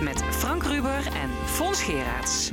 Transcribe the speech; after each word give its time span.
Met 0.00 0.22
Frank 0.30 0.62
Ruber 0.62 1.06
en 1.06 1.30
Fons 1.44 1.82
Geraerts. 1.82 2.50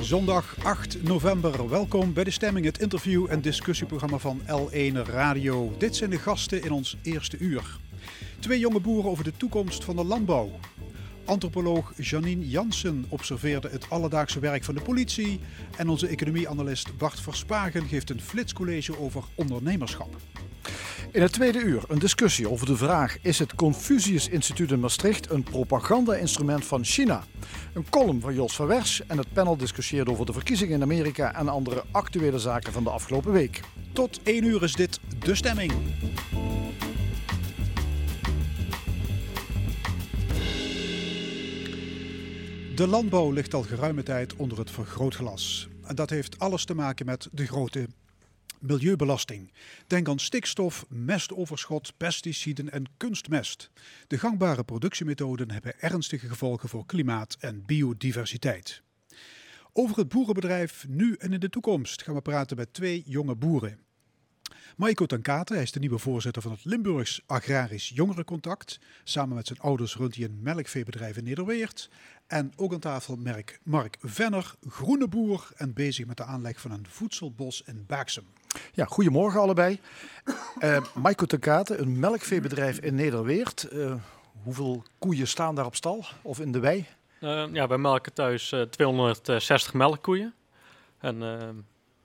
Zondag 0.00 0.56
8 0.62 1.02
november. 1.02 1.68
Welkom 1.68 2.12
bij 2.12 2.24
De 2.24 2.30
Stemming, 2.30 2.66
het 2.66 2.78
interview- 2.78 3.26
en 3.30 3.40
discussieprogramma 3.40 4.18
van 4.18 4.40
L1 4.40 5.06
Radio. 5.06 5.74
Dit 5.78 5.96
zijn 5.96 6.10
de 6.10 6.18
gasten 6.18 6.62
in 6.62 6.72
ons 6.72 6.96
eerste 7.02 7.38
uur. 7.38 7.78
Twee 8.38 8.58
jonge 8.58 8.80
boeren 8.80 9.10
over 9.10 9.24
de 9.24 9.36
toekomst 9.36 9.84
van 9.84 9.96
de 9.96 10.04
landbouw. 10.04 10.50
Antropoloog 11.24 11.92
Janine 11.96 12.48
Jansen 12.48 13.04
observeerde 13.08 13.68
het 13.68 13.90
alledaagse 13.90 14.38
werk 14.40 14.64
van 14.64 14.74
de 14.74 14.82
politie. 14.82 15.40
En 15.76 15.88
onze 15.88 16.06
economieanalist 16.06 16.96
Bart 16.96 17.20
Verspagen 17.20 17.86
geeft 17.86 18.10
een 18.10 18.20
flitscollege 18.20 18.98
over 18.98 19.24
ondernemerschap. 19.34 20.16
In 21.14 21.22
het 21.22 21.32
tweede 21.32 21.58
uur 21.58 21.82
een 21.88 21.98
discussie 21.98 22.50
over 22.50 22.66
de 22.66 22.76
vraag: 22.76 23.16
is 23.22 23.38
het 23.38 23.54
Confucius 23.54 24.28
Instituut 24.28 24.70
in 24.70 24.80
Maastricht 24.80 25.30
een 25.30 25.42
propaganda-instrument 25.42 26.64
van 26.64 26.84
China? 26.84 27.24
Een 27.74 27.88
column 27.90 28.20
van 28.20 28.34
Jos 28.34 28.56
van 28.56 28.66
Wers 28.66 29.06
en 29.06 29.18
het 29.18 29.32
panel 29.32 29.56
discussieert 29.56 30.08
over 30.08 30.26
de 30.26 30.32
verkiezingen 30.32 30.74
in 30.74 30.82
Amerika 30.82 31.34
en 31.34 31.48
andere 31.48 31.84
actuele 31.90 32.38
zaken 32.38 32.72
van 32.72 32.84
de 32.84 32.90
afgelopen 32.90 33.32
week. 33.32 33.60
Tot 33.92 34.20
1 34.22 34.44
uur 34.44 34.62
is 34.62 34.72
dit 34.72 35.00
de 35.18 35.34
stemming. 35.34 35.72
De 42.74 42.86
landbouw 42.86 43.30
ligt 43.30 43.54
al 43.54 43.62
geruime 43.62 44.02
tijd 44.02 44.36
onder 44.36 44.58
het 44.58 44.70
vergrootglas. 44.70 45.68
En 45.84 45.94
dat 45.94 46.10
heeft 46.10 46.38
alles 46.38 46.64
te 46.64 46.74
maken 46.74 47.06
met 47.06 47.28
de 47.32 47.46
grote 47.46 47.86
milieubelasting. 48.66 49.52
Denk 49.86 50.08
aan 50.08 50.18
stikstof, 50.18 50.86
mestoverschot, 50.88 51.92
pesticiden 51.96 52.70
en 52.70 52.84
kunstmest. 52.96 53.70
De 54.06 54.18
gangbare 54.18 54.64
productiemethoden 54.64 55.50
hebben 55.50 55.80
ernstige 55.80 56.28
gevolgen 56.28 56.68
voor 56.68 56.86
klimaat 56.86 57.36
en 57.40 57.62
biodiversiteit. 57.66 58.82
Over 59.72 59.96
het 59.96 60.08
boerenbedrijf 60.08 60.86
nu 60.88 61.14
en 61.18 61.32
in 61.32 61.40
de 61.40 61.48
toekomst 61.48 62.02
gaan 62.02 62.14
we 62.14 62.20
praten 62.20 62.56
met 62.56 62.72
twee 62.72 63.02
jonge 63.06 63.34
boeren. 63.34 63.78
Maiko 64.76 65.06
Tankate, 65.06 65.54
hij 65.54 65.62
is 65.62 65.72
de 65.72 65.78
nieuwe 65.78 65.98
voorzitter 65.98 66.42
van 66.42 66.50
het 66.50 66.64
Limburgs 66.64 67.20
Agrarisch 67.26 67.88
Jongerencontact. 67.88 68.78
Samen 69.04 69.36
met 69.36 69.46
zijn 69.46 69.58
ouders 69.58 69.96
runt 69.96 70.14
hij 70.14 70.24
een 70.24 70.42
melkveebedrijf 70.42 71.16
in 71.16 71.24
Nederweert. 71.24 71.90
En 72.26 72.52
ook 72.56 72.72
aan 72.72 72.80
tafel 72.80 73.16
merk 73.16 73.60
Mark 73.62 73.96
Venner, 74.00 74.54
groene 74.68 75.08
boer 75.08 75.50
en 75.56 75.72
bezig 75.72 76.06
met 76.06 76.16
de 76.16 76.24
aanleg 76.24 76.60
van 76.60 76.70
een 76.70 76.86
voedselbos 76.88 77.62
in 77.66 77.84
Baaksem. 77.86 78.24
Ja, 78.72 78.84
goedemorgen 78.84 79.40
allebei. 79.40 79.80
Uh, 80.58 80.78
Maiko 80.94 81.26
Tankate, 81.26 81.76
een 81.76 81.98
melkveebedrijf 81.98 82.78
in 82.78 82.94
Nederweert. 82.94 83.68
Uh, 83.72 83.94
hoeveel 84.42 84.82
koeien 84.98 85.28
staan 85.28 85.54
daar 85.54 85.66
op 85.66 85.74
stal 85.74 86.04
of 86.22 86.40
in 86.40 86.52
de 86.52 86.60
wei? 86.60 86.86
Uh, 87.20 87.44
ja, 87.52 87.66
wij 87.66 87.78
melken 87.78 88.12
thuis 88.12 88.54
260 88.70 89.74
melkkoeien. 89.74 90.34
En 90.98 91.22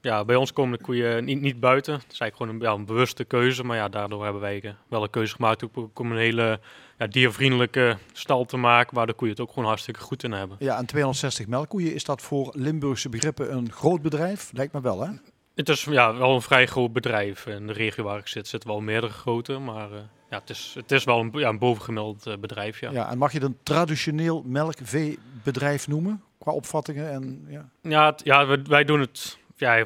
ja, 0.01 0.25
bij 0.25 0.35
ons 0.35 0.53
komen 0.53 0.77
de 0.77 0.83
koeien 0.83 1.25
niet, 1.25 1.41
niet 1.41 1.59
buiten. 1.59 1.93
Het 1.93 2.11
is 2.11 2.19
eigenlijk 2.19 2.35
gewoon 2.35 2.55
een, 2.55 2.61
ja, 2.61 2.79
een 2.79 2.85
bewuste 2.85 3.23
keuze. 3.23 3.63
Maar 3.63 3.77
ja, 3.77 3.89
daardoor 3.89 4.23
hebben 4.23 4.41
wij 4.41 4.75
wel 4.87 5.03
een 5.03 5.09
keuze 5.09 5.35
gemaakt 5.35 5.63
om 5.93 6.11
een 6.11 6.17
hele 6.17 6.59
ja, 6.97 7.07
diervriendelijke 7.07 7.97
stal 8.13 8.45
te 8.45 8.57
maken. 8.57 8.95
Waar 8.95 9.07
de 9.07 9.13
koeien 9.13 9.35
het 9.35 9.43
ook 9.43 9.53
gewoon 9.53 9.67
hartstikke 9.67 9.99
goed 9.99 10.23
in 10.23 10.31
hebben. 10.31 10.57
Ja, 10.59 10.77
en 10.77 10.85
260 10.85 11.47
melkkoeien, 11.47 11.93
is 11.93 12.03
dat 12.03 12.21
voor 12.21 12.53
Limburgse 12.55 13.09
begrippen 13.09 13.53
een 13.53 13.71
groot 13.71 14.01
bedrijf? 14.01 14.49
Lijkt 14.53 14.73
me 14.73 14.81
wel, 14.81 15.01
hè? 15.01 15.11
Het 15.55 15.69
is 15.69 15.83
ja, 15.83 16.15
wel 16.15 16.35
een 16.35 16.41
vrij 16.41 16.67
groot 16.67 16.93
bedrijf. 16.93 17.45
In 17.45 17.67
de 17.67 17.73
regio 17.73 18.03
waar 18.03 18.19
ik 18.19 18.27
zit 18.27 18.47
zitten 18.47 18.69
wel 18.69 18.81
meerdere 18.81 19.13
grote. 19.13 19.57
Maar 19.57 19.91
uh, 19.91 19.97
ja, 20.29 20.39
het, 20.39 20.49
is, 20.49 20.71
het 20.75 20.91
is 20.91 21.03
wel 21.03 21.19
een, 21.19 21.31
ja, 21.33 21.49
een 21.49 21.59
bovengemiddeld 21.59 22.27
uh, 22.27 22.37
bedrijf. 22.37 22.79
Ja. 22.79 22.91
ja, 22.91 23.09
en 23.09 23.17
mag 23.17 23.31
je 23.31 23.37
het 23.39 23.47
een 23.47 23.57
traditioneel 23.63 24.43
melkveebedrijf 24.45 25.87
noemen? 25.87 26.23
Qua 26.39 26.51
opvattingen? 26.51 27.11
En, 27.11 27.45
ja, 27.49 27.69
ja, 27.81 28.05
het, 28.05 28.21
ja 28.23 28.45
wij, 28.45 28.61
wij 28.63 28.83
doen 28.83 28.99
het 28.99 29.37
ja, 29.55 29.85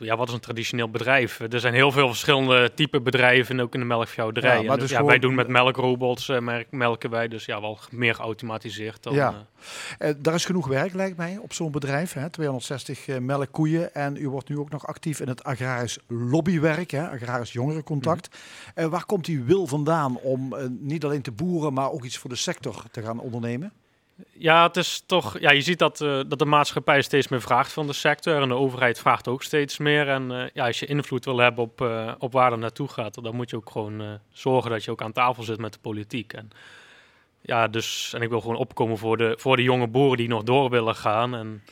ja, 0.00 0.16
wat 0.16 0.28
is 0.28 0.34
een 0.34 0.40
traditioneel 0.40 0.90
bedrijf? 0.90 1.40
Er 1.40 1.60
zijn 1.60 1.74
heel 1.74 1.92
veel 1.92 2.08
verschillende 2.08 2.70
type 2.74 3.00
bedrijven, 3.00 3.60
ook 3.60 3.74
in 3.74 3.80
de 3.80 3.86
melkveehouderij. 3.86 4.60
Ja, 4.60 4.66
maar 4.66 4.78
dus 4.78 4.90
ja, 4.90 5.04
wij 5.04 5.18
doen 5.18 5.34
met 5.34 5.48
melkrobots, 5.48 6.28
uh, 6.28 6.60
melken 6.70 7.10
wij, 7.10 7.28
dus 7.28 7.44
ja, 7.44 7.60
wel 7.60 7.78
meer 7.90 8.14
geautomatiseerd. 8.14 9.02
Dan, 9.02 9.14
ja. 9.14 9.46
Uh, 9.98 10.10
daar 10.18 10.34
is 10.34 10.44
genoeg 10.44 10.66
werk, 10.66 10.94
lijkt 10.94 11.16
mij, 11.16 11.38
op 11.42 11.52
zo'n 11.52 11.70
bedrijf. 11.70 12.12
Hè? 12.12 12.30
260 12.30 13.08
uh, 13.08 13.18
melkkoeien. 13.18 13.94
En 13.94 14.16
u 14.16 14.28
wordt 14.28 14.48
nu 14.48 14.58
ook 14.58 14.70
nog 14.70 14.86
actief 14.86 15.20
in 15.20 15.28
het 15.28 15.44
agrarisch 15.44 15.98
lobbywerk, 16.08 16.90
hè? 16.90 17.08
agrarisch 17.08 17.52
jongerencontact. 17.52 18.38
Mm. 18.74 18.90
waar 18.90 19.04
komt 19.04 19.24
die 19.24 19.42
wil 19.42 19.66
vandaan 19.66 20.16
om 20.16 20.54
niet 20.80 21.04
alleen 21.04 21.22
te 21.22 21.32
boeren, 21.32 21.72
maar 21.72 21.90
ook 21.90 22.04
iets 22.04 22.18
voor 22.18 22.30
de 22.30 22.36
sector 22.36 22.84
te 22.90 23.02
gaan 23.02 23.20
ondernemen? 23.20 23.72
Ja, 24.32 24.66
het 24.66 24.76
is 24.76 25.02
toch. 25.06 25.38
Ja, 25.38 25.50
je 25.50 25.60
ziet 25.60 25.78
dat, 25.78 26.00
uh, 26.00 26.20
dat 26.28 26.38
de 26.38 26.44
maatschappij 26.44 27.02
steeds 27.02 27.28
meer 27.28 27.40
vraagt 27.40 27.72
van 27.72 27.86
de 27.86 27.92
sector. 27.92 28.42
En 28.42 28.48
de 28.48 28.54
overheid 28.54 28.98
vraagt 28.98 29.28
ook 29.28 29.42
steeds 29.42 29.78
meer. 29.78 30.08
En 30.08 30.30
uh, 30.30 30.44
ja, 30.52 30.66
als 30.66 30.80
je 30.80 30.86
invloed 30.86 31.24
wil 31.24 31.38
hebben 31.38 31.64
op, 31.64 31.80
uh, 31.80 32.12
op 32.18 32.32
waar 32.32 32.52
er 32.52 32.58
naartoe 32.58 32.88
gaat, 32.88 33.22
dan 33.22 33.34
moet 33.34 33.50
je 33.50 33.56
ook 33.56 33.70
gewoon 33.70 34.18
zorgen 34.32 34.70
dat 34.70 34.84
je 34.84 34.90
ook 34.90 35.02
aan 35.02 35.12
tafel 35.12 35.42
zit 35.42 35.58
met 35.58 35.72
de 35.72 35.78
politiek. 35.78 36.32
En 36.32 36.50
ja, 37.40 37.68
dus. 37.68 38.12
En 38.14 38.22
ik 38.22 38.28
wil 38.28 38.40
gewoon 38.40 38.56
opkomen 38.56 38.98
voor 38.98 39.16
de, 39.16 39.34
voor 39.38 39.56
de 39.56 39.62
jonge 39.62 39.86
boeren 39.86 40.16
die 40.16 40.28
nog 40.28 40.42
door 40.42 40.70
willen 40.70 40.96
gaan. 40.96 41.34
En 41.34 41.62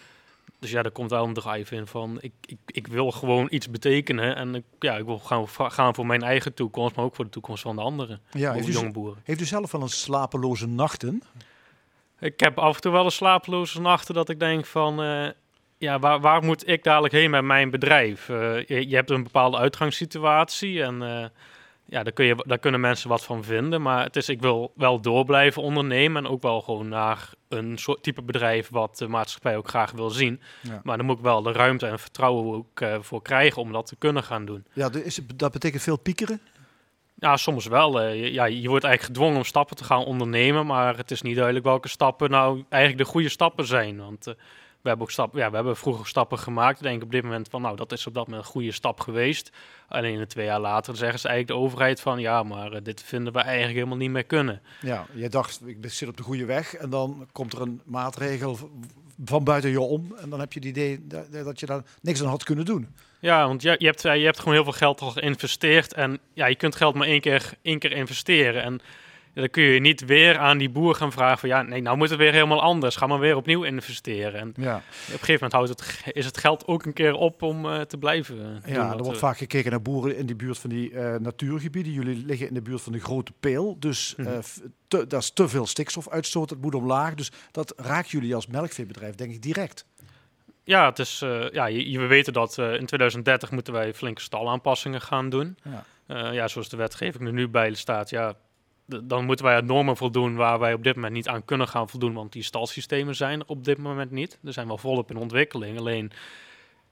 dus 0.58 0.70
ja, 0.70 0.82
daar 0.82 0.92
komt 0.92 1.10
wel 1.10 1.24
een 1.24 1.34
drive 1.34 1.74
in 1.74 1.86
van. 1.86 2.18
Ik, 2.20 2.32
ik, 2.46 2.58
ik 2.66 2.86
wil 2.86 3.10
gewoon 3.10 3.46
iets 3.50 3.70
betekenen. 3.70 4.36
En 4.36 4.54
ik, 4.54 4.64
ja, 4.78 4.96
ik 4.96 5.04
wil 5.04 5.18
gaan, 5.18 5.48
gaan 5.48 5.94
voor 5.94 6.06
mijn 6.06 6.22
eigen 6.22 6.54
toekomst, 6.54 6.96
maar 6.96 7.04
ook 7.04 7.14
voor 7.14 7.24
de 7.24 7.30
toekomst 7.30 7.62
van 7.62 7.76
de 7.76 7.82
anderen. 7.82 8.20
Ja, 8.30 8.52
heeft 8.52 8.68
u, 8.68 8.72
jonge 8.72 8.90
boeren. 8.90 9.22
Heeft 9.24 9.40
u 9.40 9.44
zelf 9.44 9.70
wel 9.70 9.82
een 9.82 9.88
slapeloze 9.88 10.66
nachten? 10.66 11.22
Ik 12.20 12.40
heb 12.40 12.58
af 12.58 12.74
en 12.74 12.80
toe 12.80 12.92
wel 12.92 13.04
een 13.04 13.10
slapeloze 13.10 13.80
nachten 13.80 14.14
dat 14.14 14.28
ik 14.28 14.38
denk 14.38 14.66
van... 14.66 15.04
Uh, 15.04 15.28
ja, 15.78 15.98
waar, 15.98 16.20
waar 16.20 16.44
moet 16.44 16.68
ik 16.68 16.84
dadelijk 16.84 17.14
heen 17.14 17.30
met 17.30 17.44
mijn 17.44 17.70
bedrijf? 17.70 18.28
Uh, 18.28 18.64
je, 18.64 18.88
je, 18.88 18.94
hebt 18.94 19.10
een 19.10 19.22
bepaalde 19.22 19.56
uitgangssituatie 19.56 20.82
en 20.82 21.02
uh, 21.02 21.24
ja, 21.84 22.02
daar, 22.02 22.12
kun 22.12 22.24
je, 22.24 22.44
daar 22.46 22.58
kunnen 22.58 22.80
mensen 22.80 23.08
wat 23.08 23.24
van 23.24 23.44
vinden. 23.44 23.82
Maar 23.82 24.04
het 24.04 24.16
is, 24.16 24.28
ik 24.28 24.40
wil 24.40 24.72
wel 24.76 25.00
door 25.00 25.24
blijven 25.24 25.62
ondernemen 25.62 26.24
en 26.24 26.30
ook 26.30 26.42
wel 26.42 26.60
gewoon 26.60 26.88
naar 26.88 27.30
een 27.48 27.78
soort 27.78 28.02
type 28.02 28.22
bedrijf 28.22 28.68
wat 28.70 28.98
de 28.98 29.08
maatschappij 29.08 29.56
ook 29.56 29.68
graag 29.68 29.90
wil 29.90 30.10
zien. 30.10 30.40
Ja. 30.60 30.80
Maar 30.82 30.96
dan 30.96 31.06
moet 31.06 31.16
ik 31.16 31.22
wel 31.22 31.42
de 31.42 31.52
ruimte 31.52 31.86
en 31.86 31.98
vertrouwen 31.98 32.56
ook 32.56 33.04
voor 33.04 33.22
krijgen 33.22 33.62
om 33.62 33.72
dat 33.72 33.86
te 33.86 33.96
kunnen 33.96 34.22
gaan 34.22 34.44
doen. 34.44 34.66
Ja, 34.72 34.90
is, 34.92 35.20
dat 35.34 35.52
betekent 35.52 35.82
veel 35.82 35.98
piekeren? 35.98 36.40
Ja, 37.20 37.36
soms 37.36 37.66
wel. 37.66 38.02
Uh, 38.02 38.32
ja, 38.32 38.44
je 38.44 38.68
wordt 38.68 38.84
eigenlijk 38.84 39.14
gedwongen 39.14 39.36
om 39.36 39.44
stappen 39.44 39.76
te 39.76 39.84
gaan 39.84 40.04
ondernemen, 40.04 40.66
maar 40.66 40.96
het 40.96 41.10
is 41.10 41.22
niet 41.22 41.34
duidelijk 41.34 41.64
welke 41.64 41.88
stappen 41.88 42.30
nou 42.30 42.64
eigenlijk 42.68 43.04
de 43.04 43.10
goede 43.10 43.28
stappen 43.28 43.66
zijn. 43.66 43.98
Want 43.98 44.26
uh, 44.26 44.34
we 44.82 44.88
hebben 44.88 45.06
ook 45.06 45.10
stappen, 45.10 45.40
ja, 45.40 45.48
we 45.50 45.54
hebben 45.54 45.76
vroeger 45.76 46.06
stappen 46.06 46.38
gemaakt. 46.38 46.76
Ik 46.76 46.82
denk 46.82 47.02
op 47.02 47.10
dit 47.10 47.22
moment 47.22 47.48
van, 47.48 47.62
nou, 47.62 47.76
dat 47.76 47.92
is 47.92 48.06
op 48.06 48.14
dat 48.14 48.26
moment 48.26 48.44
een 48.44 48.52
goede 48.52 48.72
stap 48.72 49.00
geweest. 49.00 49.52
Alleen 49.88 50.26
twee 50.26 50.44
jaar 50.44 50.60
later 50.60 50.96
zeggen 50.96 51.20
ze 51.20 51.28
eigenlijk 51.28 51.58
de 51.58 51.66
overheid 51.66 52.00
van, 52.00 52.20
ja, 52.20 52.42
maar 52.42 52.72
uh, 52.72 52.78
dit 52.82 53.02
vinden 53.02 53.32
we 53.32 53.38
eigenlijk 53.38 53.74
helemaal 53.74 53.96
niet 53.96 54.10
meer 54.10 54.24
kunnen. 54.24 54.62
Ja, 54.80 55.06
je 55.14 55.28
dacht, 55.28 55.60
ik 55.66 55.92
zit 55.92 56.08
op 56.08 56.16
de 56.16 56.22
goede 56.22 56.44
weg 56.44 56.74
en 56.74 56.90
dan 56.90 57.28
komt 57.32 57.52
er 57.52 57.60
een 57.60 57.80
maatregel 57.84 58.58
van 59.24 59.44
buiten 59.44 59.70
je 59.70 59.80
om 59.80 60.14
en 60.16 60.30
dan 60.30 60.40
heb 60.40 60.52
je 60.52 60.58
het 60.58 60.68
idee 60.68 61.06
dat 61.44 61.60
je 61.60 61.66
daar 61.66 61.82
niks 62.02 62.22
aan 62.22 62.28
had 62.28 62.44
kunnen 62.44 62.64
doen. 62.64 62.88
Ja, 63.20 63.46
want 63.46 63.62
je, 63.62 63.74
je, 63.78 63.86
hebt, 63.86 64.02
je 64.02 64.08
hebt 64.08 64.38
gewoon 64.38 64.54
heel 64.54 64.64
veel 64.64 64.72
geld 64.72 65.00
al 65.00 65.10
geïnvesteerd. 65.10 65.92
En 65.92 66.18
ja, 66.32 66.46
je 66.46 66.54
kunt 66.56 66.76
geld 66.76 66.94
maar 66.94 67.06
één 67.06 67.20
keer, 67.20 67.52
één 67.62 67.78
keer 67.78 67.92
investeren. 67.92 68.62
En 68.62 68.80
dan 69.40 69.50
kun 69.50 69.62
je 69.62 69.80
niet 69.80 70.04
weer 70.04 70.38
aan 70.38 70.58
die 70.58 70.70
boer 70.70 70.94
gaan 70.94 71.12
vragen 71.12 71.38
van... 71.38 71.48
ja, 71.48 71.62
nee, 71.62 71.80
nou 71.80 71.96
moet 71.96 72.10
het 72.10 72.18
weer 72.18 72.32
helemaal 72.32 72.62
anders. 72.62 72.96
Ga 72.96 73.06
maar 73.06 73.18
weer 73.18 73.36
opnieuw 73.36 73.62
investeren. 73.62 74.40
En 74.40 74.52
ja. 74.56 74.76
op 74.76 74.82
een 75.12 75.18
gegeven 75.18 75.32
moment 75.32 75.52
houdt 75.52 75.68
het, 75.68 76.14
is 76.14 76.24
het 76.24 76.38
geld 76.38 76.66
ook 76.66 76.84
een 76.84 76.92
keer 76.92 77.14
op 77.14 77.42
om 77.42 77.64
uh, 77.64 77.80
te 77.80 77.98
blijven 77.98 78.62
Ja, 78.66 78.92
er 78.92 79.02
wordt 79.02 79.18
vaak 79.18 79.38
gekeken 79.38 79.70
naar 79.70 79.82
boeren 79.82 80.16
in 80.16 80.26
die 80.26 80.36
buurt 80.36 80.58
van 80.58 80.70
die 80.70 80.90
uh, 80.90 81.14
natuurgebieden. 81.14 81.92
Jullie 81.92 82.24
liggen 82.26 82.48
in 82.48 82.54
de 82.54 82.62
buurt 82.62 82.82
van 82.82 82.92
de 82.92 83.00
Grote 83.00 83.32
Peel. 83.40 83.76
Dus 83.78 84.14
uh, 84.16 84.38
dat 84.88 85.12
is 85.12 85.30
te 85.30 85.48
veel 85.48 85.66
stikstofuitstoot. 85.66 86.50
Het 86.50 86.60
moet 86.60 86.74
omlaag. 86.74 87.14
Dus 87.14 87.30
dat 87.50 87.72
raakt 87.76 88.10
jullie 88.10 88.34
als 88.34 88.46
melkveebedrijf 88.46 89.14
denk 89.14 89.32
ik 89.32 89.42
direct. 89.42 89.86
Ja, 90.68 90.84
het 90.86 90.98
is, 90.98 91.22
uh, 91.22 91.50
ja 91.50 91.66
je, 91.66 91.98
we 91.98 92.06
weten 92.06 92.32
dat 92.32 92.56
uh, 92.58 92.66
in 92.66 92.86
2030 92.86 93.50
moeten 93.50 93.72
wij 93.72 93.94
flinke 93.94 94.20
stalaanpassingen 94.20 95.00
gaan 95.00 95.28
doen. 95.28 95.58
Ja. 95.62 95.84
Uh, 96.06 96.34
ja, 96.34 96.48
zoals 96.48 96.68
de 96.68 96.76
wetgeving 96.76 97.26
er 97.26 97.32
nu 97.32 97.48
bij 97.48 97.74
staat, 97.74 98.10
ja, 98.10 98.34
dan 98.86 99.24
moeten 99.24 99.44
wij 99.44 99.56
aan 99.56 99.66
normen 99.66 99.96
voldoen 99.96 100.36
waar 100.36 100.58
wij 100.58 100.72
op 100.72 100.84
dit 100.84 100.94
moment 100.94 101.14
niet 101.14 101.28
aan 101.28 101.44
kunnen 101.44 101.68
gaan 101.68 101.88
voldoen, 101.88 102.14
want 102.14 102.32
die 102.32 102.42
stalsystemen 102.42 103.14
zijn 103.14 103.40
er 103.40 103.46
op 103.46 103.64
dit 103.64 103.78
moment 103.78 104.10
niet. 104.10 104.38
Er 104.44 104.52
zijn 104.52 104.66
wel 104.66 104.78
volop 104.78 105.10
in 105.10 105.16
ontwikkeling, 105.16 105.78
alleen 105.78 106.12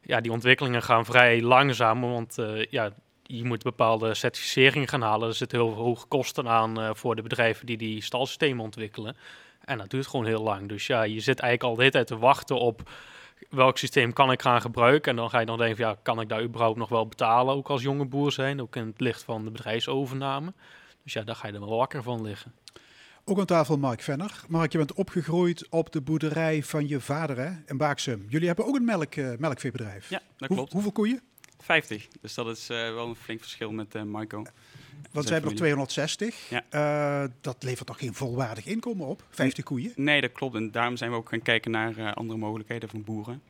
ja, 0.02 0.20
die 0.20 0.32
ontwikkelingen 0.32 0.82
gaan 0.82 1.05
vrij 1.05 1.43
langzaam, 1.43 2.00
want 2.00 2.37
ja, 2.70 2.90
je 3.22 3.44
moet 3.44 3.62
bepaalde 3.62 4.14
certificeringen 4.14 4.88
gaan 4.88 5.02
halen. 5.02 5.29
Er 5.29 5.34
zitten 5.34 5.58
heel 5.58 5.75
hoge 5.75 6.06
kosten 6.06 6.49
aan 6.49 6.96
voor 6.96 7.17
de 7.17 7.22
bedrijven 7.22 7.67
die 7.67 7.76
die 7.76 8.02
stalsystemen 8.02 8.64
ontwikkelen. 8.64 9.17
En 9.64 9.79
dat 9.79 9.90
duurt 9.90 10.06
gewoon 10.06 10.26
heel 10.26 10.43
lang. 10.43 10.69
Dus 10.69 10.87
ja, 10.87 11.02
je 11.02 11.20
zit 11.20 11.40
eigenlijk 11.40 11.62
al 11.62 11.75
de 11.75 11.81
hele 11.81 11.93
tijd 11.93 12.06
te 12.06 12.19
wachten 12.19 12.58
op 12.58 12.90
welk 13.50 13.79
systeem 13.79 14.12
kan 14.12 14.33
ik 14.33 14.43
gaan 14.43 14.61
gebruiken? 14.61 15.11
En 15.11 15.17
dan 15.17 15.31
ga 15.31 15.41
je 15.41 15.47
dan 15.47 15.59
denken, 15.59 15.85
ja, 15.87 15.97
kan 16.03 16.21
ik 16.21 16.29
daar 16.29 16.43
überhaupt 16.43 16.79
nog 16.79 16.88
wel 16.88 17.06
betalen, 17.09 17.55
ook 17.55 17.69
als 17.69 17.83
jonge 17.83 18.05
boer 18.05 18.33
zijn, 18.33 18.61
ook 18.61 18.77
in 18.77 18.87
het 18.87 19.00
licht 19.00 19.23
van 19.23 19.44
de 19.44 19.50
bedrijfsovername. 19.50 20.53
Dus 21.03 21.12
ja, 21.12 21.23
daar 21.23 21.37
ga 21.37 21.47
je 21.47 21.53
er 21.53 21.61
wel 21.61 21.77
wakker 21.77 22.03
van 22.03 22.23
liggen. 22.23 22.53
Ook 23.25 23.38
aan 23.38 23.47
tafel 23.47 23.77
Mark 23.79 24.00
Venner. 24.03 24.44
Mark, 24.49 24.73
je 24.73 24.79
bent 24.79 24.93
opgegroeid 24.93 25.67
op 25.71 25.93
de 25.93 26.00
boerderij 26.00 26.62
van 26.62 26.88
je 26.88 27.00
vader 27.00 27.37
hè, 27.37 27.50
in 27.67 27.77
Baaksum. 27.77 28.27
Jullie 28.29 28.47
hebben 28.47 28.67
ook 28.67 28.75
een 28.77 28.85
melk, 28.85 29.17
uh, 29.17 29.37
melkveebedrijf. 29.39 30.11
Ja, 30.11 30.21
dat 30.37 30.49
Hoe- 30.49 30.56
klopt. 30.56 30.73
hoeveel 30.73 30.93
koeien? 30.93 31.21
50. 31.59 32.09
Dus 32.21 32.35
dat 32.35 32.47
is 32.47 32.69
eh, 32.69 32.77
wel 32.77 33.09
een 33.09 33.15
flink 33.15 33.41
verschil 33.41 33.71
met 33.71 33.94
eh 33.94 34.03
Maiko. 34.03 34.44
Want 35.12 35.25
zij 35.25 35.34
hebben 35.34 35.52
er 35.52 35.56
260. 35.56 36.48
Ja. 36.48 36.64
Eh, 36.69 37.31
dat 37.40 37.62
levert 37.62 37.87
toch 37.87 37.98
geen 37.98 38.14
volwaardig 38.14 38.66
inkomen 38.66 39.06
op? 39.06 39.25
50 39.31 39.64
koeien? 39.64 39.93
Nee, 39.96 40.20
dat 40.20 40.32
klopt. 40.32 40.54
En 40.54 40.70
daarom 40.70 40.96
zijn 40.96 41.10
we 41.10 41.16
ook 41.16 41.28
gaan 41.28 41.43
kijken 41.43 41.70
naar 41.70 41.96
eh, 41.96 42.12
andere 42.12 42.38
mogelijkheden 42.38 42.88
van 42.88 43.04
boeren. 43.04 43.43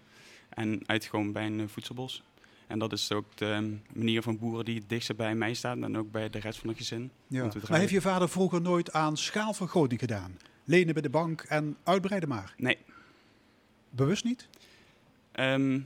En 0.48 0.82
uitgekomen 0.86 1.32
bij 1.32 1.46
een 1.46 1.60
eh, 1.60 1.66
voedselbos. 1.68 2.22
En 2.66 2.78
dat 2.78 2.92
is 2.92 3.12
ook 3.12 3.24
de 3.34 3.46
ehm, 3.46 3.72
manier 3.92 4.22
van 4.22 4.38
boeren 4.38 4.64
die 4.64 4.78
het 4.78 4.88
dichtst 4.88 5.16
bij 5.16 5.34
mij 5.34 5.54
staat. 5.54 5.78
En 5.78 5.96
ook 5.96 6.10
bij 6.10 6.30
de 6.30 6.38
rest 6.38 6.58
van 6.58 6.68
het 6.68 6.78
gezin. 6.78 7.10
Ja. 7.26 7.48
Maar 7.68 7.78
heeft 7.78 7.92
je 7.92 8.00
vader 8.00 8.28
vroeger 8.28 8.60
nooit 8.60 8.92
aan 8.92 9.16
schaalvergroting 9.16 10.00
gedaan? 10.00 10.38
Lenen 10.64 10.92
bij 10.92 11.02
de 11.02 11.10
bank 11.10 11.40
en 11.40 11.76
uitbreiden 11.82 12.28
maar? 12.28 12.54
Nee. 12.56 12.78
Bewust 13.90 14.24
niet? 14.24 14.48
Ehm, 15.32 15.80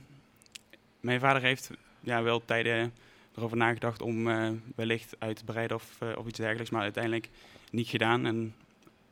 mijn 0.99 1.19
vader 1.19 1.41
heeft 1.41 1.69
ja, 1.99 2.23
wel 2.23 2.45
tijden 2.45 2.93
erover 3.41 3.57
nagedacht 3.57 4.01
om 4.01 4.27
eh, 4.29 4.49
wellicht 4.75 5.15
uit 5.19 5.35
te 5.37 5.43
breiden 5.43 5.77
of, 5.77 5.95
eh, 5.99 6.07
of 6.17 6.27
iets 6.27 6.37
dergelijks. 6.37 6.69
Maar 6.69 6.81
uiteindelijk 6.81 7.29
niet 7.71 7.87
gedaan. 7.87 8.25
En 8.25 8.53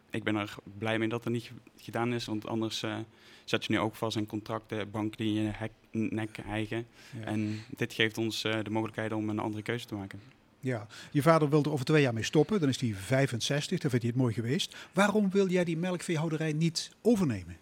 ik 0.09 0.23
ben 0.23 0.35
er 0.35 0.55
blij 0.77 0.99
mee 0.99 1.07
dat 1.09 1.23
het 1.23 1.33
niet 1.33 1.43
ge- 1.43 1.53
gedaan 1.83 2.13
is. 2.13 2.25
Want 2.25 2.47
anders 2.47 2.83
eh, 2.83 2.97
zet 3.43 3.65
je 3.65 3.73
nu 3.73 3.79
ook 3.79 3.95
vast 3.95 4.17
in 4.17 4.25
contracten, 4.25 4.91
banken 4.91 5.17
die 5.17 5.33
je 5.41 5.49
hek, 5.53 5.71
nek 5.91 6.37
eigen. 6.37 6.85
Ja. 7.19 7.25
En 7.25 7.59
dit 7.77 7.93
geeft 7.93 8.17
ons 8.17 8.41
de 8.41 8.69
mogelijkheid 8.69 9.11
om 9.13 9.29
een 9.29 9.39
andere 9.39 9.63
keuze 9.63 9.85
te 9.85 9.95
maken. 9.95 10.19
ja. 10.59 10.87
Je 11.11 11.21
vader 11.21 11.49
wilde 11.49 11.67
er 11.67 11.73
over 11.73 11.85
twee 11.85 12.01
jaar 12.01 12.13
mee 12.13 12.23
stoppen. 12.23 12.59
Dan 12.59 12.69
is 12.69 12.79
hij 12.81 12.93
65. 12.93 13.79
Dan 13.79 13.89
vindt 13.89 14.05
hij 14.05 14.13
het 14.13 14.21
mooi 14.23 14.33
geweest. 14.33 14.75
Waarom 14.93 15.29
wil 15.29 15.47
jij 15.49 15.63
die 15.63 15.77
melkveehouderij 15.77 16.53
niet 16.53 16.91
overnemen? 17.01 17.57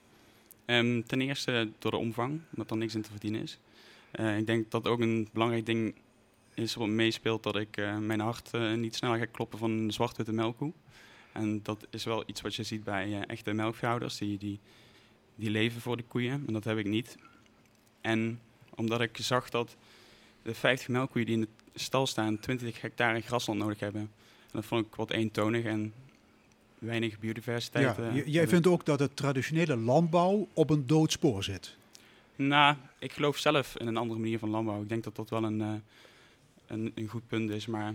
Ehm, 0.65 1.01
ten 1.01 1.21
eerste 1.21 1.69
door 1.79 1.91
de 1.91 1.97
omvang, 1.97 2.39
omdat 2.51 2.71
er 2.71 2.77
niks 2.77 2.95
in 2.95 3.01
te 3.01 3.09
verdienen 3.11 3.41
is. 3.41 3.57
Ik 4.37 4.45
denk 4.45 4.71
dat 4.71 4.87
ook 4.87 4.99
een 4.99 5.27
belangrijk 5.33 5.65
ding 5.65 5.95
is 6.57 6.75
wat 6.75 6.87
meespeelt 6.87 7.43
dat 7.43 7.55
ik 7.55 7.77
eh, 7.77 7.97
mijn 7.97 8.19
hart 8.19 8.49
eh, 8.51 8.73
niet 8.73 8.95
sneller 8.95 9.17
ga 9.17 9.25
kloppen 9.25 9.59
van 9.59 9.71
een 9.71 9.91
zwart-witte 9.91 10.31
melkkoe. 10.31 10.71
En 11.31 11.59
dat 11.63 11.87
is 11.89 12.03
wel 12.03 12.23
iets 12.25 12.41
wat 12.41 12.55
je 12.55 12.63
ziet 12.63 12.83
bij 12.83 13.05
eh, 13.05 13.21
echte 13.27 13.53
melkveehouders, 13.53 14.17
die, 14.17 14.37
die, 14.37 14.59
die 15.35 15.49
leven 15.49 15.81
voor 15.81 15.97
de 15.97 16.03
koeien. 16.03 16.43
En 16.47 16.53
dat 16.53 16.63
heb 16.63 16.77
ik 16.77 16.85
niet. 16.85 17.17
En 18.01 18.39
omdat 18.75 19.01
ik 19.01 19.17
zag 19.17 19.49
dat 19.49 19.75
de 20.41 20.53
50 20.53 20.87
melkkoeien 20.87 21.27
die 21.27 21.35
in 21.35 21.41
de 21.41 21.79
stal 21.79 22.07
staan 22.07 22.39
20 22.39 22.81
hectare 22.81 23.21
grasland 23.21 23.59
nodig 23.59 23.79
hebben. 23.79 24.01
En 24.01 24.51
dat 24.51 24.65
vond 24.65 24.85
ik 24.85 24.95
wat 24.95 25.11
eentonig 25.11 25.63
en 25.63 25.93
weinig 26.79 27.19
biodiversiteit. 27.19 27.95
Ja, 27.97 28.21
jij 28.25 28.47
vindt 28.47 28.67
ook 28.67 28.85
dat 28.85 28.99
het 28.99 29.15
traditionele 29.15 29.77
landbouw 29.77 30.47
op 30.53 30.69
een 30.69 30.87
doodspoor 30.87 31.43
zit. 31.43 31.75
Nou, 32.35 32.75
ik 32.99 33.13
geloof 33.13 33.37
zelf 33.37 33.77
in 33.77 33.87
een 33.87 33.97
andere 33.97 34.19
manier 34.19 34.39
van 34.39 34.49
landbouw. 34.49 34.81
Ik 34.81 34.89
denk 34.89 35.03
dat 35.03 35.15
dat 35.15 35.29
wel 35.29 35.43
een, 35.43 35.83
een, 36.67 36.91
een 36.95 37.07
goed 37.07 37.27
punt 37.27 37.49
is. 37.49 37.65
Maar 37.65 37.93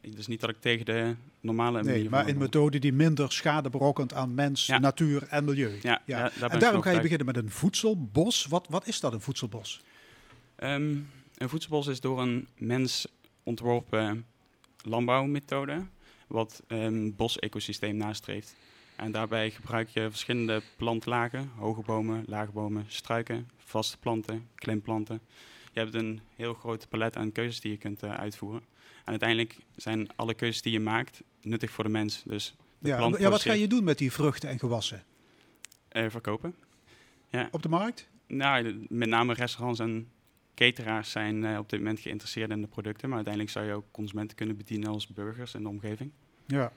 het 0.00 0.18
is 0.18 0.26
niet 0.26 0.40
dat 0.40 0.50
ik 0.50 0.60
tegen 0.60 0.84
de 0.84 1.14
normale 1.40 1.82
Nee, 1.82 1.92
maar 1.92 2.00
in 2.02 2.10
landbouw- 2.10 2.34
methoden 2.38 2.80
die 2.80 2.92
minder 2.92 3.32
schade 3.32 3.70
berokkent 3.70 4.14
aan 4.14 4.34
mens, 4.34 4.66
Ja. 4.66 4.78
natuur 4.78 5.26
en 5.28 5.44
milieu. 5.44 5.78
Ja, 5.82 6.02
ja. 6.06 6.30
daar 6.38 6.50
En 6.50 6.58
daarom 6.58 6.82
ga 6.82 6.90
je 6.90 7.00
beginnen 7.00 7.26
met 7.26 7.36
een 7.36 7.50
voedselbos. 7.50 8.46
Wat, 8.46 8.66
wat 8.70 8.86
is 8.86 9.00
dat, 9.00 9.12
een 9.12 9.20
voedselbos? 9.20 9.80
Ehm, 10.56 10.96
een 11.36 11.48
voedselbos 11.48 11.86
is 11.86 12.00
door 12.00 12.20
een 12.20 12.46
mens 12.58 13.06
ontworpen 13.42 14.24
landbouwmethode. 14.82 15.82
Wat 16.26 16.62
een 16.66 17.14
bosecosysteem 17.16 17.96
nastreeft. 17.96 18.54
En 18.96 19.12
daarbij 19.12 19.50
gebruik 19.50 19.88
je 19.88 20.10
verschillende 20.10 20.62
plantlagen. 20.76 21.50
Hoge 21.56 21.82
bomen, 21.82 22.24
lage 22.26 22.50
bomen, 22.50 22.84
struiken, 22.88 23.48
vaste 23.56 23.98
planten, 23.98 24.48
klimplanten. 24.54 25.20
Je 25.74 25.80
hebt 25.80 25.94
een 25.94 26.20
heel 26.36 26.54
groot 26.54 26.88
palet 26.88 27.16
aan 27.16 27.32
keuzes 27.32 27.60
die 27.60 27.70
je 27.70 27.76
kunt 27.78 28.02
eh, 28.02 28.14
uitvoeren. 28.14 28.62
En 29.04 29.10
uiteindelijk 29.10 29.56
zijn 29.76 30.08
alle 30.16 30.34
keuzes 30.34 30.62
die 30.62 30.72
je 30.72 30.80
maakt 30.80 31.22
nuttig 31.42 31.70
voor 31.70 31.84
de 31.84 31.90
mens. 31.90 32.22
Dus 32.26 32.54
de 32.78 32.88
Ja, 32.88 33.10
ja, 33.18 33.30
wat 33.30 33.42
ga 33.42 33.52
je 33.52 33.66
doen 33.66 33.84
met 33.84 33.98
die 33.98 34.12
vruchten 34.12 34.48
en 34.48 34.58
gewassen? 34.58 35.02
eh, 35.88 36.10
verkopen. 36.10 36.54
Op 37.50 37.62
de 37.62 37.68
markt? 37.68 38.08
Nou, 38.26 38.86
met 38.88 39.08
name 39.08 39.32
restaurants 39.34 39.80
en 39.80 40.08
cateraars 40.54 41.10
zijn 41.10 41.44
eh, 41.44 41.58
op 41.58 41.70
dit 41.70 41.78
moment 41.78 42.00
geïnteresseerd 42.00 42.50
in 42.50 42.60
de 42.60 42.66
producten. 42.66 43.06
Maar 43.08 43.16
uiteindelijk 43.16 43.54
zou 43.54 43.66
je 43.66 43.72
ook 43.72 43.84
consumenten 43.90 44.36
kunnen 44.36 44.56
bedienen 44.56 44.88
als 44.88 45.06
burgers 45.08 45.54
in 45.54 45.62
de 45.62 45.68
omgeving. 45.68 46.10
Ja. 46.46 46.72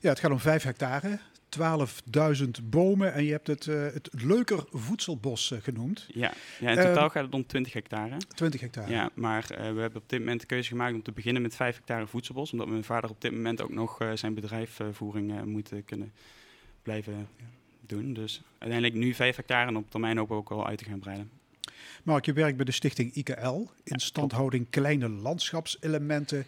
Ja, 0.00 0.08
het 0.08 0.18
gaat 0.20 0.30
om 0.30 0.38
5 0.38 0.62
hectare, 0.62 1.18
12.000 1.58 2.48
bomen 2.64 3.12
en 3.12 3.24
je 3.24 3.30
hebt 3.30 3.46
het, 3.46 3.66
eh, 3.66 3.82
het 3.82 4.08
leuker 4.12 4.64
voedselbos 4.70 5.50
eh, 5.50 5.58
genoemd. 5.62 6.06
Ja, 6.08 6.32
ja 6.60 6.70
in 6.70 6.78
Ehm, 6.78 6.86
totaal 6.86 7.08
gaat 7.08 7.24
het 7.24 7.34
om 7.34 7.46
20 7.46 7.72
hectare. 7.72 8.16
20 8.34 8.60
hectare. 8.60 8.90
Ja, 8.90 9.10
maar 9.14 9.50
eh, 9.50 9.58
we 9.58 9.80
hebben 9.80 10.02
op 10.02 10.08
dit 10.08 10.18
moment 10.18 10.40
de 10.40 10.46
keuze 10.46 10.68
gemaakt 10.68 10.94
om 10.94 11.02
te 11.02 11.12
beginnen 11.12 11.42
met 11.42 11.56
5 11.56 11.76
hectare 11.76 12.06
voedselbos. 12.06 12.52
Omdat 12.52 12.68
mijn 12.68 12.84
vader 12.84 13.10
op 13.10 13.20
dit 13.20 13.32
moment 13.32 13.62
ook 13.62 13.72
nog 13.72 13.98
zijn 14.14 14.34
bedrijfsvoering 14.34 15.32
eh, 15.32 15.42
moet 15.42 15.70
kunnen 15.84 16.12
blijven 16.82 17.28
doen. 17.80 18.12
Dus 18.12 18.42
uiteindelijk 18.58 19.00
nu 19.00 19.14
5 19.14 19.36
hectare 19.36 19.68
en 19.68 19.76
op 19.76 19.90
termijn 19.90 20.16
hopen 20.16 20.34
we 20.34 20.40
ook 20.40 20.48
wel 20.48 20.66
uit 20.66 20.78
te 20.78 20.84
gaan 20.84 20.98
breiden. 20.98 21.30
Mark, 22.02 22.24
je 22.24 22.32
werkt 22.32 22.56
bij 22.56 22.64
de 22.64 22.72
stichting 22.72 23.14
IKL, 23.14 23.66
instandhouding 23.84 24.66
kleine 24.70 25.08
landschapselementen. 25.08 26.46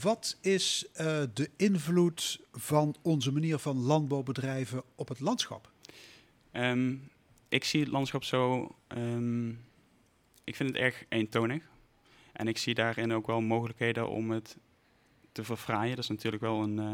Wat 0.00 0.36
is 0.40 0.86
eh, 0.92 1.22
de 1.34 1.50
invloed 1.56 2.40
van 2.52 2.94
onze 3.02 3.32
manier 3.32 3.58
van 3.58 3.76
landbouwbedrijven 3.76 4.82
op 4.94 5.08
het 5.08 5.20
landschap? 5.20 5.70
Ehm, 6.50 6.94
ik 7.48 7.64
zie 7.64 7.80
het 7.80 7.88
landschap 7.88 8.24
zo. 8.24 8.74
ehm, 8.86 9.48
ik 10.44 10.56
vind 10.56 10.68
het 10.68 10.78
erg 10.78 11.04
eentonig. 11.08 11.62
En 12.32 12.48
ik 12.48 12.58
zie 12.58 12.74
daarin 12.74 13.12
ook 13.12 13.26
wel 13.26 13.40
mogelijkheden 13.40 14.08
om 14.08 14.30
het 14.30 14.56
te 15.32 15.44
verfraaien. 15.44 15.94
Dat 15.96 16.04
is 16.04 16.10
natuurlijk 16.10 16.42
wel 16.42 16.62
een, 16.62 16.78
eh, 16.78 16.92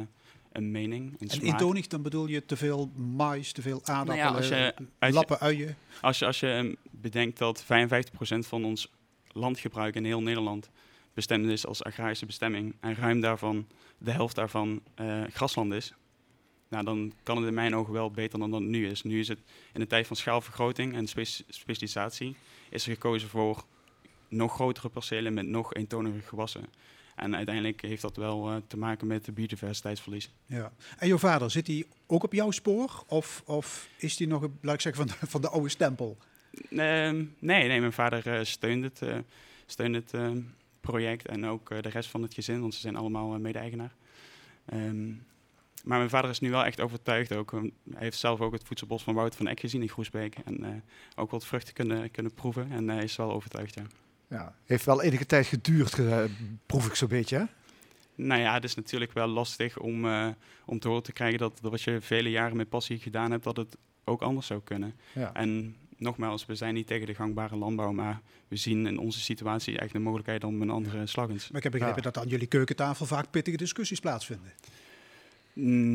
een 0.53 0.71
mening. 0.71 1.17
Een 1.21 1.29
En 1.29 1.41
eentonig, 1.41 1.87
dan 1.87 2.03
bedoel 2.03 2.27
je 2.27 2.45
te 2.45 2.57
veel 2.57 2.91
mais, 2.97 3.53
te 3.53 3.63
veel 3.63 3.81
aardappelen, 3.85 4.17
Nou 4.33 4.33
ja, 4.35 4.37
als 4.37 4.49
je- 4.49 4.75
als 4.99 5.09
je- 5.11 5.15
lappen, 5.15 5.39
uien. 5.41 5.77
Als 6.01 6.19
je, 6.19 6.27
als 6.27 6.41
je 6.41 6.51
ehm, 6.51 6.75
bedenkt 6.91 7.39
dat 7.39 7.65
55% 7.65 8.47
van 8.47 8.65
ons 8.65 8.91
landgebruik 9.33 9.95
in 9.95 10.05
heel 10.05 10.23
Nederland 10.23 10.71
bestemd 11.19 11.47
is 11.47 11.67
als 11.67 11.85
agrarische 11.85 12.27
bestemming. 12.27 12.75
En 12.81 12.95
ruim 12.95 13.21
daarvan, 13.21 13.67
de 13.99 14.11
helft 14.11 14.35
daarvan, 14.35 14.83
eh, 14.95 15.23
grasland 15.33 15.73
is. 15.73 15.93
Nou, 16.69 16.85
dan 16.85 17.13
kan 17.23 17.37
het 17.37 17.47
in 17.47 17.55
mijn 17.55 17.75
ogen 17.77 17.93
wel 17.93 18.11
beter 18.11 18.39
dan 18.39 18.51
dat 18.51 18.61
het 18.61 18.69
nu 18.69 18.89
is. 18.89 19.03
Nu 19.03 19.19
is 19.19 19.29
het 19.29 19.39
in 19.73 19.81
de 19.81 19.87
tijd 19.87 20.07
van 20.07 20.17
schaalvergroting 20.17 20.95
en 20.95 21.07
spe- 21.07 21.25
specialisatie 21.49 22.37
is 22.71 22.87
er 22.87 22.93
gekozen 22.93 23.29
voor 23.29 23.65
nog 24.29 24.53
grotere 24.55 24.89
percelen 24.89 25.35
met 25.35 25.47
nog 25.47 25.75
eentonige 25.75 26.21
gewassen. 26.29 26.65
En 27.15 27.37
uiteindelijk 27.37 27.83
heeft 27.83 28.03
dat 28.03 28.17
wel 28.17 28.49
eh, 28.51 28.57
te 28.67 28.77
maken 28.79 29.07
met 29.07 29.25
de 29.25 29.33
biodiversiteitsverlies. 29.33 30.31
Ja. 30.47 30.73
En 30.99 31.09
jouw 31.09 31.19
vader, 31.19 31.51
zit 31.51 31.67
hij 31.67 31.85
ook 32.07 32.23
op 32.25 32.33
jouw 32.33 32.51
spoor? 32.51 33.05
Of, 33.07 33.43
of 33.47 33.89
is 33.97 34.19
hij 34.19 34.27
nog, 34.27 34.43
een- 34.43 34.59
laat 34.63 34.75
ik 34.75 34.81
zeggen, 34.81 35.09
van 35.09 35.17
de, 35.21 35.27
van 35.31 35.41
de 35.41 35.49
oude 35.49 35.69
stempel? 35.69 36.17
Ehm, 36.71 37.25
nee, 37.39 37.69
nee, 37.69 37.81
mijn 37.81 37.93
vader 37.93 38.27
eh, 38.27 38.45
steunt 38.45 38.85
het, 38.85 39.23
steunt 39.67 39.95
het 39.95 40.15
ehm, 40.15 40.41
project 40.81 41.27
en 41.27 41.47
ook 41.47 41.71
eh, 41.71 41.83
de 41.83 41.89
rest 41.89 42.11
van 42.11 42.23
het 42.23 42.35
gezin, 42.35 42.61
want 42.61 42.75
ze 42.75 42.81
zijn 42.81 42.97
allemaal 42.97 43.35
eh, 43.35 43.41
mede-eigenaar. 43.41 43.95
Ehm, 44.65 45.09
maar 45.85 45.99
mijn 45.99 46.11
vader 46.11 46.31
is 46.31 46.41
nu 46.41 46.51
wel 46.51 46.65
echt 46.65 46.81
overtuigd 46.81 47.33
ook. 47.33 47.51
Hij 47.51 47.71
heeft 47.93 48.19
zelf 48.19 48.41
ook 48.41 48.53
het 48.53 48.65
voedselbos 48.65 49.03
van 49.03 49.15
Wout 49.15 49.37
van 49.37 49.47
Eck 49.47 49.61
gezien 49.61 49.83
in 49.83 49.89
Groesbeek. 49.89 50.35
En 50.45 50.65
eh, 50.65 50.71
ook 51.17 51.31
wat 51.31 51.47
vruchten 51.47 51.75
kunnen, 51.75 52.11
kunnen 52.11 52.35
proeven. 52.35 52.71
En 52.71 52.89
hij 52.89 53.05
is 53.05 53.17
wel 53.17 53.33
overtuigd, 53.33 53.75
ja. 53.75 53.85
Ja, 54.29 54.55
heeft 54.65 54.85
wel 54.85 55.03
enige 55.03 55.27
tijd 55.27 55.47
geduurd, 55.47 55.99
proef 56.67 56.87
ik 56.87 56.95
zo'n 56.95 57.09
beetje. 57.09 57.37
Hè? 57.37 57.45
Nou 58.15 58.41
ja, 58.41 58.55
het 58.55 58.65
is 58.65 58.75
natuurlijk 58.75 59.13
wel 59.13 59.27
lastig 59.27 59.79
om, 59.79 60.05
om 60.65 60.79
te 60.79 60.89
horen 60.89 61.03
te 61.03 61.13
krijgen 61.13 61.39
dat 61.39 61.61
wat 61.61 61.83
je 61.83 62.01
vele 62.01 62.31
jaren 62.31 62.57
met 62.57 62.69
passie 62.69 62.99
gedaan 62.99 63.31
hebt, 63.31 63.45
dat 63.45 63.57
het 63.57 63.77
ook 64.05 64.23
anders 64.23 64.47
zou 64.47 64.61
kunnen. 64.65 64.95
Ja. 65.13 65.35
En 65.35 65.77
nogmaals, 65.99 66.47
we 66.47 66.55
zijn 66.55 66.75
niet 66.75 66.87
tegen 66.87 67.07
de 67.07 67.15
gangbare 67.15 67.57
landbouw, 67.57 67.93
maar 67.93 68.21
we 68.49 68.57
zien 68.57 68.87
in 68.87 68.99
onze 68.99 69.21
situatie 69.21 69.79
echt 69.79 69.93
de 69.93 69.99
mogelijkheid 69.99 70.45
om 70.45 70.63
een 70.63 70.71
andere 70.71 71.07
slag 71.07 71.29
in 71.29 71.37
te 71.37 71.47
Maar 71.49 71.57
ik 71.57 71.63
heb 71.63 71.73
begrepen 71.73 72.03
dat 72.03 72.19
aan 72.19 72.29
jullie 72.29 72.47
keukentafel 72.47 73.07
vaak 73.07 73.31
pittige 73.31 73.57
discussies 73.57 74.01
plaatsvinden. 74.01 74.53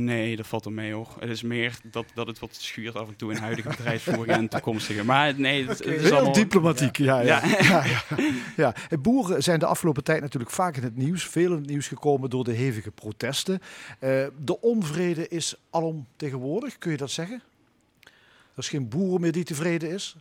Nee, 0.06 0.36
dat 0.36 0.48
valt 0.48 0.66
er 0.66 0.72
mee 0.72 0.94
hoor. 0.94 1.08
Het 1.20 1.30
is 1.30 1.42
meer 1.42 1.78
dat, 1.92 2.06
dat 2.14 2.28
het 2.28 2.40
wat 2.40 2.56
schuurt 2.56 2.96
af 2.96 3.08
en 3.08 3.16
toe 3.16 3.32
in 3.32 3.38
huidige 3.38 3.70
bedrijfsvoering 3.70 4.38
en 4.38 4.48
toekomstige. 4.48 5.04
Maar 5.04 5.40
nee, 5.40 5.68
het, 5.68 5.78
het 5.78 5.88
is 5.88 6.02
Heel 6.02 6.14
allemaal... 6.14 6.34
diplomatiek, 6.34 6.98
ja. 6.98 7.20
Ja, 7.20 7.46
Ja. 7.46 7.58
ja. 7.64 7.86
ja, 7.86 8.04
ja. 8.56 8.76
En 8.90 9.02
boeren 9.02 9.44
zijn 9.44 9.60
de 9.60 9.66
afgelopen 9.66 10.04
tijd 10.04 10.22
natuurlijk 10.22 10.52
vaak 10.52 10.78
in 10.78 10.84
het 10.84 10.98
nieuws, 10.98 11.26
veel 11.26 11.52
in 11.52 11.58
het 11.58 11.68
nieuws 11.68 11.88
gekomen 11.88 12.30
door 12.30 12.44
de 12.44 12.52
hevige 12.52 12.92
protesten. 12.92 13.62
Eh, 14.00 14.26
de 14.44 14.62
onvrede 14.62 15.28
is 15.28 15.56
alom 15.70 16.08
tegenwoordig, 16.16 16.78
kun 16.78 16.92
je 16.92 16.98
dat 16.98 17.12
zeggen? 17.12 17.42
Er 18.54 18.60
is 18.60 18.70
geen 18.70 18.90
boer 18.90 19.20
meer 19.20 19.32
die 19.32 19.44
tevreden 19.44 19.90
is, 19.92 20.16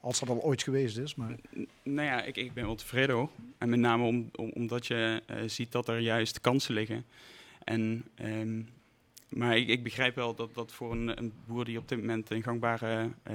Als 0.00 0.18
dat 0.20 0.28
al 0.28 0.42
ooit 0.42 0.62
geweest 0.62 0.98
is. 0.98 1.14
Maar... 1.14 1.36
Nou 1.82 2.06
ja, 2.06 2.22
ik, 2.22 2.36
ik 2.36 2.52
ben 2.52 2.64
wel 2.64 2.74
tevreden 2.74 3.14
hoor. 3.16 3.30
En 3.58 3.68
met 3.68 3.78
name 3.78 4.04
om, 4.04 4.30
om- 4.34 4.50
omdat 4.54 4.86
je 4.86 5.22
eh, 5.26 5.36
ziet 5.46 5.72
dat 5.72 5.88
er 5.88 5.98
juist 5.98 6.40
kansen 6.40 6.74
liggen. 6.74 7.04
En, 7.64 8.04
ehm, 8.14 8.62
maar 9.28 9.56
ik, 9.56 9.68
ik 9.68 9.82
begrijp 9.82 10.14
wel 10.14 10.34
dat, 10.34 10.54
dat 10.54 10.72
voor 10.72 10.92
een, 10.92 11.18
een 11.18 11.32
boer 11.46 11.64
die 11.64 11.78
op 11.78 11.88
dit 11.88 11.98
moment 11.98 12.30
een 12.30 12.42
gangbare... 12.42 13.10
eh, 13.22 13.34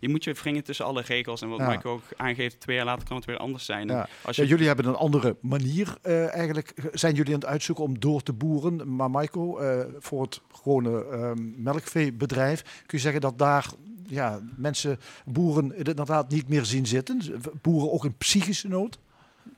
je 0.00 0.08
moet 0.08 0.24
je 0.24 0.32
wringen 0.32 0.64
tussen 0.64 0.84
alle 0.84 1.02
regels. 1.02 1.42
En 1.42 1.48
wat 1.48 1.58
Ja. 1.58 1.68
Mike 1.68 1.88
ook 1.88 2.02
aangeeft, 2.16 2.60
twee 2.60 2.76
jaar 2.76 2.84
later 2.84 3.06
kan 3.06 3.16
het 3.16 3.24
weer 3.24 3.36
anders 3.36 3.64
zijn. 3.64 3.88
Ja. 3.88 4.08
Als 4.22 4.36
Ja, 4.36 4.42
je, 4.42 4.48
jullie 4.48 4.66
hebben 4.66 4.86
een 4.86 4.94
andere 4.94 5.36
manier 5.40 5.96
eh, 6.02 6.34
eigenlijk. 6.34 6.72
Zijn 6.92 7.14
jullie 7.14 7.34
aan 7.34 7.40
het 7.40 7.48
uitzoeken 7.48 7.84
om 7.84 8.00
door 8.00 8.22
te 8.22 8.32
boeren? 8.32 8.96
Maar 8.96 9.10
Maiko, 9.10 9.58
eh, 9.58 9.84
voor 9.98 10.22
het 10.22 10.40
gewone 10.62 11.04
ehm, 11.04 11.62
melkveebedrijf, 11.62 12.62
kun 12.62 12.98
je 12.98 13.04
zeggen 13.04 13.20
dat 13.20 13.38
daar 13.38 13.66
ja, 14.06 14.40
mensen, 14.56 14.98
boeren 15.24 15.72
het 15.76 15.88
inderdaad 15.88 16.30
niet 16.30 16.48
meer 16.48 16.64
zien 16.64 16.86
zitten? 16.86 17.22
Boeren 17.62 17.92
ook 17.92 18.04
in 18.04 18.16
psychische 18.16 18.68
nood? 18.68 18.98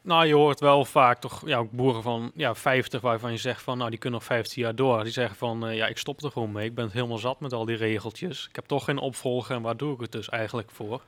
Nou, 0.04 0.26
je 0.26 0.34
hoort 0.34 0.60
wel 0.60 0.84
vaak 0.84 1.20
toch 1.20 1.42
ja, 1.46 1.58
ook 1.58 1.70
boeren 1.70 2.02
van 2.02 2.30
ja, 2.34 2.54
50 2.54 3.00
waarvan 3.00 3.30
je 3.30 3.36
zegt 3.36 3.62
van 3.62 3.78
nou 3.78 3.90
die 3.90 3.98
kunnen 3.98 4.18
nog 4.18 4.28
15 4.28 4.62
jaar 4.62 4.74
door. 4.74 5.02
Die 5.02 5.12
zeggen 5.12 5.36
van 5.36 5.66
eh, 5.66 5.76
ja, 5.76 5.86
ik 5.86 5.98
stop 5.98 6.22
er 6.22 6.30
gewoon 6.30 6.52
mee. 6.52 6.68
Ik 6.68 6.74
ben 6.74 6.84
het 6.84 6.92
helemaal 6.92 7.18
zat 7.18 7.40
met 7.40 7.52
al 7.52 7.64
die 7.64 7.76
regeltjes. 7.76 8.46
Ik 8.48 8.54
heb 8.54 8.64
toch 8.64 8.84
geen 8.84 8.98
opvolger 8.98 9.56
en 9.56 9.62
waar 9.62 9.76
doe 9.76 9.94
ik 9.94 10.00
het 10.00 10.12
dus 10.12 10.28
eigenlijk 10.28 10.70
voor? 10.70 11.02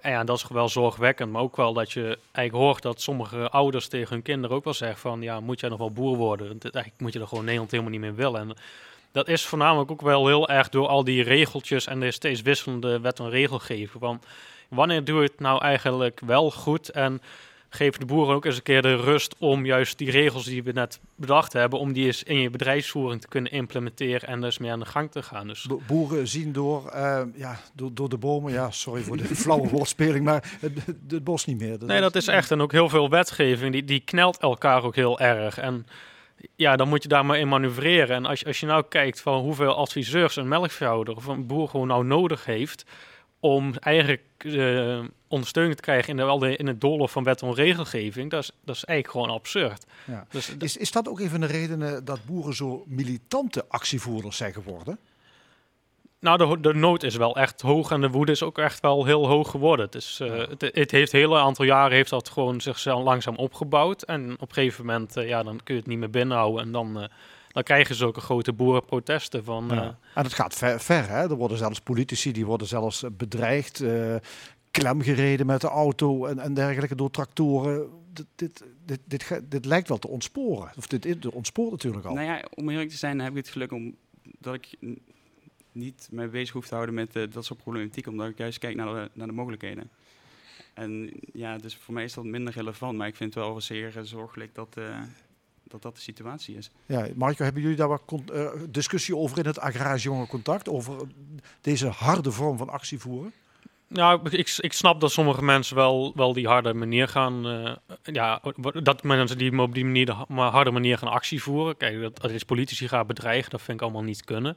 En 0.00 0.10
ja, 0.10 0.24
dat 0.24 0.36
is 0.36 0.48
wel 0.48 0.68
zorgwekkend, 0.68 1.32
maar 1.32 1.42
ook 1.42 1.56
wel 1.56 1.72
dat 1.72 1.92
je 1.92 2.18
eigenlijk 2.32 2.64
hoort 2.64 2.82
dat 2.82 3.00
sommige 3.00 3.50
ouders 3.50 3.88
tegen 3.88 4.12
hun 4.12 4.22
kinderen 4.22 4.56
ook 4.56 4.64
wel 4.64 4.74
zeggen 4.74 5.00
van 5.00 5.22
ja, 5.22 5.40
moet 5.40 5.60
jij 5.60 5.68
nog 5.68 5.78
wel 5.78 5.90
boer 5.90 6.16
worden? 6.16 6.46
Eigenlijk 6.48 7.00
moet 7.00 7.12
je 7.12 7.20
er 7.20 7.26
gewoon 7.26 7.44
Nederland 7.44 7.70
helemaal 7.70 7.92
niet 7.92 8.00
meer 8.00 8.14
willen. 8.14 8.40
En 8.40 8.56
dat 9.12 9.28
is 9.28 9.46
voornamelijk 9.46 9.90
ook 9.90 10.02
wel 10.02 10.26
heel 10.26 10.48
erg 10.48 10.68
door 10.68 10.88
al 10.88 11.04
die 11.04 11.22
regeltjes 11.22 11.86
en 11.86 12.00
de 12.00 12.10
steeds 12.10 12.42
wisselende 12.42 13.00
wet 13.00 13.18
en 13.18 13.30
regelgeving. 13.30 14.02
Want 14.02 14.24
wanneer 14.68 15.04
doe 15.04 15.22
je 15.22 15.28
het 15.28 15.40
nou 15.40 15.60
eigenlijk 15.62 16.20
wel 16.26 16.50
goed 16.50 16.90
en 16.90 17.20
geef 17.68 17.96
de 17.96 18.04
boeren 18.06 18.34
ook 18.34 18.44
eens 18.44 18.56
een 18.56 18.62
keer 18.62 18.82
de 18.82 18.96
rust 18.96 19.34
om 19.38 19.66
juist 19.66 19.98
die 19.98 20.10
regels 20.10 20.44
die 20.44 20.62
we 20.62 20.72
net 20.72 21.00
bedacht 21.14 21.52
hebben, 21.52 21.78
om 21.78 21.92
die 21.92 22.06
eens 22.06 22.22
in 22.22 22.40
je 22.40 22.50
bedrijfsvoering 22.50 23.20
te 23.20 23.28
kunnen 23.28 23.52
implementeren 23.52 24.28
en 24.28 24.40
dus 24.40 24.58
mee 24.58 24.70
aan 24.70 24.78
de 24.78 24.84
gang 24.86 25.10
te 25.10 25.22
gaan. 25.22 25.46
Dus 25.46 25.64
Bo- 25.64 25.80
Boeren 25.86 26.28
zien 26.28 26.52
door, 26.52 26.88
eh, 26.88 27.20
ja, 27.34 27.60
door, 27.74 27.90
door 27.94 28.08
de 28.08 28.16
bomen, 28.16 28.52
ja, 28.52 28.70
sorry 28.70 29.02
voor 29.02 29.16
de 29.16 29.24
flauwe 29.44 29.68
woordspeling, 29.68 30.24
maar 30.24 30.56
het, 30.60 30.72
het 31.08 31.24
bos 31.24 31.44
niet 31.44 31.58
meer. 31.58 31.78
nee, 31.86 32.00
dat 32.00 32.14
is 32.16 32.26
echt. 32.28 32.50
En 32.50 32.60
ook 32.60 32.72
heel 32.72 32.88
veel 32.88 33.10
wetgeving, 33.10 33.72
die, 33.72 33.84
die 33.84 34.00
knelt 34.00 34.38
elkaar 34.38 34.82
ook 34.82 34.94
heel 34.96 35.20
erg. 35.20 35.58
En 35.58 35.86
ja, 36.56 36.76
dan 36.76 36.88
moet 36.88 37.02
je 37.02 37.08
daar 37.08 37.24
maar 37.26 37.38
in 37.38 37.48
manoeuvreren. 37.48 38.16
En 38.16 38.26
als, 38.26 38.44
als 38.44 38.60
je 38.60 38.66
nou 38.66 38.84
kijkt 38.88 39.20
van 39.20 39.40
hoeveel 39.40 39.74
adviseurs 39.74 40.36
een 40.36 40.48
melkveehouder 40.48 41.16
of 41.16 41.26
een 41.26 41.46
boer 41.46 41.68
gewoon 41.68 41.86
nou 41.86 42.04
nodig 42.04 42.44
heeft 42.44 42.84
om 43.40 43.74
eigenlijk 43.74 44.22
eh, 44.36 45.00
ondersteuning 45.28 45.76
te 45.76 45.82
krijgen 45.82 46.18
in, 46.18 46.38
de, 46.38 46.56
in 46.56 46.66
het 46.66 46.80
doolhof 46.80 47.12
van 47.12 47.24
wet 47.24 47.42
en 47.42 47.54
regelgeving, 47.54 48.30
dat 48.30 48.42
is, 48.42 48.50
dat 48.64 48.76
is 48.76 48.84
eigenlijk 48.84 49.18
gewoon 49.18 49.38
absurd. 49.38 49.86
Ja. 50.06 50.26
Dus, 50.30 50.56
Is, 50.58 50.76
is 50.76 50.90
dat 50.90 51.08
ook 51.08 51.20
een 51.20 51.30
van 51.30 51.40
de 51.40 51.46
redenen 51.46 52.04
dat 52.04 52.24
boeren 52.26 52.54
zo 52.54 52.84
militante 52.86 53.64
actievoerders 53.68 54.36
zijn 54.36 54.52
geworden? 54.52 54.98
Nou, 56.20 56.38
de, 56.38 56.60
de 56.60 56.74
nood 56.74 57.02
is 57.02 57.16
wel 57.16 57.36
echt 57.36 57.60
hoog 57.60 57.90
en 57.90 58.00
de 58.00 58.10
woede 58.10 58.32
is 58.32 58.42
ook 58.42 58.58
echt 58.58 58.80
wel 58.80 59.04
heel 59.04 59.26
hoog 59.26 59.50
geworden. 59.50 59.86
Het, 59.86 59.94
is, 59.94 60.20
eh, 60.20 60.36
het, 60.36 60.60
het 60.60 60.90
heeft 60.90 61.12
een 61.12 61.18
hele 61.18 61.38
aantal 61.38 61.64
jaren 61.64 61.96
heeft 61.96 62.10
dat 62.10 62.28
gewoon 62.28 62.60
zichzelf 62.60 63.04
langzaam 63.04 63.36
opgebouwd. 63.36 64.02
En 64.02 64.32
op 64.32 64.48
een 64.48 64.54
gegeven 64.54 64.86
moment, 64.86 65.16
eh, 65.16 65.28
ja, 65.28 65.42
dan 65.42 65.60
kun 65.64 65.74
je 65.74 65.80
het 65.80 65.88
niet 65.88 65.98
meer 65.98 66.10
binnenhouden. 66.10 66.62
En 66.62 66.72
dan, 66.72 67.08
dan 67.48 67.62
krijg 67.62 67.88
je 67.88 67.94
zulke 67.94 68.20
grote 68.20 68.52
boerenprotesten 68.52 69.44
van... 69.44 69.70
eh, 69.70 69.76
Ja. 69.76 69.98
En 70.14 70.22
het 70.24 70.32
gaat 70.34 70.54
ver, 70.54 70.80
ver 70.80 71.08
hè? 71.08 71.22
Er 71.30 71.34
worden 71.36 71.58
zelfs 71.58 71.80
politici, 71.80 72.32
die 72.32 72.46
worden 72.46 72.66
zelfs 72.66 73.02
eh, 73.02 73.10
bedreigd, 73.10 73.80
eh 73.80 74.16
klemgereden 74.70 75.46
met 75.46 75.60
de 75.60 75.68
auto 75.68 76.26
en, 76.26 76.38
en 76.38 76.54
dergelijke 76.54 76.94
door 76.94 77.10
tractoren. 77.10 77.88
Dit, 78.12 78.26
dit, 78.34 78.64
dit, 78.84 79.00
dit, 79.04 79.40
dit 79.44 79.64
lijkt 79.64 79.88
wel 79.88 79.98
te 79.98 80.08
ontsporen. 80.08 80.70
Of 80.76 80.86
dit, 80.86 81.02
dit 81.02 81.26
ontspoort 81.26 81.70
natuurlijk 81.70 82.06
al. 82.06 82.14
nou 82.14 82.26
ja, 82.26 82.44
om 82.54 82.68
eerlijk 82.70 82.90
te 82.90 82.96
zijn 82.96 83.20
heb 83.20 83.30
ik 83.30 83.36
het 83.36 83.48
geluk 83.48 83.72
om, 83.72 83.96
dat 84.38 84.54
ik 84.54 84.68
niet 85.72 86.08
me 86.10 86.28
bezig 86.28 86.54
hoef 86.54 86.66
te 86.68 86.74
houden 86.74 86.94
met 86.94 87.16
eh, 87.16 87.22
dat 87.30 87.44
soort 87.44 87.58
problematiek. 87.62 88.06
Omdat 88.06 88.28
ik 88.28 88.38
juist 88.38 88.58
kijk 88.58 88.76
naar 88.76 88.86
de, 88.94 89.10
naar 89.12 89.26
de 89.26 89.32
mogelijkheden. 89.32 89.90
En 90.74 91.10
ja, 91.32 91.56
dus 91.58 91.76
voor 91.76 91.94
mij 91.94 92.04
is 92.04 92.14
dat 92.14 92.24
minder 92.24 92.52
relevant. 92.54 92.96
Maar 92.98 93.06
ik 93.08 93.16
vind 93.16 93.34
het 93.34 93.44
wel 93.44 93.60
zeer 93.60 93.96
eh, 93.96 94.02
zorgelijk 94.02 94.54
dat, 94.54 94.76
eh, 94.76 95.00
dat 95.68 95.82
dat 95.82 95.94
de 95.94 96.00
situatie 96.00 96.56
is. 96.56 96.70
Ja, 96.86 97.06
Marco, 97.14 97.44
hebben 97.44 97.62
jullie 97.62 97.76
daar 97.76 97.88
wat 97.88 98.02
con- 98.06 98.28
eh, 98.32 98.46
discussie 98.68 99.16
over 99.16 99.38
in 99.38 99.46
het 99.46 99.58
agrarisch 99.58 100.02
jongerencontact? 100.02 100.68
Over 100.68 100.96
deze 101.60 101.86
harde 101.88 102.32
vorm 102.32 102.56
van 102.58 102.68
actie 102.68 102.98
voeren? 102.98 103.32
Nou, 103.88 104.30
ik, 104.30 104.56
ik 104.58 104.72
snap 104.72 105.00
dat 105.00 105.12
sommige 105.12 105.44
mensen 105.44 105.76
wel, 105.76 106.12
wel 106.14 106.32
die 106.32 106.46
harde 106.46 106.74
manier 106.74 107.08
gaan. 107.08 107.46
eh, 107.46 107.72
ja, 108.02 108.40
dat 108.82 109.02
mensen 109.02 109.38
die 109.38 109.60
op 109.60 109.74
die 109.74 109.84
manier 109.84 110.06
de 110.06 110.12
harde 110.34 110.70
manier 110.70 110.98
gaan 110.98 111.08
actie 111.08 111.42
voeren. 111.42 111.76
Kijk, 111.76 112.00
dat 112.00 112.22
als 112.22 112.32
je 112.32 112.44
politici 112.44 112.88
gaat 112.88 113.06
bedreigen, 113.06 113.50
dat 113.50 113.62
vind 113.62 113.76
ik 113.78 113.82
allemaal 113.82 114.02
niet 114.02 114.24
kunnen. 114.24 114.56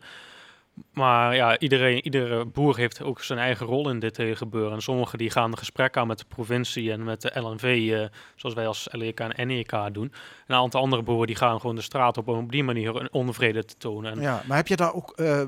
Maar 0.94 1.36
ja, 1.36 1.60
iedereen, 1.60 2.04
iedere 2.04 2.46
boer 2.46 2.78
heeft 2.78 3.02
ook 3.02 3.22
zijn 3.22 3.40
eigen 3.40 3.66
rol 3.66 3.90
in 3.90 4.00
dit 4.00 4.18
hele 4.18 4.36
gebeuren. 4.36 4.74
En 4.74 4.82
sommigen 4.82 5.18
die 5.18 5.30
gaan 5.30 5.52
een 5.52 5.58
gesprek 5.58 5.98
aan 5.98 6.08
met 6.08 6.18
de 6.18 6.26
provincie 6.28 6.92
en 6.92 7.04
met 7.04 7.22
de 7.22 7.40
LNV, 7.40 7.64
eh, 7.64 8.18
zoals 8.36 8.56
wij 8.56 8.68
als 8.68 8.88
LEK 8.92 9.20
en 9.20 9.48
NEK 9.48 9.72
doen. 9.92 10.04
En 10.04 10.12
een 10.48 10.56
aantal 10.56 10.82
andere 10.82 11.02
boeren 11.02 11.28
die 11.28 11.36
gaan 11.36 11.60
gewoon 11.60 11.76
de 11.76 11.82
straat 11.82 12.18
op 12.18 12.28
om 12.28 12.38
op 12.38 12.52
die 12.52 12.64
manier 12.64 13.10
onvrede 13.12 13.66
te 13.66 13.76
tonen. 13.78 14.12
En 14.12 14.22
Ja, 14.22 14.44
maar 14.48 14.58
heb 14.58 14.68
je 14.68 14.76
daar 14.76 14.94
ook, 14.94 15.12
eh, 15.12 15.42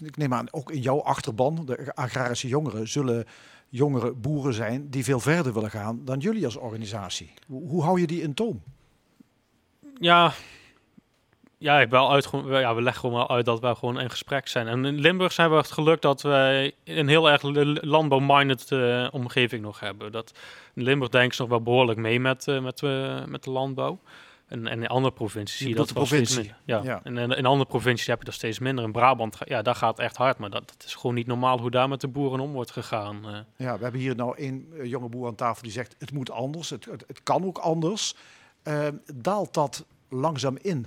ik 0.00 0.16
neem 0.16 0.34
aan, 0.34 0.46
ook 0.50 0.70
in 0.70 0.80
jouw 0.80 1.02
achterban, 1.02 1.62
de 1.66 1.94
agrarische 1.94 2.48
jongeren, 2.48 2.88
zullen 2.88 3.26
jongere 3.68 4.12
boeren 4.12 4.54
zijn 4.54 4.90
die 4.90 5.04
veel 5.04 5.20
verder 5.20 5.52
willen 5.52 5.70
gaan 5.70 6.04
dan 6.04 6.18
jullie 6.18 6.44
als 6.44 6.56
organisatie? 6.56 7.32
Hoe, 7.46 7.68
hoe 7.68 7.82
hou 7.82 8.00
je 8.00 8.06
die 8.06 8.22
in 8.22 8.34
toom? 8.34 8.62
Ja, 9.98 10.32
ja, 11.62 11.80
ik 11.80 11.90
wel 11.90 12.12
uit, 12.12 12.26
gewoon- 12.26 12.60
ja, 12.60 12.74
we 12.74 12.82
leggen 12.82 13.00
gewoon 13.00 13.16
wel 13.16 13.30
uit 13.30 13.44
dat 13.44 13.60
we 13.60 13.74
gewoon 13.74 14.00
in 14.00 14.10
gesprek 14.10 14.48
zijn. 14.48 14.68
En 14.68 14.84
in 14.84 14.98
Limburg 15.00 15.32
zijn 15.32 15.50
we 15.50 15.56
het 15.56 15.70
geluk 15.72 16.00
dat 16.00 16.22
wij 16.22 16.72
een 16.84 17.08
heel 17.08 17.30
erg 17.30 17.42
landbouw-minded 17.82 18.72
eh, 18.72 19.08
omgeving 19.12 19.62
nog 19.62 19.80
hebben. 19.80 20.12
Dat, 20.12 20.32
in 20.74 20.82
Limburg 20.82 21.10
denken 21.10 21.34
ze 21.34 21.40
nog 21.40 21.50
wel 21.50 21.62
behoorlijk 21.62 21.98
mee 21.98 22.20
met, 22.20 22.48
eh, 22.48 22.60
met, 22.60 22.82
eh, 22.82 23.24
met 23.24 23.44
de 23.44 23.50
landbouw. 23.50 23.98
En, 24.46 24.66
en 24.66 24.80
in 24.82 24.86
andere 24.88 25.14
provincies 25.14 25.58
zie 25.58 25.68
je 25.68 25.74
dat 25.74 25.88
de 25.88 25.94
wel 25.94 26.06
steeds 26.06 26.34
provincie? 26.34 26.54
minder. 26.66 26.84
Ja. 26.84 26.92
Ja. 26.92 27.00
En 27.04 27.16
in, 27.18 27.30
in 27.36 27.46
andere 27.46 27.68
provincies 27.70 28.06
heb 28.06 28.18
je 28.18 28.24
dat 28.24 28.34
steeds 28.34 28.58
minder. 28.58 28.84
In 28.84 28.92
Brabant, 28.92 29.36
ja, 29.44 29.62
daar 29.62 29.74
gaat 29.74 29.96
het 29.96 30.06
echt 30.06 30.16
hard. 30.16 30.38
Maar 30.38 30.50
dat, 30.50 30.68
dat 30.68 30.84
is 30.86 30.94
gewoon 30.94 31.14
niet 31.16 31.26
normaal 31.26 31.58
hoe 31.60 31.70
daar 31.70 31.88
met 31.88 32.00
de 32.00 32.08
boeren 32.08 32.40
om 32.40 32.52
wordt 32.52 32.70
gegaan. 32.70 33.20
eh. 33.28 33.38
Ja, 33.66 33.76
we 33.76 33.82
hebben 33.82 34.00
hier 34.00 34.16
nou 34.16 34.36
één 34.36 34.66
jonge 34.82 35.08
boer 35.08 35.26
aan 35.26 35.34
tafel 35.34 35.62
die 35.62 35.72
zegt 35.72 35.94
het 35.98 36.12
moet 36.12 36.30
anders, 36.30 36.70
het, 36.70 36.84
het, 36.84 37.04
het 37.06 37.22
kan 37.22 37.44
ook 37.44 37.58
anders. 37.58 38.14
Daalt 39.14 39.54
dat 39.54 39.84
langzaam 40.08 40.56
in, 40.62 40.86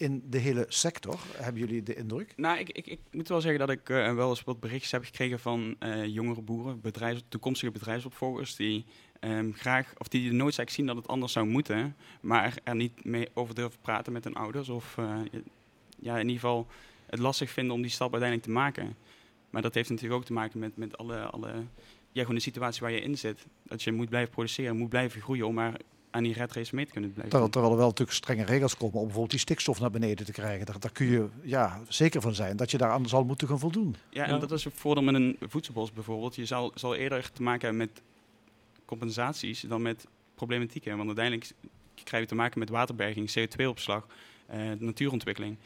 in 0.00 0.22
de 0.24 0.38
hele 0.38 0.64
sector? 0.68 1.20
Hebben 1.36 1.60
jullie 1.60 1.82
de 1.82 1.94
indruk? 1.94 2.32
Nou, 2.36 2.58
ik, 2.58 2.70
ik, 2.70 2.86
ik 2.86 3.00
moet 3.10 3.28
wel 3.28 3.40
zeggen 3.40 3.60
dat 3.60 3.70
ik 3.70 3.88
eh, 3.88 4.14
wel 4.14 4.28
eens 4.28 4.44
wat 4.44 4.60
berichtjes 4.60 4.92
heb 4.92 5.04
gekregen 5.04 5.40
van 5.40 5.76
eh, 5.78 6.06
jongere 6.06 6.40
boeren, 6.40 6.80
bedrijfs, 6.80 7.22
toekomstige 7.28 7.72
bedrijfsopvolgers, 7.72 8.56
die 8.56 8.84
ehm, 9.20 9.52
graag, 9.52 9.92
of 9.98 10.08
die 10.08 10.28
de 10.28 10.34
noodzaak 10.34 10.70
zien 10.70 10.86
dat 10.86 10.96
het 10.96 11.08
anders 11.08 11.32
zou 11.32 11.46
moeten, 11.46 11.96
maar 12.20 12.44
er, 12.44 12.54
er 12.64 12.74
niet 12.74 13.04
mee 13.04 13.28
over 13.34 13.54
durven 13.54 13.80
praten 13.80 14.12
met 14.12 14.24
hun 14.24 14.34
ouders. 14.34 14.68
Of 14.68 14.98
eh, 14.98 15.16
ja, 15.98 16.14
in 16.14 16.28
ieder 16.28 16.40
geval 16.40 16.66
het 17.06 17.18
lastig 17.18 17.50
vinden 17.50 17.74
om 17.74 17.82
die 17.82 17.90
stap 17.90 18.12
uiteindelijk 18.12 18.48
te 18.48 18.54
maken. 18.54 18.96
Maar 19.50 19.62
dat 19.62 19.74
heeft 19.74 19.88
natuurlijk 19.88 20.20
ook 20.20 20.26
te 20.26 20.32
maken 20.32 20.58
met, 20.58 20.76
met 20.76 20.98
alle, 20.98 21.20
alle, 21.20 21.52
ja, 22.12 22.20
gewoon 22.20 22.34
de 22.34 22.40
situatie 22.40 22.80
waar 22.80 22.92
je 22.92 23.00
in 23.00 23.18
zit. 23.18 23.46
Dat 23.62 23.82
je 23.82 23.92
moet 23.92 24.08
blijven 24.08 24.30
produceren, 24.30 24.76
moet 24.76 24.88
blijven 24.88 25.20
groeien 25.20 25.46
om 25.46 25.54
maar 25.54 25.80
aan 26.10 26.22
die 26.22 26.34
red 26.34 26.52
race 26.52 26.74
mee 26.74 26.86
te 26.86 26.92
kunnen 26.92 27.10
blijven. 27.12 27.30
Terwijl, 27.30 27.50
terwijl 27.52 27.72
er 27.72 27.78
wel 27.78 27.88
natuurlijk 27.88 28.16
strenge 28.16 28.44
regels 28.44 28.76
komen 28.76 28.94
om 28.94 29.00
bijvoorbeeld 29.02 29.30
die 29.30 29.40
stikstof 29.40 29.80
naar 29.80 29.90
beneden 29.90 30.26
te 30.26 30.32
krijgen. 30.32 30.66
Daar, 30.66 30.78
daar 30.80 30.92
kun 30.92 31.06
je 31.06 31.28
ja, 31.42 31.80
zeker 31.88 32.20
van 32.20 32.34
zijn 32.34 32.56
dat 32.56 32.70
je 32.70 32.78
daar 32.78 32.90
aan 32.90 33.08
zal 33.08 33.24
moeten 33.24 33.48
gaan 33.48 33.58
voldoen. 33.58 33.96
Ja, 34.10 34.24
en 34.24 34.32
Ja. 34.34 34.38
dat 34.38 34.52
is 34.52 34.64
het 34.64 34.74
voordeel 34.76 35.02
met 35.04 35.14
een 35.14 35.36
voedselbos 35.40 35.92
bijvoorbeeld. 35.92 36.36
Je 36.36 36.44
zal, 36.44 36.72
zal 36.74 36.94
eerder 36.94 37.32
te 37.32 37.42
maken 37.42 37.68
hebben 37.68 37.88
met 37.88 38.02
compensaties 38.84 39.60
dan 39.60 39.82
met 39.82 40.06
problematieken. 40.34 40.96
Want 40.96 41.06
uiteindelijk 41.06 41.50
krijg 42.04 42.22
je 42.22 42.28
te 42.28 42.34
maken 42.34 42.58
met 42.58 42.68
waterberging, 42.68 43.30
CO2-opslag, 43.38 44.06
eh, 44.46 44.58
natuurontwikkeling. 44.78 45.56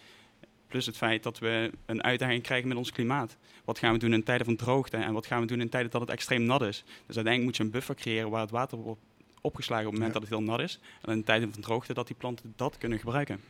Plus 0.68 0.86
het 0.86 0.96
feit 0.96 1.22
dat 1.22 1.38
we 1.38 1.70
een 1.86 2.02
uitdaging 2.02 2.42
krijgen 2.42 2.68
met 2.68 2.76
ons 2.76 2.92
klimaat. 2.92 3.36
Wat 3.64 3.78
gaan 3.78 3.92
we 3.92 3.98
doen 3.98 4.12
in 4.12 4.22
tijden 4.22 4.46
van 4.46 4.56
droogte 4.56 4.96
en 4.96 5.12
wat 5.12 5.26
gaan 5.26 5.40
we 5.40 5.46
doen 5.46 5.60
in 5.60 5.68
tijden 5.68 5.90
dat 5.90 6.00
het 6.00 6.10
extreem 6.10 6.42
nat 6.42 6.62
is. 6.62 6.84
Dus 7.06 7.16
uiteindelijk 7.16 7.44
moet 7.44 7.56
je 7.56 7.62
een 7.62 7.70
buffer 7.70 7.94
creëren 7.94 8.30
waar 8.30 8.40
het 8.40 8.50
water 8.50 8.78
wordt 8.78 9.00
opgeslagen 9.44 9.86
op 9.86 9.92
het 9.92 10.00
moment 10.00 10.14
Ja. 10.14 10.20
dat 10.20 10.30
het 10.30 10.38
heel 10.38 10.56
nat 10.56 10.60
is. 10.64 10.78
En 11.02 11.12
in 11.12 11.24
tijden 11.24 11.52
van 11.52 11.62
droogte 11.62 11.94
dat 11.94 12.06
die 12.06 12.16
planten 12.16 12.52
dat 12.56 12.78
kunnen 12.78 12.98
gebruiken. 12.98 13.40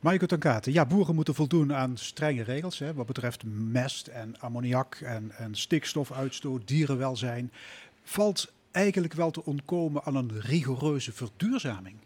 Maaike 0.00 0.26
Tankate, 0.26 0.72
ja, 0.72 0.86
boeren 0.86 1.14
moeten 1.14 1.34
voldoen 1.34 1.74
aan 1.74 1.96
strenge 1.96 2.42
regels 2.42 2.78
hè, 2.78 2.94
wat 2.94 3.06
betreft 3.06 3.42
mest 3.46 4.06
en 4.06 4.40
ammoniak 4.40 4.94
en, 4.94 5.30
en 5.36 5.54
stikstofuitstoot, 5.54 6.68
dierenwelzijn. 6.68 7.52
Valt 8.02 8.52
eigenlijk 8.70 9.14
wel 9.14 9.30
te 9.30 9.44
ontkomen 9.44 10.04
aan 10.04 10.14
een 10.16 10.40
rigoureuze 10.40 11.12
verduurzaming? 11.12 11.96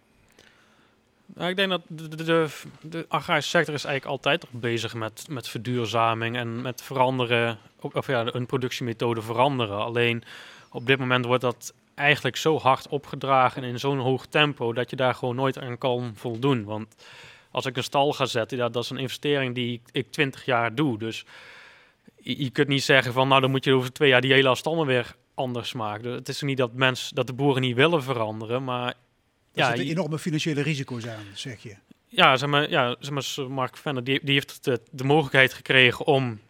Nou, 1.34 1.50
ik 1.50 1.56
denk 1.56 1.70
dat 1.70 1.82
de, 1.86 2.08
de, 2.08 2.24
de, 2.24 2.48
de 2.80 3.04
agrarische 3.08 3.50
sector 3.50 3.74
is 3.74 3.84
eigenlijk 3.84 4.16
altijd 4.16 4.40
toch 4.40 4.60
bezig 4.60 4.94
met, 4.94 5.26
met 5.28 5.48
verduurzaming 5.48 6.36
en 6.36 6.62
met 6.62 6.82
veranderen, 6.82 7.58
ook, 7.80 7.94
of 7.94 8.06
ja, 8.06 8.34
een 8.34 8.46
productiemethode 8.46 9.22
veranderen. 9.22 9.78
Alleen 9.78 10.22
op 10.70 10.86
dit 10.86 10.98
moment 10.98 11.24
wordt 11.24 11.42
dat 11.42 11.74
eigenlijk 11.98 12.36
zo 12.36 12.58
hard 12.58 12.88
opgedragen 12.88 13.62
en 13.62 13.68
in 13.68 13.78
zo'n 13.78 13.98
hoog 13.98 14.26
tempo 14.26 14.72
dat 14.72 14.90
je 14.90 14.96
daar 14.96 15.14
gewoon 15.14 15.34
nooit 15.36 15.58
aan 15.58 15.78
kan 15.78 16.12
voldoen. 16.14 16.64
Want 16.64 16.94
als 17.50 17.66
ik 17.66 17.76
een 17.76 17.82
stal 17.84 18.12
ga 18.12 18.26
zetten, 18.26 18.58
ja, 18.58 18.68
dat 18.68 18.82
is 18.84 18.90
een 18.90 18.98
investering 18.98 19.54
die 19.54 19.80
ik 19.92 20.10
twintig 20.10 20.44
jaar 20.44 20.74
doe. 20.74 20.98
Dus 20.98 21.24
je, 22.16 22.42
je 22.42 22.50
kunt 22.50 22.68
niet 22.68 22.82
zeggen 22.82 23.12
van 23.12 23.28
nou 23.28 23.40
dan 23.40 23.50
moet 23.50 23.64
je 23.64 23.74
over 23.74 23.92
twee 23.92 24.08
jaar 24.08 24.20
die 24.20 24.32
hele 24.32 24.54
stal 24.54 24.86
weer 24.86 25.14
anders 25.34 25.72
maken. 25.72 26.02
Dus 26.02 26.14
het 26.14 26.28
is 26.28 26.42
niet 26.42 26.56
dat 26.56 26.72
mensen 26.72 27.14
dat 27.14 27.26
de 27.26 27.32
boeren 27.32 27.62
niet 27.62 27.76
willen 27.76 28.02
veranderen, 28.02 28.64
maar 28.64 28.88
Er 28.88 28.94
ja, 29.52 29.66
zitten 29.66 29.84
je- 29.84 29.90
enorme 29.90 30.18
financiële 30.18 30.62
risico's 30.62 31.06
aan, 31.06 31.24
zeg 31.34 31.62
je. 31.62 31.74
ja, 32.08 32.36
zeg 32.36 32.48
maar, 32.48 32.70
ja, 32.70 32.96
zeg 33.00 33.10
maar 33.38 33.50
Mark 33.50 33.76
Venner, 33.76 34.04
die, 34.04 34.20
die 34.22 34.34
heeft 34.34 34.64
de, 34.64 34.80
de 34.90 35.04
mogelijkheid 35.04 35.52
gekregen 35.52 36.06
om, 36.06 36.40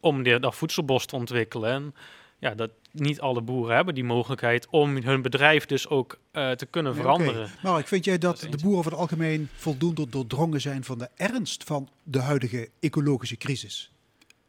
om 0.00 0.22
die, 0.22 0.38
dat 0.40 0.54
voedselbos 0.54 1.06
te 1.06 1.16
ontwikkelen. 1.16 1.70
En 1.72 1.94
ja, 2.38 2.54
dat 2.54 2.70
niet 3.00 3.20
alle 3.20 3.40
boeren 3.40 3.76
hebben 3.76 3.94
die 3.94 4.04
mogelijkheid 4.04 4.66
om 4.70 4.96
hun 4.96 5.22
bedrijf 5.22 5.66
dus 5.66 5.88
ook 5.88 6.18
eh, 6.30 6.50
te 6.50 6.66
kunnen 6.66 6.92
Nee, 6.92 7.00
veranderen. 7.00 7.42
oké. 7.44 7.52
Mark, 7.62 7.88
vind 7.88 8.04
jij 8.04 8.18
dat 8.18 8.38
de 8.50 8.56
boeren 8.62 8.78
over 8.78 8.90
het 8.90 9.00
algemeen 9.00 9.48
voldoende 9.54 10.08
doordrongen 10.08 10.60
zijn 10.60 10.84
van 10.84 10.98
de 10.98 11.08
ernst 11.16 11.64
van 11.64 11.88
de 12.02 12.20
huidige 12.20 12.70
ecologische 12.80 13.36
crisis? 13.36 13.90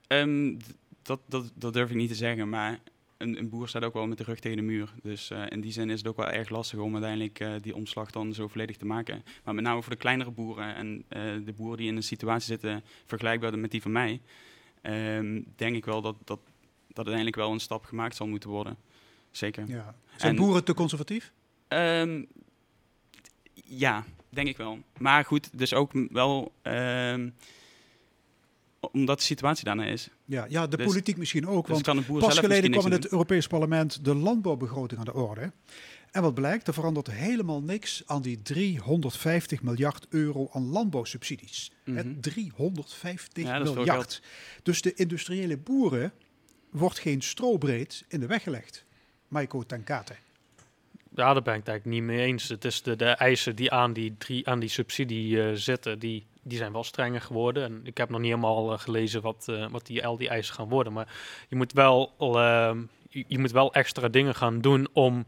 Ehm, 0.08 0.54
dat, 1.02 1.20
dat, 1.26 1.52
dat 1.56 1.74
durf 1.74 1.90
ik 1.90 1.96
niet 1.96 2.10
te 2.10 2.16
zeggen, 2.16 2.50
maar 2.50 2.80
een, 3.18 3.38
een 3.38 3.50
boer 3.50 3.68
staat 3.68 3.84
ook 3.84 3.94
wel 3.94 4.08
met 4.08 4.18
de 4.18 4.24
rug 4.24 4.40
tegen 4.40 4.58
de 4.58 4.64
muur. 4.64 4.94
Dus 5.04 5.30
eh, 5.30 5.44
in 5.50 5.62
die 5.62 5.72
zin 5.72 5.90
is 5.90 5.98
het 5.98 6.08
ook 6.08 6.18
wel 6.18 6.30
erg 6.30 6.50
lastig 6.50 6.80
om 6.80 6.92
uiteindelijk 6.94 7.40
eh, 7.40 7.52
die 7.62 7.76
omslag 7.76 8.12
dan 8.12 8.34
zo 8.34 8.48
volledig 8.48 8.78
te 8.78 8.86
maken. 8.86 9.24
Maar 9.44 9.56
met 9.56 9.64
name 9.64 9.82
voor 9.82 9.92
de 9.92 9.98
kleinere 9.98 10.32
boeren 10.32 10.76
en 10.76 11.04
eh, 11.08 11.22
de 11.46 11.54
boeren 11.54 11.78
die 11.78 11.88
in 11.88 11.96
een 11.96 12.04
situatie 12.04 12.48
zitten 12.48 12.84
vergelijkbaar 13.06 13.60
met 13.60 13.72
die 13.72 13.82
van 13.82 13.92
mij, 13.92 14.22
ehm, 14.82 15.42
denk 15.56 15.76
ik 15.76 15.86
wel 15.86 16.02
dat, 16.02 16.16
dat, 16.24 16.40
dat 16.88 16.96
uiteindelijk 17.06 17.36
wel 17.36 17.52
een 17.52 17.60
stap 17.60 17.86
gemaakt 17.86 18.16
zal 18.16 18.28
moeten 18.28 18.50
worden. 18.50 18.78
Zeker. 19.32 19.64
Ja. 19.68 19.96
Zijn 20.16 20.36
En- 20.36 20.42
boeren 20.42 20.64
te 20.64 20.74
conservatief? 20.74 21.32
Ehm, 21.68 22.24
ja, 23.54 24.06
denk 24.30 24.48
ik 24.48 24.58
wel. 24.58 24.80
Maar 24.98 25.26
goed, 25.26 25.58
dus 25.58 25.74
ook 25.74 25.92
wel 26.12 26.52
ehm, 26.62 27.30
omdat 28.92 29.18
de 29.18 29.24
situatie 29.24 29.66
daarna 29.66 29.86
is. 29.86 30.10
Ja, 30.26 30.46
ja 30.50 30.68
de 30.68 30.78
Dus- 30.78 30.86
politiek 30.86 31.18
misschien 31.18 31.48
ook. 31.48 31.68
Dus 31.68 31.82
Want 31.82 32.08
pas 32.20 32.40
geleden 32.40 32.72
kwam 32.72 32.86
in 32.86 32.92
het 32.92 33.12
Europees 33.12 33.48
Parlement 33.48 34.06
de 34.06 34.16
landbouwbegroting 34.16 35.00
aan 35.00 35.06
de 35.06 35.14
orde. 35.14 35.52
En 36.12 36.22
wat 36.22 36.34
blijkt, 36.34 36.68
er 36.68 36.74
verandert 36.74 37.12
helemaal 37.12 37.62
niks 37.62 38.04
aan 38.06 38.22
die 38.22 38.42
350 38.42 39.62
miljard 39.64 40.06
euro 40.10 40.50
aan 40.52 40.70
landbouwsubsidies. 40.70 41.72
Mhm. 41.86 42.20
350 42.20 43.44
Ja, 43.44 43.58
dat 43.58 43.68
is 43.68 43.74
veel 43.74 43.84
miljard. 43.84 44.22
Dus 44.64 44.82
de 44.82 44.94
industriële 44.94 45.58
boeren 45.58 46.14
wordt 46.70 47.00
geen 47.00 47.22
strobreed 47.22 48.06
in 48.08 48.20
de 48.20 48.28
weg 48.28 48.44
gelegd. 48.44 48.86
Maiko 49.28 49.64
Tankate. 49.64 50.16
Ja, 51.16 51.34
daar 51.34 51.42
ben 51.42 51.54
ik 51.54 51.60
het 51.60 51.68
eigenlijk 51.68 51.86
niet 51.86 52.04
mee 52.04 52.26
eens. 52.26 52.50
Het 52.50 52.66
is 52.66 52.82
de, 52.82 52.96
de 52.96 53.06
eisen 53.06 53.56
die 53.56 53.72
aan 53.72 53.94
die, 53.94 54.16
drie, 54.18 54.48
aan 54.48 54.60
die 54.60 54.70
subsidie 54.70 55.44
eh, 55.44 55.54
zitten, 55.54 56.00
die, 56.00 56.26
die 56.42 56.58
zijn 56.58 56.72
wel 56.72 56.84
strenger 56.84 57.22
geworden. 57.22 57.64
En 57.64 57.82
ik 57.84 57.98
heb 57.98 58.10
nog 58.10 58.20
niet 58.20 58.30
helemaal 58.30 58.74
eh, 58.74 58.80
gelezen 58.80 59.22
wat, 59.22 59.46
eh, 59.50 59.70
wat 59.70 59.86
die, 59.86 60.06
al 60.06 60.18
die 60.18 60.30
eisen 60.30 60.56
gaan 60.56 60.70
worden. 60.70 60.94
Maar 60.94 61.16
je 61.50 61.56
moet 61.56 61.74
wel, 61.74 62.14
je 63.10 63.40
moet 63.40 63.52
wel 63.52 63.74
extra 63.74 64.08
dingen 64.08 64.36
gaan 64.36 64.62
doen 64.62 64.88
om, 64.94 65.26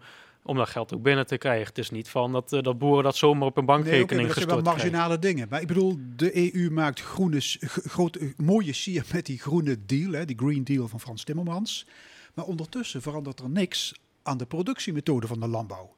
om 0.50 0.56
dat 0.56 0.70
geld 0.70 0.94
ook 0.94 1.01
binnen 1.01 1.27
te 1.27 1.38
krijgen. 1.38 1.68
Het 1.68 1.77
is 1.77 1.89
niet 1.89 2.10
van 2.10 2.32
dat, 2.32 2.53
eh, 2.53 2.62
dat 2.62 2.77
boeren 2.77 3.03
dat 3.03 3.15
zomaar 3.15 3.48
op 3.48 3.58
een 3.58 3.65
Nee, 3.65 3.75
oké, 3.75 3.84
bankrekening 3.84 4.27
maar 4.27 4.27
dat 4.27 4.36
zijn 4.36 4.48
wel 4.48 4.58
gestort 4.58 4.75
krijgen. 4.75 4.91
marginale 4.91 5.20
dingen. 5.20 5.48
Maar 5.50 5.62
ik 5.62 5.68
bedoel, 5.68 5.98
de 6.15 6.53
EU 6.56 6.70
maakt 6.70 7.01
groene, 7.01 7.39
grote, 7.65 8.34
mooie 8.38 8.74
sier 8.74 9.06
met 9.13 9.25
die 9.25 9.39
groene 9.39 9.86
deal, 9.86 10.12
hè, 10.12 10.25
die 10.25 10.38
Green 10.38 10.63
Deal 10.63 10.88
van 10.88 11.00
Frans 11.00 11.24
Timmermans. 11.24 11.86
Maar 12.34 12.46
ondertussen 12.46 13.01
verandert 13.01 13.39
er 13.39 13.50
niks 13.50 13.93
aan 14.24 14.38
de 14.38 14.45
productiemethode 14.45 15.28
van 15.28 15.39
de 15.39 15.47
landbouw. 15.47 15.95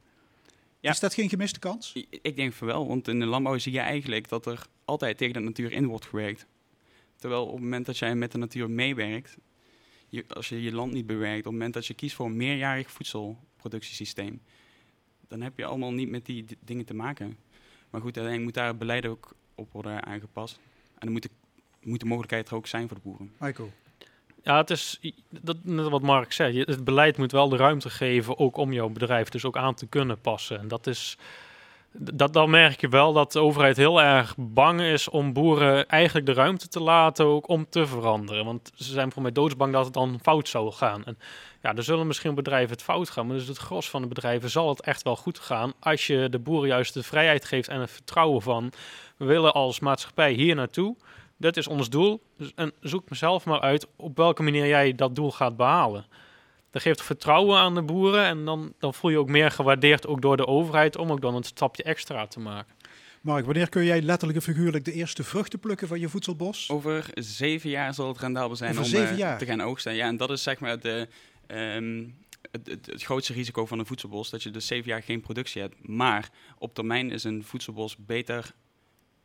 Ja. 0.80 0.90
Is 0.90 1.00
dat 1.00 1.14
geen 1.14 1.28
gemiste 1.28 1.58
kans? 1.58 1.92
Ik 2.22 2.36
denk 2.36 2.52
van 2.52 2.66
wel, 2.66 2.86
want 2.88 3.08
in 3.08 3.18
de 3.18 3.26
landbouw 3.26 3.58
zie 3.58 3.72
je 3.72 3.78
eigenlijk 3.80 4.28
dat 4.28 4.46
er 4.46 4.66
altijd 4.84 5.18
tegen 5.18 5.34
de 5.34 5.40
natuur 5.40 5.72
in 5.72 5.86
wordt 5.86 6.06
gewerkt. 6.06 6.46
Terwijl 7.16 7.46
op 7.46 7.52
het 7.52 7.62
moment 7.62 7.86
dat 7.86 7.98
jij 7.98 8.14
met 8.14 8.32
de 8.32 8.38
natuur 8.38 8.70
meewerkt, 8.70 9.36
je, 10.08 10.24
als 10.28 10.48
je 10.48 10.62
je 10.62 10.72
land 10.72 10.92
niet 10.92 11.06
bewerkt, 11.06 11.38
op 11.38 11.44
het 11.44 11.52
moment 11.52 11.74
dat 11.74 11.86
je 11.86 11.94
kiest 11.94 12.14
voor 12.14 12.26
een 12.26 12.36
meerjarig 12.36 12.90
voedselproductiesysteem, 13.62 14.40
dan 15.28 15.40
heb 15.40 15.58
je 15.58 15.64
allemaal 15.64 15.92
niet 15.92 16.08
met 16.08 16.26
die 16.26 16.44
d- 16.44 16.54
dingen 16.60 16.84
te 16.84 16.94
maken. 16.94 17.36
Maar 17.90 18.00
goed, 18.00 18.16
uiteindelijk 18.16 18.44
moet 18.44 18.54
daar 18.54 18.66
het 18.66 18.78
beleid 18.78 19.06
ook 19.06 19.34
op 19.54 19.72
worden 19.72 20.04
aangepast. 20.04 20.58
En 20.98 20.98
dan 20.98 21.12
moet 21.12 21.22
de, 21.22 21.30
moet 21.82 22.00
de 22.00 22.06
mogelijkheid 22.06 22.48
er 22.48 22.54
ook 22.54 22.66
zijn 22.66 22.88
voor 22.88 22.96
de 22.96 23.02
boeren. 23.02 23.32
Michael. 23.38 23.72
Ja, 24.42 24.56
het 24.56 24.70
is 24.70 25.00
dat, 25.28 25.56
net 25.62 25.88
wat 25.88 26.02
Mark 26.02 26.32
zei. 26.32 26.60
Het 26.60 26.84
beleid 26.84 27.16
moet 27.16 27.32
wel 27.32 27.48
de 27.48 27.56
ruimte 27.56 27.90
geven, 27.90 28.38
ook 28.38 28.56
om 28.56 28.72
jouw 28.72 28.88
bedrijf 28.88 29.28
dus 29.28 29.44
ook 29.44 29.56
aan 29.56 29.74
te 29.74 29.86
kunnen 29.86 30.20
passen. 30.20 30.58
En 30.58 30.68
dat 30.68 30.86
is. 30.86 31.18
Dat, 31.94 32.32
dan 32.32 32.50
merk 32.50 32.80
je 32.80 32.88
wel 32.88 33.12
dat 33.12 33.32
de 33.32 33.40
overheid 33.40 33.76
heel 33.76 34.02
erg 34.02 34.34
bang 34.38 34.80
is 34.80 35.08
om 35.08 35.32
boeren 35.32 35.88
eigenlijk 35.88 36.26
de 36.26 36.32
ruimte 36.32 36.68
te 36.68 36.80
laten 36.80 37.24
ook 37.24 37.48
om 37.48 37.66
te 37.68 37.86
veranderen. 37.86 38.44
Want 38.44 38.70
ze 38.74 38.92
zijn 38.92 39.12
voor 39.12 39.22
mij 39.22 39.32
doodsbang 39.32 39.72
dat 39.72 39.84
het 39.84 39.94
dan 39.94 40.18
fout 40.22 40.48
zou 40.48 40.72
gaan. 40.72 41.04
En 41.04 41.18
ja, 41.62 41.74
er 41.74 41.82
zullen 41.82 42.06
misschien 42.06 42.34
bedrijven 42.34 42.70
het 42.70 42.82
fout 42.82 43.10
gaan, 43.10 43.26
maar 43.26 43.36
dus 43.36 43.48
het 43.48 43.58
gros 43.58 43.90
van 43.90 44.02
de 44.02 44.08
bedrijven 44.08 44.50
zal 44.50 44.68
het 44.68 44.80
echt 44.80 45.02
wel 45.02 45.16
goed 45.16 45.38
gaan 45.38 45.72
als 45.80 46.06
je 46.06 46.28
de 46.28 46.38
boeren 46.38 46.68
juist 46.68 46.94
de 46.94 47.02
vrijheid 47.02 47.44
geeft 47.44 47.68
en 47.68 47.80
het 47.80 47.90
vertrouwen 47.90 48.42
van 48.42 48.72
we 49.16 49.24
willen 49.24 49.52
als 49.52 49.80
maatschappij 49.80 50.32
hier 50.32 50.54
naartoe. 50.54 50.96
Dit 51.36 51.56
is 51.56 51.66
ons 51.66 51.90
doel. 51.90 52.22
Dus, 52.38 52.52
en 52.54 52.72
zoek 52.80 53.10
mezelf 53.10 53.44
maar 53.44 53.60
uit 53.60 53.86
op 53.96 54.16
welke 54.16 54.42
manier 54.42 54.66
jij 54.66 54.94
dat 54.94 55.14
doel 55.14 55.30
gaat 55.30 55.56
behalen. 55.56 56.06
Dat 56.70 56.82
geeft 56.82 57.02
vertrouwen 57.02 57.58
aan 57.58 57.74
de 57.74 57.82
boeren 57.82 58.24
en 58.24 58.44
dan, 58.44 58.72
dan 58.78 58.94
voel 58.94 59.10
je 59.10 59.16
je 59.16 59.22
ook 59.22 59.28
meer 59.28 59.50
gewaardeerd 59.50 60.06
ook 60.06 60.22
door 60.22 60.36
de 60.36 60.46
overheid 60.46 60.96
om 60.96 61.12
ook 61.12 61.20
dan 61.20 61.34
een 61.34 61.44
stapje 61.44 61.82
extra 61.82 62.26
te 62.26 62.40
maken. 62.40 62.74
Mark, 63.20 63.44
wanneer 63.44 63.68
kun 63.68 63.84
jij 63.84 64.02
letterlijk 64.02 64.38
en 64.38 64.54
figuurlijk 64.54 64.84
de 64.84 64.92
eerste 64.92 65.24
vruchten 65.24 65.58
plukken 65.58 65.88
van 65.88 66.00
je 66.00 66.08
voedselbos? 66.08 66.70
Over 66.70 67.06
zeven 67.14 67.70
jaar 67.70 67.94
zal 67.94 68.08
het 68.08 68.18
rendabel 68.18 68.56
zijn 68.56 68.70
Over 68.70 68.82
om 68.82 68.88
zeven 68.88 69.12
eh, 69.12 69.18
jaar? 69.18 69.38
te 69.38 69.46
gaan 69.46 69.62
oogsten. 69.62 69.94
Ja, 69.94 70.06
en 70.06 70.16
dat 70.16 70.30
is 70.30 70.42
zeg 70.42 70.60
maar 70.60 70.80
de, 70.80 71.08
ehm, 71.52 72.08
het, 72.50 72.86
het, 72.86 73.02
grootste 73.02 73.32
risico 73.32 73.66
van 73.66 73.78
een 73.78 73.86
voedselbos, 73.86 74.30
dat 74.30 74.42
je 74.42 74.50
dus 74.50 74.66
zeven 74.66 74.90
jaar 74.90 75.02
geen 75.02 75.20
productie 75.20 75.60
hebt. 75.60 75.88
Maar 75.88 76.30
op 76.58 76.74
termijn 76.74 77.10
is 77.10 77.24
een 77.24 77.44
voedselbos 77.44 77.96
beter, 77.96 78.54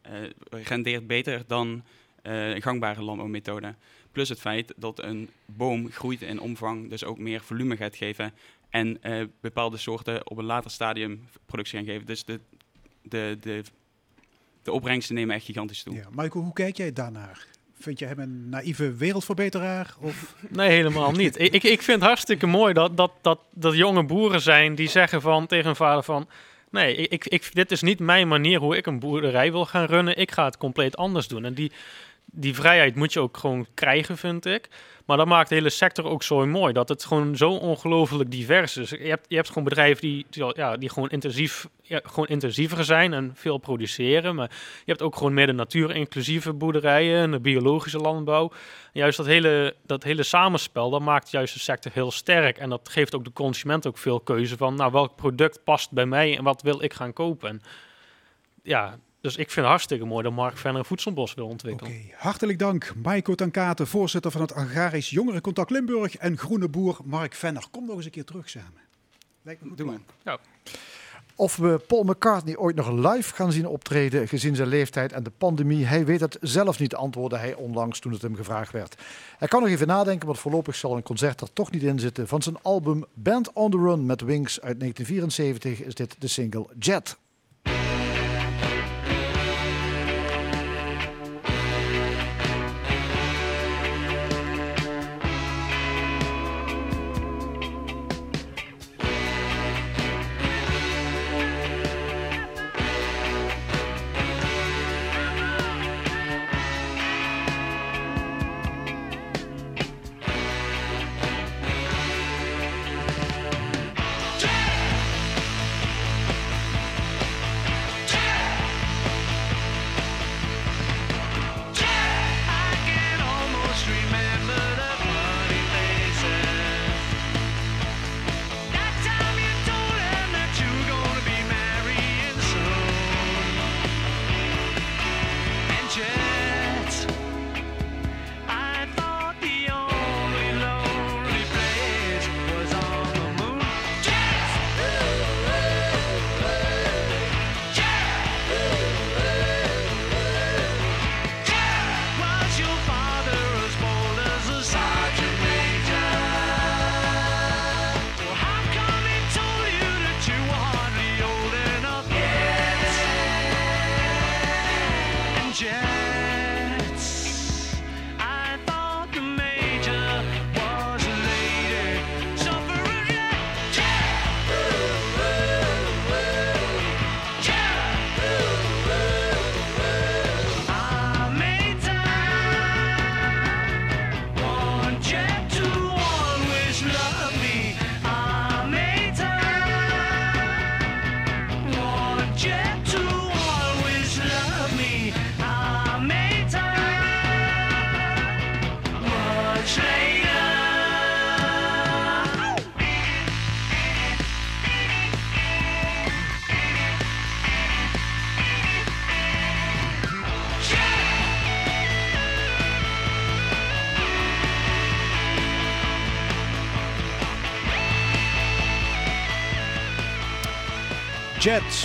eh, 0.02 0.14
rendeert 0.50 1.08
beter 1.08 1.44
dan 1.48 1.84
een 2.22 2.62
gangbare 2.62 3.04
landbouwmethode. 3.04 3.76
Plus 4.12 4.30
het 4.30 4.40
feit 4.40 4.74
dat 4.78 5.04
een 5.04 5.30
boom 5.46 5.92
groeit 5.92 6.22
in 6.22 6.40
omvang, 6.40 6.90
dus 6.90 7.04
ook 7.04 7.18
meer 7.18 7.42
volume 7.42 7.78
gaat 7.78 7.96
geven. 7.96 8.34
En 8.70 9.04
eh, 9.04 9.24
bepaalde 9.42 9.78
soorten 9.78 10.30
op 10.30 10.38
een 10.38 10.46
later 10.46 10.72
stadium 10.72 11.28
productie 11.46 11.78
gaan 11.78 11.88
geven. 11.88 12.06
Dus 12.06 12.26
de, 12.26 12.40
de, 13.02 13.38
de, 13.42 13.64
de 14.64 14.72
opbrengsten 14.72 15.16
nemen 15.16 15.36
echt 15.36 15.46
gigantisch 15.46 15.84
toe. 15.84 15.96
Ja. 15.96 16.08
Michael, 16.12 16.44
hoe 16.44 16.54
kijk 16.54 16.78
jij 16.78 16.94
daarnaar? 16.94 17.48
Vind 17.80 18.00
je 18.00 18.06
hem 18.06 18.20
een 18.20 18.50
naïeve 18.50 18.96
wereldverbeteraar? 18.96 19.96
Of... 20.00 20.36
Nee, 20.50 20.70
helemaal 20.70 21.12
niet. 21.12 21.40
ik, 21.40 21.64
ik, 21.64 21.82
vind 21.82 22.00
het 22.00 22.08
hartstikke 22.08 22.48
mooi 22.48 22.74
dat, 22.74 22.98
dat, 22.98 23.12
dat, 23.22 23.40
dat 23.54 23.76
jonge 23.76 24.04
boeren 24.04 24.42
zijn 24.42 24.76
die 24.76 24.90
zeggen 24.90 25.22
van, 25.22 25.48
tegen 25.48 25.66
hun 25.66 25.76
vader 25.76 26.04
van... 26.04 26.28
Nee, 26.72 26.96
ik, 26.96 27.26
ik, 27.26 27.50
dit 27.54 27.72
is 27.72 27.82
niet 27.82 28.00
mijn 28.00 28.28
manier 28.28 28.60
hoe 28.60 28.78
ik 28.78 28.86
een 28.86 29.00
boerderij 29.00 29.52
wil 29.52 29.66
gaan 29.66 29.86
runnen. 29.86 30.18
Ik 30.18 30.32
ga 30.32 30.46
het 30.46 30.58
compleet 30.58 30.98
anders 30.98 31.28
doen. 31.28 31.46
En 31.46 31.54
die, 31.54 31.72
die 32.40 32.56
vrijheid 32.56 32.96
moet 32.96 33.14
je 33.14 33.20
ook 33.20 33.38
gewoon 33.38 33.68
krijgen, 33.74 34.18
vind 34.18 34.46
ik. 34.46 34.70
Maar 35.06 35.18
dat 35.18 35.28
maakt 35.28 35.50
de 35.50 35.56
hele 35.56 35.70
sector 35.70 36.06
ook 36.06 36.24
zo 36.24 36.46
mooi. 36.46 36.74
Dat 36.74 36.90
het 36.90 37.06
gewoon 37.06 37.36
zo 37.36 37.52
ongelooflijk 37.52 38.32
divers 38.32 38.78
is. 38.78 38.90
Je 38.90 38.98
hebt, 38.98 39.26
je 39.28 39.36
hebt 39.36 39.48
gewoon 39.48 39.64
bedrijven 39.64 40.02
die, 40.02 40.26
ja, 40.30 40.78
die 40.78 40.90
gewoon, 40.90 41.10
intensief, 41.10 41.68
ja, 41.82 42.00
gewoon 42.04 42.28
intensiever 42.28 42.84
zijn 42.84 43.14
en 43.14 43.32
veel 43.36 43.58
produceren. 43.58 44.36
Maar 44.36 44.50
je 44.86 44.92
hebt 44.92 45.02
ook 45.02 45.16
gewoon 45.16 45.34
meer 45.34 45.46
de 45.46 45.54
natuur-inclusieve 45.54 46.54
boerderijen 46.54 47.22
en 47.22 47.32
de 47.32 47.40
biologische 47.40 47.98
landbouw. 47.98 48.52
Juist 48.94 49.18
dat 49.18 49.26
hele, 49.26 49.76
dat 49.86 50.04
hele 50.04 50.24
samenspel, 50.24 50.90
dat 50.90 51.02
maakt 51.02 51.32
juist 51.32 51.54
de 51.54 51.60
sector 51.60 51.92
heel 51.94 52.12
sterk. 52.12 52.58
En 52.58 52.70
dat 52.70 52.90
geeft 52.90 53.16
ook 53.16 53.24
de 53.24 53.34
consument 53.34 53.88
ook 53.88 53.98
veel 53.98 54.20
keuze 54.20 54.58
van, 54.58 54.76
nou, 54.76 54.92
welk 54.92 55.16
product 55.16 55.64
past 55.64 55.92
bij 55.92 56.06
mij 56.06 56.38
en 56.38 56.44
wat 56.44 56.62
wil 56.62 56.84
ik 56.84 56.94
gaan 56.94 57.14
kopen. 57.14 57.50
En 57.50 57.62
ja, 58.64 58.98
dus 59.28 59.36
ik 59.36 59.52
vind 59.52 59.56
het 59.56 59.66
hartstikke 59.66 60.06
mooi 60.06 60.24
dat 60.24 60.34
Mark 60.34 60.58
Venner 60.58 60.80
een 60.80 60.86
voedselbos 60.86 61.34
wil 61.34 61.44
Oké, 61.44 61.54
ontwikkelen. 61.54 61.94
hartelijk 62.16 62.60
dank. 62.60 62.94
Maiko 63.04 63.36
Tankate, 63.36 63.86
voorzitter 63.86 64.32
van 64.32 64.42
het 64.42 64.54
Agrarisch 64.54 65.10
Jongerencontact 65.10 65.70
Limburg 65.70 66.18
en 66.18 66.38
groene 66.38 66.68
boer 66.68 66.98
Mark 67.04 67.34
Venner. 67.34 67.64
Kom 67.72 67.86
nog 67.86 67.96
eens 67.96 68.06
een 68.06 68.12
keer 68.12 68.26
terug 68.26 68.50
samen. 68.50 68.82
Lijkt 69.42 69.62
me 69.62 69.68
goed 69.68 69.78
plan. 70.24 70.40
Of 71.36 71.56
we 71.56 71.82
Paul 71.88 72.04
McCartney 72.04 72.58
ooit 72.58 72.76
nog 72.76 72.90
live 72.90 73.34
gaan 73.34 73.52
zien 73.52 73.68
optreden, 73.68 74.28
gezien 74.28 74.56
zijn 74.56 74.68
leeftijd 74.68 75.12
en 75.14 75.24
de 75.24 75.32
pandemie. 75.38 75.86
Hij 75.86 76.06
weet 76.06 76.20
het 76.20 76.38
zelf 76.42 76.80
niet, 76.80 76.96
antwoordde 76.96 77.38
hij 77.38 77.54
onlangs 77.54 78.00
toen 78.00 78.12
het 78.12 78.22
hem 78.22 78.36
gevraagd 78.36 78.72
werd. 78.72 78.96
Hij 79.38 79.48
kan 79.48 79.62
nog 79.62 79.70
even 79.70 79.88
nadenken, 79.88 80.28
want 80.28 80.40
voorlopig 80.40 80.76
zal 80.76 80.96
een 80.96 81.04
concert 81.04 81.42
er 81.42 81.54
toch 81.54 81.72
niet 81.72 81.84
in 81.84 82.00
zitten. 82.00 82.28
Van 82.28 82.42
zijn 82.42 82.58
album 82.62 83.06
Band 83.14 83.54
on 83.54 83.72
the 83.72 83.78
Run 83.78 84.06
met 84.06 84.22
Wings 84.22 84.62
uit 84.62 84.80
1974 84.80 85.88
is 85.88 85.96
dit 85.96 86.16
de 86.20 86.28
single 86.28 86.66
Jet. 86.80 87.18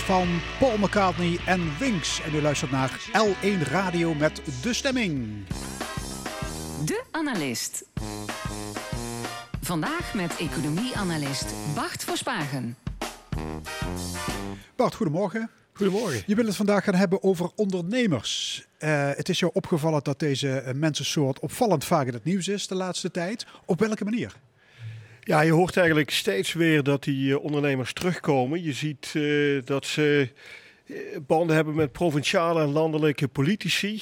Van 0.03 0.27
Paul 0.59 0.77
McCartney 0.77 1.39
en 1.45 1.77
Wings. 1.79 2.21
En 2.21 2.35
u 2.35 2.41
luistert 2.41 2.71
naar 2.71 3.09
L1 3.11 3.67
Radio 3.67 4.13
met 4.13 4.41
De 4.61 4.73
Stemming. 4.73 5.45
De 6.85 7.03
Analist. 7.11 7.85
Vandaag 9.61 10.13
met 10.13 10.37
economie-analyst 10.37 11.53
Bart 11.75 12.03
Verspagen. 12.03 12.77
Bart, 14.75 14.95
goedemorgen. 14.95 15.49
Goedemorgen. 15.73 16.23
Je 16.25 16.35
wil 16.35 16.45
het 16.45 16.55
vandaag 16.55 16.83
gaan 16.83 16.95
hebben 16.95 17.23
over 17.23 17.49
ondernemers. 17.55 18.65
Uh, 18.79 19.09
het 19.13 19.29
is 19.29 19.39
jou 19.39 19.51
opgevallen 19.55 20.03
dat 20.03 20.19
deze 20.19 20.63
uh, 20.65 20.73
mensensoort 20.73 21.39
opvallend 21.39 21.85
vaak 21.85 22.07
in 22.07 22.13
het 22.13 22.23
nieuws 22.23 22.47
is 22.47 22.67
de 22.67 22.75
laatste 22.75 23.11
tijd. 23.11 23.45
Op 23.65 23.79
welke 23.79 24.03
manier? 24.03 24.35
Ja, 25.25 25.41
je 25.41 25.51
hoort 25.51 25.77
eigenlijk 25.77 26.09
steeds 26.09 26.53
weer 26.53 26.83
dat 26.83 27.03
die 27.03 27.29
uh, 27.29 27.43
ondernemers 27.43 27.93
terugkomen. 27.93 28.63
Je 28.63 28.73
ziet 28.73 29.13
dat 29.65 29.85
ze 29.85 30.29
banden 31.27 31.55
hebben 31.55 31.75
met 31.75 31.91
provinciale 31.91 32.61
en 32.61 32.71
landelijke 32.71 33.27
politici. 33.27 34.01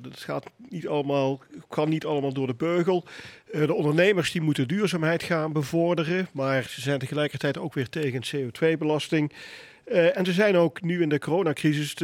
dat 0.00 0.20
gaat 0.20 0.44
niet 0.68 0.88
allemaal, 0.88 1.42
kan 1.68 1.88
niet 1.88 2.04
allemaal 2.04 2.32
door 2.32 2.46
de 2.46 2.54
beugel. 2.54 3.04
de 3.52 3.74
ondernemers 3.74 4.32
die 4.32 4.40
moeten 4.40 4.68
duurzaamheid 4.68 5.22
gaan 5.22 5.52
bevorderen, 5.52 6.28
maar 6.32 6.62
ze 6.62 6.80
zijn 6.80 6.98
tegelijkertijd 6.98 7.58
ook 7.58 7.74
weer 7.74 7.88
tegen 7.88 8.22
CO2-belasting. 8.36 9.32
Uh, 9.92 10.16
en 10.16 10.24
ze 10.24 10.32
zijn 10.32 10.56
ook 10.56 10.82
nu 10.82 11.02
in 11.02 11.08
de 11.08 11.18
coronacrisis 11.18 11.94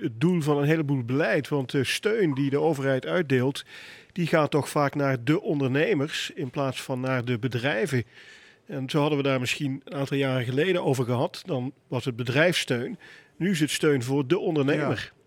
het 0.00 0.20
doel 0.20 0.40
van 0.40 0.58
een 0.58 0.64
heleboel 0.64 1.04
beleid. 1.04 1.48
Want 1.48 1.70
de 1.70 1.84
steun 1.84 2.34
die 2.34 2.50
de 2.50 2.60
overheid 2.60 3.06
uitdeelt, 3.06 3.64
die 4.12 4.26
gaat 4.26 4.50
toch 4.50 4.68
vaak 4.68 4.94
naar 4.94 5.24
de 5.24 5.40
ondernemers 5.40 6.30
in 6.34 6.50
plaats 6.50 6.82
van 6.82 7.00
naar 7.00 7.24
de 7.24 7.38
bedrijven. 7.38 8.04
En 8.66 8.90
zo 8.90 9.00
hadden 9.00 9.18
we 9.18 9.24
daar 9.24 9.40
misschien 9.40 9.82
een 9.84 9.94
aantal 9.94 10.16
jaren 10.16 10.44
geleden 10.44 10.84
over 10.84 11.04
gehad. 11.04 11.42
Dan 11.44 11.72
was 11.88 12.04
het 12.04 12.16
bedrijfssteun. 12.16 12.98
Nu 13.36 13.50
is 13.50 13.60
het 13.60 13.70
steun 13.70 14.02
voor 14.02 14.26
de 14.26 14.38
ondernemer. 14.38 15.12
Ja. 15.14 15.21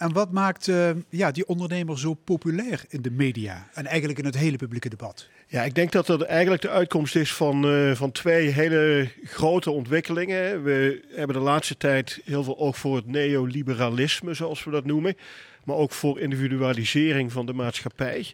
En 0.00 0.12
wat 0.12 0.30
maakt 0.30 0.66
uh, 0.66 0.90
ja, 1.08 1.30
die 1.30 1.46
ondernemer 1.46 1.98
zo 1.98 2.14
populair 2.14 2.84
in 2.88 3.02
de 3.02 3.10
media 3.10 3.68
en 3.72 3.86
eigenlijk 3.86 4.18
in 4.18 4.24
het 4.24 4.36
hele 4.36 4.56
publieke 4.56 4.88
debat? 4.88 5.28
Ja, 5.46 5.62
ik 5.62 5.74
denk 5.74 5.92
dat 5.92 6.06
dat 6.06 6.22
eigenlijk 6.22 6.62
de 6.62 6.68
uitkomst 6.68 7.16
is 7.16 7.34
van, 7.34 7.66
uh, 7.66 7.94
van 7.94 8.12
twee 8.12 8.48
hele 8.48 9.08
grote 9.24 9.70
ontwikkelingen. 9.70 10.62
We 10.62 11.04
hebben 11.14 11.36
de 11.36 11.42
laatste 11.42 11.76
tijd 11.76 12.20
heel 12.24 12.44
veel 12.44 12.58
oog 12.58 12.78
voor 12.78 12.96
het 12.96 13.06
neoliberalisme, 13.06 14.34
zoals 14.34 14.64
we 14.64 14.70
dat 14.70 14.84
noemen. 14.84 15.16
Maar 15.64 15.76
ook 15.76 15.92
voor 15.92 16.20
individualisering 16.20 17.32
van 17.32 17.46
de 17.46 17.52
maatschappij. 17.52 18.32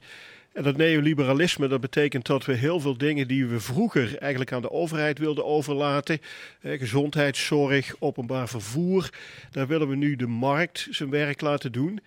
En 0.56 0.62
dat 0.62 0.76
neoliberalisme, 0.76 1.68
dat 1.68 1.80
betekent 1.80 2.26
dat 2.26 2.44
we 2.44 2.52
heel 2.52 2.80
veel 2.80 2.98
dingen 2.98 3.28
die 3.28 3.46
we 3.46 3.60
vroeger 3.60 4.18
eigenlijk 4.18 4.52
aan 4.52 4.62
de 4.62 4.70
overheid 4.70 5.18
wilden 5.18 5.44
overlaten, 5.44 6.18
eh, 6.60 6.78
gezondheidszorg, 6.78 7.94
openbaar 7.98 8.48
vervoer, 8.48 9.10
daar 9.50 9.66
willen 9.66 9.88
we 9.88 9.96
nu 9.96 10.16
de 10.16 10.26
markt 10.26 10.86
zijn 10.90 11.10
werk 11.10 11.40
laten 11.40 11.72
doen. 11.72 12.00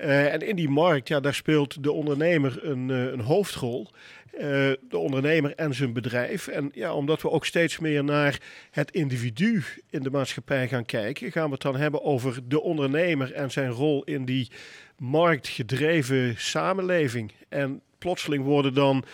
Uh, 0.00 0.32
en 0.32 0.40
in 0.40 0.56
die 0.56 0.68
markt, 0.68 1.08
ja, 1.08 1.20
daar 1.20 1.34
speelt 1.34 1.82
de 1.82 1.92
ondernemer 1.92 2.64
een, 2.64 2.88
uh, 2.88 3.04
een 3.04 3.20
hoofdrol. 3.20 3.88
Uh, 4.34 4.40
de 4.88 4.98
ondernemer 4.98 5.54
en 5.54 5.74
zijn 5.74 5.92
bedrijf. 5.92 6.46
En 6.48 6.70
ja, 6.74 6.94
omdat 6.94 7.22
we 7.22 7.30
ook 7.30 7.46
steeds 7.46 7.78
meer 7.78 8.04
naar 8.04 8.40
het 8.70 8.90
individu 8.90 9.62
in 9.90 10.02
de 10.02 10.10
maatschappij 10.10 10.68
gaan 10.68 10.84
kijken, 10.84 11.32
gaan 11.32 11.46
we 11.46 11.52
het 11.52 11.62
dan 11.62 11.76
hebben 11.76 12.02
over 12.02 12.38
de 12.48 12.60
ondernemer 12.60 13.32
en 13.32 13.50
zijn 13.50 13.70
rol 13.70 14.04
in 14.04 14.24
die 14.24 14.50
marktgedreven 14.98 16.34
samenleving. 16.36 17.32
En 17.48 17.82
plotseling 18.02 18.44
worden 18.44 18.74
dan 18.74 19.04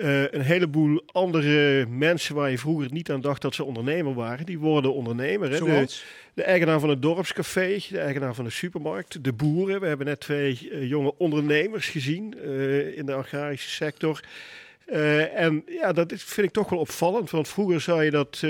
uh, 0.00 0.22
een 0.30 0.40
heleboel 0.40 1.02
andere 1.12 1.86
mensen 1.86 2.34
waar 2.34 2.50
je 2.50 2.58
vroeger 2.58 2.92
niet 2.92 3.10
aan 3.10 3.20
dacht 3.20 3.42
dat 3.42 3.54
ze 3.54 3.64
ondernemer 3.64 4.14
waren, 4.14 4.46
die 4.46 4.58
worden 4.58 4.94
ondernemer. 4.94 5.50
Hè? 5.50 5.58
De, 5.58 5.86
de, 6.34 6.42
eigenaar 6.42 6.80
van 6.80 6.88
het 6.88 7.02
dorpscafé, 7.02 7.78
de 7.90 7.98
eigenaar 7.98 8.34
van 8.34 8.44
de 8.44 8.50
supermarkt, 8.50 9.24
de 9.24 9.32
boeren. 9.32 9.80
We 9.80 9.86
hebben 9.86 10.06
net 10.06 10.20
twee 10.20 10.68
uh, 10.72 10.88
jonge 10.88 11.14
ondernemers 11.18 11.88
gezien 11.88 12.34
uh, 12.44 12.98
in 12.98 13.06
de 13.06 13.14
agrarische 13.14 13.70
sector. 13.70 14.20
en 15.34 15.64
ja, 15.66 15.92
dat 15.92 16.12
vind 16.16 16.46
ik 16.46 16.52
toch 16.52 16.70
wel 16.70 16.78
opvallend, 16.78 17.30
want 17.30 17.48
vroeger 17.48 17.80
zou 17.80 18.04
je 18.04 18.10
dat 18.10 18.42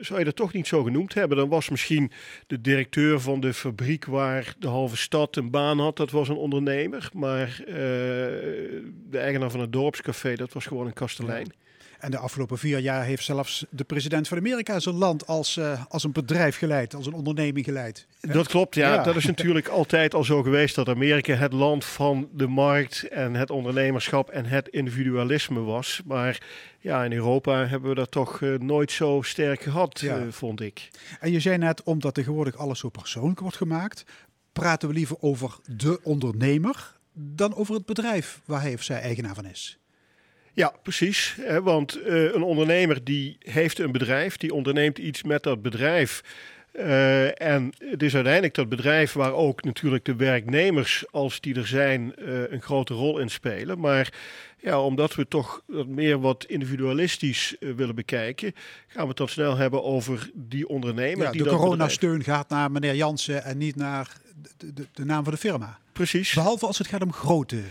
zou 0.00 0.18
je 0.18 0.24
dat 0.24 0.36
toch 0.36 0.52
niet 0.52 0.66
zo 0.66 0.82
genoemd 0.82 1.14
hebben. 1.14 1.36
Dan 1.36 1.48
was 1.48 1.68
misschien 1.68 2.10
de 2.46 2.60
directeur 2.60 3.20
van 3.20 3.40
de 3.40 3.54
fabriek 3.54 4.04
waar 4.04 4.54
de 4.58 4.68
halve 4.68 4.96
stad 4.96 5.36
een 5.36 5.50
baan 5.50 5.78
had, 5.78 5.96
dat 5.96 6.10
was 6.10 6.28
een 6.28 6.36
ondernemer. 6.36 7.10
Maar 7.12 7.60
uh, 7.60 7.74
de 7.74 9.18
eigenaar 9.18 9.50
van 9.50 9.60
het 9.60 9.72
dorpscafé, 9.72 10.34
dat 10.34 10.52
was 10.52 10.66
gewoon 10.66 10.86
een 10.86 10.92
kastelein. 10.92 11.46
Ja. 11.46 11.58
En 12.00 12.10
de 12.10 12.18
afgelopen 12.18 12.58
vier 12.58 12.78
jaar 12.78 13.04
heeft 13.04 13.24
zelfs 13.24 13.64
de 13.70 13.84
president 13.84 14.28
van 14.28 14.38
Amerika 14.38 14.80
zijn 14.80 14.94
land 14.94 15.26
als, 15.26 15.56
uh, 15.56 15.84
als 15.88 16.04
een 16.04 16.12
bedrijf 16.12 16.56
geleid, 16.56 16.94
als 16.94 17.06
een 17.06 17.12
onderneming 17.12 17.64
geleid. 17.64 18.06
Dat 18.20 18.48
klopt, 18.48 18.74
ja. 18.74 18.94
ja. 18.94 19.02
Dat 19.02 19.16
is 19.16 19.26
natuurlijk 19.26 19.68
altijd 19.78 20.14
al 20.14 20.24
zo 20.24 20.42
geweest 20.42 20.74
dat 20.74 20.88
Amerika 20.88 21.34
het 21.34 21.52
land 21.52 21.84
van 21.84 22.28
de 22.32 22.46
markt 22.46 23.08
en 23.08 23.34
het 23.34 23.50
ondernemerschap 23.50 24.30
en 24.30 24.44
het 24.44 24.68
individualisme 24.68 25.60
was. 25.60 26.00
Maar 26.04 26.40
ja, 26.80 27.04
in 27.04 27.12
Europa 27.12 27.66
hebben 27.66 27.88
we 27.88 27.94
dat 27.94 28.10
toch 28.10 28.40
uh, 28.40 28.58
nooit 28.58 28.92
zo 28.92 29.20
sterk 29.22 29.62
gehad, 29.62 30.00
ja. 30.00 30.18
uh, 30.18 30.32
vond 30.32 30.60
ik. 30.60 30.90
En 31.20 31.32
je 31.32 31.40
zei 31.40 31.58
net, 31.58 31.82
omdat 31.82 32.14
tegenwoordig 32.14 32.56
alles 32.56 32.78
zo 32.78 32.88
persoonlijk 32.88 33.40
wordt 33.40 33.56
gemaakt, 33.56 34.04
praten 34.52 34.88
we 34.88 34.94
liever 34.94 35.16
over 35.20 35.56
de 35.66 36.00
ondernemer 36.02 36.98
dan 37.12 37.54
over 37.54 37.74
het 37.74 37.86
bedrijf 37.86 38.40
waar 38.44 38.60
hij 38.60 38.74
of 38.74 38.82
zij 38.82 39.00
eigenaar 39.00 39.34
van 39.34 39.46
is. 39.46 39.78
Ja, 40.52 40.74
precies. 40.82 41.36
Hè, 41.40 41.62
want 41.62 41.98
uh, 41.98 42.34
een 42.34 42.42
ondernemer 42.42 43.04
die 43.04 43.36
heeft 43.38 43.78
een 43.78 43.92
bedrijf, 43.92 44.36
die 44.36 44.54
onderneemt 44.54 44.98
iets 44.98 45.22
met 45.22 45.42
dat 45.42 45.62
bedrijf. 45.62 46.22
Uh, 46.72 47.40
en 47.40 47.72
het 47.78 48.02
is 48.02 48.14
uiteindelijk 48.14 48.54
dat 48.54 48.68
bedrijf 48.68 49.12
waar 49.12 49.32
ook 49.32 49.64
natuurlijk 49.64 50.04
de 50.04 50.16
werknemers, 50.16 51.04
als 51.10 51.40
die 51.40 51.54
er 51.54 51.66
zijn, 51.66 52.12
uh, 52.18 52.50
een 52.50 52.62
grote 52.62 52.94
rol 52.94 53.18
in 53.18 53.30
spelen. 53.30 53.80
Maar 53.80 54.12
ja, 54.58 54.82
omdat 54.82 55.14
we 55.14 55.28
toch 55.28 55.62
meer 55.86 56.20
wat 56.20 56.44
individualistisch 56.44 57.56
uh, 57.60 57.74
willen 57.74 57.94
bekijken, 57.94 58.54
gaan 58.86 59.02
we 59.02 59.08
het 59.08 59.16
dan 59.16 59.28
snel 59.28 59.56
hebben 59.56 59.84
over 59.84 60.30
die 60.34 60.68
ondernemer. 60.68 61.24
Ja, 61.24 61.30
die 61.30 61.42
de 61.42 61.48
coronasteun 61.48 62.24
gaat 62.24 62.48
naar 62.48 62.70
meneer 62.70 62.94
Jansen 62.94 63.44
en 63.44 63.58
niet 63.58 63.76
naar 63.76 64.16
de, 64.56 64.72
de, 64.72 64.86
de, 64.92 65.04
naam 65.04 65.24
van 65.24 65.32
de 65.32 65.38
firma. 65.38 65.78
Precies. 65.92 66.34
Behalve 66.34 66.66
als 66.66 66.78
het 66.78 66.86
gaat 66.86 67.02
om 67.02 67.12
grote 67.12 67.62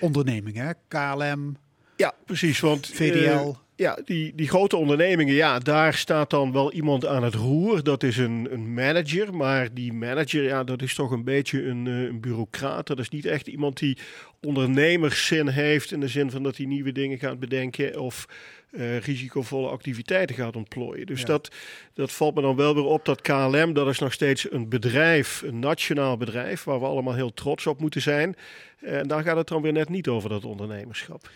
ondernemingen, 0.00 0.76
KLM, 0.88 1.56
ja, 1.96 2.14
precies. 2.26 2.60
Want 2.60 2.86
VDL. 2.86 3.54
Ja, 3.82 3.98
die, 4.04 4.32
die 4.34 4.48
grote 4.48 4.76
ondernemingen, 4.76 5.34
ja, 5.34 5.58
daar 5.58 5.94
staat 5.94 6.30
dan 6.30 6.52
wel 6.52 6.72
iemand 6.72 7.06
aan 7.06 7.22
het 7.22 7.34
roer. 7.34 7.82
Dat 7.82 8.02
is 8.02 8.16
een, 8.16 8.48
een 8.50 8.74
manager. 8.74 9.34
Maar 9.34 9.74
die 9.74 9.92
manager, 9.92 10.42
ja, 10.42 10.64
dat 10.64 10.82
is 10.82 10.94
toch 10.94 11.10
een 11.10 11.24
beetje 11.24 11.64
een, 11.64 11.86
uh, 11.86 12.02
een 12.02 12.20
bureaucraat. 12.20 12.86
Dat 12.86 12.98
is 12.98 13.08
niet 13.08 13.26
echt 13.26 13.46
iemand 13.46 13.78
die 13.78 13.98
ondernemerszin 14.40 15.48
heeft. 15.48 15.92
In 15.92 16.00
de 16.00 16.08
zin 16.08 16.30
van 16.30 16.42
dat 16.42 16.56
hij 16.56 16.66
nieuwe 16.66 16.92
dingen 16.92 17.18
gaat 17.18 17.38
bedenken. 17.38 18.00
Of 18.00 18.26
uh, 18.70 18.98
risicovolle 18.98 19.68
activiteiten 19.68 20.36
gaat 20.36 20.56
ontplooien. 20.56 21.06
Dus 21.06 21.20
ja. 21.20 21.26
dat, 21.26 21.50
dat 21.94 22.12
valt 22.12 22.34
me 22.34 22.40
dan 22.40 22.56
wel 22.56 22.74
weer 22.74 22.84
op 22.84 23.04
dat 23.04 23.20
KLM, 23.20 23.72
dat 23.72 23.88
is 23.88 23.98
nog 23.98 24.12
steeds 24.12 24.52
een 24.52 24.68
bedrijf, 24.68 25.42
een 25.42 25.58
nationaal 25.58 26.16
bedrijf, 26.16 26.64
waar 26.64 26.80
we 26.80 26.86
allemaal 26.86 27.14
heel 27.14 27.34
trots 27.34 27.66
op 27.66 27.80
moeten 27.80 28.02
zijn. 28.02 28.36
En 28.80 29.08
daar 29.08 29.22
gaat 29.22 29.36
het 29.36 29.48
dan 29.48 29.62
weer 29.62 29.72
net 29.72 29.88
niet 29.88 30.08
over 30.08 30.28
dat 30.28 30.44
ondernemerschap. 30.44 31.28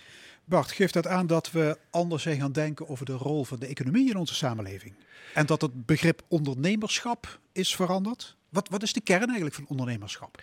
Bart, 0.49 0.73
geeft 0.73 0.95
dat 0.95 1.07
aan 1.07 1.27
dat 1.27 1.51
we 1.51 1.79
anders 1.91 2.23
zijn 2.23 2.41
gaan 2.41 2.53
denken 2.53 2.89
over 2.89 3.07
de 3.07 3.13
rol 3.13 3.45
van 3.45 3.59
de 3.59 3.67
economie 3.67 4.11
in 4.11 4.17
onze 4.17 4.35
samenleving? 4.35 4.95
En 5.35 5.47
dat 5.47 5.61
het 5.61 5.87
begrip 5.87 6.23
ondernemerschap 6.29 7.39
is 7.53 7.77
veranderd? 7.77 8.37
Wat, 8.49 8.69
wat 8.69 8.83
is 8.83 8.93
de 8.93 9.01
kern 9.01 9.27
eigenlijk 9.27 9.55
van 9.55 9.67
ondernemerschap? 9.69 10.43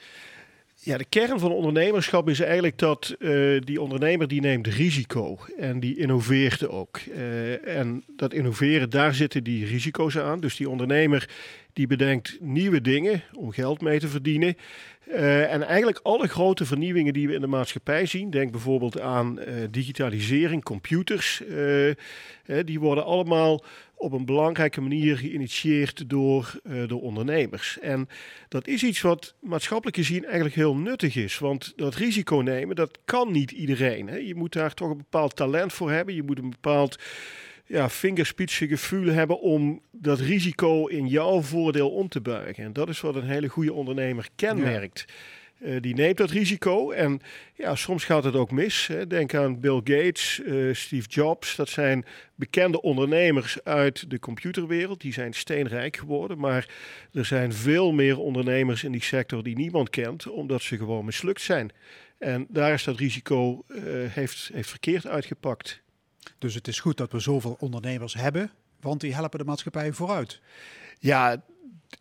Ja, 0.75 0.97
de 0.97 1.05
kern 1.05 1.39
van 1.39 1.51
ondernemerschap 1.51 2.29
is 2.29 2.39
eigenlijk 2.39 2.77
dat 2.77 3.15
uh, 3.19 3.61
die 3.61 3.81
ondernemer 3.81 4.27
die 4.27 4.41
neemt 4.41 4.67
risico 4.67 5.39
en 5.57 5.79
die 5.79 5.97
innoveert 5.97 6.67
ook. 6.67 6.99
Uh, 6.99 7.77
en 7.77 8.03
dat 8.15 8.33
innoveren, 8.33 8.89
daar 8.89 9.13
zitten 9.13 9.43
die 9.43 9.65
risico's 9.65 10.17
aan. 10.17 10.39
Dus 10.39 10.55
die 10.55 10.69
ondernemer 10.69 11.29
die 11.73 11.87
bedenkt 11.87 12.37
nieuwe 12.39 12.81
dingen 12.81 13.23
om 13.33 13.51
geld 13.51 13.81
mee 13.81 13.99
te 13.99 14.07
verdienen. 14.07 14.55
Uh, 15.07 15.53
en 15.53 15.63
eigenlijk 15.63 15.99
alle 16.03 16.27
grote 16.27 16.65
vernieuwingen 16.65 17.13
die 17.13 17.27
we 17.27 17.33
in 17.33 17.41
de 17.41 17.47
maatschappij 17.47 18.05
zien, 18.05 18.29
denk 18.29 18.51
bijvoorbeeld 18.51 18.99
aan 18.99 19.39
uh, 19.39 19.45
digitalisering, 19.71 20.63
computers, 20.63 21.41
uh, 21.49 21.93
die 22.65 22.79
worden 22.79 23.05
allemaal 23.05 23.63
op 23.95 24.11
een 24.11 24.25
belangrijke 24.25 24.81
manier 24.81 25.17
geïnitieerd 25.17 26.09
door 26.09 26.59
de 26.87 26.95
ondernemers. 26.95 27.79
En 27.79 28.07
dat 28.49 28.67
is 28.67 28.83
iets 28.83 29.01
wat 29.01 29.35
maatschappelijk 29.39 29.97
gezien 29.97 30.23
eigenlijk 30.25 30.55
heel 30.55 30.75
nuttig 30.75 31.15
is, 31.15 31.37
want 31.37 31.73
dat 31.75 31.95
risico 31.95 32.35
nemen, 32.35 32.75
dat 32.75 32.99
kan 33.05 33.31
niet 33.31 33.51
iedereen. 33.51 34.07
Hè. 34.07 34.15
Je 34.15 34.35
moet 34.35 34.53
daar 34.53 34.73
toch 34.73 34.89
een 34.89 34.97
bepaald 34.97 35.35
talent 35.35 35.73
voor 35.73 35.91
hebben, 35.91 36.15
je 36.15 36.23
moet 36.23 36.37
een 36.37 36.49
bepaald 36.49 36.97
ja, 37.65 37.89
vingerspitsengevoel 37.89 39.05
hebben 39.05 39.39
om 39.39 39.81
dat 39.91 40.19
risico 40.19 40.87
in 40.87 41.07
jouw 41.07 41.41
voordeel 41.41 41.89
om 41.89 42.07
te 42.07 42.21
buigen. 42.21 42.63
En 42.63 42.73
dat 42.73 42.89
is 42.89 43.01
wat 43.01 43.15
een 43.15 43.27
hele 43.27 43.47
goede 43.47 43.73
ondernemer 43.73 44.27
kenmerkt. 44.35 45.05
Ja. 45.07 45.13
Eh, 45.63 45.81
die 45.81 45.95
neemt 45.95 46.17
dat 46.17 46.29
risico 46.29 46.91
en 46.91 47.21
ja, 47.53 47.75
soms 47.75 48.03
gaat 48.03 48.23
het 48.23 48.35
ook 48.35 48.51
mis. 48.51 48.87
Hè. 48.87 49.07
Denk 49.07 49.33
aan 49.33 49.59
Bill 49.59 49.81
Gates, 49.83 50.41
uh, 50.45 50.73
Steve 50.73 51.07
Jobs. 51.09 51.55
Dat 51.55 51.69
zijn 51.69 52.05
bekende 52.35 52.81
ondernemers 52.81 53.63
uit 53.63 54.09
de 54.09 54.19
computerwereld. 54.19 55.01
Die 55.01 55.13
zijn 55.13 55.33
steenrijk 55.33 55.97
geworden. 55.97 56.39
Maar 56.39 56.67
er 57.13 57.25
zijn 57.25 57.53
veel 57.53 57.91
meer 57.91 58.19
ondernemers 58.19 58.83
in 58.83 58.91
die 58.91 59.03
sector 59.03 59.43
die 59.43 59.55
niemand 59.55 59.89
kent, 59.89 60.27
omdat 60.27 60.61
ze 60.61 60.77
gewoon 60.77 61.05
mislukt 61.05 61.41
zijn. 61.41 61.71
En 62.17 62.45
daar 62.49 62.73
is 62.73 62.83
dat 62.83 62.97
risico 62.97 63.63
uh, 63.67 63.81
heeft, 64.09 64.49
heeft 64.53 64.69
verkeerd 64.69 65.07
uitgepakt. 65.07 65.82
Dus 66.37 66.53
het 66.53 66.67
is 66.67 66.79
goed 66.79 66.97
dat 66.97 67.11
we 67.11 67.19
zoveel 67.19 67.55
ondernemers 67.59 68.13
hebben, 68.13 68.51
want 68.81 69.01
die 69.01 69.13
helpen 69.13 69.39
de 69.39 69.45
maatschappij 69.45 69.91
vooruit. 69.91 70.41
Ja, 70.99 71.43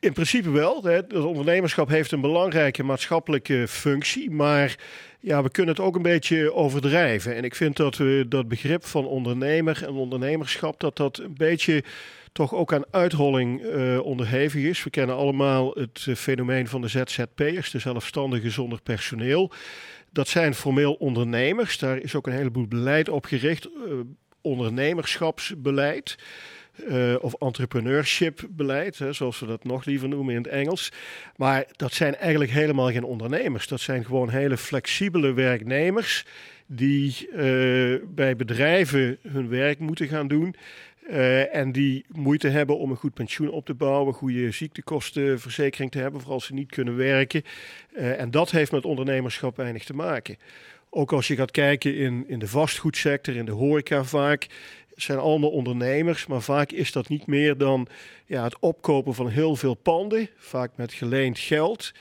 in 0.00 0.12
principe 0.12 0.50
wel. 0.50 0.84
Het 0.84 1.12
ondernemerschap 1.12 1.88
heeft 1.88 2.12
een 2.12 2.20
belangrijke 2.20 2.82
maatschappelijke 2.82 3.68
functie, 3.68 4.30
maar 4.30 4.76
ja, 5.20 5.42
we 5.42 5.50
kunnen 5.50 5.74
het 5.74 5.84
ook 5.84 5.96
een 5.96 6.02
beetje 6.02 6.54
overdrijven. 6.54 7.36
En 7.36 7.44
ik 7.44 7.54
vind 7.54 7.76
dat 7.76 7.96
we 7.96 8.24
dat 8.28 8.48
begrip 8.48 8.84
van 8.84 9.06
ondernemer 9.06 9.84
en 9.84 9.92
ondernemerschap, 9.92 10.80
dat 10.80 10.96
dat 10.96 11.18
een 11.18 11.34
beetje 11.36 11.84
toch 12.32 12.54
ook 12.54 12.72
aan 12.72 12.84
uitholling 12.90 13.62
uh, 13.62 14.00
onderhevig 14.00 14.62
is. 14.62 14.84
We 14.84 14.90
kennen 14.90 15.16
allemaal 15.16 15.70
het 15.74 16.06
uh, 16.08 16.14
fenomeen 16.14 16.68
van 16.68 16.80
de 16.80 16.88
ZZP'ers, 16.88 17.70
de 17.70 17.78
zelfstandigen 17.78 18.50
zonder 18.50 18.80
personeel. 18.82 19.52
Dat 20.12 20.28
zijn 20.28 20.54
formeel 20.54 20.92
ondernemers. 20.92 21.78
Daar 21.78 21.98
is 21.98 22.14
ook 22.14 22.26
een 22.26 22.32
heleboel 22.32 22.66
beleid 22.66 23.08
op 23.08 23.24
gericht. 23.24 23.68
Uh, 23.86 23.92
ondernemerschapsbeleid. 24.40 26.16
Uh, 26.88 27.14
of 27.20 27.34
entrepreneurship 27.34 28.46
beleid, 28.50 28.98
hè, 28.98 29.12
zoals 29.12 29.40
we 29.40 29.46
dat 29.46 29.64
nog 29.64 29.84
liever 29.84 30.08
noemen 30.08 30.34
in 30.34 30.42
het 30.42 30.52
Engels. 30.52 30.92
Maar 31.36 31.64
dat 31.76 31.92
zijn 31.92 32.16
eigenlijk 32.16 32.50
helemaal 32.50 32.90
geen 32.90 33.04
ondernemers. 33.04 33.68
Dat 33.68 33.80
zijn 33.80 34.04
gewoon 34.04 34.28
hele 34.28 34.56
flexibele 34.56 35.32
werknemers 35.32 36.24
die 36.66 37.28
uh, 37.32 37.98
bij 38.08 38.36
bedrijven 38.36 39.18
hun 39.28 39.48
werk 39.48 39.78
moeten 39.78 40.08
gaan 40.08 40.28
doen. 40.28 40.54
Uh, 41.12 41.54
en 41.54 41.72
die 41.72 42.04
moeite 42.08 42.48
hebben 42.48 42.78
om 42.78 42.90
een 42.90 42.96
goed 42.96 43.14
pensioen 43.14 43.50
op 43.50 43.66
te 43.66 43.74
bouwen, 43.74 44.14
goede 44.14 44.50
ziektekostenverzekering 44.50 45.90
te 45.90 45.98
hebben, 45.98 46.20
vooral 46.20 46.36
als 46.36 46.46
ze 46.46 46.54
niet 46.54 46.70
kunnen 46.70 46.96
werken. 46.96 47.42
en 47.92 48.30
dat 48.30 48.50
heeft 48.50 48.72
met 48.72 48.84
ondernemerschap 48.84 49.56
weinig 49.56 49.84
te 49.84 49.94
maken. 49.94 50.36
Ook 50.90 51.12
als 51.12 51.28
je 51.28 51.36
gaat 51.36 51.50
kijken 51.50 51.96
in, 51.96 52.24
in 52.28 52.38
de 52.38 52.46
vastgoedsector, 52.48 53.36
in 53.36 53.44
de 53.44 53.52
horeca 53.52 54.04
vaak, 54.04 54.46
zijn 54.96 55.18
allemaal 55.18 55.50
ondernemers, 55.50 56.26
maar 56.26 56.42
vaak 56.42 56.72
is 56.72 56.92
dat 56.92 57.08
niet 57.08 57.26
meer 57.26 57.56
dan 57.56 57.86
ja, 58.26 58.44
het 58.44 58.58
opkopen 58.58 59.14
van 59.14 59.28
heel 59.28 59.56
veel 59.56 59.74
panden, 59.74 60.28
vaak 60.36 60.70
met 60.76 60.92
geleend 60.92 61.38
geld. 61.38 61.92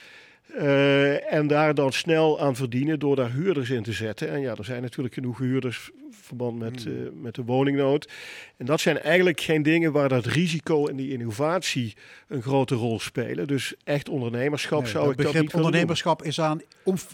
Uh, 0.56 1.34
en 1.34 1.48
daar 1.48 1.74
dan 1.74 1.92
snel 1.92 2.40
aan 2.40 2.56
verdienen 2.56 3.00
door 3.00 3.16
daar 3.16 3.32
huurders 3.32 3.70
in 3.70 3.84
te 3.84 3.92
zetten. 3.92 4.30
En 4.30 4.42
ja, 4.42 4.56
er 4.56 4.66
zijn 4.66 4.82
natuurlijk 4.82 5.14
genoeg 5.14 5.38
huurders 5.38 5.92
verband 6.38 6.60
met, 6.60 6.86
uh, 6.86 7.10
met 7.14 7.36
de 7.36 7.44
woningnood. 7.44 8.10
En 8.58 8.66
dat 8.66 8.82
zijn 8.82 9.00
eigenlijk 9.00 9.42
geen 9.42 9.64
dingen 9.64 9.92
waar 9.92 10.10
dat 10.10 10.26
risico 10.26 10.88
en 10.88 10.96
die 10.96 11.12
innovatie 11.12 11.96
een 12.28 12.42
grote 12.42 12.76
rol 12.76 13.00
spelen. 13.00 13.48
Dus 13.48 13.74
echt 13.84 14.10
ondernemerschap 14.10 14.82
nee, 14.82 14.92
zou 14.92 15.12
ik 15.12 15.22
dat 15.22 15.34
niet 15.34 15.54
ondernemerschap 15.54 16.24
is 16.24 16.42
aan 16.42 16.62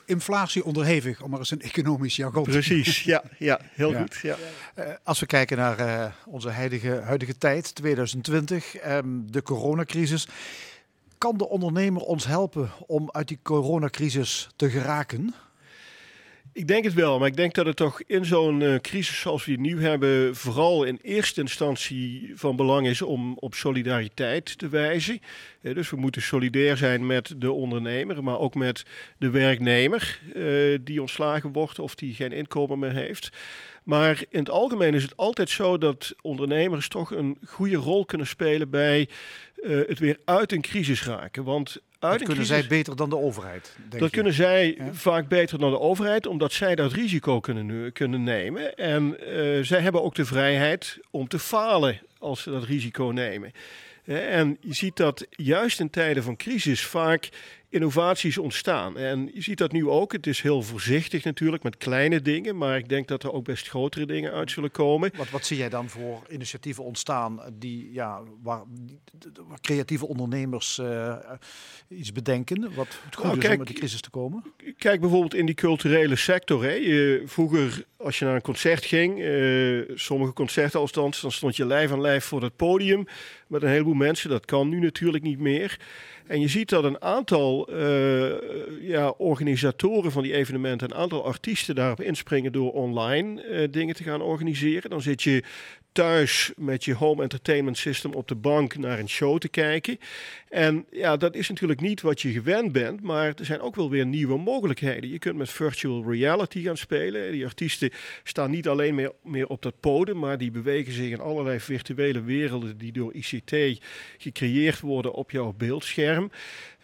inflatie 0.06 0.66
onderhevig, 0.66 1.22
om 1.22 1.30
maar 1.30 1.40
eens 1.40 1.52
een 1.52 1.62
economisch 1.62 2.16
jargon 2.16 2.44
Precies, 2.44 3.04
ja, 3.04 3.24
ja 3.38 3.60
heel 3.72 3.92
ja. 3.92 4.00
goed. 4.00 4.20
Ja. 4.22 4.36
Uh, 4.80 4.86
als 5.04 5.20
we 5.20 5.26
kijken 5.26 5.58
naar 5.58 5.80
uh, 5.80 6.06
onze 6.26 6.50
huidige, 6.50 7.02
huidige 7.04 7.38
tijd, 7.38 7.76
2020, 7.76 8.86
um, 8.88 9.32
de 9.32 9.42
coronacrisis. 9.42 10.28
Kan 11.18 11.38
de 11.38 11.50
ondernemer 11.50 12.02
ons 12.02 12.26
helpen 12.26 12.70
om 12.88 13.10
uit 13.12 13.28
die 13.28 13.40
coronacrisis 13.44 14.50
te 14.56 14.70
geraken? 14.70 15.34
Ik 16.58 16.68
denk 16.68 16.84
het 16.84 16.94
wel, 16.94 17.20
maar 17.20 17.28
ik 17.28 17.36
denk 17.36 17.54
dat 17.54 17.66
het 17.66 17.76
toch 17.76 18.02
in 18.02 18.26
zo'n 18.26 18.62
uh, 18.62 18.76
crisis 18.76 19.20
zoals 19.20 19.46
we 19.46 19.52
die 19.52 19.60
nu 19.60 19.82
hebben, 19.82 20.36
vooral 20.36 20.84
in 20.84 21.00
eerste 21.02 21.42
instantie 21.42 22.32
van 22.36 22.56
belang 22.56 22.88
is 22.88 23.02
om 23.02 23.38
op 23.40 23.54
solidariteit 23.54 24.58
te 24.58 24.70
wijzen. 24.70 25.20
Uh, 25.62 25.76
dus 25.76 25.90
we 25.90 25.98
moeten 25.98 26.22
solidair 26.22 26.78
zijn 26.78 27.06
met 27.06 27.34
de 27.38 27.52
ondernemer, 27.52 28.24
maar 28.24 28.40
ook 28.40 28.56
met 28.56 28.86
de 29.18 29.30
werknemer 29.30 30.20
uh, 30.36 30.78
die 30.82 31.02
ontslagen 31.02 31.52
wordt 31.52 31.80
of 31.80 31.96
die 31.96 32.14
geen 32.14 32.32
inkomen 32.32 32.80
meer 32.80 32.94
heeft. 32.94 33.30
Maar 33.84 34.24
in 34.30 34.40
het 34.40 34.50
algemeen 34.50 34.94
is 34.94 35.04
het 35.04 35.18
altijd 35.18 35.50
zo 35.50 35.78
dat 35.78 36.16
ondernemers 36.22 36.88
toch 36.88 37.12
een 37.12 37.38
goede 37.46 37.76
rol 37.76 38.06
kunnen 38.06 38.28
spelen 38.28 38.70
bij 38.70 39.10
uh, 39.62 39.88
het 39.88 40.00
weer 40.00 40.20
uit 40.26 40.52
een 40.52 40.62
crisis 40.62 41.06
raken. 41.06 41.44
Want 41.44 41.70
uit 41.70 41.82
dat 42.00 42.28
kunnen 42.28 42.36
crisis, 42.36 42.58
zij 42.58 42.68
beter 42.68 42.96
dan 42.96 43.10
de 43.10 43.18
overheid. 43.18 43.76
dat 43.90 44.00
je. 44.00 44.10
kunnen 44.10 44.34
zij 44.34 44.76
ja? 44.78 44.94
vaak 44.94 45.28
beter 45.28 45.60
dan 45.60 45.72
de 45.72 45.80
overheid, 45.80 46.28
omdat 46.28 46.52
zij 46.52 46.76
dat 46.76 46.92
risico 46.92 47.40
kunnen, 47.40 47.94
kunnen 47.94 48.24
nemen. 48.24 48.76
En 48.76 49.18
uh, 49.20 49.64
zij 49.64 49.80
hebben 49.80 50.04
ook 50.04 50.16
de 50.16 50.26
vrijheid 50.26 51.00
om 51.12 51.28
te 51.28 51.40
falen 51.40 52.02
als 52.20 52.42
ze 52.42 52.52
dat 52.52 52.64
risico 52.64 53.04
nemen. 53.04 53.52
En 54.06 54.58
je 54.60 54.74
ziet 54.74 54.96
dat 54.96 55.26
juist 55.30 55.80
in 55.80 55.90
tijden 55.90 56.24
van 56.24 56.36
crisis 56.36 56.86
vaak 56.86 57.30
innovaties 57.70 58.38
ontstaan. 58.38 58.98
En 58.98 59.30
je 59.34 59.42
ziet 59.42 59.58
dat 59.58 59.72
nu 59.72 59.88
ook. 59.88 60.12
Het 60.12 60.28
is 60.28 60.42
heel 60.42 60.62
voorzichtig 60.62 61.24
natuurlijk 61.24 61.64
met 61.64 61.78
kleine 61.78 62.22
dingen, 62.22 62.58
maar 62.58 62.78
ik 62.78 62.90
denk 62.90 63.08
dat 63.08 63.24
er 63.24 63.34
ook 63.34 63.44
best 63.44 63.70
grotere 63.70 64.06
dingen 64.06 64.32
uit 64.32 64.52
zullen 64.52 64.72
komen. 64.72 65.12
Wat, 65.16 65.30
wat 65.30 65.46
zie 65.46 65.58
jij 65.58 65.70
dan 65.70 65.90
voor 65.90 66.22
initiatieven 66.30 66.84
ontstaan 66.84 67.42
die, 67.54 67.94
ja, 67.94 68.22
waar, 68.44 68.64
waar 69.48 69.62
creatieve 69.62 70.08
ondernemers 70.08 70.78
uh, 70.78 71.16
iets 71.88 72.12
bedenken? 72.12 72.74
Wat 72.76 73.00
het 73.06 73.16
goed 73.16 73.24
nou, 73.24 73.38
is 73.38 73.44
kijk, 73.44 73.54
om 73.54 73.60
met 73.60 73.68
de 73.68 73.74
crisis 73.74 74.02
te 74.02 74.10
komen? 74.10 74.44
Kijk 74.78 75.00
bijvoorbeeld 75.00 75.34
in 75.34 75.46
die 75.46 75.56
culturele 75.56 76.16
sector. 76.16 76.64
Hè. 76.64 76.74
Je, 76.74 77.24
vroeger, 77.26 77.86
als 77.98 78.20
je 78.20 78.26
naar 78.26 78.36
een 78.36 78.42
concert 78.42 78.86
ging, 78.86 79.20
uh, 79.20 79.90
sommige 79.96 80.34
concerten 80.34 80.80
althans, 80.80 81.22
dan 81.22 81.32
stond 81.32 81.56
je 81.56 81.66
lijf 81.66 81.92
aan 81.92 82.02
lijf 82.02 82.26
voor 82.26 82.42
het 82.42 82.56
podium 82.56 83.06
met 83.48 83.62
een 83.62 83.70
heleboel 83.70 83.94
mensen. 83.94 84.30
Dat 84.30 84.46
kan 84.46 84.70
nu 84.70 84.80
natuurlijk 84.80 85.24
niet 85.24 85.40
meer. 85.40 85.80
En 86.28 86.40
je 86.40 86.48
ziet 86.48 86.70
dat 86.70 86.84
een 86.84 87.02
aantal 87.02 87.70
uh, 87.74 88.32
ja, 88.82 89.10
organisatoren 89.10 90.12
van 90.12 90.24
die 90.24 90.34
evenementen, 90.34 90.92
een 90.92 90.98
aantal 90.98 91.26
artiesten 91.26 91.76
daarop 91.76 92.02
inspringen 92.02 92.52
door 92.52 92.72
online 92.72 93.44
uh, 93.44 93.68
dingen 93.72 93.96
te 93.96 94.04
gaan 94.04 94.22
organiseren. 94.22 94.90
Dan 94.90 95.02
zit 95.02 95.24
je 95.24 95.44
thuis 95.92 96.52
met 96.56 96.86
je 96.86 96.94
home 96.94 97.22
entertainment 97.22 97.78
system 97.78 98.14
op 98.14 98.28
de 98.28 98.36
bank 98.36 98.78
naar 98.78 99.00
een 99.00 99.10
show 99.10 99.38
te 99.38 99.50
kijken. 99.50 100.00
En 100.50 100.86
ja, 100.92 101.18
dat 101.18 101.36
is 101.36 101.50
natuurlijk 101.50 101.82
niet 101.82 102.02
wat 102.02 102.22
je 102.22 102.32
gewend 102.32 102.72
bent, 102.72 103.02
maar 103.02 103.28
er 103.28 103.46
zijn 103.46 103.62
ook 103.62 103.76
wel 103.76 103.90
weer 103.90 104.06
nieuwe 104.06 104.38
mogelijkheden. 104.38 105.10
Je 105.10 105.20
kunt 105.20 105.38
met 105.38 105.50
virtual 105.50 106.12
reality 106.12 106.62
gaan 106.62 106.78
spelen. 106.78 107.32
Die 107.32 107.46
artiesten 107.46 107.92
staan 108.24 108.52
niet 108.52 108.68
alleen 108.68 108.96
meer, 108.96 109.12
meer 109.24 109.48
op 109.48 109.62
dat 109.62 109.80
podium, 109.80 110.20
maar 110.20 110.38
die 110.38 110.52
bewegen 110.52 110.94
zich 110.94 111.12
in 111.12 111.20
allerlei 111.20 111.60
virtuele 111.60 112.22
werelden 112.22 112.78
die 112.78 112.92
door 112.92 113.14
ICT 113.14 113.80
gecreëerd 114.18 114.80
worden 114.80 115.14
op 115.14 115.32
jouw 115.32 115.54
beeldscherm. 115.58 116.32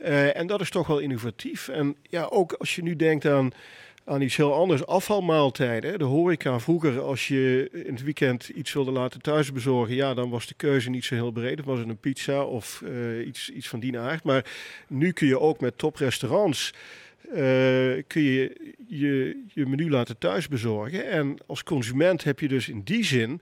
Uh, 0.01 0.37
en 0.37 0.47
dat 0.47 0.61
is 0.61 0.69
toch 0.69 0.87
wel 0.87 0.99
innovatief. 0.99 1.67
En 1.67 1.95
ja, 2.01 2.23
ook 2.23 2.53
als 2.53 2.75
je 2.75 2.83
nu 2.83 2.95
denkt 2.95 3.25
aan 3.25 3.51
aan 4.05 4.21
iets 4.21 4.35
heel 4.35 4.53
anders. 4.53 4.85
Afvalmaaltijden. 4.85 5.99
De 5.99 6.05
horeca 6.05 6.59
vroeger, 6.59 7.01
als 7.01 7.27
je 7.27 7.69
in 7.71 7.93
het 7.93 8.03
weekend 8.03 8.49
iets 8.49 8.73
wilde 8.73 8.91
laten 8.91 9.21
thuis 9.21 9.51
bezorgen, 9.51 9.95
ja, 9.95 10.13
dan 10.13 10.29
was 10.29 10.47
de 10.47 10.53
keuze 10.53 10.89
niet 10.89 11.05
zo 11.05 11.15
heel 11.15 11.31
breed. 11.31 11.57
Dan 11.57 11.65
was 11.65 11.79
het 11.79 11.89
een 11.89 11.97
pizza 11.97 12.43
of 12.43 12.81
uh, 12.85 13.27
iets, 13.27 13.49
iets 13.49 13.67
van 13.67 13.79
die 13.79 13.99
aard. 13.99 14.23
Maar 14.23 14.45
nu 14.87 15.11
kun 15.11 15.27
je 15.27 15.39
ook 15.39 15.59
met 15.59 15.77
toprestaurants 15.77 16.73
uh, 17.27 18.03
kun 18.07 18.21
je, 18.21 18.73
je 18.87 19.43
je 19.47 19.65
menu 19.65 19.89
laten 19.89 20.17
thuis 20.17 20.47
bezorgen. 20.47 21.09
En 21.09 21.37
als 21.45 21.63
consument 21.63 22.23
heb 22.23 22.39
je 22.39 22.47
dus 22.47 22.69
in 22.69 22.81
die 22.83 23.03
zin 23.05 23.41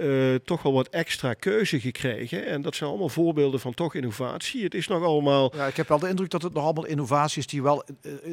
uh, 0.00 0.34
toch 0.34 0.62
wel 0.62 0.72
wat 0.72 0.88
extra 0.88 1.34
keuze 1.34 1.80
gekregen. 1.80 2.46
En 2.46 2.62
dat 2.62 2.74
zijn 2.74 2.90
allemaal 2.90 3.08
voorbeelden 3.08 3.60
van 3.60 3.74
toch 3.74 3.94
innovatie. 3.94 4.64
Het 4.64 4.74
is 4.74 4.88
nog 4.88 5.02
allemaal. 5.02 5.52
Ja, 5.56 5.66
ik 5.66 5.76
heb 5.76 5.88
wel 5.88 5.98
de 5.98 6.08
indruk 6.08 6.30
dat 6.30 6.42
het 6.42 6.52
nog 6.52 6.64
allemaal 6.64 6.86
innovaties 6.86 7.46
die 7.46 7.62
wel 7.62 7.84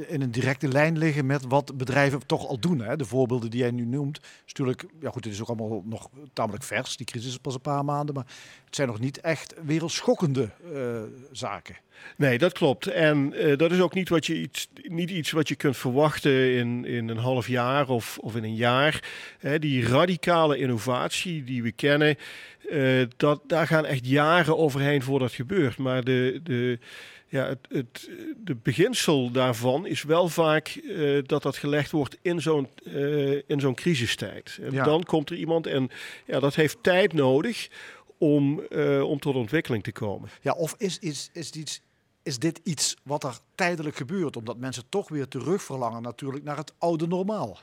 in 0.08 0.22
een 0.22 0.32
directe 0.32 0.68
lijn 0.68 0.98
liggen 0.98 1.26
met 1.26 1.46
wat 1.48 1.78
bedrijven 1.78 2.26
toch 2.26 2.48
al 2.48 2.60
doen. 2.60 2.82
Hè. 2.82 2.96
De 2.96 3.06
voorbeelden 3.06 3.50
die 3.50 3.60
jij 3.60 3.72
nu 3.72 3.86
noemt, 3.86 4.20
is 4.20 4.28
natuurlijk, 4.46 4.86
ja 5.00 5.10
goed, 5.10 5.24
het 5.24 5.34
is 5.34 5.42
ook 5.42 5.48
allemaal 5.48 5.82
nog 5.86 6.10
tamelijk 6.34 6.64
vers. 6.64 6.98
Die 6.98 7.06
crisis 7.06 7.30
is 7.30 7.38
pas 7.38 7.54
een 7.54 7.62
paar 7.62 7.86
maanden, 7.86 8.16
maar 8.16 8.26
het 8.66 8.76
zijn 8.76 8.88
nog 8.88 9.00
niet 9.00 9.22
echt 9.22 9.54
wereldschokkende 9.66 10.50
uh, 10.74 11.02
zaken. 11.32 11.76
Nee, 12.18 12.38
dat 12.38 12.54
klopt. 12.54 12.88
En 12.88 13.34
uh, 13.36 13.58
dat 13.58 13.72
is 13.72 13.80
ook 13.80 13.94
niet, 13.94 14.10
wat 14.10 14.26
je 14.26 14.40
iets, 14.40 14.68
niet 14.84 15.10
iets 15.10 15.32
wat 15.32 15.48
je 15.48 15.56
kunt 15.56 15.78
verwachten 15.78 16.54
in, 16.54 16.86
in 16.86 17.10
een 17.10 17.18
half 17.18 17.48
jaar 17.48 17.90
of, 17.90 18.18
of 18.22 18.36
in 18.36 18.44
een 18.44 18.56
jaar. 18.56 19.04
Hè, 19.40 19.60
die 19.60 19.88
radicale 19.88 20.58
innovatie 20.58 21.44
die 21.44 21.64
we 21.64 21.72
kennen, 21.72 22.16
uh, 22.72 23.06
dat, 23.18 23.42
daar 23.48 23.68
gaan 23.68 23.86
echt 23.86 24.08
jaren 24.08 24.58
overheen 24.58 25.02
voordat 25.02 25.28
het 25.28 25.38
gebeurt. 25.38 25.78
Maar 25.78 26.04
de, 26.04 26.40
de, 26.44 26.80
ja, 27.28 27.48
het, 27.48 27.60
het 27.70 28.10
de 28.38 28.56
beginsel 28.56 29.32
daarvan 29.32 29.88
is 29.88 30.04
wel 30.04 30.30
vaak 30.30 30.80
uh, 30.84 31.22
dat 31.26 31.44
dat 31.44 31.58
gelegd 31.58 31.92
wordt 31.92 32.18
in 32.22 32.42
zo'n 32.42 32.68
in 33.48 33.60
zo'n 33.60 33.76
crisistijd. 33.76 34.58
En 34.62 34.72
ja. 34.72 34.84
dan 34.84 35.04
komt 35.04 35.30
er 35.30 35.36
iemand 35.36 35.68
en 35.68 35.90
ja, 36.26 36.40
dat 36.40 36.56
heeft 36.56 36.78
tijd 36.82 37.14
nodig 37.14 37.70
om, 38.18 38.62
uh, 38.70 39.10
om 39.10 39.20
tot 39.20 39.36
ontwikkeling 39.36 39.84
te 39.84 39.92
komen. 39.92 40.30
Ja, 40.42 40.52
of 40.52 40.76
is, 40.78 41.00
is, 41.00 41.30
is 41.34 41.52
iets 41.52 41.82
is 42.24 42.40
dit 42.40 42.60
iets 42.64 42.96
wat 43.04 43.24
er 43.24 43.38
tijdelijk 43.56 43.96
gebeurt? 43.96 44.38
Omdat 44.38 44.58
mensen 44.58 44.84
toch 44.90 45.10
weer 45.10 45.28
terug 45.28 45.64
verlangen 45.64 46.02
natuurlijk 46.02 46.44
naar 46.44 46.58
het 46.58 46.74
oude 46.78 47.08
normaal. 47.08 47.60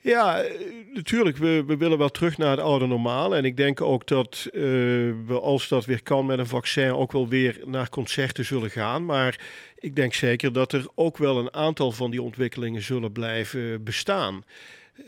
Ja, 0.00 0.42
eh, 0.42 0.60
natuurlijk. 0.92 1.36
We, 1.36 1.64
we 1.66 1.76
willen 1.76 1.98
wel 1.98 2.08
terug 2.08 2.38
naar 2.38 2.50
het 2.50 2.60
oude 2.60 2.86
normaal. 2.86 3.36
En 3.36 3.44
ik 3.44 3.56
denk 3.56 3.80
ook 3.80 4.06
dat 4.06 4.48
uh, 4.52 4.62
we, 5.26 5.40
als 5.42 5.68
dat 5.68 5.84
weer 5.84 6.02
kan 6.02 6.26
met 6.26 6.38
een 6.38 6.46
vaccin, 6.46 6.92
ook 6.92 7.12
wel 7.12 7.28
weer 7.28 7.60
naar 7.64 7.88
concerten 7.88 8.44
zullen 8.44 8.70
gaan. 8.70 9.04
Maar 9.04 9.40
ik 9.78 9.96
denk 9.96 10.14
zeker 10.14 10.52
dat 10.52 10.72
er 10.72 10.86
ook 10.94 11.18
wel 11.18 11.38
een 11.38 11.54
aantal 11.54 11.92
van 11.92 12.10
die 12.10 12.22
ontwikkelingen 12.22 12.82
zullen 12.82 13.12
blijven 13.12 13.84
bestaan. 13.84 14.44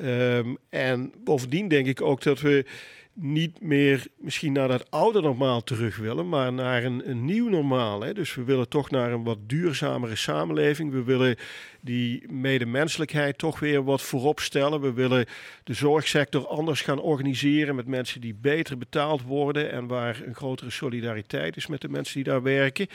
Um, 0.02 0.58
en 0.68 1.12
bovendien 1.24 1.68
denk 1.68 1.86
ik 1.86 2.00
ook 2.00 2.22
dat 2.22 2.40
we 2.40 2.64
niet 3.18 3.60
meer 3.60 4.06
misschien 4.16 4.52
naar 4.52 4.68
dat 4.68 4.90
oude 4.90 5.20
normaal 5.20 5.62
terug 5.62 5.96
willen, 5.96 6.28
maar 6.28 6.52
naar 6.52 6.84
een, 6.84 7.10
een 7.10 7.24
nieuw 7.24 7.48
normaal. 7.48 8.00
Hè. 8.00 8.14
Dus 8.14 8.34
we 8.34 8.44
willen 8.44 8.68
toch 8.68 8.90
naar 8.90 9.12
een 9.12 9.24
wat 9.24 9.38
duurzamere 9.46 10.16
samenleving. 10.16 10.92
We 10.92 11.02
willen 11.02 11.36
die 11.80 12.32
medemenselijkheid 12.32 13.38
toch 13.38 13.60
weer 13.60 13.84
wat 13.84 14.02
voorop 14.02 14.40
stellen. 14.40 14.80
We 14.80 14.92
willen 14.92 15.26
de 15.64 15.74
zorgsector 15.74 16.46
anders 16.46 16.80
gaan 16.80 17.00
organiseren 17.00 17.74
met 17.74 17.86
mensen 17.86 18.20
die 18.20 18.34
beter 18.34 18.78
betaald 18.78 19.22
worden 19.22 19.70
en 19.70 19.86
waar 19.86 20.22
een 20.24 20.34
grotere 20.34 20.70
solidariteit 20.70 21.56
is 21.56 21.66
met 21.66 21.80
de 21.80 21.88
mensen 21.88 22.14
die 22.14 22.32
daar 22.32 22.42
werken. 22.42 22.86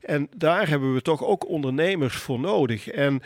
En 0.00 0.28
daar 0.36 0.68
hebben 0.68 0.94
we 0.94 1.02
toch 1.02 1.24
ook 1.24 1.48
ondernemers 1.48 2.16
voor 2.16 2.40
nodig. 2.40 2.88
En 2.88 3.22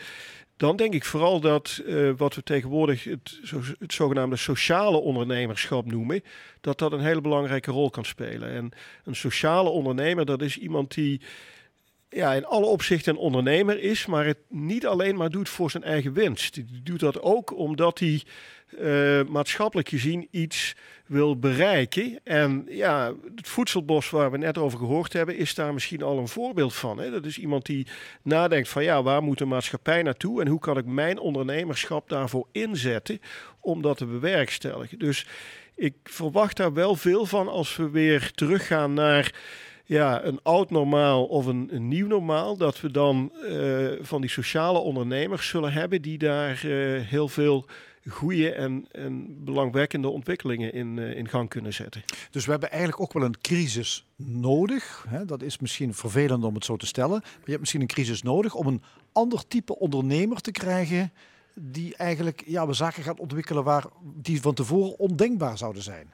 dan 0.57 0.75
denk 0.75 0.93
ik 0.93 1.05
vooral 1.05 1.39
dat 1.39 1.81
uh, 1.85 2.11
wat 2.17 2.35
we 2.35 2.43
tegenwoordig 2.43 3.03
het, 3.03 3.39
het, 3.79 3.93
zogenaamde 3.93 4.35
sociale 4.35 4.97
ondernemerschap 4.97 5.85
noemen, 5.85 6.23
dat 6.61 6.79
dat 6.79 6.91
een 6.91 6.99
hele 6.99 7.21
belangrijke 7.21 7.71
rol 7.71 7.89
kan 7.89 8.05
spelen. 8.05 8.49
En 8.49 8.71
een 9.03 9.15
sociale 9.15 9.69
ondernemer, 9.69 10.25
dat 10.25 10.41
is 10.41 10.57
iemand 10.57 10.93
die 10.93 11.21
ja, 12.13 12.33
in 12.33 12.45
alle 12.45 12.65
opzichten 12.65 13.13
een 13.13 13.19
ondernemer 13.19 13.79
is, 13.79 14.05
maar 14.05 14.25
het 14.25 14.37
niet 14.49 14.85
alleen 14.85 15.15
maar 15.15 15.29
doet 15.29 15.49
voor 15.49 15.71
zijn 15.71 15.83
eigen 15.83 16.13
winst. 16.13 16.53
Die 16.53 16.81
doet 16.83 16.99
dat 16.99 17.21
ook 17.21 17.57
omdat 17.57 17.99
hij 17.99 18.23
uh, 18.79 19.23
maatschappelijk 19.27 19.89
gezien 19.89 20.27
iets 20.31 20.75
wil 21.05 21.39
bereiken. 21.39 22.19
En 22.23 22.65
ja, 22.69 23.13
het 23.35 23.47
voedselbos 23.47 24.09
waar 24.09 24.31
we 24.31 24.37
net 24.37 24.57
over 24.57 24.79
gehoord 24.79 25.13
hebben, 25.13 25.37
is 25.37 25.55
daar 25.55 25.73
misschien 25.73 26.03
al 26.03 26.17
een 26.17 26.27
voorbeeld 26.27 26.73
van. 26.73 26.97
Hè? 26.97 27.11
Dat 27.11 27.25
is 27.25 27.37
iemand 27.37 27.65
die 27.65 27.87
nadenkt 28.21 28.69
van 28.69 28.83
ja, 28.83 29.03
waar 29.03 29.23
moet 29.23 29.37
de 29.37 29.45
maatschappij 29.45 30.01
naartoe 30.01 30.41
en 30.41 30.47
hoe 30.47 30.59
kan 30.59 30.77
ik 30.77 30.85
mijn 30.85 31.19
ondernemerschap 31.19 32.09
daarvoor 32.09 32.47
inzetten 32.51 33.19
om 33.59 33.81
dat 33.81 33.97
te 33.97 34.05
bewerkstelligen. 34.05 34.99
Dus 34.99 35.27
ik 35.75 35.93
verwacht 36.03 36.57
daar 36.57 36.73
wel 36.73 36.95
veel 36.95 37.25
van 37.25 37.47
als 37.47 37.75
we 37.75 37.89
weer 37.89 38.31
teruggaan 38.31 38.93
naar 38.93 39.33
ja, 39.85 40.23
een 40.23 40.39
oud 40.43 40.69
normaal 40.69 41.25
of 41.25 41.45
een, 41.45 41.87
nieuw 41.87 42.07
normaal, 42.07 42.57
dat 42.57 42.81
we 42.81 42.91
dan 42.91 43.31
uh, 43.43 43.91
van 44.01 44.21
die 44.21 44.29
sociale 44.29 44.79
ondernemers 44.79 45.47
zullen 45.47 45.73
hebben 45.73 46.01
die 46.01 46.17
daar 46.17 46.65
uh, 46.65 47.01
heel 47.01 47.27
veel 47.27 47.65
goede 48.09 48.51
en, 48.51 48.87
en 48.91 49.43
belangwekkende 49.43 50.07
ontwikkelingen 50.07 50.73
in, 50.73 50.97
uh, 50.97 51.17
in 51.17 51.27
gang 51.27 51.49
kunnen 51.49 51.73
zetten. 51.73 52.03
Dus 52.31 52.45
we 52.45 52.51
hebben 52.51 52.69
eigenlijk 52.71 53.01
ook 53.01 53.13
wel 53.13 53.23
een 53.23 53.41
crisis 53.41 54.05
nodig. 54.15 55.05
Hè? 55.09 55.25
Dat 55.25 55.41
is 55.41 55.59
misschien 55.59 55.93
vervelend 55.93 56.43
om 56.43 56.53
het 56.53 56.65
zo 56.65 56.77
te 56.77 56.85
stellen. 56.85 57.19
Maar 57.21 57.41
je 57.43 57.49
hebt 57.49 57.59
misschien 57.59 57.81
een 57.81 57.87
crisis 57.87 58.21
nodig 58.21 58.53
om 58.53 58.67
een 58.67 58.81
ander 59.11 59.47
type 59.47 59.79
ondernemer 59.79 60.41
te 60.41 60.51
krijgen 60.51 61.11
die 61.55 61.95
eigenlijk 61.95 62.43
ja, 62.45 62.67
we 62.67 62.73
zaken 62.73 63.03
gaat 63.03 63.19
ontwikkelen 63.19 63.63
waar 63.63 63.85
die 64.01 64.41
van 64.41 64.53
tevoren 64.53 64.99
ondenkbaar 64.99 65.57
zouden 65.57 65.83
zijn. 65.83 66.13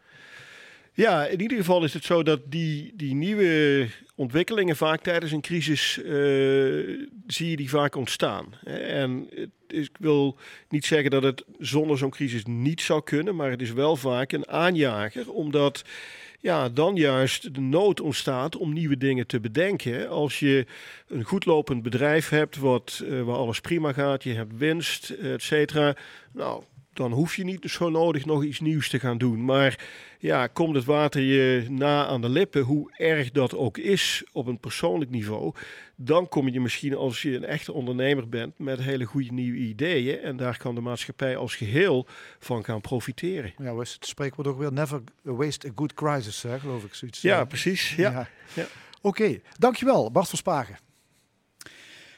Ja, 0.99 1.25
in 1.25 1.41
ieder 1.41 1.57
geval 1.57 1.83
is 1.83 1.93
het 1.93 2.03
zo 2.03 2.23
dat 2.23 2.39
die, 2.45 2.93
die 2.95 3.15
nieuwe 3.15 3.87
ontwikkelingen 4.15 4.75
vaak 4.75 5.01
tijdens 5.01 5.31
een 5.31 5.41
crisis 5.41 5.97
uh, 5.97 7.05
zie 7.27 7.49
je 7.49 7.55
die 7.55 7.69
vaak 7.69 7.95
ontstaan. 7.95 8.45
En 8.63 9.29
ik 9.67 9.89
wil 9.99 10.37
niet 10.69 10.85
zeggen 10.85 11.11
dat 11.11 11.23
het 11.23 11.43
zonder 11.59 11.97
zo'n 11.97 12.09
crisis 12.09 12.45
niet 12.45 12.81
zou 12.81 13.03
kunnen, 13.03 13.35
maar 13.35 13.51
het 13.51 13.61
is 13.61 13.71
wel 13.71 13.95
vaak 13.95 14.31
een 14.31 14.47
aanjager, 14.47 15.31
omdat 15.31 15.83
ja, 16.39 16.69
dan 16.69 16.95
juist 16.95 17.53
de 17.55 17.61
nood 17.61 17.99
ontstaat 17.99 18.55
om 18.55 18.73
nieuwe 18.73 18.97
dingen 18.97 19.27
te 19.27 19.39
bedenken. 19.39 20.09
Als 20.09 20.39
je 20.39 20.65
een 21.07 21.23
goed 21.23 21.45
lopend 21.45 21.83
bedrijf 21.83 22.29
hebt 22.29 22.57
wat, 22.57 23.01
uh, 23.03 23.21
waar 23.21 23.35
alles 23.35 23.59
prima 23.59 23.93
gaat, 23.93 24.23
je 24.23 24.33
hebt 24.33 24.57
winst, 24.57 25.09
et 25.09 25.43
cetera. 25.43 25.95
Nou, 26.31 26.63
dan 26.99 27.11
hoef 27.11 27.35
je 27.35 27.43
niet 27.43 27.69
zo 27.69 27.89
nodig 27.89 28.25
nog 28.25 28.43
iets 28.43 28.59
nieuws 28.59 28.89
te 28.89 28.99
gaan 28.99 29.17
doen. 29.17 29.45
Maar 29.45 29.79
ja, 30.19 30.47
komt 30.47 30.75
het 30.75 30.85
water 30.85 31.21
je 31.21 31.65
na 31.69 32.05
aan 32.05 32.21
de 32.21 32.29
lippen, 32.29 32.61
hoe 32.61 32.91
erg 32.97 33.31
dat 33.31 33.55
ook 33.55 33.77
is 33.77 34.23
op 34.31 34.47
een 34.47 34.59
persoonlijk 34.59 35.11
niveau, 35.11 35.53
dan 35.95 36.27
kom 36.27 36.47
je 36.47 36.61
misschien 36.61 36.95
als 36.95 37.21
je 37.21 37.35
een 37.35 37.45
echte 37.45 37.73
ondernemer 37.73 38.29
bent 38.29 38.53
met 38.57 38.79
hele 38.79 39.05
goede 39.05 39.31
nieuwe 39.31 39.57
ideeën. 39.57 40.19
En 40.19 40.37
daar 40.37 40.57
kan 40.57 40.75
de 40.75 40.81
maatschappij 40.81 41.37
als 41.37 41.55
geheel 41.55 42.07
van 42.39 42.63
gaan 42.63 42.81
profiteren. 42.81 43.53
Ja, 43.57 43.73
we 43.73 43.79
het 43.79 43.97
spreekwoord 43.99 44.47
ook 44.47 44.59
weer, 44.59 44.73
never 44.73 45.01
waste 45.21 45.67
a 45.67 45.71
good 45.75 45.93
crisis, 45.93 46.41
hè, 46.41 46.59
geloof 46.59 46.83
ik. 46.83 46.93
Zoiets, 46.93 47.21
ja, 47.21 47.45
precies. 47.45 47.95
Ja. 47.95 48.11
ja. 48.11 48.29
ja. 48.53 48.67
Oké, 49.01 49.23
okay. 49.23 49.41
dankjewel 49.57 50.11
Bart 50.11 50.29
Verspagen. 50.29 50.88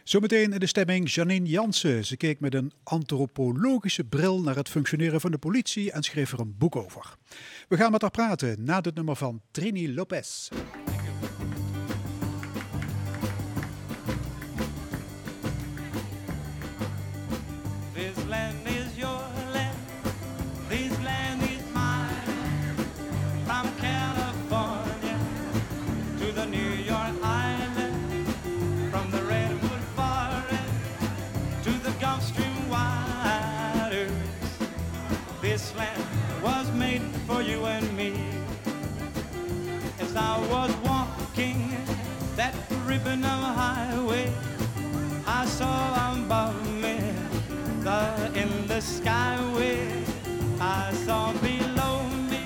Zometeen 0.03 0.53
in 0.53 0.59
de 0.59 0.65
stemming 0.65 1.11
Janine 1.11 1.47
Jansen. 1.47 2.05
Ze 2.05 2.17
keek 2.17 2.39
met 2.39 2.53
een 2.53 2.71
antropologische 2.83 4.03
bril 4.03 4.41
naar 4.41 4.55
het 4.55 4.69
functioneren 4.69 5.21
van 5.21 5.31
de 5.31 5.37
politie 5.37 5.91
en 5.91 6.03
schreef 6.03 6.31
er 6.31 6.39
een 6.39 6.57
boek 6.57 6.75
over. 6.75 7.15
We 7.67 7.77
gaan 7.77 7.91
met 7.91 8.01
haar 8.01 8.11
praten 8.11 8.63
na 8.63 8.81
het 8.81 8.95
nummer 8.95 9.15
van 9.15 9.41
Trini 9.51 9.93
Lopez. 9.93 10.49
Skyway 48.81 50.03
I 50.59 50.91
saw 51.05 51.33
below 51.33 52.03
me 52.29 52.45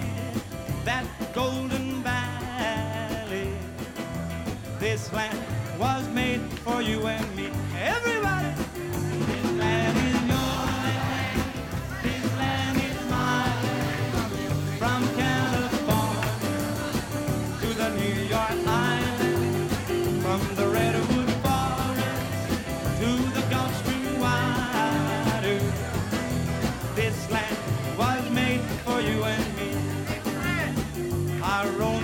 that 0.83 1.05
golden 1.33 2.03
valley. 2.03 3.49
This 4.79 5.11
land 5.13 5.39
was 5.79 6.07
made 6.09 6.41
for 6.63 6.81
you 6.81 7.07
and 7.07 7.36
me. 7.36 7.49
Everybody 7.77 8.05
was 27.97 28.30
made 28.32 28.61
for 28.84 28.99
you 29.01 29.23
and 29.23 29.57
me. 29.57 29.71
I 31.41 31.67
roam 31.78 31.94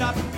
stop 0.00 0.29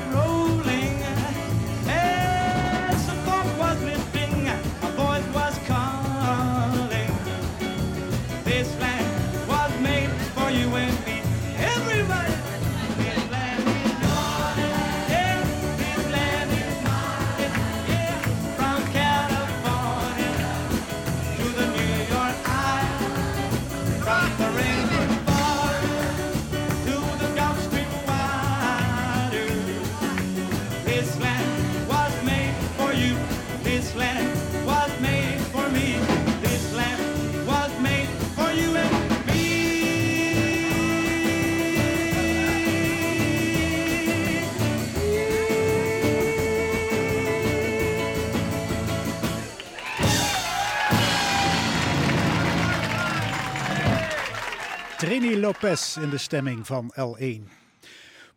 Trini 55.22 55.40
Lopez 55.40 55.96
in 55.96 56.10
de 56.10 56.18
stemming 56.18 56.66
van 56.66 56.94
L1. 56.98 57.42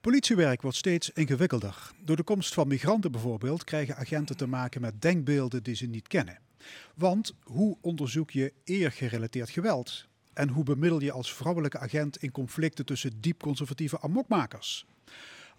Politiewerk 0.02 0.62
wordt 0.62 0.78
steeds 0.78 1.10
ingewikkelder. 1.10 1.92
Door 2.04 2.16
de 2.16 2.24
komst 2.24 2.54
van 2.54 2.68
migranten 2.68 3.12
bijvoorbeeld 3.12 3.64
krijgen 3.64 3.96
agenten 3.96 4.38
te 4.38 4.48
maken 4.48 4.82
met 4.82 5.02
denkbeelden 5.02 5.64
die 5.64 5.76
ze 5.76 5.86
niet 5.86 6.08
kennen. 6.08 6.40
Want 6.96 7.34
hoe 7.44 7.78
onderzoek 7.82 8.32
je 8.32 8.54
eergerelateerd 8.64 9.50
geweld? 9.50 10.08
En 10.34 10.50
hoe 10.50 10.64
bemiddel 10.64 11.02
je 11.02 11.12
als 11.12 11.34
vrouwelijke 11.34 11.80
agent 11.80 12.18
in 12.18 12.32
conflicten 12.32 12.86
tussen 12.86 13.22
diep 13.22 13.42
conservatieve 13.42 14.02
amokmakers? 14.02 14.86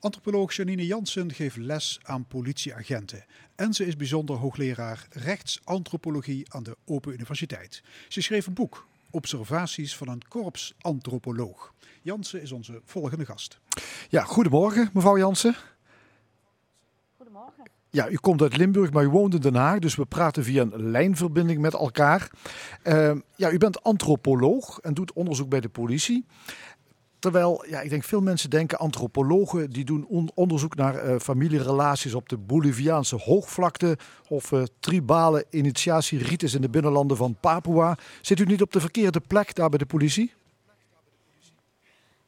Antropoloog 0.01 0.53
Janine 0.53 0.87
Jansen 0.87 1.33
geeft 1.33 1.57
les 1.57 1.99
aan 2.03 2.27
politieagenten. 2.27 3.25
En 3.57 3.73
ze 3.73 3.87
is 3.87 3.97
bijzonder 3.97 4.37
hoogleraar 4.37 5.07
rechtsantropologie 5.11 6.53
aan 6.53 6.63
de 6.63 6.77
Open 6.85 7.13
Universiteit. 7.13 7.83
Ze 8.09 8.21
schreef 8.21 8.47
een 8.47 8.55
boek, 8.55 8.87
Observaties 9.17 9.97
van 9.97 10.09
een 10.09 10.23
korpsantropoloog. 10.29 11.75
Jansen 12.03 12.43
is 12.43 12.53
onze 12.53 12.81
volgende 12.85 13.25
gast. 13.25 13.61
Ja, 14.09 14.23
goedemorgen 14.23 14.91
mevrouw 14.93 15.19
Jansen. 15.19 15.57
Goedemorgen. 17.17 17.71
Ja, 17.91 18.09
u 18.09 18.17
komt 18.17 18.43
uit 18.43 18.57
Limburg, 18.57 18.93
maar 18.93 19.05
u 19.05 19.09
woont 19.09 19.35
in 19.35 19.41
Den 19.41 19.55
Haag, 19.55 19.79
dus 19.79 19.95
we 19.95 20.07
praten 20.07 20.45
via 20.45 20.63
een 20.63 20.91
lijnverbinding 20.91 21.61
met 21.61 21.75
elkaar. 21.75 22.31
Uh, 22.85 23.13
ja, 23.37 23.51
u 23.51 23.59
bent 23.59 23.83
antropoloog 23.83 24.79
en 24.79 24.95
doet 24.95 25.13
onderzoek 25.13 25.49
bij 25.49 25.61
de 25.61 25.69
politie. 25.69 26.27
Terwijl, 27.19 27.65
ja, 27.69 27.81
ik 27.81 27.91
denk 27.91 28.05
veel 28.05 28.21
mensen 28.21 28.51
denken 28.51 28.79
antropologen 28.79 29.71
die 29.71 29.85
doen 29.85 30.07
on 30.09 30.31
onderzoek 30.35 30.75
naar 30.75 31.05
uh, 31.05 31.19
familierelaties 31.19 32.15
op 32.15 32.29
de 32.29 32.37
Boliviaanse 32.37 33.17
hoogvlakte 33.17 33.99
of 34.29 34.53
uh, 34.53 34.63
tribale 34.81 35.45
initiatierites 35.51 36.55
in 36.55 36.61
de 36.61 36.69
binnenlanden 36.69 37.17
van 37.17 37.37
Papua. 37.41 37.97
Zit 38.21 38.39
u 38.39 38.45
niet 38.45 38.63
op 38.63 38.73
de 38.73 38.81
verkeerde 38.81 39.21
plek 39.21 39.55
daar 39.55 39.69
bij 39.69 39.79
de 39.79 39.87
politie? 39.87 40.33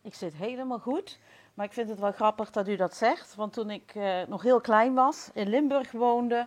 Ik 0.03 0.15
zit 0.15 0.35
helemaal 0.35 0.79
goed. 0.79 1.19
Maar 1.55 1.67
ik 1.67 1.73
vind 1.73 1.89
het 1.89 2.01
wel 2.01 2.13
grappig 2.13 2.51
dat 2.51 2.69
u 2.69 2.77
dat 2.77 2.97
zegt. 2.97 3.35
Want 3.35 3.53
toen 3.53 3.71
ik 3.71 3.95
uh, 3.97 4.19
nog 4.29 4.43
heel 4.43 4.61
klein 4.61 4.95
was, 4.95 5.31
in 5.35 5.49
Limburg 5.49 5.91
woonde, 5.91 6.47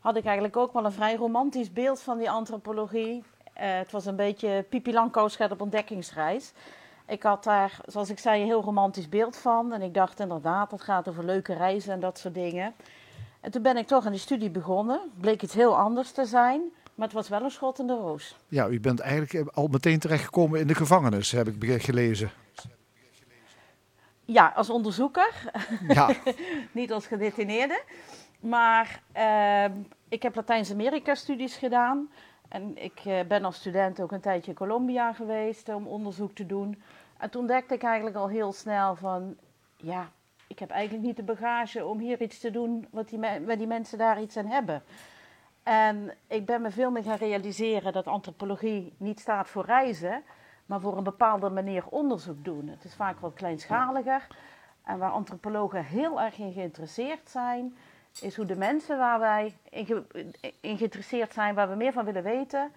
had 0.00 0.16
ik 0.16 0.24
eigenlijk 0.24 0.56
ook 0.56 0.72
wel 0.72 0.84
een 0.84 0.92
vrij 0.92 1.16
romantisch 1.16 1.72
beeld 1.72 2.00
van 2.00 2.18
die 2.18 2.30
antropologie. 2.30 3.22
het 3.52 3.90
was 3.90 4.06
een 4.06 4.16
beetje 4.16 4.64
Pipi 4.68 4.92
Langkous 4.92 5.36
op 5.36 5.60
ontdekkingsreis. 5.60 6.52
Ik 7.06 7.22
had 7.22 7.44
daar, 7.44 7.80
zoals 7.86 8.10
ik 8.10 8.18
zei, 8.18 8.40
een 8.40 8.46
heel 8.46 8.62
romantisch 8.62 9.08
beeld 9.08 9.36
van. 9.36 9.72
En 9.72 9.82
ik 9.82 9.94
dacht 9.94 10.20
inderdaad, 10.20 10.70
het 10.70 10.82
gaat 10.82 11.08
over 11.08 11.24
leuke 11.24 11.54
reizen 11.54 11.92
en 11.92 12.00
dat 12.00 12.18
soort 12.18 12.34
dingen. 12.34 12.74
En 13.40 13.50
toen 13.50 13.62
ben 13.62 13.76
ik 13.76 13.86
toch 13.86 14.04
aan 14.06 14.12
die 14.12 14.20
studie 14.20 14.50
begonnen. 14.50 15.00
Bleek 15.20 15.42
iets 15.42 15.54
heel 15.54 15.76
anders 15.76 16.10
te 16.10 16.24
zijn. 16.24 16.60
Maar 16.94 17.06
het 17.06 17.16
was 17.16 17.28
wel 17.28 17.42
een 17.42 17.50
schot 17.50 17.78
in 17.78 17.86
de 17.86 17.94
roos. 17.94 18.36
Ja, 18.48 18.68
u 18.68 18.80
bent 18.80 19.00
eigenlijk 19.00 19.50
al 19.54 19.66
meteen 19.66 19.98
terechtgekomen 19.98 20.60
in 20.60 20.66
de 20.66 20.74
gevangenis, 20.74 21.32
heb 21.32 21.48
ik 21.48 21.82
gelezen. 21.82 22.30
Ja, 24.24 24.52
als 24.56 24.70
onderzoeker. 24.70 25.50
Ja. 25.88 26.10
Niet 26.72 26.92
als 26.92 27.06
gedetineerde. 27.06 27.82
Maar 28.40 29.02
uh, 29.16 29.64
ik 30.08 30.22
heb 30.22 30.34
Latijns-Amerika-studies 30.34 31.56
gedaan. 31.56 32.10
En 32.48 32.82
ik 32.82 33.04
uh, 33.06 33.20
ben 33.28 33.44
als 33.44 33.56
student 33.56 34.00
ook 34.00 34.12
een 34.12 34.20
tijdje 34.20 34.50
in 34.50 34.56
Colombia 34.56 35.12
geweest 35.12 35.68
om 35.68 35.86
onderzoek 35.86 36.34
te 36.34 36.46
doen. 36.46 36.82
En 37.18 37.30
toen 37.30 37.40
ontdekte 37.40 37.74
ik 37.74 37.82
eigenlijk 37.82 38.16
al 38.16 38.28
heel 38.28 38.52
snel 38.52 38.94
van, 38.94 39.36
ja, 39.76 40.08
ik 40.46 40.58
heb 40.58 40.70
eigenlijk 40.70 41.06
niet 41.06 41.16
de 41.16 41.22
bagage 41.22 41.84
om 41.84 41.98
hier 41.98 42.20
iets 42.20 42.38
te 42.38 42.50
doen 42.50 42.86
wat 42.90 43.08
die, 43.08 43.18
waar 43.18 43.58
die 43.58 43.66
mensen 43.66 43.98
daar 43.98 44.20
iets 44.20 44.36
aan 44.36 44.46
hebben. 44.46 44.82
En 45.62 46.14
ik 46.26 46.46
ben 46.46 46.62
me 46.62 46.70
veel 46.70 46.90
meer 46.90 47.02
gaan 47.02 47.16
realiseren 47.16 47.92
dat 47.92 48.06
antropologie 48.06 48.94
niet 48.96 49.20
staat 49.20 49.48
voor 49.48 49.64
reizen, 49.64 50.22
maar 50.66 50.80
voor 50.80 50.96
een 50.96 51.04
bepaalde 51.04 51.50
manier 51.50 51.86
onderzoek 51.86 52.44
doen. 52.44 52.68
Het 52.68 52.84
is 52.84 52.94
vaak 52.94 53.20
wat 53.20 53.34
kleinschaliger. 53.34 54.26
En 54.84 54.98
waar 54.98 55.10
antropologen 55.10 55.84
heel 55.84 56.20
erg 56.20 56.38
in 56.38 56.52
geïnteresseerd 56.52 57.28
zijn, 57.28 57.76
is 58.20 58.36
hoe 58.36 58.44
de 58.44 58.56
mensen 58.56 58.98
waar 58.98 59.18
wij 59.18 59.56
in, 59.70 59.86
ge 59.86 60.04
in, 60.60 60.76
geïnteresseerd 60.76 61.32
zijn, 61.32 61.54
waar 61.54 61.68
we 61.68 61.74
meer 61.74 61.92
van 61.92 62.04
willen 62.04 62.22
weten, 62.22 62.72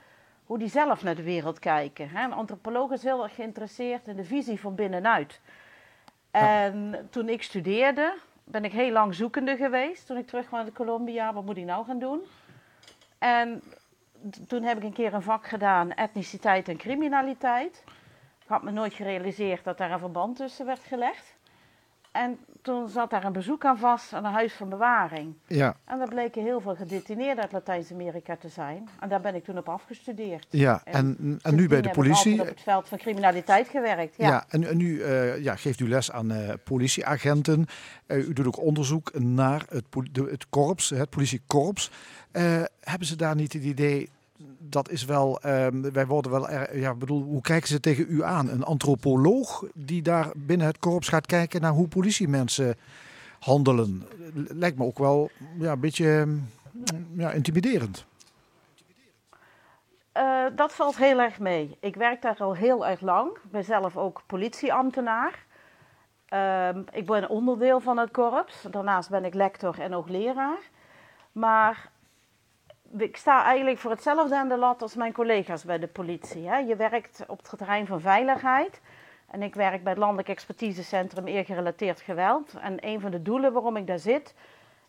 hoe 0.50 0.58
die 0.58 0.68
zelf 0.68 1.04
naar 1.04 1.16
de 1.16 1.24
wereld 1.24 1.60
kijken. 1.60 2.16
Een 2.16 2.34
antropoloog 2.34 2.92
is 2.92 3.04
heel 3.04 3.24
erg 3.24 3.36
geïnteresseerd 3.36 4.08
in 4.08 4.16
de 4.16 4.24
visie 4.24 4.60
van 4.60 4.76
binnenuit. 4.76 5.42
En 6.32 6.90
ja. 6.92 7.02
toen 7.10 7.30
ik 7.30 7.44
studeerde, 7.44 8.14
ben 8.44 8.64
ik 8.64 8.72
heel 8.72 8.92
lang 8.92 9.16
zoekende 9.16 9.56
geweest. 9.56 10.06
Toen 10.06 10.18
ik 10.18 10.28
terug 10.28 10.48
kwam 10.48 10.60
uit 10.60 10.74
Colombia, 10.74 11.34
wat 11.34 11.46
moet 11.46 11.58
ik 11.58 11.66
nou 11.66 11.86
gaan 11.86 12.00
doen? 12.00 12.22
En 13.18 13.62
toen 14.48 14.64
heb 14.64 14.78
ik 14.78 14.84
een 14.84 14.94
keer 14.94 15.14
een 15.14 15.22
vak 15.22 15.48
gedaan, 15.48 15.94
etniciteit 15.94 16.68
en 16.68 16.78
criminaliteit. 16.78 17.84
Ik 18.42 18.48
had 18.48 18.64
me 18.64 18.72
nooit 18.72 18.94
gerealiseerd 18.94 19.64
dat 19.64 19.78
daar 19.78 19.92
een 19.92 20.00
verband 20.00 20.36
tussen 20.36 20.66
werd 20.66 20.84
gelegd. 20.84 21.36
En 22.12 22.40
toen 22.62 22.90
zat 22.90 23.10
daar 23.10 23.24
een 23.24 23.32
bezoek 23.32 23.66
aan 23.66 23.78
vast 23.78 24.14
aan 24.14 24.26
een 24.26 24.32
huis 24.32 24.54
van 24.54 24.70
bewaring. 24.70 25.34
Ja. 25.48 25.76
En 25.86 25.98
daar 25.98 26.08
bleken 26.08 26.44
heel 26.44 26.62
veel 26.62 26.76
gedetineerden 26.76 27.44
uit 27.44 27.52
Latijns-Amerika 27.52 28.36
te 28.36 28.50
zijn. 28.50 28.90
En 29.00 29.10
daar 29.10 29.22
ben 29.22 29.36
ik 29.36 29.44
toen 29.44 29.58
op 29.58 29.70
afgestudeerd. 29.70 30.48
Ja, 30.50 30.82
en, 30.84 31.18
en, 31.20 31.40
en 31.42 31.56
nu 31.56 31.68
bij 31.68 31.82
de 31.82 31.90
politie. 31.90 32.42
op 32.42 32.48
het 32.48 32.62
veld 32.62 32.88
van 32.88 32.98
criminaliteit 32.98 33.68
gewerkt. 33.68 34.16
Ja, 34.18 34.28
ja 34.28 34.46
en, 34.50 34.68
en 34.68 34.78
nu 34.78 34.98
uh, 34.98 35.44
ja, 35.44 35.56
geeft 35.56 35.80
u 35.80 35.90
les 35.90 36.12
aan 36.12 36.32
uh, 36.32 36.50
politieagenten. 36.64 37.66
Uh, 38.08 38.28
u 38.28 38.34
doet 38.34 38.48
ook 38.48 38.60
onderzoek 38.60 39.20
naar 39.20 39.66
het, 39.70 39.86
de, 40.12 40.24
het 40.24 40.50
korps, 40.50 40.90
het 40.90 41.10
politiekorps. 41.10 41.92
hebben 42.82 43.08
ze 43.08 43.16
daar 43.16 43.36
niet 43.36 43.54
het 43.54 43.64
idee 43.64 44.10
dat 44.60 44.90
is 44.90 45.06
wel, 45.06 45.40
um, 45.46 45.92
wij 45.92 46.06
worden 46.08 46.32
wel, 46.32 46.50
er, 46.50 46.80
ja, 46.80 46.94
bedoel, 46.94 47.24
hoe 47.24 47.42
kijken 47.42 47.68
ze 47.68 47.80
tegen 47.80 48.06
u 48.10 48.24
aan? 48.24 48.50
Een 48.50 48.64
antropoloog 48.64 49.64
die 49.74 50.02
daar 50.02 50.32
binnen 50.36 50.68
het 50.68 50.80
korps 50.80 51.08
gaat 51.08 51.26
kijken 51.26 51.62
naar 51.62 51.72
hoe 51.72 51.88
politiemensen 51.88 52.76
handelen. 53.40 54.04
Lijkt 54.34 54.78
me 54.78 54.86
ook 54.86 54.98
wel 54.98 55.30
ja, 55.60 55.72
een 55.72 55.80
beetje 55.80 56.38
ja, 57.14 57.32
intimiderend. 57.32 58.06
Uh, 60.18 60.46
dat 60.56 60.74
valt 60.74 60.98
heel 60.98 61.20
erg 61.20 61.40
mee. 61.40 61.78
Ik 61.80 61.96
werk 61.96 62.22
daar 62.22 62.38
al 62.40 62.56
heel 62.56 62.88
erg 62.88 63.02
lang. 63.02 63.30
Ik 63.32 63.52
ben 63.52 63.64
zelf 63.64 63.98
ook 63.98 64.22
politieambtenaar. 64.26 65.46
Uh, 66.34 66.70
ik 66.92 67.06
ben 67.06 67.30
onderdeel 67.30 67.80
van 67.80 67.98
het 67.98 68.12
korps. 68.12 68.66
Daarnaast 68.72 69.10
ben 69.10 69.26
ik 69.26 69.34
lector 69.34 69.80
en 69.80 69.94
ook 69.94 70.10
leraar. 70.10 70.60
Maar 71.32 71.92
ik 72.98 73.18
sta 73.18 73.44
eigenlijk 73.44 73.78
voor 73.78 73.92
hetzelfde 73.92 74.36
aan 74.36 74.50
de 74.50 74.58
lat 74.58 74.82
als 74.82 74.96
mijn 74.96 75.14
collega's 75.14 75.64
bij 75.64 75.80
de 75.80 75.88
politie. 75.88 76.48
Hè. 76.48 76.58
Je 76.58 76.76
werkt 76.76 77.24
op 77.28 77.38
het 77.38 77.58
terrein 77.58 77.88
van 77.88 78.02
veiligheid. 78.02 78.82
En 79.28 79.42
ik 79.42 79.56
werk 79.56 79.84
bij 79.84 79.92
het 79.92 80.02
Landelijk 80.02 80.30
Expertisecentrum 80.30 81.28
Eergerelateerd 81.28 82.02
Geweld. 82.02 82.54
En 82.62 82.78
een 82.80 83.00
van 83.00 83.12
de 83.12 83.22
doelen 83.22 83.54
waarom 83.54 83.76
ik 83.76 83.88
daar 83.88 84.00
zit, 84.00 84.34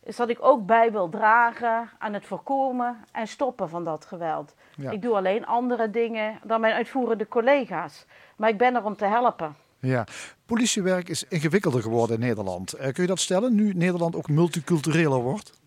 is 0.03 0.17
dat 0.17 0.29
ik 0.29 0.39
ook 0.41 0.67
bij 0.67 0.93
wil 0.93 1.09
dragen 1.09 1.91
aan 1.99 2.13
het 2.13 2.27
voorkomen 2.27 3.05
en 3.13 3.27
stoppen 3.27 3.69
van 3.69 3.85
dat 3.85 4.05
geweld. 4.05 4.55
Ja. 4.77 4.91
Ik 4.91 5.03
doe 5.03 5.15
alleen 5.15 5.47
andere 5.47 5.91
dingen 5.91 6.39
dan 6.45 6.61
mijn 6.61 6.75
uitvoerende 6.75 7.29
collega's. 7.29 8.07
Maar 8.37 8.49
ik 8.49 8.59
ben 8.59 8.75
er 8.75 8.85
om 8.85 8.97
te 8.97 9.05
helpen. 9.05 9.57
Ja, 9.79 10.07
politiewerk 10.47 11.09
is 11.09 11.25
ingewikkelder 11.29 11.83
geworden 11.83 12.21
in 12.21 12.27
Nederland. 12.27 12.75
Uh, 12.75 12.81
kun 12.81 13.03
je 13.03 13.07
dat 13.07 13.19
stellen, 13.19 13.55
nu 13.55 13.73
Nederland 13.75 14.17
ook 14.17 14.29
multicultureler 14.29 15.21
wordt? 15.21 15.60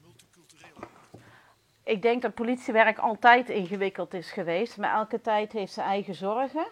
Ik 1.84 2.02
denk 2.02 2.22
dat 2.22 2.34
politiewerk 2.34 2.98
altijd 2.98 3.50
ingewikkeld 3.50 4.14
is 4.14 4.32
geweest. 4.32 4.78
Maar 4.78 4.94
elke 4.94 5.22
tijd 5.22 5.52
heeft 5.52 5.74
zijn 5.74 5.88
eigen 5.88 6.16
zorgen. 6.16 6.66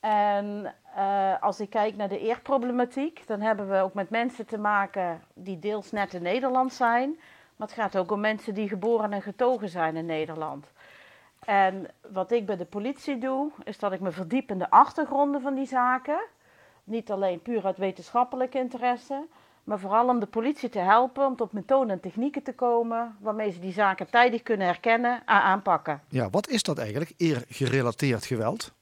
En 0.00 0.74
eh, 0.94 1.42
als 1.42 1.60
ik 1.60 1.70
kijk 1.70 1.96
naar 1.96 2.08
de 2.08 2.20
eerproblematiek, 2.20 3.26
dan 3.26 3.40
hebben 3.40 3.68
we 3.70 3.80
ook 3.80 3.94
met 3.94 4.10
mensen 4.10 4.46
te 4.46 4.58
maken 4.58 5.22
die 5.34 5.58
deels 5.58 5.90
net 5.90 6.14
in 6.14 6.22
Nederland 6.22 6.72
zijn. 6.72 7.18
Maar 7.56 7.68
het 7.68 7.76
gaat 7.76 7.96
ook 7.96 8.10
om 8.10 8.20
mensen 8.20 8.54
die 8.54 8.68
geboren 8.68 9.12
en 9.12 9.22
getogen 9.22 9.68
zijn 9.68 9.96
in 9.96 10.06
Nederland. 10.06 10.72
En 11.44 11.90
wat 12.12 12.30
ik 12.30 12.46
bij 12.46 12.56
de 12.56 12.64
politie 12.64 13.18
doe, 13.18 13.50
is 13.64 13.78
dat 13.78 13.92
ik 13.92 14.00
me 14.00 14.10
verdiep 14.10 14.50
in 14.50 14.58
de 14.58 14.70
achtergronden 14.70 15.40
van 15.40 15.54
die 15.54 15.66
zaken. 15.66 16.20
Niet 16.84 17.10
alleen 17.10 17.42
puur 17.42 17.64
uit 17.64 17.76
wetenschappelijk 17.76 18.54
interesse, 18.54 19.26
maar 19.64 19.78
vooral 19.78 20.08
om 20.08 20.20
de 20.20 20.26
politie 20.26 20.68
te 20.68 20.78
helpen 20.78 21.26
om 21.26 21.36
tot 21.36 21.52
methoden 21.52 21.90
en 21.90 22.00
technieken 22.00 22.42
te 22.42 22.54
komen 22.54 23.16
waarmee 23.20 23.50
ze 23.50 23.58
die 23.58 23.72
zaken 23.72 24.10
tijdig 24.10 24.42
kunnen 24.42 24.66
herkennen 24.66 25.12
en 25.12 25.24
aanpakken. 25.26 26.02
Ja, 26.08 26.30
wat 26.30 26.48
is 26.48 26.62
dat 26.62 26.78
eigenlijk, 26.78 27.12
eergerelateerd 27.16 28.24
geweld? 28.24 28.72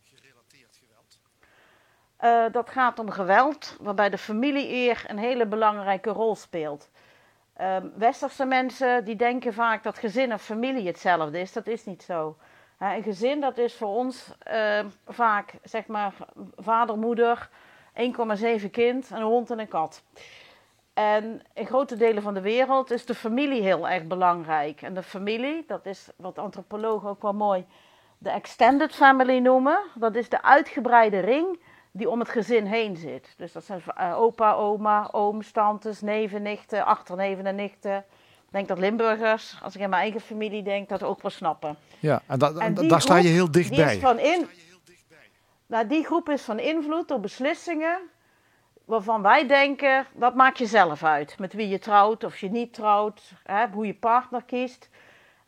Uh, 2.25 2.45
dat 2.53 2.71
gaat 2.71 2.99
om 2.99 3.11
geweld, 3.11 3.77
waarbij 3.81 4.11
de 4.11 4.19
familie-eer 4.19 5.05
een 5.07 5.19
hele 5.19 5.47
belangrijke 5.47 6.11
rol 6.11 6.37
speelt. 6.37 6.91
Uh, 7.61 7.77
westerse 7.97 8.45
mensen 8.45 9.05
die 9.05 9.17
denken 9.17 9.55
vaak 9.55 9.83
dat 9.83 9.99
gezin 9.99 10.31
en 10.31 10.39
familie 10.39 10.87
hetzelfde 10.87 11.41
is. 11.41 11.53
Dat 11.53 11.67
is 11.67 11.85
niet 11.85 12.03
zo. 12.03 12.37
Uh, 12.79 12.95
een 12.97 13.03
gezin 13.03 13.41
dat 13.41 13.59
is 13.59 13.75
voor 13.75 13.89
ons 13.89 14.35
ehm, 14.39 14.89
vaak 15.07 15.55
zeg 15.63 15.87
maar 15.87 16.15
vader, 16.57 16.99
moeder, 16.99 17.49
1,7 18.63 18.71
kind, 18.71 19.11
een 19.11 19.23
hond 19.23 19.51
en 19.51 19.59
een 19.59 19.69
kat. 19.69 20.03
En 20.95 21.43
in 21.55 21.67
grote 21.67 21.97
delen 21.97 22.23
van 22.23 22.35
de 22.35 22.41
wereld 22.41 22.91
is 22.91 23.07
de 23.07 23.15
familie 23.15 23.63
heel 23.63 23.89
erg 23.89 24.07
belangrijk. 24.07 24.83
En 24.83 24.95
de 24.95 25.03
familie, 25.03 25.65
dat 25.67 25.87
is 25.87 26.09
wat 26.17 26.39
antropologen 26.39 27.09
ook 27.09 27.23
wel 27.23 27.33
mooi 27.33 27.67
de 28.23 28.31
extended 28.31 28.95
family 28.95 29.39
noemen. 29.39 29.79
Dat 29.95 30.15
is 30.15 30.29
de 30.29 30.43
uitgebreide 30.43 31.19
ring 31.19 31.61
die 31.91 32.11
om 32.11 32.19
het 32.19 32.29
gezin 32.29 32.67
heen 32.67 32.97
zit. 32.97 33.35
Dus 33.37 33.53
dat 33.53 33.65
zijn 33.65 33.83
uh, 33.99 34.21
opa, 34.21 34.53
oma, 34.53 35.09
ooms, 35.13 35.51
tantes, 35.51 36.01
neven, 36.01 36.43
nichten, 36.43 36.85
achterneven 36.85 37.47
en 37.47 37.55
nichten. 37.55 37.97
Ik 38.47 38.59
denk 38.59 38.69
dat 38.69 38.79
Limburgers, 38.79 39.59
als 39.63 39.75
ik 39.75 39.81
in 39.81 39.91
mijn 39.91 40.03
eigen 40.03 40.21
familie 40.21 40.63
denk, 40.63 40.89
dat 40.89 41.03
ook 41.03 41.23
wel 41.23 41.31
snappen. 41.31 41.77
Ja, 41.99 42.23
en, 42.27 42.39
da 42.39 42.53
en 42.59 42.75
daar 42.75 43.01
sta 43.01 43.17
je 43.17 43.29
heel 43.29 43.51
dichtbij. 43.51 43.87
Die, 43.87 43.95
is 43.97 44.03
van 44.03 44.19
in, 44.19 44.49
nou, 45.67 45.87
die 45.87 46.05
groep 46.05 46.29
is 46.29 46.43
van 46.43 46.59
invloed 46.59 47.11
op 47.11 47.23
beslissingen 47.23 47.99
waarvan 48.85 49.23
wij 49.23 49.47
denken, 49.47 50.07
dat 50.13 50.35
maak 50.35 50.57
je 50.57 50.67
zelf 50.67 51.05
uit. 51.05 51.39
Met 51.39 51.53
wie 51.53 51.69
je 51.69 51.79
trouwt 51.79 52.25
of 52.25 52.39
je 52.39 52.51
niet 52.51 52.75
trouwt, 52.75 53.33
hè, 53.43 53.67
hoe 53.69 53.87
je 53.87 53.95
partner 53.95 54.43
kiest. 54.45 54.91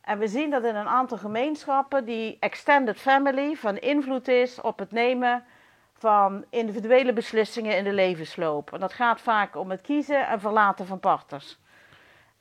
En 0.01 0.18
we 0.18 0.28
zien 0.28 0.51
dat 0.51 0.64
in 0.64 0.74
een 0.74 0.89
aantal 0.89 1.18
gemeenschappen 1.18 2.05
die 2.05 2.37
extended 2.41 3.01
family 3.01 3.55
van 3.55 3.78
invloed 3.78 4.28
is 4.28 4.61
op 4.61 4.78
het 4.78 4.93
nemen 4.93 5.45
van 5.93 6.45
individuele 6.51 7.12
beslissingen 7.12 7.76
in 7.76 7.85
de 7.85 7.93
levensloop. 7.93 8.72
En 8.72 8.80
dat 8.80 8.93
gaat 8.93 9.20
vaak 9.20 9.57
om 9.57 9.70
het 9.70 9.80
kiezen 9.80 10.26
en 10.26 10.41
verlaten 10.41 10.87
van 10.87 11.01
partners. 11.01 11.59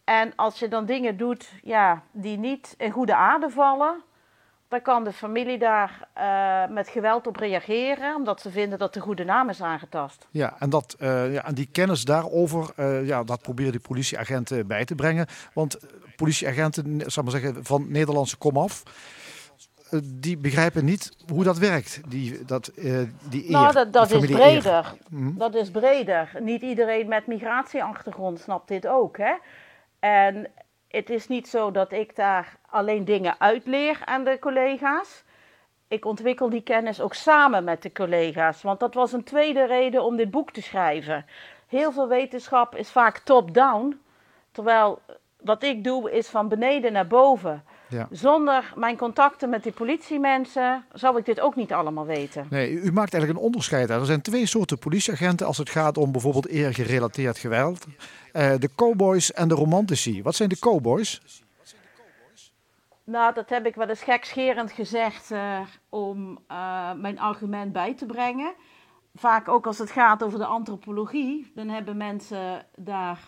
En 0.04 0.36
als 0.36 0.60
je 0.60 0.68
dan 0.68 0.86
dingen 0.86 1.18
doet 1.18 1.52
ja, 1.62 2.04
die 2.12 2.38
niet 2.38 2.76
in 2.78 2.92
goede 2.92 3.16
aarde 3.16 3.50
vallen, 3.50 4.04
dan 4.74 4.82
kan 4.82 5.04
de 5.04 5.14
familie 5.14 5.58
daar 5.58 6.08
uh, 6.18 6.74
met 6.76 6.88
geweld 6.88 7.28
op 7.28 7.36
reageren, 7.36 8.16
omdat 8.16 8.42
ze 8.42 8.52
vinden 8.52 8.80
dat 8.80 8.94
de 8.94 9.00
goede 9.00 9.24
naam 9.24 9.50
is 9.50 9.62
aangetast. 9.62 10.28
Ja, 10.32 10.56
en, 10.60 10.70
dat, 10.70 10.96
uh, 11.00 11.34
ja, 11.34 11.46
en 11.46 11.54
die 11.54 11.70
kennis 11.72 12.04
daarover, 12.06 12.70
uh, 12.78 13.08
ja, 13.08 13.24
dat 13.24 13.42
proberen 13.42 13.72
die 13.72 13.82
politieagenten 13.82 14.68
bij 14.68 14.86
te 14.86 14.96
brengen. 14.96 15.28
Want 15.54 15.80
politieagenten, 16.16 17.12
zal 17.12 17.24
maar 17.24 17.32
zeggen, 17.32 17.66
van 17.66 17.92
Nederlandse 17.92 18.38
komaf, 18.38 18.84
die 20.04 20.38
begrijpen 20.38 20.86
niet 20.86 21.12
hoe 21.34 21.44
dat 21.44 21.58
werkt, 21.58 22.02
die, 22.08 22.46
dat, 22.46 22.72
die 23.30 23.44
eer, 23.44 23.52
Nou, 23.52 23.74
dat, 23.74 23.94
dat 23.94 24.12
is 24.12 24.26
breder. 24.26 24.94
Hm? 25.10 25.38
Dat 25.38 25.56
is 25.56 25.72
breder. 25.72 26.32
Niet 26.40 26.62
iedereen 26.62 27.08
met 27.08 27.28
migratieachtergrond 27.28 28.40
snapt 28.40 28.68
dit 28.68 28.88
ook, 28.88 29.18
hè. 29.18 29.34
En 30.00 30.48
het 30.96 31.10
is 31.10 31.28
niet 31.28 31.48
zo 31.48 31.72
dat 31.72 31.92
ik 31.92 32.16
daar 32.16 32.58
alleen 32.70 33.06
dingen 33.06 33.36
uitleer 33.38 34.02
aan 34.06 34.24
de 34.24 34.40
collega's. 34.40 35.24
Ik 35.88 36.06
ontwikkel 36.06 36.50
die 36.50 36.62
kennis 36.62 37.02
ook 37.02 37.14
samen 37.14 37.64
met 37.64 37.82
de 37.82 37.92
collega's. 37.92 38.62
Want 38.62 38.80
dat 38.80 38.94
was 38.94 39.12
een 39.12 39.24
tweede 39.24 39.66
reden 39.66 40.04
om 40.04 40.16
dit 40.16 40.32
boek 40.32 40.52
te 40.52 40.62
schrijven. 40.62 41.26
Heel 41.68 41.92
veel 41.92 42.08
wetenschap 42.08 42.76
is 42.76 42.92
vaak 42.92 43.18
top-down. 43.18 44.02
Terwijl 44.52 45.02
wat 45.38 45.64
ik 45.64 45.84
doe 45.84 46.12
is 46.12 46.30
van 46.30 46.48
beneden 46.48 46.94
naar 46.94 47.08
boven. 47.08 47.64
Ja. 47.88 48.08
Zonder 48.12 48.74
mijn 48.76 48.98
contacten 48.98 49.50
met 49.50 49.64
die 49.64 49.72
politiemensen 49.72 50.86
zou 50.94 51.18
ik 51.18 51.26
dit 51.26 51.40
ook 51.40 51.56
niet 51.56 51.74
allemaal 51.74 52.06
weten. 52.06 52.48
Nee, 52.50 52.72
u 52.72 52.92
maakt 52.92 53.14
eigenlijk 53.14 53.40
een 53.40 53.46
onderscheid. 53.46 53.90
Er 53.90 54.06
zijn 54.06 54.22
twee 54.22 54.46
soorten 54.46 54.80
politieagenten 54.80 55.48
als 55.48 55.58
het 55.58 55.70
gaat 55.70 55.98
om 55.98 56.12
bijvoorbeeld 56.12 56.48
eergerelateerd 56.48 57.38
geweld. 57.38 57.86
Uh, 57.86 58.54
de 58.60 58.70
cowboys 58.76 59.34
en 59.34 59.48
de 59.48 59.56
romantici. 59.56 60.24
Wat 60.24 60.36
zijn 60.36 60.50
de 60.50 60.60
cowboys? 60.60 61.22
Nou, 63.04 63.34
dat 63.34 63.50
heb 63.50 63.66
ik 63.66 63.76
wel 63.76 63.88
eens 63.88 64.04
gekscherend 64.04 64.72
gezegd 64.72 65.32
uh, 65.32 65.60
om 65.90 66.40
uh, 66.52 66.94
mijn 66.94 67.20
argument 67.20 67.74
bij 67.74 67.94
te 67.94 68.06
brengen. 68.06 68.54
Vaak 69.16 69.48
ook 69.48 69.68
als 69.68 69.78
het 69.78 69.92
gaat 69.92 70.24
over 70.24 70.40
de 70.40 70.46
antropologie, 70.46 71.52
dan 71.56 71.70
hebben 71.70 71.98
mensen 71.98 72.66
daar 72.76 73.20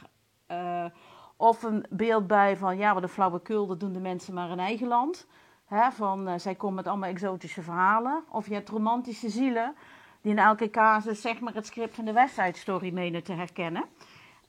of 1.38 1.64
een 1.64 1.86
beeld 1.90 2.28
bij 2.28 2.58
van 2.58 2.78
ja, 2.78 2.94
wat 2.94 3.04
een 3.04 3.10
flauwekul, 3.10 3.68
dat 3.68 3.80
doen 3.80 3.94
de 3.94 4.00
mensen 4.00 4.34
maar 4.34 4.50
in 4.50 4.60
eigen 4.60 4.88
land. 4.88 5.28
Van 5.92 6.28
uh, 6.28 6.34
zij 6.38 6.56
komen 6.56 6.76
met 6.76 6.88
allemaal 6.88 7.10
exotische 7.10 7.62
verhalen. 7.62 8.24
Of 8.30 8.48
je 8.48 8.54
hebt 8.54 8.70
romantische 8.70 9.30
zielen 9.30 9.76
die 10.22 10.32
in 10.32 10.40
elke 10.40 10.70
casus 10.70 11.22
zeg 11.22 11.40
maar 11.40 11.54
het 11.54 11.66
script 11.66 11.96
van 11.96 12.06
de 12.06 12.14
West 12.14 12.40
Story 12.52 12.94
menen 12.94 13.24
te 13.24 13.34
herkennen. 13.34 13.84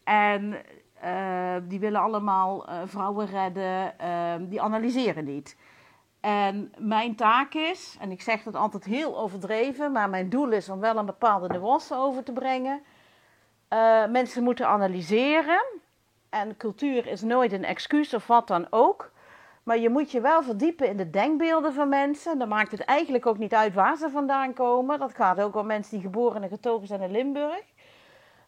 En 0.04 0.56
uh, 1.04 1.56
die 1.62 1.80
willen 1.80 2.00
allemaal 2.00 2.68
uh, 2.68 2.80
vrouwen 2.84 3.26
redden, 3.26 3.98
ehm, 3.98 4.48
die 4.48 4.60
analyseren 4.60 5.24
niet. 5.24 5.56
En 6.20 6.72
mijn 6.78 7.16
taak 7.16 7.54
is, 7.54 7.96
en 8.00 8.10
ik 8.10 8.22
zeg 8.22 8.42
dat 8.42 8.54
altijd 8.54 8.84
heel 8.84 9.18
overdreven, 9.18 9.92
maar 9.92 10.10
mijn 10.10 10.28
doel 10.28 10.50
is 10.50 10.68
om 10.68 10.80
wel 10.80 10.96
een 10.96 11.06
bepaalde 11.06 11.48
nuance 11.48 11.94
over 11.94 12.22
te 12.22 12.32
brengen. 12.32 12.82
mensen 14.08 14.42
moeten 14.42 14.68
analyseren 14.68 15.64
en 16.30 16.56
cultuur 16.56 17.06
is 17.06 17.22
nooit 17.22 17.52
een 17.52 17.64
excuus 17.64 18.14
of 18.14 18.26
wat 18.26 18.48
dan 18.48 18.66
ook. 18.70 19.10
Maar 19.62 19.78
je 19.78 19.90
moet 19.90 20.10
je 20.10 20.20
wel 20.20 20.42
verdiepen 20.42 20.88
in 20.88 20.96
de 20.96 21.10
denkbeelden 21.10 21.72
van 21.72 21.88
mensen. 21.88 22.38
Dan 22.38 22.48
maakt 22.48 22.70
het 22.70 22.84
eigenlijk 22.84 23.26
ook 23.26 23.38
niet 23.38 23.54
uit 23.54 23.74
waar 23.74 23.96
ze 23.96 24.10
vandaan 24.10 24.52
komen. 24.52 24.98
Dat 24.98 25.14
gaat 25.14 25.40
ook 25.40 25.54
om 25.54 25.66
mensen 25.66 25.92
die 25.92 26.06
geboren 26.06 26.42
en 26.42 26.48
getogen 26.48 26.86
zijn 26.86 27.00
in 27.00 27.10
Limburg. 27.10 27.62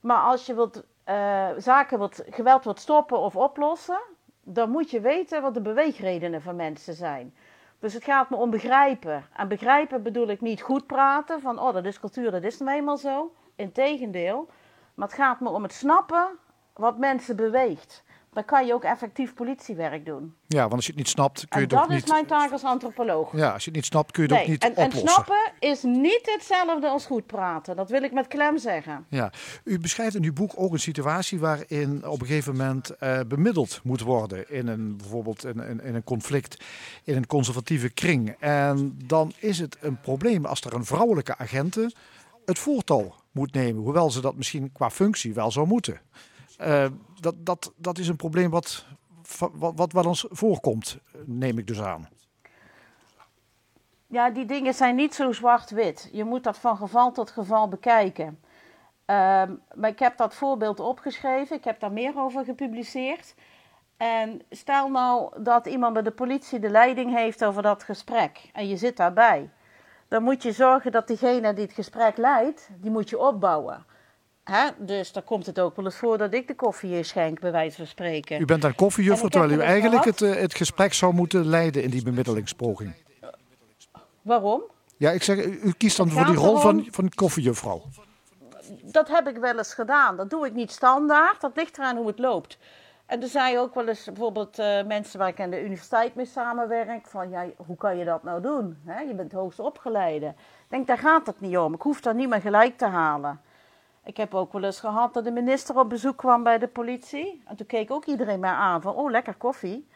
Maar 0.01 0.21
als 0.21 0.47
je 0.47 0.55
wilt, 0.55 0.85
uh, 1.09 1.49
zaken 1.57 1.99
wilt, 1.99 2.25
geweld 2.31 2.65
wilt 2.65 2.81
stoppen 2.81 3.19
of 3.19 3.37
oplossen, 3.37 4.01
dan 4.43 4.71
moet 4.71 4.91
je 4.91 5.01
weten 5.01 5.43
wat 5.43 5.55
de 5.55 5.61
beweegredenen 5.61 6.43
van 6.43 6.57
mensen 6.57 6.95
zijn. 6.95 7.35
Dus 7.79 7.93
het 7.93 8.05
gaat 8.05 8.31
me 8.31 8.37
om 8.37 8.51
begrijpen. 8.51 9.25
En 9.37 9.49
begrijpen 9.49 10.03
bedoel 10.03 10.29
ik 10.29 10.41
niet 10.41 10.63
goed 10.63 10.87
praten 10.87 11.41
van, 11.41 11.59
oh 11.59 11.73
dat 11.73 11.85
is 11.85 12.01
cultuur, 12.01 12.31
dat 12.31 12.43
is 12.43 12.59
nou 12.59 12.77
eenmaal 12.77 12.97
zo. 12.97 13.33
Integendeel. 13.57 14.49
Maar 14.95 15.09
het 15.09 15.17
gaat 15.17 15.41
me 15.41 15.49
om 15.49 15.63
het 15.63 15.73
snappen 15.73 16.39
wat 16.79 16.99
mensen 16.99 17.37
beweegt. 17.37 18.03
Dan 18.33 18.45
kan 18.45 18.67
je 18.67 18.73
ook 18.75 18.85
effectief 18.85 19.35
politiewerk 19.35 20.07
doen. 20.07 20.35
Ja, 20.47 20.61
want 20.61 20.73
als 20.73 20.85
je 20.85 20.91
het 20.91 21.01
niet 21.01 21.09
snapt, 21.09 21.49
kun 21.49 21.61
je 21.61 21.67
en 21.67 21.75
het 21.75 21.85
ook 21.85 21.91
niet... 21.91 21.99
dat 21.99 22.09
is 22.09 22.13
mijn 22.13 22.27
taak 22.27 22.53
als 22.53 22.65
antropoloog. 22.65 23.37
Ja, 23.37 23.53
als 23.53 23.65
je 23.65 23.71
het 23.71 23.79
niet 23.79 23.87
snapt, 23.87 24.13
kun 24.13 24.23
je 24.23 24.29
het 24.29 24.39
nee, 24.39 24.45
ook 24.45 24.51
niet 24.51 24.65
en, 24.65 24.71
oplossen. 24.71 25.01
En 25.01 25.09
snappen 25.09 25.53
is 25.59 25.83
niet 25.83 26.21
hetzelfde 26.23 26.89
als 26.89 27.07
goed 27.07 27.27
praten. 27.27 27.77
Dat 27.77 27.91
wil 27.91 28.03
ik 28.03 28.13
met 28.13 28.27
klem 28.27 28.59
zeggen. 28.59 29.07
Ja, 29.09 29.33
u 29.65 29.79
beschrijft 29.79 30.15
in 30.15 30.25
uw 30.25 30.33
boek 30.33 30.53
ook 30.57 30.73
een 30.73 30.79
situatie 30.79 31.39
waarin 31.39 32.07
op 32.07 32.21
een 32.21 32.27
gegeven 32.27 32.57
moment 32.57 32.91
uh, 33.01 33.21
bemiddeld 33.29 33.81
moet 33.83 34.01
worden. 34.01 34.51
In 34.51 34.67
een, 34.67 34.97
bijvoorbeeld 34.97 35.45
in, 35.45 35.61
in, 35.61 35.81
in, 35.81 35.95
een 35.95 36.05
conflict 36.05 36.65
in 37.05 37.17
een 37.17 37.27
conservatieve 37.27 37.91
kring. 37.91 38.37
En 38.39 38.99
dan 39.05 39.33
is 39.39 39.59
het 39.59 39.77
een 39.81 40.01
probleem 40.01 40.45
als 40.45 40.61
er 40.61 40.75
een 40.75 40.85
vrouwelijke 40.85 41.37
agente 41.37 41.93
het 42.45 42.59
voortouw 42.59 43.15
moet 43.33 43.53
nemen. 43.53 43.83
Hoewel 43.83 44.11
ze 44.11 44.21
dat 44.21 44.37
misschien 44.37 44.73
qua 44.73 44.91
functie 44.91 45.35
wel 45.35 45.51
zou 45.51 45.67
moeten. 45.67 46.01
Uh, 46.61 46.87
dat, 47.21 47.35
dat, 47.39 47.73
dat 47.77 47.99
is 47.99 48.09
een 48.09 48.17
probleem 48.17 48.51
wat, 48.51 48.87
wat, 49.53 49.73
wat 49.77 49.93
wel 49.93 50.05
eens 50.05 50.27
voorkomt, 50.29 50.99
neem 51.25 51.59
ik 51.59 51.67
dus 51.67 51.81
aan. 51.81 52.09
Ja, 54.07 54.31
die 54.31 54.45
dingen 54.45 54.75
zijn 54.75 54.95
niet 54.95 55.15
zo 55.15 55.33
zwart-wit. 55.33 56.09
Je 56.13 56.25
moet 56.25 56.45
dat 56.45 56.59
van 56.59 56.77
geval 56.77 57.13
tot 57.13 57.31
geval 57.31 57.69
bekijken. 57.69 58.27
Um, 58.27 59.61
maar 59.75 59.91
ik 59.91 59.99
heb 59.99 60.17
dat 60.17 60.35
voorbeeld 60.35 60.81
opgeschreven, 60.81 61.57
ik 61.57 61.65
heb 61.65 61.81
daar 61.81 61.93
meer 61.93 62.19
over 62.19 62.45
gepubliceerd. 62.45 63.35
En 63.97 64.43
stel 64.51 64.89
nou 64.89 65.43
dat 65.43 65.67
iemand 65.67 65.93
bij 65.93 66.03
de 66.03 66.11
politie 66.11 66.59
de 66.59 66.71
leiding 66.71 67.15
heeft 67.15 67.45
over 67.45 67.63
dat 67.63 67.83
gesprek 67.83 68.51
en 68.53 68.69
je 68.69 68.77
zit 68.77 68.97
daarbij. 68.97 69.51
Dan 70.09 70.23
moet 70.23 70.43
je 70.43 70.53
zorgen 70.53 70.93
dat 70.93 71.07
diegene 71.07 71.53
die 71.53 71.65
het 71.65 71.75
gesprek 71.75 72.17
leidt, 72.17 72.69
die 72.81 72.91
moet 72.91 73.09
je 73.09 73.19
opbouwen. 73.19 73.85
Hè? 74.51 74.69
Dus 74.79 75.13
dan 75.13 75.25
komt 75.25 75.47
het 75.47 75.61
ook 75.61 75.77
wel 75.77 75.85
eens 75.85 75.97
voor 75.97 76.19
dat 76.19 76.35
ik 76.35 76.47
de 76.47 76.55
koffie 76.55 77.03
schenk, 77.03 77.41
bij 77.41 77.53
wijze 77.53 77.77
van 77.77 77.87
spreken. 77.87 78.41
U 78.41 78.45
bent 78.45 78.61
dan 78.63 78.71
En 78.71 78.77
koffiejuffrouw, 78.77 79.27
ik 79.27 79.33
heb 79.33 79.43
terwijl 79.43 79.61
u 79.61 79.71
eigenlijk 79.71 80.05
het, 80.05 80.23
eh, 80.23 80.35
het 80.35 80.55
gesprek 80.55 80.93
zou 80.95 81.15
moeten 81.15 81.47
leiden 81.47 81.83
in 81.83 81.91
die 81.91 82.03
bemiddelingspoging. 82.03 82.95
Waarom? 84.23 84.63
Ja, 84.97 85.11
ik 85.11 85.23
zeg, 85.23 85.45
u 85.47 85.73
kiest 85.77 85.97
dan 85.97 86.11
voor 86.11 86.25
die 86.25 86.35
rol 86.35 86.57
van, 86.57 86.79
erom- 86.79 86.93
van 86.93 87.09
koffiejuffrouw. 87.09 87.83
Dat 88.83 89.09
heb 89.09 89.29
ik 89.29 89.37
wel 89.37 89.59
eens 89.59 89.75
gedaan. 89.75 90.17
Dat 90.17 90.31
doe 90.31 90.47
ik 90.47 90.55
niet 90.55 90.71
standaard. 90.71 91.41
Dat 91.41 91.57
ligt 91.57 91.79
eraan 91.79 91.97
hoe 91.97 92.07
het 92.07 92.19
loopt. 92.19 92.59
En 93.07 93.23
er 93.23 93.29
zijn 93.29 93.59
ook 93.59 93.75
wel 93.75 93.89
eens 93.89 94.05
bijvoorbeeld 94.05 94.59
eh, 94.59 94.85
mensen 94.87 95.19
waar 95.19 95.29
ik 95.29 95.41
aan 95.41 95.51
de 95.51 95.63
universiteit 95.65 96.15
mee 96.15 96.27
samenwerk. 96.27 97.07
Van 97.07 97.31
ja, 97.31 97.45
hoe 97.57 97.77
kan 97.77 97.97
je 97.97 98.05
dat 98.05 98.23
nou 98.23 98.43
doen? 98.43 98.79
Je 99.09 99.15
bent 99.15 99.33
hoogst 99.33 99.59
opgeleide. 99.59 100.27
Ik 100.27 100.35
denk, 100.69 100.87
daar 100.87 100.99
gaat 100.99 101.27
het 101.27 101.41
niet 101.41 101.59
om. 101.59 101.75
Ik 101.75 101.83
hoef 101.83 102.01
dat 102.01 102.15
niet 102.15 102.29
meer 102.29 102.41
gelijk 102.41 102.79
te 102.79 102.87
halen. 102.87 103.41
Ik 104.09 104.17
heb 104.17 104.35
ook 104.35 104.53
wel 104.53 104.63
eens 104.65 104.81
gehad 104.81 105.15
dat 105.15 105.25
de 105.25 105.31
minister 105.31 105.79
op 105.79 105.89
bezoek 105.89 106.17
kwam 106.17 106.43
bij 106.43 106.59
de 106.59 106.69
politie. 106.69 107.43
En 107.47 107.57
toen 107.57 107.67
keek 107.67 107.91
ook 107.91 108.05
iedereen 108.05 108.41
mij 108.41 108.51
aan 108.51 108.83
van, 108.83 108.95
oh 108.95 109.11
lekker 109.11 109.35
koffie. 109.35 109.89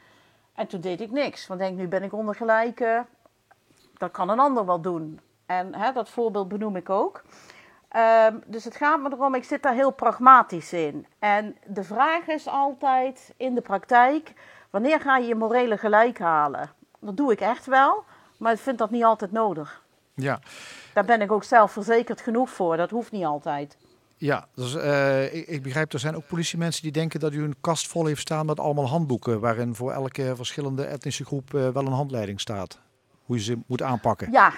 En 0.54 0.66
toen 0.66 0.80
deed 0.80 1.00
ik 1.00 1.10
niks. 1.10 1.46
Want 1.46 1.60
denk, 1.60 1.76
nu 1.76 1.88
ben 1.88 2.02
ik 2.02 2.12
onder 2.12 2.34
gelijke. 2.34 3.04
Dat 3.96 4.10
kan 4.10 4.28
een 4.28 4.38
ander 4.38 4.66
wel 4.66 4.80
doen. 4.80 5.20
En 5.46 5.74
hè, 5.74 5.92
dat 5.92 6.08
voorbeeld 6.08 6.48
benoem 6.48 6.76
ik 6.76 6.90
ook. 6.90 7.22
Ehm, 7.88 8.36
dus 8.46 8.64
het 8.64 8.76
gaat 8.76 9.00
me 9.00 9.10
erom, 9.12 9.34
ik 9.34 9.44
zit 9.44 9.62
daar 9.62 9.74
heel 9.74 9.90
pragmatisch 9.90 10.72
in. 10.72 11.06
En 11.18 11.56
de 11.66 11.84
vraag 11.84 12.26
is 12.26 12.48
altijd 12.48 13.34
in 13.36 13.54
de 13.54 13.60
praktijk, 13.60 14.32
wanneer 14.70 15.00
ga 15.00 15.16
je 15.16 15.26
je 15.26 15.34
morele 15.34 15.78
gelijk 15.78 16.18
halen? 16.18 16.70
Dat 16.98 17.16
doe 17.16 17.32
ik 17.32 17.40
echt 17.40 17.66
wel, 17.66 18.04
maar 18.36 18.52
ik 18.52 18.58
vind 18.58 18.78
dat 18.78 18.90
niet 18.90 19.04
altijd 19.04 19.32
nodig. 19.32 19.82
Ja, 20.14 20.40
Daar 20.94 21.04
ben 21.04 21.20
ik 21.20 21.32
ook 21.32 21.44
zelf 21.44 21.72
verzekerd 21.72 22.20
genoeg 22.20 22.50
voor, 22.50 22.76
dat 22.76 22.90
hoeft 22.90 23.12
niet 23.12 23.24
altijd. 23.24 23.76
Ja 24.22 24.46
dus, 24.54 24.74
ik, 25.32 25.46
ik 25.46 25.62
begrijp, 25.62 25.92
er 25.92 25.98
zijn 25.98 26.16
ook 26.16 26.26
politiemensen 26.26 26.82
die 26.82 26.92
denken 26.92 27.20
dat 27.20 27.32
u 27.32 27.42
een 27.42 27.56
kast 27.60 27.88
vol 27.88 28.06
heeft 28.06 28.20
staan 28.20 28.46
met 28.46 28.60
allemaal 28.60 28.88
handboeken. 28.88 29.40
Waarin 29.40 29.74
voor 29.74 29.92
elke 29.92 30.32
verschillende 30.36 30.84
etnische 30.84 31.24
groep 31.24 31.54
eh, 31.54 31.68
wel 31.68 31.86
een 31.86 31.92
handleiding 31.92 32.40
staat. 32.40 32.78
Hoe 33.24 33.36
je 33.36 33.42
ze 33.42 33.58
moet 33.66 33.82
aanpakken. 33.82 34.30
Ja, 34.30 34.52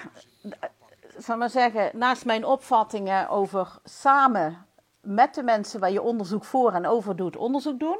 zal 1.17 1.37
maar 1.37 1.49
zeggen, 1.49 1.89
naast 1.93 2.25
mijn 2.25 2.45
opvattingen 2.45 3.29
over 3.29 3.77
samen 3.83 4.65
met 5.01 5.33
de 5.33 5.43
mensen 5.43 5.79
waar 5.79 5.91
je 5.91 6.01
onderzoek 6.01 6.43
voor 6.43 6.73
en 6.73 6.87
over 6.87 7.15
doet, 7.15 7.37
onderzoek 7.37 7.79
doen, 7.79 7.99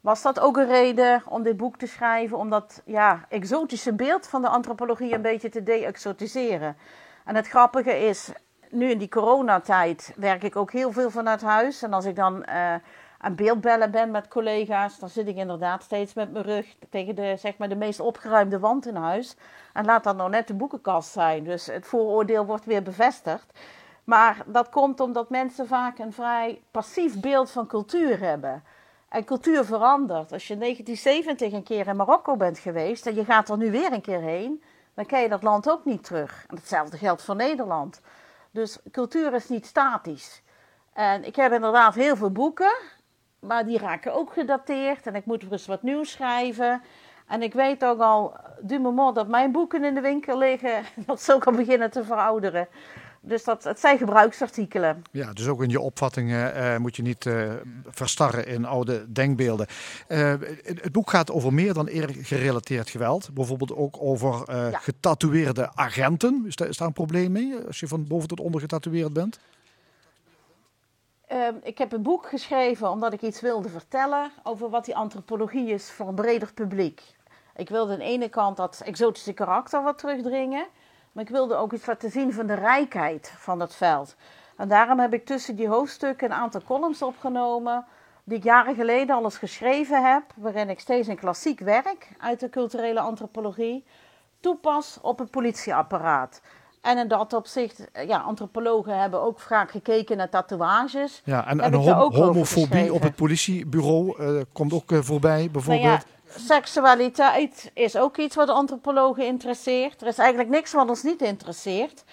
was 0.00 0.22
dat 0.22 0.40
ook 0.40 0.56
een 0.56 0.66
reden 0.66 1.22
om 1.28 1.42
dit 1.42 1.56
boek 1.56 1.76
te 1.78 1.86
schrijven, 1.86 2.38
om 2.38 2.50
dat 2.50 2.82
ja, 2.84 3.26
exotische 3.28 3.92
beeld 3.92 4.26
van 4.26 4.42
de 4.42 4.48
antropologie 4.48 5.14
een 5.14 5.22
beetje 5.22 5.48
te 5.48 5.62
de-exotiseren. 5.62 6.76
En 7.24 7.34
het 7.34 7.48
grappige 7.48 7.98
is, 7.98 8.32
nu 8.70 8.90
in 8.90 8.98
die 8.98 9.08
coronatijd 9.08 10.12
werk 10.16 10.42
ik 10.42 10.56
ook 10.56 10.72
heel 10.72 10.92
veel 10.92 11.10
vanuit 11.10 11.42
huis. 11.42 11.82
En 11.82 11.92
als 11.92 12.04
ik 12.04 12.16
dan 12.16 12.44
eh, 12.44 12.74
aan 13.18 13.34
beeldbellen 13.34 13.90
ben 13.90 14.10
met 14.10 14.28
collega's, 14.28 14.98
dan 14.98 15.08
zit 15.08 15.28
ik 15.28 15.36
inderdaad 15.36 15.82
steeds 15.82 16.14
met 16.14 16.32
mijn 16.32 16.44
rug 16.44 16.76
tegen 16.90 17.14
de, 17.14 17.36
zeg 17.38 17.56
maar, 17.56 17.68
de 17.68 17.76
meest 17.76 18.00
opgeruimde 18.00 18.58
wand 18.58 18.86
in 18.86 18.96
huis. 18.96 19.36
En 19.72 19.84
laat 19.84 20.04
dat 20.04 20.16
nou 20.16 20.30
net 20.30 20.46
de 20.46 20.54
boekenkast 20.54 21.12
zijn. 21.12 21.44
Dus 21.44 21.66
het 21.66 21.86
vooroordeel 21.86 22.46
wordt 22.46 22.64
weer 22.64 22.82
bevestigd. 22.82 23.58
Maar 24.04 24.42
dat 24.46 24.68
komt 24.68 25.00
omdat 25.00 25.30
mensen 25.30 25.66
vaak 25.66 25.98
een 25.98 26.12
vrij 26.12 26.62
passief 26.70 27.20
beeld 27.20 27.50
van 27.50 27.66
cultuur 27.66 28.20
hebben. 28.20 28.62
En 29.08 29.24
cultuur 29.24 29.64
verandert. 29.64 30.32
Als 30.32 30.46
je 30.46 30.52
in 30.54 30.60
1970 30.60 31.52
een 31.52 31.62
keer 31.62 31.86
in 31.86 31.96
Marokko 31.96 32.36
bent 32.36 32.58
geweest 32.58 33.06
en 33.06 33.14
je 33.14 33.24
gaat 33.24 33.48
er 33.48 33.56
nu 33.56 33.70
weer 33.70 33.92
een 33.92 34.00
keer 34.00 34.20
heen, 34.20 34.62
dan 34.94 35.06
ken 35.06 35.20
je 35.20 35.28
dat 35.28 35.42
land 35.42 35.70
ook 35.70 35.84
niet 35.84 36.04
terug. 36.04 36.44
En 36.48 36.56
hetzelfde 36.56 36.96
geldt 36.96 37.22
voor 37.22 37.36
Nederland. 37.36 38.00
Dus 38.50 38.78
cultuur 38.90 39.34
is 39.34 39.48
niet 39.48 39.66
statisch. 39.66 40.42
En 40.92 41.24
ik 41.24 41.36
heb 41.36 41.52
inderdaad 41.52 41.94
heel 41.94 42.16
veel 42.16 42.30
boeken, 42.30 42.76
maar 43.38 43.64
die 43.66 43.78
raken 43.78 44.14
ook 44.14 44.32
gedateerd. 44.32 45.06
En 45.06 45.14
ik 45.14 45.24
moet 45.24 45.42
weer 45.42 45.52
eens 45.52 45.66
wat 45.66 45.82
nieuws 45.82 46.10
schrijven. 46.10 46.82
En 47.26 47.42
ik 47.42 47.52
weet 47.52 47.84
ook 47.84 48.00
al, 48.00 48.36
du 48.60 48.78
moment 48.78 49.14
dat 49.14 49.28
mijn 49.28 49.52
boeken 49.52 49.84
in 49.84 49.94
de 49.94 50.00
winkel 50.00 50.38
liggen, 50.38 50.84
dat 51.06 51.22
ze 51.22 51.34
ook 51.34 51.46
al 51.46 51.52
beginnen 51.52 51.90
te 51.90 52.04
verouderen. 52.04 52.68
Dus 53.20 53.44
dat, 53.44 53.64
het 53.64 53.80
zijn 53.80 53.98
gebruiksartikelen. 53.98 55.02
Ja, 55.10 55.32
dus 55.32 55.46
ook 55.46 55.62
in 55.62 55.68
je 55.68 55.80
opvattingen 55.80 56.54
eh, 56.54 56.76
moet 56.76 56.96
je 56.96 57.02
niet 57.02 57.26
eh, 57.26 57.52
verstarren 57.86 58.46
in 58.46 58.64
oude 58.64 59.12
denkbeelden. 59.12 59.66
Eh, 60.06 60.34
het, 60.62 60.92
boek 60.92 61.10
gaat 61.10 61.30
over 61.30 61.54
meer 61.54 61.74
dan 61.74 61.88
eer 61.88 62.08
gerelateerd 62.22 62.90
geweld. 62.90 63.34
Bijvoorbeeld 63.34 63.74
ook 63.74 63.96
over 64.00 64.56
Ja. 64.70 64.78
getatoeëerde 64.78 65.70
agenten. 65.74 66.44
Is 66.46 66.56
daar, 66.56 66.68
is 66.68 66.76
daar 66.76 66.86
een 66.86 66.92
probleem 66.92 67.32
mee 67.32 67.54
als 67.66 67.80
je 67.80 67.88
van 67.88 68.06
boven 68.06 68.28
tot 68.28 68.40
onder 68.40 68.60
getatoeëerd 68.60 69.12
bent? 69.12 69.38
Ehm, 71.26 71.54
ik 71.62 71.78
heb 71.78 71.92
een 71.92 72.02
boek 72.02 72.28
geschreven 72.28 72.90
omdat 72.90 73.12
ik 73.12 73.22
iets 73.22 73.40
wilde 73.40 73.68
vertellen 73.68 74.30
over 74.42 74.70
wat 74.70 74.84
die 74.84 74.96
antropologie 74.96 75.68
is 75.68 75.90
voor 75.90 76.08
een 76.08 76.14
breder 76.14 76.52
publiek. 76.52 77.02
Ik 77.56 77.68
wilde 77.68 77.92
aan 77.92 77.98
de 77.98 78.04
ene 78.04 78.28
kant 78.28 78.56
dat 78.56 78.82
exotische 78.84 79.32
karakter 79.32 79.82
wat 79.82 79.98
terugdringen, 79.98 80.66
maar 81.18 81.26
ik 81.26 81.32
wilde 81.32 81.54
ook 81.56 81.72
iets 81.72 81.86
laten 81.86 82.10
zien 82.10 82.32
van 82.32 82.46
de 82.46 82.54
rijkheid 82.54 83.32
van 83.36 83.60
het 83.60 83.74
veld. 83.74 84.16
En 84.56 84.68
daarom 84.68 84.98
heb 84.98 85.12
ik 85.12 85.26
tussen 85.26 85.56
die 85.56 85.68
hoofdstukken 85.68 86.30
een 86.30 86.36
aantal 86.36 86.62
columns 86.62 87.02
opgenomen 87.02 87.84
die 88.24 88.38
ik 88.38 88.44
jaren 88.44 88.74
geleden 88.74 89.16
al 89.16 89.24
eens 89.24 89.38
geschreven 89.38 90.12
heb, 90.12 90.22
waarin 90.36 90.68
ik 90.70 90.80
steeds 90.80 91.08
een 91.08 91.18
klassiek 91.18 91.60
werk 91.60 92.08
uit 92.18 92.40
de 92.40 92.50
culturele 92.50 93.00
antropologie 93.00 93.84
toepas 94.40 94.98
op 95.02 95.18
het 95.18 95.30
politieapparaat. 95.30 96.40
En 96.82 96.98
in 96.98 97.08
dat 97.08 97.32
opzicht, 97.32 97.88
ja, 98.06 98.18
antropologen 98.18 99.00
hebben 99.00 99.22
ook 99.22 99.40
vaak 99.40 99.70
gekeken 99.70 100.16
naar 100.16 100.28
tatoeages. 100.28 101.22
Ja, 101.24 101.46
en, 101.46 101.60
en 101.60 101.74
hom- 101.74 102.14
homofobie 102.14 102.92
op 102.92 103.02
het 103.02 103.14
politiebureau 103.14 104.18
eh, 104.18 104.42
komt 104.52 104.72
ook 104.72 104.92
eh, 104.92 104.98
voorbij, 104.98 105.38
Nou 105.38 105.50
bijvoorbeeld. 105.50 105.82
ja, 106.02 106.17
seksualiteit 106.36 107.70
is 107.74 107.96
ook 107.96 108.16
iets 108.16 108.34
wat 108.36 108.48
antropologen 108.48 109.26
interesseert. 109.26 110.00
Er 110.00 110.06
is 110.06 110.18
eigenlijk 110.18 110.50
niks 110.50 110.72
wat 110.72 110.88
ons 110.88 111.02
niet 111.02 111.22
interesseert. 111.22 112.04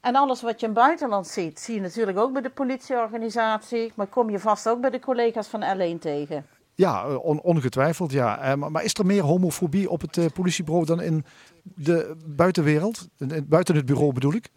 En 0.00 0.14
alles 0.16 0.42
wat 0.42 0.60
je 0.60 0.66
in 0.66 0.72
het 0.72 0.82
buitenland 0.82 1.26
ziet, 1.26 1.60
zie 1.60 1.74
je 1.74 1.80
natuurlijk 1.80 2.18
ook 2.18 2.32
bij 2.32 2.42
de 2.42 2.50
politieorganisatie. 2.50 3.92
Maar 3.94 4.06
kom 4.06 4.30
je 4.30 4.38
vast 4.38 4.68
ook 4.68 4.80
bij 4.80 4.90
de 4.90 4.98
collega's 5.00 5.46
van 5.46 5.62
L1 5.62 5.98
tegen. 6.00 6.46
Ja, 6.74 7.04
eh, 7.04 7.24
on- 7.24 7.40
ongetwijfeld, 7.42 8.12
ja. 8.12 8.38
Eh, 8.38 8.54
maar, 8.54 8.84
is 8.84 8.94
er 8.94 9.06
meer 9.06 9.22
homofobie 9.22 9.90
op 9.90 10.00
het 10.00 10.16
eh, 10.16 10.24
politiebureau 10.34 10.86
dan 10.86 11.00
in 11.00 11.24
de 11.62 12.16
buitenwereld? 12.26 13.08
Buiten 13.44 13.74
het 13.76 13.86
bureau 13.86 14.12
bedoel 14.12 14.32
ik? 14.34 14.48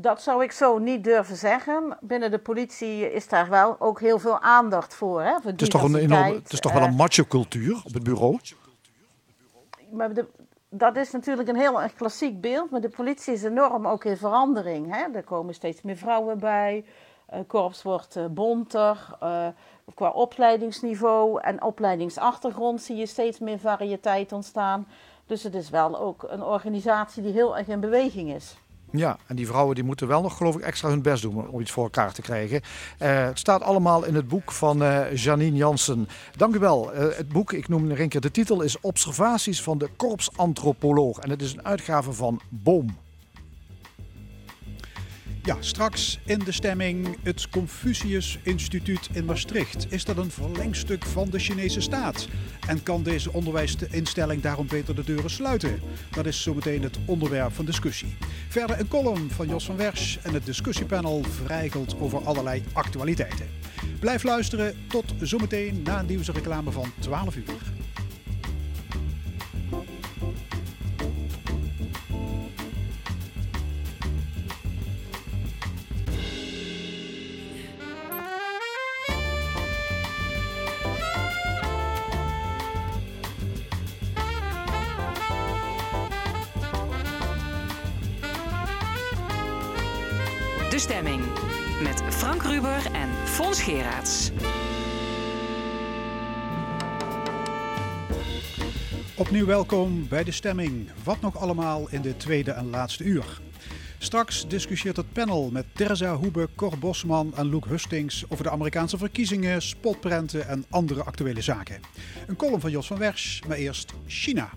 Dat 0.00 0.22
zou 0.22 0.42
ik 0.42 0.52
zo 0.52 0.78
niet 0.78 1.04
durven 1.04 1.36
zeggen. 1.36 1.96
Binnen 2.00 2.30
de 2.30 2.38
politie 2.38 3.12
is 3.12 3.28
daar 3.28 3.48
wel 3.48 3.76
ook 3.78 4.00
heel 4.00 4.18
veel 4.18 4.40
aandacht 4.40 4.94
voor. 4.94 5.22
Hè, 5.22 5.32
voor 5.40 5.50
Het 5.50 5.62
is 5.62 5.68
toch, 5.68 5.82
een 5.82 5.94
enorme, 5.96 6.34
het 6.34 6.52
is 6.52 6.60
toch 6.60 6.72
wel 6.72 6.82
een 6.82 6.88
Eh, 6.88 6.96
macho-cultuur 6.96 7.80
op 7.84 7.92
het 7.94 8.02
bureau? 8.02 8.38
maar 9.90 10.14
de- 10.14 10.26
dat 10.68 10.96
is 10.96 11.10
natuurlijk 11.10 11.48
een 11.48 11.56
heel 11.56 11.82
erg 11.82 11.94
klassiek 11.94 12.40
beeld, 12.40 12.70
maar 12.70 12.80
de 12.80 12.88
politie 12.88 13.32
is 13.34 13.42
enorm 13.42 13.86
ook 13.86 14.04
in 14.04 14.16
verandering. 14.16 14.94
Hè? 14.94 15.04
Er 15.14 15.22
komen 15.24 15.54
steeds 15.54 15.82
meer 15.82 15.96
vrouwen 15.96 16.38
bij, 16.38 16.84
het 17.26 17.46
korps 17.46 17.82
wordt 17.82 18.16
eh, 18.16 18.24
bonter. 18.30 19.16
eh, 19.20 19.46
qua 19.94 20.10
opleidingsniveau 20.10 21.40
en 21.40 21.62
opleidingsachtergrond 21.62 22.82
zie 22.82 22.96
je 22.96 23.06
steeds 23.06 23.38
meer 23.38 23.58
variëteit 23.58 24.32
ontstaan. 24.32 24.86
Dus 25.26 25.42
het 25.42 25.54
is 25.54 25.70
wel 25.70 25.98
ook 26.00 26.24
een 26.28 26.42
organisatie 26.42 27.22
die 27.22 27.32
heel 27.32 27.56
erg 27.58 27.66
in 27.66 27.80
beweging 27.80 28.34
is. 28.34 28.56
Ja, 28.92 29.18
en 29.26 29.36
die 29.36 29.46
vrouwen 29.46 29.74
die 29.74 29.84
moeten 29.84 30.08
wel 30.08 30.22
nog, 30.22 30.36
geloof 30.36 30.54
ik, 30.54 30.60
extra 30.60 30.88
hun 30.88 31.02
best 31.02 31.22
doen 31.22 31.48
om 31.48 31.60
iets 31.60 31.70
voor 31.70 31.84
elkaar 31.84 32.12
te 32.12 32.22
krijgen. 32.22 32.60
Eh, 32.98 33.24
het 33.24 33.38
staat 33.38 33.62
allemaal 33.62 34.04
in 34.04 34.14
het 34.14 34.28
boek 34.28 34.52
van 34.52 34.82
eh, 34.82 35.14
Janine 35.14 35.56
Jansen. 35.56 36.08
Dank 36.36 36.54
u 36.54 36.58
wel. 36.58 36.92
Eh, 36.92 37.16
het 37.16 37.28
boek, 37.28 37.52
ik 37.52 37.68
noem 37.68 37.86
nog 37.86 37.98
een 37.98 38.08
keer 38.08 38.20
de 38.20 38.30
titel, 38.30 38.62
is 38.62 38.80
Observaties 38.80 39.62
van 39.62 39.78
de 39.78 39.88
korpsantropoloog. 39.96 41.18
En 41.18 41.30
het 41.30 41.42
is 41.42 41.52
een 41.52 41.64
uitgave 41.64 42.12
van 42.12 42.40
Boom. 42.48 42.96
Ja, 45.48 45.56
straks 45.60 46.18
in 46.24 46.38
de 46.38 46.52
stemming 46.52 47.16
het 47.22 47.48
Confucius 47.48 48.38
Instituut 48.42 49.08
in 49.12 49.24
Maastricht. 49.24 49.92
Is 49.92 50.04
dat 50.04 50.16
een 50.16 50.30
verlengstuk 50.30 51.04
van 51.04 51.30
de 51.30 51.38
Chinese 51.38 51.80
staat? 51.80 52.28
En 52.66 52.82
kan 52.82 53.02
deze 53.02 53.32
onderwijsinstelling 53.32 54.42
daarom 54.42 54.66
beter 54.66 54.94
de 54.94 55.04
deuren 55.04 55.30
sluiten? 55.30 55.80
Dat 56.10 56.26
is 56.26 56.42
zometeen 56.42 56.82
het 56.82 56.98
onderwerp 57.04 57.52
van 57.52 57.64
discussie. 57.64 58.16
Verder 58.48 58.80
een 58.80 58.88
column 58.88 59.30
van 59.30 59.48
Jos 59.48 59.64
van 59.64 59.76
Wersch 59.76 60.16
en 60.22 60.34
het 60.34 60.46
discussiepanel 60.46 61.22
vrijgelt 61.22 62.00
over 62.00 62.24
allerlei 62.24 62.62
actualiteiten. 62.72 63.46
Blijf 64.00 64.22
luisteren 64.22 64.74
tot 64.88 65.14
zometeen 65.20 65.82
na 65.82 65.98
een 65.98 66.06
nieuwsreclame 66.06 66.70
van 66.70 66.92
12 66.98 67.36
uur. 67.36 67.87
De 90.70 90.78
Stemming. 90.78 91.22
Met 91.82 92.02
Frank 92.08 92.42
Ruber 92.42 92.86
en 92.92 93.08
Fons 93.24 93.62
Geraerts. 93.62 94.30
Opnieuw 99.16 99.46
welkom 99.46 100.08
bij 100.08 100.24
de 100.24 100.32
stemming. 100.32 100.90
Wat 101.04 101.20
nog 101.20 101.38
allemaal 101.38 101.86
in 101.90 102.02
de 102.02 102.16
tweede 102.16 102.50
en 102.50 102.70
laatste 102.70 103.04
uur. 103.04 103.40
Straks 103.98 104.48
discussieert 104.48 104.96
het 104.96 105.12
panel 105.12 105.50
met 105.50 105.64
Terza 105.72 106.14
Hoebe, 106.14 106.48
Cor 106.54 106.78
Bosman 106.78 107.32
en 107.36 107.48
Luke 107.48 107.68
Hustings 107.68 108.24
over 108.28 108.44
de 108.44 108.50
Amerikaanse 108.50 108.98
verkiezingen, 108.98 109.62
spotprenten 109.62 110.48
en 110.48 110.64
andere 110.70 111.02
actuele 111.02 111.40
zaken. 111.40 111.80
Een 112.26 112.36
column 112.36 112.60
van 112.60 112.70
Jos 112.70 112.86
van 112.86 112.98
Wersch, 112.98 113.42
maar 113.46 113.56
eerst 113.56 113.92
China. 114.06 114.50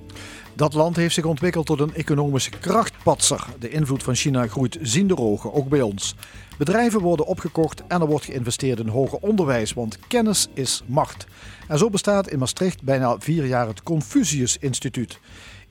Dat 0.53 0.73
land 0.73 0.95
heeft 0.95 1.13
zich 1.13 1.25
ontwikkeld 1.25 1.65
tot 1.65 1.79
een 1.79 1.93
economische 1.93 2.49
De 3.59 3.69
invloed 3.69 4.03
van 4.03 4.15
China 4.15 4.47
groeit 4.47 4.77
zienderogen, 4.81 5.53
ook 5.53 5.69
bij 5.69 5.81
ons. 5.81 6.15
Bedrijven 6.57 6.99
worden 6.99 7.25
opgekocht 7.25 7.83
en 7.87 8.01
er 8.01 8.07
wordt 8.07 8.25
geïnvesteerd 8.25 8.79
in 8.79 8.87
hoger 8.87 9.17
onderwijs, 9.17 9.73
want 9.73 9.99
kennis 10.07 10.47
is 10.53 10.83
macht. 10.85 11.25
En 11.67 11.77
zo 11.77 11.89
bestaat 11.89 12.29
in 12.29 12.39
Maastricht 12.39 12.83
bijna 12.83 13.19
vier 13.19 13.45
jaar 13.45 13.67
het 13.67 13.83
Confucius 13.83 14.57
Instituut. 14.57 15.19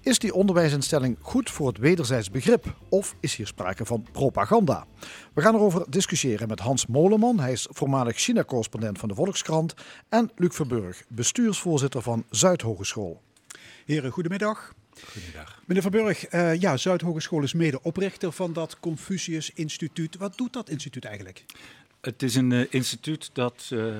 Is 0.01 0.19
die 0.19 0.35
onderwijsinstelling 0.35 1.17
goed 1.21 1.51
voor 1.51 1.67
het 1.67 1.79
wederzijds 1.79 2.31
begrip 2.31 2.75
of 2.89 3.15
is 3.21 3.35
hier 3.35 3.47
sprake 3.47 3.85
van 3.85 4.07
propaganda? 4.13 4.87
We 5.33 5.41
gaan 5.41 5.55
erover 5.55 5.85
discussiëren 5.89 6.49
met 6.49 6.61
Hans 6.61 6.87
Moleman. 6.87 7.41
Hij 7.41 7.53
is 7.53 7.67
voormalig 7.71 8.17
China-correspondent 8.17 8.99
van 8.99 9.09
de 9.09 9.15
Volkskrant. 9.15 9.75
En 10.09 10.31
Luc 10.37 10.55
Verburg, 10.55 11.05
bestuursvoorzitter 11.09 12.03
van 12.03 12.25
Zuidhogeschool. 12.31 13.21
Heren, 13.85 14.11
goedemiddag. 14.11 14.73
Goedemiddag. 15.05 15.63
Meneer 15.67 15.83
Verburg, 15.83 16.33
uh, 16.33 16.61
ja, 16.61 16.77
Zuidhogeschool 16.77 17.43
is 17.43 17.53
medeoprichter 17.53 18.33
van 18.33 18.53
dat 18.53 18.81
Confucius 18.81 19.51
Instituut. 19.55 20.17
Wat 20.17 20.37
doet 20.37 20.53
dat 20.53 20.69
instituut 20.69 21.05
eigenlijk? 21.05 21.45
Het 22.01 22.23
is 22.23 22.35
een 22.35 22.51
uh, 22.51 22.67
instituut 22.71 23.31
dat 23.33 23.71
uh, 23.73 23.97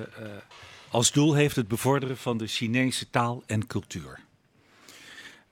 als 0.89 1.11
doel 1.11 1.33
heeft 1.33 1.55
het 1.55 1.67
bevorderen 1.67 2.17
van 2.17 2.37
de 2.37 2.47
Chinese 2.47 3.09
taal 3.09 3.43
en 3.45 3.67
cultuur. 3.67 4.19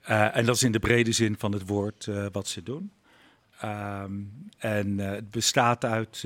En 0.09 0.45
dat 0.45 0.55
is 0.55 0.63
in 0.63 0.71
de 0.71 0.79
brede 0.79 1.11
zin 1.11 1.35
van 1.37 1.51
het 1.51 1.67
woord 1.67 2.07
wat 2.31 2.47
ze 2.47 2.63
doen. 2.63 2.91
Um, 3.63 4.49
en 4.57 4.97
het 4.97 5.31
bestaat 5.31 5.85
uit 5.85 6.25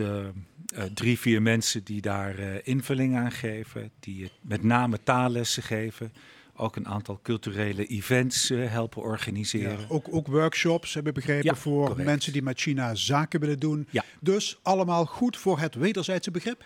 drie, 0.93 1.19
vier 1.19 1.41
mensen 1.41 1.83
die 1.83 2.01
daar 2.01 2.39
invulling 2.63 3.15
aan 3.17 3.31
geven, 3.31 3.91
die 3.99 4.31
met 4.41 4.63
name 4.63 5.03
taallessen 5.03 5.63
geven. 5.63 6.13
Ook 6.55 6.75
een 6.75 6.87
aantal 6.87 7.19
culturele 7.23 7.85
events 7.85 8.49
helpen 8.49 9.01
organiseren. 9.01 9.79
Ja, 9.79 9.85
ook, 9.87 10.07
ook, 10.11 10.27
workshops 10.27 10.93
hebben 10.93 11.13
begrepen 11.13 11.45
ja, 11.45 11.55
voor 11.55 11.87
correct. 11.87 12.07
mensen 12.07 12.33
die 12.33 12.43
met 12.43 12.59
China 12.59 12.95
zaken 12.95 13.39
willen 13.39 13.59
doen. 13.59 13.87
Ja. 13.89 14.03
Dus 14.19 14.59
allemaal 14.61 15.05
goed 15.05 15.37
voor 15.37 15.59
het 15.59 15.75
wederzijdse 15.75 16.31
begrip? 16.31 16.65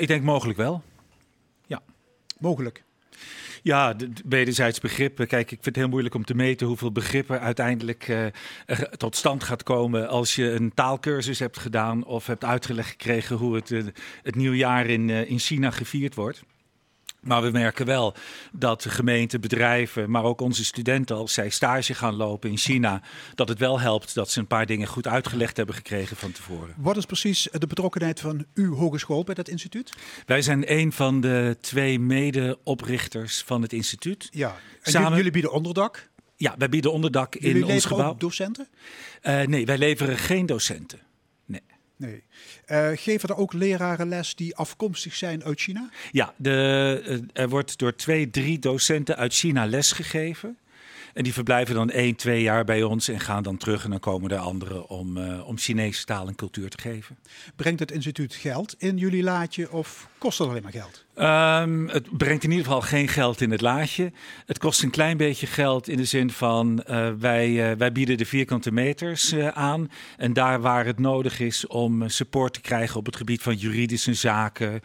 ik 0.00 0.08
denk 0.08 0.22
mogelijk 0.22 0.58
wel. 0.58 0.82
Ja. 1.66 1.82
Mogelijk. 2.38 2.84
Ja, 3.64 3.94
de, 3.94 4.10
wederzijds 4.24 4.80
begrippen. 4.80 5.26
Kijk, 5.26 5.42
ik 5.42 5.48
vind 5.48 5.64
het 5.64 5.76
heel 5.76 5.88
moeilijk 5.88 6.14
om 6.14 6.24
te 6.24 6.34
meten 6.34 6.66
hoeveel 6.66 6.92
begrippen 6.92 7.40
uiteindelijk 7.40 8.08
uh, 8.08 8.26
tot 8.96 9.16
stand 9.16 9.44
gaat 9.44 9.62
komen 9.62 10.08
als 10.08 10.34
je 10.34 10.50
een 10.50 10.74
taalkursus 10.74 11.38
hebt 11.38 11.58
gedaan 11.58 12.04
of 12.04 12.26
hebt 12.26 12.44
uitgelegd 12.44 12.88
gekregen 12.88 13.36
hoe 13.36 13.54
het, 13.54 13.70
uh, 13.70 13.84
het 14.22 14.34
nieuwjaar 14.34 14.86
in, 14.86 15.08
uh, 15.08 15.30
in 15.30 15.38
China 15.38 15.70
gevierd 15.70 16.14
wordt. 16.14 16.42
Maar 17.24 17.42
we 17.42 17.50
merken 17.50 17.86
wel 17.86 18.14
dat 18.52 18.82
de 18.82 18.90
gemeenten, 18.90 19.40
bedrijven, 19.40 20.10
maar 20.10 20.24
ook 20.24 20.40
onze 20.40 20.64
studenten, 20.64 21.16
als 21.16 21.32
zij 21.32 21.48
stage 21.50 21.94
gaan 21.94 22.14
lopen 22.14 22.50
in 22.50 22.56
China, 22.56 23.02
dat 23.34 23.48
het 23.48 23.58
wel 23.58 23.80
helpt 23.80 24.14
dat 24.14 24.30
ze 24.30 24.40
een 24.40 24.46
paar 24.46 24.66
dingen 24.66 24.86
goed 24.86 25.06
uitgelegd 25.06 25.56
hebben 25.56 25.74
gekregen 25.74 26.16
van 26.16 26.32
tevoren. 26.32 26.74
Wat 26.76 26.96
is 26.96 27.04
precies 27.04 27.48
de 27.52 27.66
betrokkenheid 27.66 28.20
van 28.20 28.44
uw 28.54 28.74
hogeschool 28.74 29.24
bij 29.24 29.34
dat 29.34 29.48
instituut? 29.48 29.92
Wij 30.26 30.42
zijn 30.42 30.72
een 30.72 30.92
van 30.92 31.20
de 31.20 31.56
twee 31.60 31.98
mede-oprichters 32.00 33.42
van 33.42 33.62
het 33.62 33.72
instituut. 33.72 34.28
Ja, 34.30 34.56
en 34.82 34.90
Samen... 34.90 35.16
jullie 35.16 35.32
bieden 35.32 35.52
onderdak? 35.52 36.08
Ja, 36.36 36.54
wij 36.58 36.68
bieden 36.68 36.92
onderdak 36.92 37.34
jullie 37.40 37.66
in 37.66 37.72
ons 37.72 37.84
gebouw. 37.84 38.10
Ook 38.10 38.20
docenten? 38.20 38.68
Uh, 39.22 39.42
nee, 39.42 39.66
wij 39.66 39.78
leveren 39.78 40.18
geen 40.18 40.46
docenten. 40.46 40.98
Nee. 42.04 42.22
Uh, 42.66 42.98
geven 42.98 43.28
er 43.28 43.36
ook 43.36 43.52
leraren 43.52 44.08
les 44.08 44.34
die 44.34 44.56
afkomstig 44.56 45.14
zijn 45.14 45.44
uit 45.44 45.60
China? 45.60 45.88
Ja, 46.12 46.34
de, 46.36 47.02
uh, 47.06 47.42
er 47.42 47.48
wordt 47.48 47.78
door 47.78 47.96
twee, 47.96 48.30
drie 48.30 48.58
docenten 48.58 49.16
uit 49.16 49.34
China 49.34 49.66
lesgegeven. 49.66 50.56
En 51.14 51.22
die 51.22 51.32
verblijven 51.32 51.74
dan 51.74 51.90
één, 51.90 52.14
twee 52.14 52.42
jaar 52.42 52.64
bij 52.64 52.82
ons 52.82 53.08
en 53.08 53.20
gaan 53.20 53.42
dan 53.42 53.56
terug. 53.56 53.84
En 53.84 53.90
dan 53.90 54.00
komen 54.00 54.30
er 54.30 54.38
anderen 54.38 54.88
om, 54.88 55.16
uh, 55.16 55.46
om 55.48 55.58
Chinese 55.58 56.04
taal 56.04 56.28
en 56.28 56.34
cultuur 56.34 56.70
te 56.70 56.78
geven. 56.80 57.18
Brengt 57.56 57.80
het 57.80 57.90
instituut 57.90 58.34
geld 58.34 58.74
in 58.78 58.96
jullie 58.96 59.22
laadje 59.22 59.72
of 59.72 60.08
kost 60.18 60.38
het 60.38 60.48
alleen 60.48 60.62
maar 60.62 60.72
geld? 60.72 61.04
Um, 61.16 61.88
het 61.88 62.16
brengt 62.16 62.44
in 62.44 62.50
ieder 62.50 62.64
geval 62.64 62.80
geen 62.80 63.08
geld 63.08 63.40
in 63.40 63.50
het 63.50 63.60
laadje. 63.60 64.12
Het 64.46 64.58
kost 64.58 64.82
een 64.82 64.90
klein 64.90 65.16
beetje 65.16 65.46
geld 65.46 65.88
in 65.88 65.96
de 65.96 66.04
zin 66.04 66.30
van 66.30 66.84
uh, 66.90 67.08
wij, 67.18 67.70
uh, 67.70 67.76
wij 67.78 67.92
bieden 67.92 68.16
de 68.16 68.26
vierkante 68.26 68.72
meters 68.72 69.32
uh, 69.32 69.48
aan. 69.48 69.90
En 70.16 70.32
daar 70.32 70.60
waar 70.60 70.86
het 70.86 70.98
nodig 70.98 71.40
is 71.40 71.66
om 71.66 72.08
support 72.08 72.52
te 72.52 72.60
krijgen 72.60 72.96
op 72.96 73.06
het 73.06 73.16
gebied 73.16 73.42
van 73.42 73.56
juridische 73.56 74.14
zaken, 74.14 74.80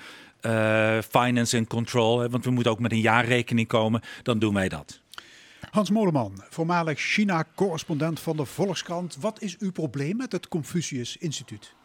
finance 1.09 1.57
en 1.57 1.67
control. 1.67 2.19
Hè, 2.19 2.29
want 2.29 2.45
we 2.45 2.51
moeten 2.51 2.71
ook 2.71 2.79
met 2.79 2.91
een 2.91 3.01
jaarrekening 3.01 3.67
komen, 3.67 4.01
dan 4.23 4.39
doen 4.39 4.53
wij 4.53 4.69
dat. 4.69 5.01
Hans 5.71 5.89
Moleman, 5.89 6.43
voormalig 6.49 6.99
China-correspondent 6.99 8.19
van 8.19 8.37
de 8.37 8.45
Volkskrant. 8.45 9.17
Wat 9.19 9.41
is 9.41 9.57
uw 9.57 9.71
probleem 9.71 10.17
met 10.17 10.31
het 10.31 10.47
Confucius 10.47 11.17
Instituut? 11.17 11.75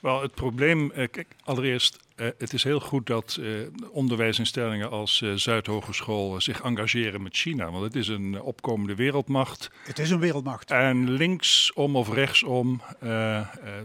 Wel, 0.00 0.22
het 0.22 0.34
probleem, 0.34 0.92
eh, 0.92 1.08
kijk, 1.10 1.26
allereerst, 1.44 1.98
eh, 2.16 2.26
het 2.38 2.52
is 2.52 2.62
heel 2.64 2.80
goed 2.80 3.06
dat 3.06 3.38
eh, 3.40 3.48
onderwijsinstellingen 3.90 4.90
als 4.90 5.24
Zuidhogeschool 5.34 6.40
zich 6.40 6.62
engageren 6.62 7.22
met 7.22 7.36
China. 7.36 7.70
Want 7.70 7.84
het 7.84 7.96
is 7.96 8.08
een 8.08 8.40
opkomende 8.40 8.94
wereldmacht. 8.94 9.70
Het 9.84 9.98
is 9.98 10.10
een 10.10 10.20
wereldmacht. 10.20 10.70
En 10.70 11.10
linksom 11.10 11.96
of 11.96 12.12
rechtsom, 12.12 12.82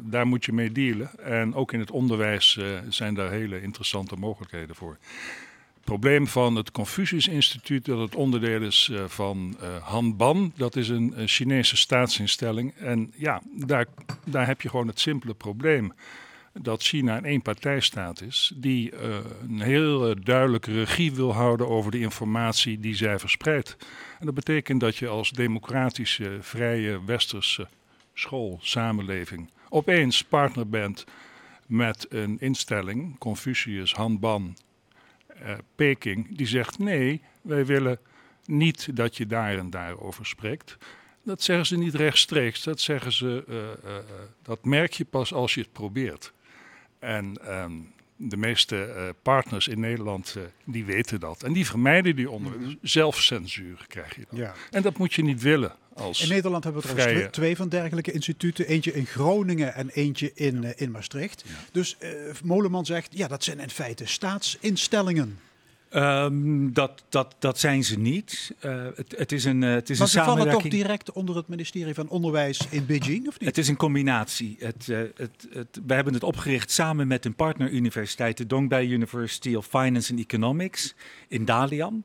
daar 0.01 0.27
moet 0.27 0.45
je 0.45 0.53
mee 0.53 0.71
dealen. 0.71 1.19
En 1.19 1.55
ook 1.55 1.73
in 1.73 1.79
het 1.79 1.91
onderwijs 1.91 2.59
zijn 2.89 3.13
daar 3.13 3.31
hele 3.31 3.61
interessante 3.61 4.15
mogelijkheden 4.15 4.75
voor. 4.75 4.97
Probleem 5.83 6.27
van 6.27 6.55
het 6.55 6.71
Confucius 6.71 7.27
Instituut, 7.27 7.85
dat 7.85 7.99
het 7.99 8.15
onderdeel 8.15 8.61
is 8.61 8.89
uh, 8.91 9.03
van 9.07 9.57
uh, 9.61 9.75
Hanban, 9.83 10.51
dat 10.55 10.75
is 10.75 10.89
een, 10.89 11.13
Chinese 11.25 11.77
staatsinstelling. 11.77 12.73
En 12.73 13.13
ja, 13.15 13.41
daar, 13.55 13.85
daar 14.25 14.47
heb 14.47 14.61
je 14.61 14.69
gewoon 14.69 14.87
het 14.87 14.99
simpele 14.99 15.33
probleem 15.33 15.93
dat 16.61 16.83
China 16.83 17.17
een 17.17 17.25
eenpartijstaat 17.25 18.21
is, 18.21 18.53
die 18.55 18.91
uh, 18.91 18.99
een 19.47 19.61
heel 19.61 20.15
duidelijke 20.23 20.73
regie 20.73 21.13
wil 21.13 21.33
houden 21.33 21.69
over 21.69 21.91
de 21.91 21.99
informatie 21.99 22.79
die 22.79 22.95
zij 22.95 23.19
verspreidt. 23.19 23.77
En 24.19 24.25
dat 24.25 24.35
betekent 24.35 24.79
dat 24.79 24.95
je 24.95 25.07
als 25.07 25.31
democratische, 25.31 26.37
vrije, 26.41 27.05
westerse 27.05 27.67
school, 28.13 28.59
samenleving, 28.61 29.49
opeens 29.69 30.23
partner 30.23 30.69
bent 30.69 31.05
met 31.65 32.05
een 32.09 32.37
instelling, 32.39 33.17
Confucius, 33.17 33.93
Hanban, 33.93 34.55
Peking, 35.75 36.37
die 36.37 36.47
zegt 36.47 36.79
nee, 36.79 37.21
wij 37.41 37.65
willen 37.65 37.99
niet 38.45 38.95
dat 38.95 39.17
je 39.17 39.25
daar 39.25 39.57
en 39.57 39.69
daar 39.69 39.99
over 39.99 40.25
spreekt. 40.25 40.77
Dat 41.23 41.41
zeggen 41.41 41.65
ze 41.65 41.77
niet 41.77 41.95
rechtstreeks, 41.95 42.63
dat 42.63 42.79
zeggen 42.79 43.11
ze, 43.11 43.43
uh, 43.49 43.55
uh, 43.55 43.97
dat 44.41 44.65
merk 44.65 44.93
je 44.93 45.05
pas 45.05 45.33
als 45.33 45.53
je 45.53 45.61
het 45.61 45.71
probeert. 45.71 46.33
En 46.99 47.53
um, 47.61 47.93
de 48.15 48.37
meeste 48.37 49.15
partners 49.21 49.67
in 49.67 49.79
Nederland, 49.79 50.37
die 50.65 50.85
weten 50.85 51.19
dat. 51.19 51.43
En 51.43 51.53
die 51.53 51.65
vermijden 51.65 52.15
die 52.15 52.29
onder. 52.29 52.57
Mm 52.57 52.63
-hmm. 52.63 52.77
Zelfcensuur 52.81 53.85
krijg 53.87 54.15
je 54.15 54.25
dan. 54.29 54.39
Ja. 54.39 54.53
En 54.71 54.81
dat 54.81 54.97
moet 54.97 55.13
je 55.13 55.23
niet 55.23 55.41
willen. 55.41 55.75
Als 55.95 56.21
in 56.21 56.29
Nederland 56.29 56.63
hebben 56.63 56.81
we 56.81 56.87
trouwens 56.87 57.17
vrije... 57.17 57.29
twee 57.29 57.55
van 57.55 57.69
dergelijke 57.69 58.11
instituten. 58.11 58.67
Eentje 58.67 58.93
in 58.93 59.05
Groningen 59.05 59.73
en 59.73 59.89
eentje 59.89 60.31
in, 60.33 60.61
ja. 60.61 60.73
in 60.75 60.91
Maastricht. 60.91 61.43
Ja. 61.47 61.53
Dus 61.71 61.97
uh, 61.99 62.09
Moleman 62.43 62.85
zegt, 62.85 63.17
ja, 63.17 63.27
dat 63.27 63.43
zijn 63.43 63.59
in 63.59 63.69
feite 63.69 64.05
staatsinstellingen. 64.05 65.39
Um, 65.95 66.73
dat, 66.73 67.03
dat, 67.09 67.35
dat 67.39 67.59
zijn 67.59 67.83
ze 67.83 67.99
niet. 67.99 68.55
Uh, 68.65 68.85
het, 68.95 69.15
het 69.17 69.31
is 69.31 69.45
een, 69.45 69.61
uh, 69.61 69.73
het 69.73 69.89
is 69.89 69.99
een 69.99 70.07
samenwerking. 70.07 70.51
vallen 70.51 70.71
toch 70.71 70.71
direct 70.71 71.11
onder 71.11 71.35
het 71.35 71.47
ministerie 71.47 71.93
van 71.93 72.09
Onderwijs 72.09 72.67
in 72.69 72.85
Beijing, 72.85 73.27
of 73.27 73.39
niet? 73.39 73.49
Het 73.49 73.57
is 73.57 73.67
een 73.67 73.75
combinatie. 73.75 74.55
Het, 74.59 74.87
uh, 74.87 74.97
het, 75.15 75.47
het, 75.49 75.79
we 75.85 75.93
hebben 75.93 76.13
het 76.13 76.23
opgericht 76.23 76.71
samen 76.71 77.07
met 77.07 77.25
een 77.25 77.35
partneruniversiteit, 77.35 78.37
de 78.37 78.45
Dongbei 78.45 78.93
University 78.93 79.55
of 79.55 79.67
Finance 79.67 80.11
and 80.11 80.19
Economics 80.21 80.95
in 81.27 81.45
Dalian. 81.45 82.03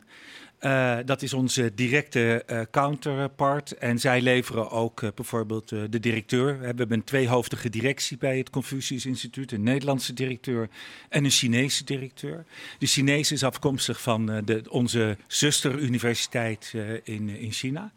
Uh, 0.60 0.96
dat 1.04 1.22
is 1.22 1.32
onze 1.32 1.74
directe 1.74 2.44
uh, 2.46 2.60
counterpart. 2.70 3.72
En 3.72 3.98
zij 3.98 4.20
leveren 4.20 4.70
ook 4.70 5.00
uh, 5.00 5.10
bijvoorbeeld 5.14 5.68
de 5.68 6.00
directeur. 6.00 6.58
We 6.58 6.66
hebben 6.66 6.92
een 6.92 7.04
tweehoofdige 7.04 7.70
directie 7.70 8.16
bij 8.16 8.38
het 8.38 8.50
Confucius 8.50 9.06
Instituut. 9.06 9.52
Een 9.52 9.62
Nederlandse 9.62 10.12
directeur 10.12 10.68
en 11.08 11.24
een 11.24 11.30
Chinese 11.30 11.84
directeur. 11.84 12.44
De 12.78 12.86
Chinese 12.86 13.34
is 13.34 13.44
afkomstig 13.44 14.00
van 14.00 14.26
de, 14.44 14.62
onze 14.70 15.16
zusteruniversiteit 15.26 16.74
in, 17.02 17.28
in 17.28 17.52
China. 17.52 17.92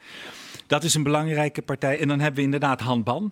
Dat 0.68 0.84
is 0.84 0.94
een 0.94 1.04
belangrijke 1.04 1.62
partij. 1.62 2.00
En 2.00 2.08
dan 2.08 2.20
hebben 2.20 2.40
we 2.40 2.46
inderdaad 2.46 2.82
Han 2.82 3.04
Ban. 3.04 3.32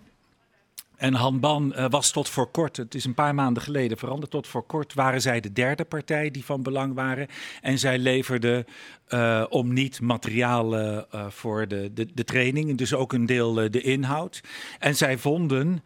En 1.00 1.14
Han 1.14 1.40
Ban 1.40 1.74
eh, 1.74 1.86
was 1.90 2.10
tot 2.10 2.28
voor 2.28 2.50
kort, 2.50 2.76
het 2.76 2.94
is 2.94 3.04
een 3.04 3.14
paar 3.14 3.34
maanden 3.34 3.62
geleden 3.62 3.98
veranderd, 3.98 4.30
tot 4.30 4.46
voor 4.46 4.62
kort 4.62 4.94
waren 4.94 5.20
zij 5.20 5.40
de 5.40 5.52
derde 5.52 5.84
partij 5.84 6.30
die 6.30 6.44
van 6.44 6.62
belang 6.62 6.94
waren. 6.94 7.26
En 7.60 7.78
zij 7.78 7.98
leverden 7.98 8.64
eh, 9.10 9.44
om 9.48 9.72
niet 9.72 10.00
materiaal 10.00 10.76
eh, 10.76 11.26
voor 11.28 11.68
de, 11.68 11.90
de, 11.94 12.06
de 12.14 12.24
training, 12.24 12.78
dus 12.78 12.94
ook 12.94 13.12
een 13.12 13.26
deel 13.26 13.60
eh, 13.60 13.70
de 13.70 13.80
inhoud. 13.80 14.40
En 14.78 14.96
zij 14.96 15.18
vonden 15.18 15.82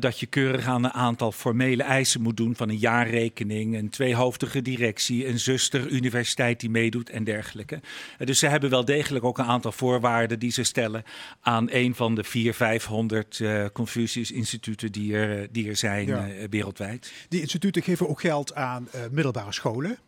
dat 0.00 0.20
je 0.20 0.26
keurig 0.26 0.66
aan 0.66 0.84
een 0.84 0.92
aantal 0.92 1.32
formele 1.32 1.82
eisen 1.82 2.20
moet 2.22 2.36
doen 2.36 2.56
van 2.56 2.68
een 2.68 2.78
jaarrekening, 2.78 3.76
een 3.76 3.88
tweehoofdige 3.90 4.62
directie, 4.62 5.26
een 5.28 5.38
zuster 5.38 5.88
universiteit 5.88 6.60
die 6.60 6.70
meedoet 6.70 7.10
en 7.10 7.24
dergelijke. 7.24 7.80
Dus 8.18 8.38
ze 8.38 8.46
hebben 8.46 8.70
wel 8.70 8.84
degelijk 8.84 9.24
ook 9.24 9.38
een 9.38 9.44
aantal 9.44 9.72
voorwaarden 9.72 10.38
die 10.38 10.50
ze 10.50 10.62
stellen 10.62 11.02
aan 11.40 11.66
een 11.70 11.94
van 11.94 12.14
de 12.14 12.24
vier, 12.24 12.54
vijfhonderd 12.54 13.40
eh 13.40 13.64
Confucius-instituten 13.72 14.92
die 14.92 15.14
er, 15.14 15.48
die 15.52 15.68
er 15.68 15.76
zijn 15.76 16.06
Ja. 16.06 16.28
wereldwijd. 16.50 17.12
Die 17.28 17.40
instituten 17.40 17.82
geven 17.82 18.08
ook 18.08 18.20
geld 18.20 18.54
aan 18.54 18.88
middelbare 19.10 19.52
scholen. 19.52 19.98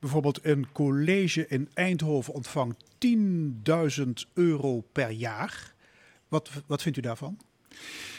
Bijvoorbeeld 0.00 0.44
een 0.44 0.66
college 0.72 1.48
in 1.48 1.68
Eindhoven 1.74 2.34
ontvangt 2.34 2.84
10.000 3.06 4.04
euro 4.34 4.80
per 4.92 5.10
jaar. 5.10 5.72
Wat, 6.28 6.50
wat 6.66 6.82
vindt 6.82 6.98
u 6.98 7.00
daarvan? 7.00 7.38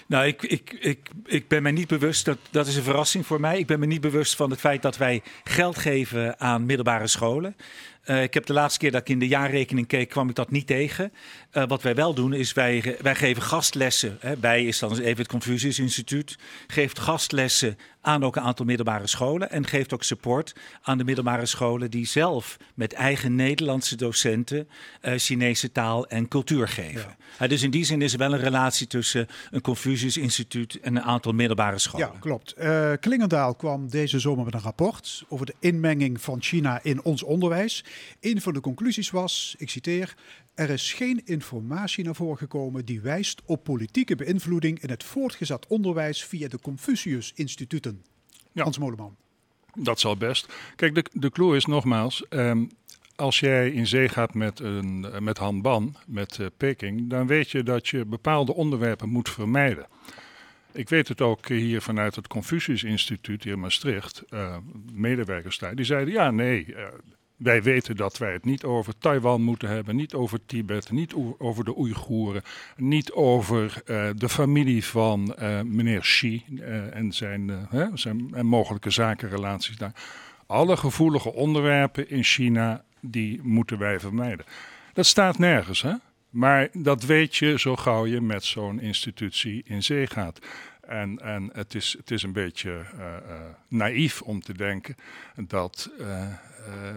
Nou, 0.07 0.25
ik, 0.25 0.41
ik, 0.41 0.71
ik, 0.79 1.09
ik 1.25 1.47
ben 1.47 1.63
mij 1.63 1.71
niet 1.71 1.87
bewust, 1.87 2.25
dat, 2.25 2.37
dat 2.49 2.67
is 2.67 2.75
een 2.75 2.83
verrassing 2.83 3.25
voor 3.25 3.39
mij. 3.39 3.59
Ik 3.59 3.67
ben 3.67 3.79
me 3.79 3.85
niet 3.85 4.01
bewust 4.01 4.35
van 4.35 4.49
het 4.49 4.59
feit 4.59 4.81
dat 4.81 4.97
wij 4.97 5.21
geld 5.43 5.77
geven 5.77 6.39
aan 6.39 6.65
middelbare 6.65 7.07
scholen. 7.07 7.55
Eh, 8.01 8.23
ik 8.23 8.33
heb 8.33 8.45
de 8.45 8.53
laatste 8.53 8.79
keer 8.79 8.91
dat 8.91 9.01
ik 9.01 9.09
in 9.09 9.19
de 9.19 9.27
jaarrekening 9.27 9.87
keek, 9.87 10.09
kwam 10.09 10.29
ik 10.29 10.35
dat 10.35 10.51
niet 10.51 10.67
tegen. 10.67 11.13
Eh, 11.51 11.63
wat 11.67 11.81
wij 11.81 11.95
wel 11.95 12.13
doen, 12.13 12.33
is 12.33 12.53
wij, 12.53 12.97
wij 13.01 13.15
geven 13.15 13.41
gastlessen. 13.41 14.17
Hè. 14.19 14.35
Bij 14.35 14.65
is 14.65 14.79
dan 14.79 14.99
even 14.99 15.17
het 15.17 15.27
Confucius 15.27 15.79
Instituut. 15.79 16.37
Geeft 16.67 16.99
gastlessen 16.99 17.77
aan 18.01 18.23
ook 18.23 18.35
een 18.35 18.41
aantal 18.41 18.65
middelbare 18.65 19.07
scholen. 19.07 19.51
En 19.51 19.67
geeft 19.67 19.93
ook 19.93 20.03
support 20.03 20.55
aan 20.81 20.97
de 20.97 21.03
middelbare 21.03 21.45
scholen 21.45 21.91
die 21.91 22.05
zelf 22.05 22.57
met 22.73 22.93
eigen 22.93 23.35
Nederlandse 23.35 23.95
docenten 23.95 24.67
eh, 25.01 25.13
Chinese 25.17 25.71
taal 25.71 26.07
en 26.07 26.27
cultuur 26.27 26.67
geven. 26.67 27.15
Dus 27.47 27.63
in 27.63 27.71
die 27.71 27.85
zin 27.85 28.01
is 28.01 28.13
er 28.13 28.19
wel 28.19 28.33
een 28.33 28.39
relatie 28.39 28.87
tussen 28.87 29.27
een 29.51 29.61
Confucius 29.61 30.17
Instituut 30.17 30.79
en 30.79 30.95
een 30.95 31.01
aantal 31.01 31.31
middelbare 31.31 31.79
scholen. 31.79 32.09
Ja, 32.13 32.19
klopt. 32.19 32.55
Klingendaal 32.99 33.55
kwam 33.55 33.89
deze 33.89 34.19
zomer 34.19 34.45
met 34.45 34.53
een 34.53 34.61
rapport 34.61 35.23
over 35.27 35.45
de 35.45 35.55
inmenging 35.59 36.21
van 36.21 36.41
China 36.41 36.79
in 36.83 37.03
ons 37.03 37.23
onderwijs. 37.23 37.83
Een 38.19 38.41
van 38.41 38.53
de 38.53 38.59
conclusies 38.59 39.09
was, 39.09 39.55
ik 39.57 39.69
citeer, 39.69 40.15
er 40.53 40.69
is 40.69 40.93
geen 40.93 41.21
informatie 41.25 42.03
naar 42.03 42.15
voren 42.15 42.37
gekomen 42.37 42.85
die 42.85 43.01
wijst 43.01 43.41
op 43.45 43.63
politieke 43.63 44.15
beïnvloeding 44.15 44.81
in 44.81 44.89
het 44.89 45.03
voortgezet 45.03 45.67
onderwijs 45.67 46.23
via 46.23 46.47
de 46.47 46.59
Confucius-instituten. 46.59 48.03
Ja. 48.51 48.63
Hans 48.63 48.77
Moleman. 48.77 49.15
Dat 49.73 49.99
zal 49.99 50.17
best. 50.17 50.53
Kijk, 50.75 50.95
de, 50.95 51.05
de 51.13 51.29
clue 51.29 51.55
is 51.55 51.65
nogmaals, 51.65 52.27
ehm, 52.29 52.65
als 53.15 53.39
jij 53.39 53.71
in 53.71 53.87
zee 53.87 54.09
gaat 54.09 54.33
met, 54.33 54.59
een, 54.59 55.05
met 55.19 55.37
Han 55.37 55.61
Ban, 55.61 55.95
met 56.07 56.39
eh, 56.39 56.45
Peking, 56.57 57.09
dan 57.09 57.27
weet 57.27 57.51
je 57.51 57.63
dat 57.63 57.87
je 57.87 58.05
bepaalde 58.05 58.53
onderwerpen 58.53 59.09
moet 59.09 59.29
vermijden. 59.29 59.87
Ik 60.73 60.89
weet 60.89 61.07
het 61.07 61.21
ook 61.21 61.47
hier 61.47 61.81
vanuit 61.81 62.15
het 62.15 62.27
Confucius 62.27 62.83
Instituut 62.83 63.43
hier 63.43 63.53
in 63.53 63.59
Maastricht, 63.59 64.23
eh, 64.29 64.57
medewerkers 64.93 65.57
daar, 65.57 65.75
die 65.75 65.85
zeiden 65.85 66.13
ja, 66.13 66.31
nee, 66.31 66.75
eh, 66.75 66.87
wij 67.41 67.63
weten 67.63 67.95
dat 67.95 68.17
wij 68.17 68.33
het 68.33 68.45
niet 68.45 68.63
over 68.63 68.97
Taiwan 68.97 69.41
moeten 69.41 69.69
hebben, 69.69 69.95
niet 69.95 70.13
over 70.13 70.39
Tibet, 70.45 70.91
niet 70.91 71.13
over 71.37 71.63
de 71.65 71.77
Oeigoeren, 71.77 72.41
niet 72.75 73.11
over 73.11 73.81
eh, 73.85 74.09
de 74.15 74.29
familie 74.29 74.85
van 74.85 75.35
eh, 75.35 75.61
meneer 75.61 75.99
Xi 75.99 76.43
eh, 76.59 76.95
en 76.95 77.11
zijn, 77.11 77.67
hè, 77.69 77.85
zijn 77.93 78.29
en 78.33 78.45
mogelijke 78.45 78.89
zakenrelaties 78.89 79.77
daar. 79.77 79.93
Alle 80.45 80.77
gevoelige 80.77 81.33
onderwerpen 81.33 82.09
in 82.09 82.23
China, 82.23 82.83
die 82.99 83.39
moeten 83.43 83.77
wij 83.77 83.99
vermijden. 83.99 84.45
Dat 84.93 85.05
staat 85.05 85.37
nergens, 85.37 85.81
hè? 85.81 85.93
Maar 86.29 86.69
dat 86.73 87.03
weet 87.03 87.35
je 87.35 87.59
zo 87.59 87.75
gauw 87.75 88.05
je 88.05 88.21
met 88.21 88.43
zo'n 88.43 88.79
institutie 88.79 89.61
in 89.65 89.83
zee 89.83 90.07
gaat. 90.07 90.39
En, 90.91 91.19
en 91.21 91.49
het, 91.53 91.75
is, 91.75 91.95
het 91.97 92.11
is 92.11 92.23
een 92.23 92.33
beetje 92.33 92.69
eh, 92.71 93.15
eh, 93.15 93.21
naïef 93.67 94.21
om 94.21 94.41
te 94.41 94.53
denken 94.53 94.95
dat 95.35 95.89
eh, 95.99 96.27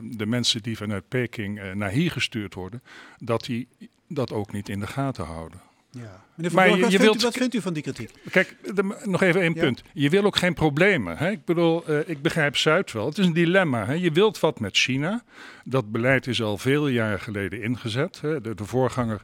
de 0.02 0.26
mensen 0.26 0.62
die 0.62 0.76
vanuit 0.76 1.08
Peking 1.08 1.74
naar 1.74 1.90
hier 1.90 2.10
gestuurd 2.10 2.54
worden, 2.54 2.82
dat 3.18 3.44
die 3.44 3.68
dat 4.08 4.32
ook 4.32 4.52
niet 4.52 4.68
in 4.68 4.80
de 4.80 4.86
gaten 4.86 5.24
houden. 5.24 5.60
Ja. 5.90 6.22
Meneer 6.34 6.54
Maar 6.54 6.68
Van 6.68 6.80
wat, 6.80 6.90
je 6.92 6.98
vindt 6.98 7.02
wilt- 7.12 7.20
u, 7.22 7.24
wat 7.24 7.36
vindt 7.36 7.54
u 7.54 7.60
van 7.60 7.72
die 7.72 7.82
kritiek? 7.82 8.10
Kijk, 8.30 8.56
de- 8.74 9.00
nog 9.04 9.22
even 9.22 9.40
één 9.40 9.54
Ja. 9.54 9.60
punt. 9.60 9.82
Je 9.92 10.08
wil 10.10 10.24
ook 10.24 10.36
geen 10.36 10.54
problemen. 10.54 11.16
Hè? 11.16 11.30
Ik 11.30 11.44
bedoel, 11.44 11.84
ik 12.06 12.22
begrijp 12.22 12.56
Zuid 12.56 12.92
wel. 12.92 13.06
Het 13.06 13.18
is 13.18 13.26
een 13.26 13.32
dilemma. 13.32 13.86
Hè? 13.86 13.92
Je 13.92 14.10
wilt 14.12 14.40
wat 14.40 14.60
met 14.60 14.76
China. 14.76 15.24
Dat 15.64 15.92
beleid 15.92 16.26
is 16.26 16.42
al 16.42 16.58
veel 16.58 16.88
jaren 16.88 17.20
geleden 17.20 17.62
ingezet. 17.62 18.20
Hè? 18.20 18.40
De, 18.40 18.54
de 18.54 18.64
voorganger 18.64 19.22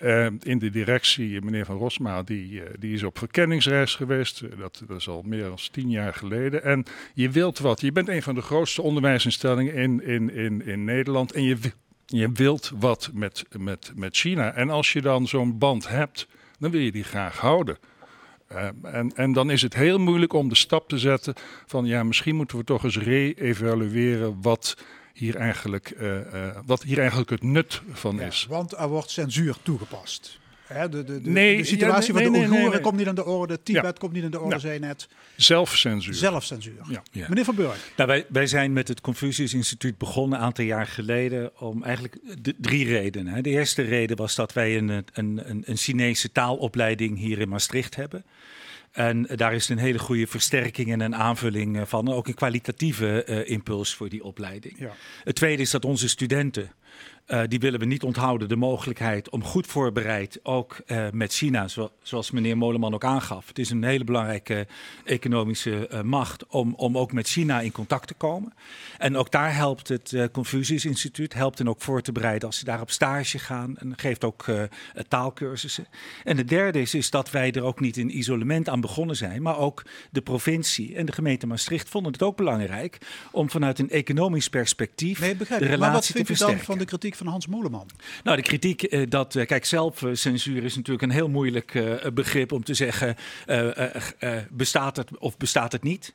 eh, 0.00 0.26
in 0.42 0.58
de 0.58 0.70
directie, 0.70 1.42
meneer 1.42 1.64
Van 1.64 1.76
Rosma, 1.76 2.22
die, 2.22 2.62
eh, 2.62 2.70
die 2.78 2.94
is 2.94 3.02
op 3.02 3.18
verkenningsreis 3.18 3.94
geweest. 3.94 4.40
Eh, 4.40 4.58
Dat, 4.58 4.82
dat 4.86 4.96
is 4.96 5.08
al 5.08 5.22
meer 5.22 5.42
dan 5.42 5.58
tien 5.70 5.90
jaar 5.90 6.14
geleden. 6.14 6.62
En 6.62 6.84
je 7.14 7.30
wilt 7.30 7.58
wat. 7.58 7.80
Je 7.80 7.92
bent 7.92 8.08
een 8.08 8.22
van 8.22 8.34
de 8.34 8.40
grootste 8.40 8.82
onderwijsinstellingen 8.82 9.74
in, 9.74 10.04
in, 10.04 10.34
in, 10.34 10.66
in 10.66 10.84
Nederland. 10.84 11.32
En 11.32 11.42
je, 11.42 11.56
je 12.06 12.32
wilt 12.32 12.72
wat 12.78 13.10
met, 13.14 13.44
met, 13.58 13.92
met 13.94 14.16
China. 14.16 14.52
En 14.52 14.70
als 14.70 14.92
je 14.92 15.02
dan 15.02 15.26
zo'n 15.26 15.58
band 15.58 15.88
hebt, 15.88 16.26
dan 16.58 16.70
wil 16.70 16.80
je 16.80 16.92
die 16.92 17.04
graag 17.04 17.38
houden. 17.38 17.78
En, 18.82 19.12
en 19.14 19.32
dan 19.32 19.50
is 19.50 19.62
het 19.62 19.74
heel 19.74 19.98
moeilijk 19.98 20.32
om 20.32 20.48
de 20.48 20.54
stap 20.54 20.88
te 20.88 20.98
zetten 20.98 21.34
van 21.66 21.84
ja, 21.84 22.02
misschien 22.02 22.36
moeten 22.36 22.58
we 22.58 22.64
toch 22.64 22.84
eens 22.84 22.98
re-evalueren 22.98 24.42
wat 24.42 24.76
hier 25.16 25.36
eigenlijk, 25.36 25.90
eh, 25.90 26.46
eh, 26.48 26.56
wat 26.66 26.82
hier 26.82 26.98
eigenlijk 26.98 27.30
het 27.30 27.42
nut 27.42 27.82
van 27.92 28.20
is. 28.20 28.46
Want 28.48 28.76
er 28.78 28.88
wordt 28.88 29.10
censuur 29.10 29.56
toegepast. 29.62 30.38
Hè, 30.66 30.88
de, 30.88 31.04
de, 31.04 31.20
de, 31.20 31.30
Nee, 31.30 31.56
de 31.56 31.64
situatie 31.64 32.14
ja, 32.14 32.18
nee, 32.20 32.30
van 32.30 32.32
de 32.32 32.38
Oeigoeren 32.38 32.70
nee. 32.70 32.80
komt 32.80 32.96
niet 32.96 33.06
aan 33.06 33.14
de 33.14 33.24
orde, 33.24 33.62
Tibet 33.62 33.82
Ja. 33.84 33.92
komt 33.92 34.12
niet 34.12 34.24
aan 34.24 34.30
de 34.30 34.40
orde, 34.40 34.54
Ja. 34.54 34.60
zei 34.60 34.78
net. 34.78 35.08
Zelfcensuur. 35.36 36.14
Zelfcensuur. 36.14 36.80
Ja. 36.88 37.02
Ja. 37.12 37.26
Meneer 37.28 37.44
Van 37.44 37.54
Burg. 37.54 37.90
Nou, 37.96 38.08
wij, 38.08 38.26
wij 38.28 38.46
zijn 38.46 38.72
met 38.72 38.88
het 38.88 39.00
Confucius 39.00 39.54
Instituut 39.54 39.98
begonnen 39.98 40.38
een 40.38 40.44
aantal 40.44 40.64
jaar 40.64 40.86
geleden 40.86 41.60
om 41.60 41.82
eigenlijk 41.82 42.18
de, 42.42 42.54
drie 42.58 42.86
redenen. 42.86 43.34
Hè. 43.34 43.40
De 43.40 43.50
eerste 43.50 43.82
reden 43.82 44.16
was 44.16 44.34
dat 44.34 44.52
wij 44.52 44.76
een, 44.76 44.88
een, 44.88 45.04
een, 45.14 45.62
een 45.66 45.76
Chinese 45.76 46.32
taalopleiding 46.32 47.18
hier 47.18 47.38
in 47.38 47.48
Maastricht 47.48 47.96
hebben. 47.96 48.24
En 48.96 49.22
daar 49.34 49.54
is 49.54 49.68
een 49.68 49.78
hele 49.78 49.98
goede 49.98 50.26
versterking 50.26 50.92
en 50.92 51.00
een 51.00 51.14
aanvulling 51.14 51.76
eh, 51.76 51.82
van. 51.86 52.12
Ook 52.12 52.26
een 52.26 52.34
kwalitatieve 52.34 53.24
eh, 53.24 53.50
impuls 53.50 53.94
voor 53.94 54.08
die 54.08 54.24
opleiding. 54.24 54.78
Ja. 54.78 54.90
Het 55.24 55.34
tweede 55.34 55.62
is 55.62 55.70
dat 55.70 55.84
onze 55.84 56.08
studenten, 56.08 56.72
eh, 57.26 57.42
die 57.48 57.58
willen 57.58 57.80
we 57.80 57.86
niet 57.86 58.02
onthouden, 58.02 58.48
de 58.48 58.56
mogelijkheid 58.56 59.30
om 59.30 59.44
goed 59.44 59.66
voorbereid, 59.66 60.38
ook 60.42 60.76
eh, 60.86 61.06
met 61.12 61.32
China, 61.32 61.68
zo- 61.68 61.90
zoals 62.02 62.30
meneer 62.30 62.56
Moleman 62.56 62.94
ook 62.94 63.04
aangaf. 63.04 63.48
Het 63.48 63.58
is 63.58 63.70
een 63.70 63.84
hele 63.84 64.04
belangrijke 64.04 64.66
economische 65.04 65.88
eh, 65.88 66.00
macht 66.02 66.46
om, 66.46 66.74
om 66.74 66.98
ook 66.98 67.12
met 67.12 67.28
China 67.28 67.60
in 67.60 67.72
contact 67.72 68.06
te 68.08 68.14
komen. 68.14 68.52
En 68.98 69.16
ook 69.16 69.30
daar 69.30 69.54
helpt 69.54 69.88
het 69.88 70.28
Confucius 70.32 70.84
Instituut, 70.84 71.34
helpt 71.34 71.58
hen 71.58 71.68
ook 71.68 71.80
voor 71.80 72.02
te 72.02 72.12
bereiden 72.12 72.48
als 72.48 72.58
ze 72.58 72.64
daar 72.64 72.80
op 72.80 72.90
stage 72.90 73.38
gaan 73.38 73.76
en 73.78 73.92
geeft 73.96 74.24
ook 74.24 74.44
taalkursussen. 75.08 75.86
En 76.24 76.36
het 76.36 76.48
derde 76.48 76.80
is, 76.80 76.94
is 76.94 77.10
dat 77.10 77.30
wij 77.30 77.52
er 77.52 77.62
ook 77.62 77.80
niet 77.80 77.96
in 77.96 78.16
isolement 78.18 78.68
aan 78.68 78.80
begonnen 78.80 79.16
zijn, 79.16 79.42
maar 79.42 79.58
ook 79.58 79.82
de 80.10 80.20
provincie 80.20 80.94
en 80.94 81.06
de 81.06 81.12
gemeente 81.12 81.46
Maastricht 81.46 81.88
vonden 81.88 82.12
het 82.12 82.22
ook 82.22 82.36
belangrijk 82.36 82.98
om 83.32 83.50
vanuit 83.50 83.78
een 83.78 83.90
economisch 83.90 84.48
perspectief 84.48 85.20
Nee, 85.20 85.36
de 85.36 85.44
relatie 85.44 85.78
Maar 85.78 85.92
wat 85.92 86.06
te 86.06 86.12
vindt 86.12 86.28
u 86.30 86.34
dan 86.34 86.36
versterken. 86.36 86.64
van 86.64 86.78
de 86.78 86.84
kritiek 86.84 87.14
van 87.16 87.26
Hans 87.26 87.46
Moleman? 87.46 87.88
Nou, 88.24 88.36
de 88.36 88.42
kritiek 88.42 88.82
eh, 88.82 89.02
dat, 89.08 89.34
eh, 89.34 89.46
kijk, 89.46 89.64
zelfcensuur 89.64 90.64
is 90.64 90.76
natuurlijk 90.76 91.02
een 91.02 91.10
heel 91.10 91.28
moeilijk 91.28 91.74
eh, 91.74 91.94
begrip 92.14 92.52
om 92.52 92.64
te 92.64 92.74
zeggen, 92.74 93.16
eh, 93.46 93.78
eh, 93.78 94.02
eh, 94.18 94.42
bestaat 94.50 94.96
het 94.96 95.18
of 95.18 95.36
bestaat 95.36 95.72
het 95.72 95.82
niet? 95.82 96.14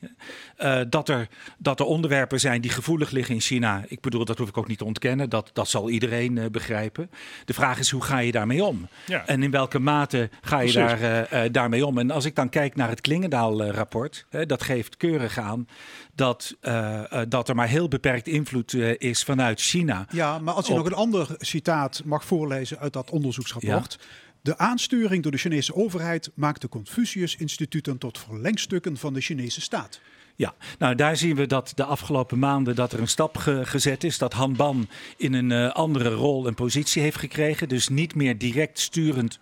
Eh, 0.55 0.81
dat, 0.89 1.09
er, 1.09 1.27
dat 1.57 1.79
er 1.79 1.85
onderwerpen 1.85 2.39
zijn 2.39 2.61
die 2.61 2.71
gevoelig 2.71 3.11
liggen 3.11 3.35
in 3.35 3.41
China, 3.41 3.83
ik 3.87 4.01
bedoel, 4.01 4.25
dat 4.25 4.37
hoef 4.37 4.49
ik 4.49 4.57
ook 4.57 4.67
niet 4.67 4.77
te 4.77 4.85
ontkennen, 4.85 5.29
dat, 5.29 5.49
dat 5.53 5.69
zal 5.69 5.89
iedereen 5.89 6.37
eh, 6.37 6.45
begrijpen. 6.49 7.09
De 7.45 7.53
vraag 7.53 7.79
is, 7.79 7.89
hoe 7.89 8.03
ga 8.03 8.19
je 8.19 8.31
daarmee 8.31 8.63
om? 8.63 8.87
Ja. 9.05 9.27
En 9.27 9.43
in 9.43 9.51
welke 9.51 9.79
mate 9.79 10.29
ga 10.41 10.59
je 10.59 10.71
Precies. 10.71 10.99
daar, 10.99 11.01
eh, 11.01 11.45
eh, 11.45 11.51
daarmee 11.53 11.85
om? 11.85 11.97
En 11.97 12.11
als 12.11 12.25
ik 12.25 12.35
dan 12.35 12.49
kijk 12.49 12.75
naar 12.75 12.89
het 12.89 13.01
Klingendaal-rapport, 13.01 14.25
dat 14.45 14.63
geeft 14.63 14.97
keurig 14.97 15.37
aan 15.37 15.67
dat, 16.15 16.55
eh, 16.61 17.11
eh, 17.21 17.25
dat 17.29 17.49
er 17.49 17.55
maar 17.55 17.67
heel 17.67 17.87
beperkt 17.87 18.27
invloed 18.27 18.73
eh, 18.73 18.93
is 18.97 19.23
vanuit 19.23 19.61
China. 19.61 20.05
Ja, 20.11 20.39
maar 20.39 20.53
als 20.53 20.65
je 20.67 20.71
Op- 20.71 20.77
nog 20.77 20.87
een 20.87 20.93
ander 20.93 21.27
citaat 21.37 22.01
mag 22.05 22.25
voorlezen 22.25 22.79
uit 22.79 22.93
dat 22.93 23.09
onderzoeksrapport. 23.09 23.99
De 24.41 24.57
aansturing 24.57 25.23
door 25.23 25.31
de 25.31 25.37
Chinese 25.37 25.75
overheid 25.75 26.31
maakt 26.33 26.61
de 26.61 26.69
Confucius-instituten 26.69 27.97
tot 27.97 28.19
verlengstukken 28.19 28.97
van 28.97 29.13
de 29.13 29.21
Chinese 29.21 29.61
staat. 29.61 30.01
Ja, 30.35 30.53
nou 30.79 30.95
daar 30.95 31.17
zien 31.17 31.35
we 31.35 31.45
dat 31.47 31.71
de 31.75 31.83
afgelopen 31.83 32.39
maanden 32.39 32.75
dat 32.75 32.93
er 32.93 32.99
een 32.99 33.07
stap 33.07 33.37
ge- 33.37 33.65
gezet 33.65 34.03
is. 34.03 34.17
Dat 34.17 34.33
Han 34.33 34.55
Ban 34.55 34.87
in 35.17 35.33
een 35.33 35.71
andere 35.71 36.09
rol 36.09 36.47
en 36.47 36.53
positie 36.53 37.01
heeft 37.01 37.17
gekregen. 37.17 37.69
Dus 37.69 37.87
niet 37.87 38.15
meer 38.15 38.37
direct 38.37 38.79
sturend 38.79 39.39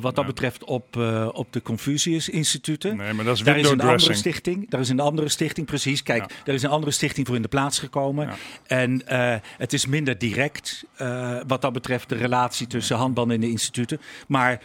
wat 0.00 0.14
dat 0.16 0.26
betreft 0.26 0.64
op, 0.64 0.96
eh, 0.96 1.28
op 1.32 1.52
de 1.52 1.62
Confucius-instituten. 1.62 2.96
Nee, 2.96 3.12
maar 3.12 3.24
dat 3.24 3.36
is 3.36 3.42
Daar 3.42 3.58
is 3.58 3.70
een 3.70 3.80
andere 3.80 4.14
stichting. 4.14 4.70
Daar 4.70 4.80
is 4.80 4.88
een 4.88 5.00
andere 5.00 5.28
stichting, 5.28 5.66
precies. 5.66 6.02
Kijk, 6.02 6.22
Ja. 6.30 6.36
er 6.44 6.54
is 6.54 6.62
een 6.62 6.70
andere 6.70 6.92
stichting 6.92 7.26
voor 7.26 7.36
in 7.36 7.42
de 7.42 7.48
plaats 7.48 7.78
gekomen. 7.78 8.26
Ja. 8.26 8.34
En 8.66 9.06
eh, 9.06 9.34
het 9.58 9.72
is 9.72 9.86
minder 9.86 10.18
direct 10.18 10.84
eh, 10.96 11.38
wat 11.46 11.60
dat 11.62 11.72
betreft 11.72 12.08
de 12.08 12.16
relatie 12.16 12.66
tussen 12.66 12.96
handbanden 12.96 13.34
en 13.34 13.40
de 13.40 13.50
instituten. 13.50 14.00
Maar 14.28 14.60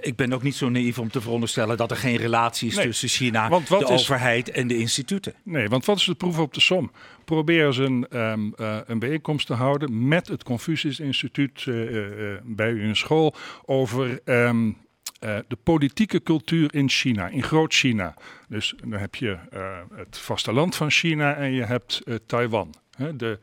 ik 0.00 0.16
ben 0.16 0.32
ook 0.32 0.42
niet 0.42 0.54
zo 0.56 0.68
naïef 0.68 0.98
om 0.98 1.10
te 1.10 1.20
veronderstellen 1.20 1.76
dat 1.76 1.90
er 1.90 1.96
geen 1.96 2.16
relatie 2.16 2.68
is 2.68 2.74
Nee, 2.76 2.84
tussen 2.84 3.08
China, 3.08 3.48
de 3.48 3.64
is- 3.68 3.84
overheid 3.84 4.50
en 4.50 4.66
de 4.68 4.76
instituten. 4.78 5.34
Nee, 5.42 5.68
want 5.68 5.84
wat 5.84 5.96
is 5.98 6.04
de 6.04 6.14
proef 6.14 6.38
op 6.38 6.54
de 6.54 6.60
som? 6.60 6.90
Een, 7.30 8.06
ehm, 8.08 8.50
eh, 8.56 8.78
een 8.86 8.98
bijeenkomst 8.98 9.46
te 9.46 9.54
houden 9.54 10.08
met 10.08 10.28
het 10.28 10.44
Confucius-instituut 10.44 11.64
eh, 11.66 11.82
eh, 11.82 12.34
eh, 12.34 12.40
bij 12.44 12.70
u 12.70 12.82
in 12.82 12.96
school 12.96 13.34
over 13.64 14.20
ehm, 14.24 14.70
eh, 15.18 15.38
de 15.48 15.56
politieke 15.62 16.22
cultuur 16.22 16.74
in 16.74 16.88
China, 16.88 17.28
in 17.28 17.42
Groot-China. 17.42 18.14
Dus 18.48 18.74
dan 18.80 19.00
heb 19.00 19.14
je 19.14 19.38
eh, 19.50 19.78
het 19.94 20.18
vasteland 20.18 20.76
van 20.76 20.90
China 20.90 21.34
en 21.34 21.52
je 21.52 21.64
hebt 21.64 22.02
Taiwan. 22.26 22.74
Hè, 22.96 23.16
de, 23.16 23.38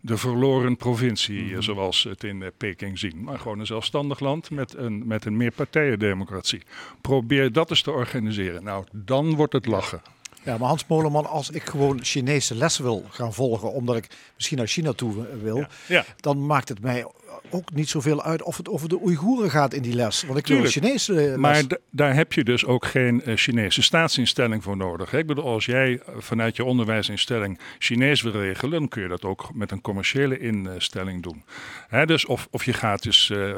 de 0.00 0.16
verloren 0.16 0.76
provincie, 0.76 1.54
eh, 1.54 1.60
zoals 1.60 2.00
ze 2.00 2.08
het 2.08 2.24
in 2.24 2.52
Peking 2.56 2.98
zien. 2.98 3.22
Maar 3.22 3.38
gewoon 3.38 3.58
een 3.58 3.66
zelfstandig 3.66 4.20
land 4.20 4.50
met 4.50 4.76
een, 4.76 5.06
met 5.06 5.24
een 5.24 5.36
meerpartijendemocratie. 5.36 6.62
Probeer 7.00 7.52
dat 7.52 7.70
eens 7.70 7.82
te 7.82 7.90
organiseren. 7.90 8.64
Nou, 8.64 8.84
dan 8.92 9.34
wordt 9.34 9.52
het 9.52 9.66
lachen. 9.66 10.02
Ja, 10.44 10.58
maar 10.58 10.68
Hans 10.68 10.86
Moleman, 10.86 11.26
als 11.26 11.50
ik 11.50 11.64
gewoon 11.64 12.04
Chinese 12.04 12.54
les 12.54 12.78
wil 12.78 13.04
gaan 13.10 13.34
volgen, 13.34 13.72
omdat 13.72 13.96
ik 13.96 14.06
misschien 14.34 14.58
naar 14.58 14.66
China 14.66 14.92
toe 14.92 15.26
wil, 15.42 15.56
Ja. 15.56 15.68
Ja. 15.86 16.04
dan 16.20 16.46
maakt 16.46 16.68
het 16.68 16.80
mij 16.80 17.06
ook 17.50 17.72
niet 17.72 17.88
zoveel 17.88 18.22
uit 18.22 18.42
of 18.42 18.56
het 18.56 18.68
over 18.68 18.88
de 18.88 19.02
Oeigoeren 19.02 19.50
gaat 19.50 19.74
in 19.74 19.82
die 19.82 19.94
les. 19.94 20.22
Want 20.22 20.38
ik 20.38 20.46
wil 20.46 20.56
Tuurlijk. 20.56 20.74
Chinese 20.76 21.12
les. 21.12 21.36
Maar 21.36 21.62
daar 21.90 22.14
heb 22.14 22.32
je 22.32 22.44
dus 22.44 22.64
ook 22.64 22.86
geen 22.86 23.22
eh, 23.24 23.36
Chinese 23.36 23.82
staatsinstelling 23.82 24.62
voor 24.62 24.76
nodig. 24.76 25.10
hè. 25.10 25.18
Ik 25.18 25.26
bedoel, 25.26 25.44
als 25.44 25.64
jij 25.66 25.98
eh, 26.06 26.14
vanuit 26.18 26.56
je 26.56 26.64
onderwijsinstelling 26.64 27.58
Chinees 27.78 28.22
wil 28.22 28.32
regelen, 28.32 28.78
dan 28.78 28.88
kun 28.88 29.02
je 29.02 29.08
dat 29.08 29.24
ook 29.24 29.54
met 29.54 29.70
een 29.70 29.80
commerciële 29.80 30.38
instelling 30.38 31.22
doen. 31.22 31.44
Hè, 31.88 32.06
dus 32.06 32.26
of, 32.26 32.48
of 32.50 32.64
je 32.64 32.72
gaat 32.72 33.02
dus 33.02 33.30
eh, 33.30 33.50
eh, 33.50 33.56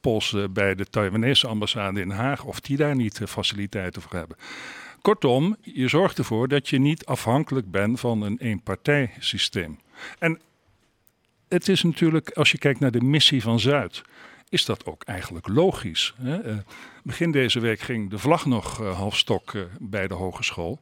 polsen 0.00 0.52
bij 0.52 0.74
de 0.74 0.84
Taiwanese 0.86 1.46
ambassade 1.46 2.00
in 2.00 2.08
Den 2.08 2.16
Haag, 2.16 2.44
of 2.44 2.60
die 2.60 2.76
daar 2.76 2.96
niet 2.96 3.20
faciliteiten 3.26 4.02
voor 4.02 4.12
hebben. 4.12 4.36
Kortom, 5.06 5.56
je 5.62 5.88
zorgt 5.88 6.18
ervoor 6.18 6.48
dat 6.48 6.68
je 6.68 6.78
niet 6.78 7.04
afhankelijk 7.04 7.70
bent 7.70 8.00
van 8.00 8.22
een 8.22 8.38
eenpartijsysteem. 8.38 9.78
En 10.18 10.40
het 11.48 11.68
is 11.68 11.82
natuurlijk, 11.82 12.30
als 12.30 12.50
je 12.50 12.58
kijkt 12.58 12.80
naar 12.80 12.90
de 12.90 13.00
missie 13.00 13.42
van 13.42 13.60
Zuid, 13.60 14.02
is 14.48 14.64
dat 14.64 14.86
ook 14.86 15.02
eigenlijk 15.02 15.48
logisch. 15.48 16.14
Hè? 16.16 16.42
Eh, 16.42 16.56
begin 17.02 17.30
deze 17.30 17.60
week 17.60 17.80
ging 17.80 18.10
de 18.10 18.18
vlag 18.18 18.46
nog 18.46 18.80
eh, 18.80 18.96
half 18.96 19.16
stok 19.16 19.54
eh, 19.54 19.62
bij 19.78 20.08
de 20.08 20.14
hogeschool, 20.14 20.80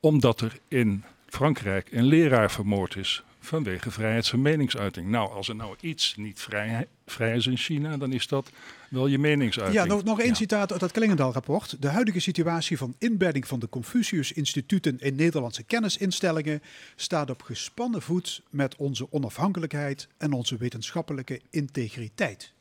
omdat 0.00 0.40
er 0.40 0.58
in 0.68 1.04
Frankrijk 1.26 1.88
een 1.92 2.04
leraar 2.04 2.50
vermoord 2.50 2.96
is 2.96 3.22
vanwege 3.44 3.90
vrijheid 3.90 4.28
van 4.28 4.42
meningsuiting. 4.42 5.08
Nou, 5.08 5.30
als 5.30 5.48
er 5.48 5.56
nou 5.56 5.76
iets 5.80 6.14
niet 6.16 6.40
vrij, 6.40 6.86
vrij 7.06 7.36
is 7.36 7.46
in 7.46 7.56
China, 7.56 7.96
dan 7.96 8.12
is 8.12 8.26
dat 8.26 8.50
wel 8.90 9.06
je 9.06 9.18
meningsuiting. 9.18 9.82
Ja, 9.82 9.88
nog, 9.88 10.04
nog 10.04 10.20
één 10.20 10.34
citaat 10.34 10.72
uit 10.72 10.80
het 10.80 10.92
Klingendal-rapport. 10.92 11.82
De 11.82 11.88
huidige 11.88 12.20
situatie 12.20 12.78
van 12.78 12.94
inbedding 12.98 13.46
van 13.46 13.58
de 13.58 13.68
Confucius-instituten 13.68 15.00
in 15.00 15.14
Nederlandse 15.14 15.62
kennisinstellingen 15.62 16.62
staat 16.96 17.30
op 17.30 17.42
gespannen 17.42 18.02
voet 18.02 18.42
met 18.50 18.76
onze 18.76 19.06
onafhankelijkheid 19.10 20.08
en 20.18 20.32
onze 20.32 20.56
wetenschappelijke 20.56 21.40
integriteit. 21.50 22.52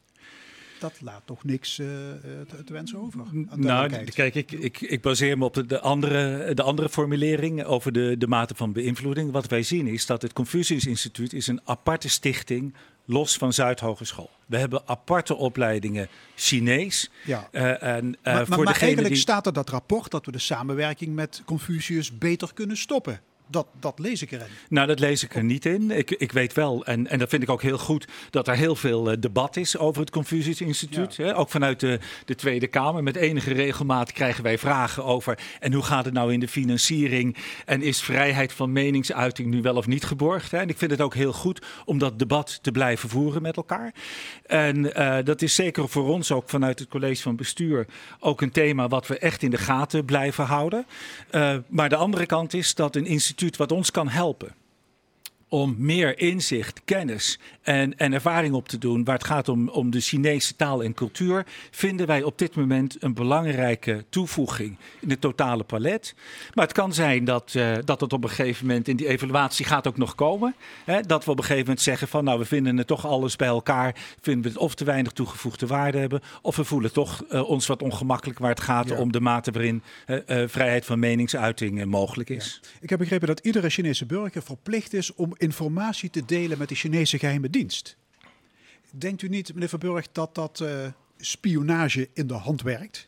Dat 0.82 1.02
laat 1.02 1.22
toch 1.26 1.44
niks 1.44 1.80
eh, 1.80 2.10
eh, 2.10 2.18
te, 2.48 2.64
te 2.64 2.74
wensen 2.74 2.98
over. 2.98 3.20
Nou, 3.56 4.04
kijk, 4.04 4.36
ik, 4.36 4.52
ik, 4.52 4.82
ik 4.82 5.02
baseer 5.02 5.38
me 5.38 5.46
op 5.46 5.54
de, 5.54 5.66
de, 5.66 5.80
andere, 5.80 6.54
de 6.54 6.64
andere 6.64 6.90
formulering 6.90 7.64
over 7.64 7.92
de, 7.92 8.16
de 8.18 8.28
mate 8.28 8.56
van 8.56 8.72
beïnvloeding. 8.72 9.32
Wat 9.32 9.48
wij 9.48 9.64
zien 9.64 9.88
is 9.88 10.06
dat 10.06 10.22
het 10.22 10.34
Confucius 10.34 10.86
Instituut 10.86 11.34
is 11.34 11.48
een 11.48 11.62
aparte 11.64 12.10
stichting 12.10 12.74
los 13.06 13.38
van 13.38 13.54
Zuidhogeschool. 13.54 14.30
We 14.46 14.58
hebben 14.58 14.82
aparte 14.86 15.36
opleidingen 15.36 16.08
Chinees. 16.36 17.10
Ja. 17.26 17.48
eh, 17.52 17.84
en, 17.84 18.18
eh, 18.22 18.34
maar 18.34 18.34
maar, 18.34 18.46
voor 18.46 18.64
maar 18.64 18.80
eigenlijk 18.80 19.14
die... 19.14 19.22
staat 19.22 19.46
er 19.46 19.54
dat 19.54 19.70
rapport 19.70 20.12
dat 20.12 20.26
we 20.26 20.32
de 20.32 20.40
samenwerking 20.40 21.16
met 21.16 21.42
Confucius 21.46 22.18
beter 22.18 22.54
kunnen 22.54 22.78
stoppen. 22.78 23.22
Dat, 23.52 23.68
dat 23.80 24.00
lees 24.00 24.22
ik 24.22 24.32
erin. 24.32 24.48
Nou, 24.70 24.88
dat 24.88 25.00
lees 25.00 25.24
ik 25.24 25.36
er 25.36 25.44
niet 25.44 25.66
in. 25.66 25.92
Ik, 25.92 26.12
ik 26.12 26.32
weet 26.32 26.54
wel, 26.54 26.86
en, 26.86 27.08
en 27.08 27.20
dat 27.20 27.30
vind 27.30 27.44
ik 27.44 27.50
ook 27.50 27.62
heel 27.62 27.78
goed, 27.78 28.08
dat 28.30 28.48
er 28.48 28.56
heel 28.56 28.76
veel 28.76 29.12
eh, 29.12 29.18
debat 29.20 29.58
is 29.58 29.78
over 29.78 30.02
het 30.02 30.10
Confucius 30.10 30.62
Instituut. 30.62 31.18
Hè? 31.18 31.38
Ook 31.38 31.50
vanuit 31.50 31.80
de, 31.80 32.00
de 32.26 32.36
Tweede 32.36 32.68
Kamer. 32.68 33.04
Met 33.04 33.16
enige 33.16 33.54
regelmaat 33.54 34.12
krijgen 34.12 34.44
wij 34.44 34.58
vragen 34.58 35.04
over. 35.04 35.40
En 35.60 35.74
hoe 35.74 35.84
gaat 35.84 36.06
het 36.06 36.14
nou 36.14 36.34
in 36.34 36.40
de 36.40 36.48
financiering? 36.48 37.38
En 37.66 37.82
is 37.82 38.02
vrijheid 38.02 38.54
van 38.54 38.72
meningsuiting 38.72 39.50
nu 39.50 39.62
wel 39.62 39.76
of 39.76 39.88
niet 39.88 40.04
geborgd? 40.04 40.52
Hè? 40.52 40.58
En 40.58 40.70
ik 40.70 40.78
vind 40.78 40.92
het 40.92 41.02
ook 41.02 41.14
heel 41.14 41.34
goed 41.34 41.66
om 41.86 41.98
dat 41.98 42.20
debat 42.20 42.60
te 42.62 42.72
blijven 42.72 43.10
voeren 43.10 43.42
met 43.42 43.56
elkaar. 43.56 43.94
En 44.46 44.96
eh, 44.96 45.18
dat 45.24 45.42
is 45.42 45.56
zeker 45.56 45.90
voor 45.90 46.08
ons 46.08 46.32
ook 46.32 46.50
vanuit 46.50 46.80
het 46.80 46.88
college 46.88 47.22
van 47.22 47.36
bestuur 47.36 47.86
ook 48.20 48.42
een 48.42 48.52
thema 48.52 48.88
wat 48.88 49.08
we 49.08 49.18
echt 49.18 49.44
in 49.44 49.52
de 49.52 49.58
gaten 49.58 50.06
blijven 50.06 50.46
houden. 50.46 50.86
Eh, 51.30 51.56
maar 51.68 51.90
de 51.90 51.96
andere 51.96 52.26
kant 52.26 52.54
is 52.54 52.76
dat 52.76 52.96
een 52.96 53.06
instituut 53.06 53.41
wat 53.58 53.72
ons 53.72 53.92
kan 53.92 54.10
helpen 54.10 54.56
om 55.54 55.76
meer 55.78 56.20
inzicht, 56.20 56.82
kennis 56.86 57.40
en, 57.62 57.98
en 57.98 58.14
ervaring 58.14 58.54
op 58.54 58.68
te 58.68 58.78
doen 58.78 59.04
waar 59.04 59.16
het 59.16 59.24
gaat 59.26 59.50
om, 59.50 59.70
om 59.70 59.92
de 59.92 60.00
Chinese 60.00 60.56
taal 60.56 60.84
en 60.84 60.94
cultuur, 60.94 61.46
vinden 61.72 62.08
wij 62.08 62.24
op 62.24 62.38
dit 62.38 62.56
moment 62.56 62.98
een 63.00 63.14
belangrijke 63.14 64.06
toevoeging 64.10 64.78
in 65.00 65.10
het 65.10 65.22
totale 65.22 65.64
palet. 65.64 66.16
Maar 66.54 66.64
het 66.66 66.74
kan 66.74 66.94
zijn 66.94 67.26
dat, 67.26 67.54
eh, 67.56 67.72
dat 67.86 68.02
het 68.02 68.14
op 68.14 68.24
een 68.24 68.30
gegeven 68.30 68.66
moment 68.68 68.88
in 68.88 68.96
die 68.96 69.08
evaluatie 69.08 69.66
gaat 69.66 69.88
ook 69.88 69.98
nog 69.98 70.16
komen. 70.16 70.56
Hè, 70.86 71.02
dat 71.02 71.26
we 71.26 71.32
op 71.32 71.38
een 71.38 71.44
gegeven 71.44 71.66
moment 71.66 71.82
zeggen 71.82 72.08
van 72.08 72.24
nou 72.24 72.40
we 72.40 72.46
vinden 72.46 72.78
het 72.78 72.88
toch 72.88 73.06
alles 73.06 73.36
bij 73.36 73.48
elkaar, 73.48 73.96
vinden 74.22 74.44
we 74.44 74.50
het 74.50 74.58
of 74.58 74.76
te 74.76 74.84
weinig 74.84 75.12
toegevoegde 75.12 75.68
waarde 75.68 75.98
hebben, 75.98 76.22
of 76.42 76.56
we 76.56 76.64
voelen 76.64 76.94
toch 76.94 77.24
eh, 77.30 77.50
ons 77.50 77.68
wat 77.68 77.82
ongemakkelijk 77.82 78.40
waar 78.40 78.50
het 78.50 78.62
gaat 78.62 78.90
Ja. 78.90 78.96
om 78.98 79.12
de 79.12 79.20
mate 79.22 79.52
waarin 79.52 79.84
eh, 80.06 80.44
vrijheid 80.48 80.86
van 80.86 81.00
meningsuiting 81.00 81.86
mogelijk 81.86 82.30
is. 82.30 82.62
Ik 82.82 82.90
heb 82.90 83.00
begrepen 83.00 83.28
dat 83.28 83.40
iedere 83.40 83.70
Chinese 83.70 84.06
burger 84.06 84.42
verplicht 84.42 84.94
is 84.94 85.14
om 85.16 85.34
informatie 85.42 86.10
te 86.10 86.26
delen 86.26 86.58
met 86.58 86.70
de 86.70 86.76
Chinese 86.76 87.20
geheime 87.20 87.50
dienst. 87.50 87.98
Denkt 88.92 89.22
u 89.22 89.28
niet, 89.28 89.54
meneer 89.54 89.70
Verburg, 89.70 90.12
dat 90.12 90.36
dat 90.36 90.60
eh, 90.60 90.88
spionage 91.18 92.10
in 92.14 92.28
de 92.28 92.34
hand 92.34 92.62
werkt? 92.62 93.08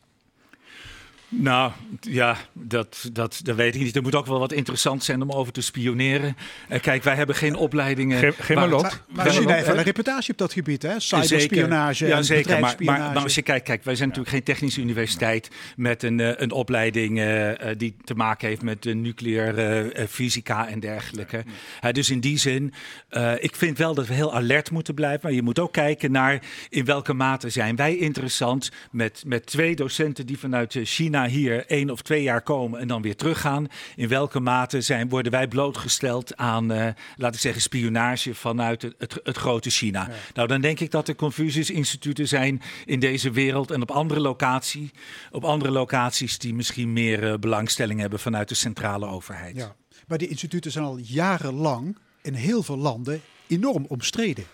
Nou, 1.40 1.72
ja, 2.02 2.38
dat, 2.54 3.10
dat, 3.14 3.40
dat 3.44 3.56
weet 3.56 3.76
ik 3.76 3.82
niet. 3.82 3.96
Er 3.96 4.02
moet 4.02 4.16
ook 4.16 4.26
wel 4.26 4.40
wat 4.40 4.52
interessant 4.52 5.04
zijn 5.04 5.22
om 5.22 5.32
over 5.32 5.54
te 5.54 5.62
spioneren. 5.62 6.38
Eh, 6.70 6.82
kijk, 6.82 7.04
wij 7.04 7.16
hebben 7.16 7.36
geen 7.36 7.56
opleidingen... 7.56 8.34
Geen-. 8.34 8.56
Maar, 8.56 8.70
maar 8.70 8.92
China 9.30 9.42
malot, 9.42 9.52
heeft 9.52 9.68
wel 9.68 9.78
een 9.78 9.84
reputatie 9.84 10.32
op 10.32 10.38
dat 10.38 10.54
gebied, 10.54 10.82
hè? 10.82 11.00
Cyberspionage, 11.00 12.06
Ja, 12.06 12.18
en 12.18 12.26
zeker. 12.26 12.60
Maar, 12.60 12.76
maar, 12.80 13.18
als 13.18 13.36
je 13.36 13.42
kijkt, 13.42 13.66
kijk, 13.66 13.84
wij 13.84 13.96
zijn 13.96 14.08
natuurlijk 14.10 14.36
geen 14.36 14.44
technische 14.44 14.82
universiteit 14.82 15.50
met 15.76 16.04
een, 16.04 16.20
eh, 16.20 16.32
een 16.36 16.52
opleiding 16.52 17.20
eh, 17.20 17.68
die 17.78 17.96
te 18.04 18.16
maken 18.16 18.48
heeft 18.48 18.62
met 18.62 18.86
uh, 18.86 18.96
nucleaire 18.96 19.92
eh, 19.92 20.08
fysica 20.08 20.68
en 20.68 20.80
dergelijke. 20.80 21.44
Hè, 21.80 21.92
dus 21.92 22.10
in 22.10 22.20
die 22.20 22.38
zin, 22.38 22.74
eh, 23.10 23.34
ik 23.40 23.56
vind 23.56 23.78
wel 23.78 23.94
dat 23.94 24.08
we 24.08 24.14
heel 24.14 24.34
alert 24.34 24.72
moeten 24.72 24.94
blijven. 24.94 25.20
Maar 25.24 25.32
je 25.32 25.42
moet 25.42 25.60
ook 25.60 25.72
kijken 25.72 26.12
naar 26.12 26.42
in 26.70 26.86
welke 26.86 27.14
mate 27.14 27.50
zijn 27.50 27.76
wij 27.76 27.98
interessant 27.98 28.72
met, 28.92 29.24
met 29.26 29.46
twee 29.46 29.76
docenten 29.76 30.26
die 30.26 30.40
vanuit 30.40 30.76
eh, 30.76 30.86
Hier 31.26 31.66
één 31.66 31.90
of 31.90 32.02
twee 32.02 32.24
jaar 32.24 32.42
komen 32.42 32.80
en 32.80 32.88
dan 32.88 33.02
weer 33.02 33.16
teruggaan. 33.16 33.68
In 33.96 34.08
welke 34.08 34.40
mate 34.40 34.82
zijn, 34.82 35.10
worden 35.10 35.32
wij 35.32 35.48
blootgesteld 35.48 36.38
aan, 36.38 36.72
eh, 36.72 36.88
laat 37.18 37.34
ik 37.34 37.40
zeggen, 37.40 37.62
spionage 37.62 38.36
vanuit 38.36 38.82
het, 38.82 38.96
het, 38.98 39.20
het 39.24 39.38
grote 39.38 39.70
China? 39.70 40.10
Nou, 40.34 40.48
dan 40.48 40.62
denk 40.62 40.80
ik 40.80 40.92
dat 40.92 41.08
er 41.08 41.16
Confucius-instituten 41.16 42.28
zijn 42.28 42.62
in 42.86 43.00
deze 43.00 43.32
wereld 43.32 43.72
en 43.72 43.82
op 43.82 43.92
andere, 43.92 44.20
locatie, 44.20 44.92
op 45.32 45.44
andere 45.44 45.72
locaties 45.72 46.38
die 46.38 46.54
misschien 46.54 46.94
meer 46.94 47.32
eh, 47.32 47.38
belangstelling 47.40 48.00
hebben 48.00 48.20
vanuit 48.20 48.50
de 48.50 48.56
centrale 48.56 49.08
overheid. 49.08 49.56
Ja. 49.56 49.76
Maar 50.08 50.18
die 50.18 50.28
instituten 50.28 50.72
zijn 50.72 50.86
al 50.86 50.98
jarenlang 50.98 51.98
in 52.22 52.34
heel 52.34 52.64
veel 52.64 52.78
landen 52.78 53.22
enorm 53.48 53.86
omstreden. 53.88 54.46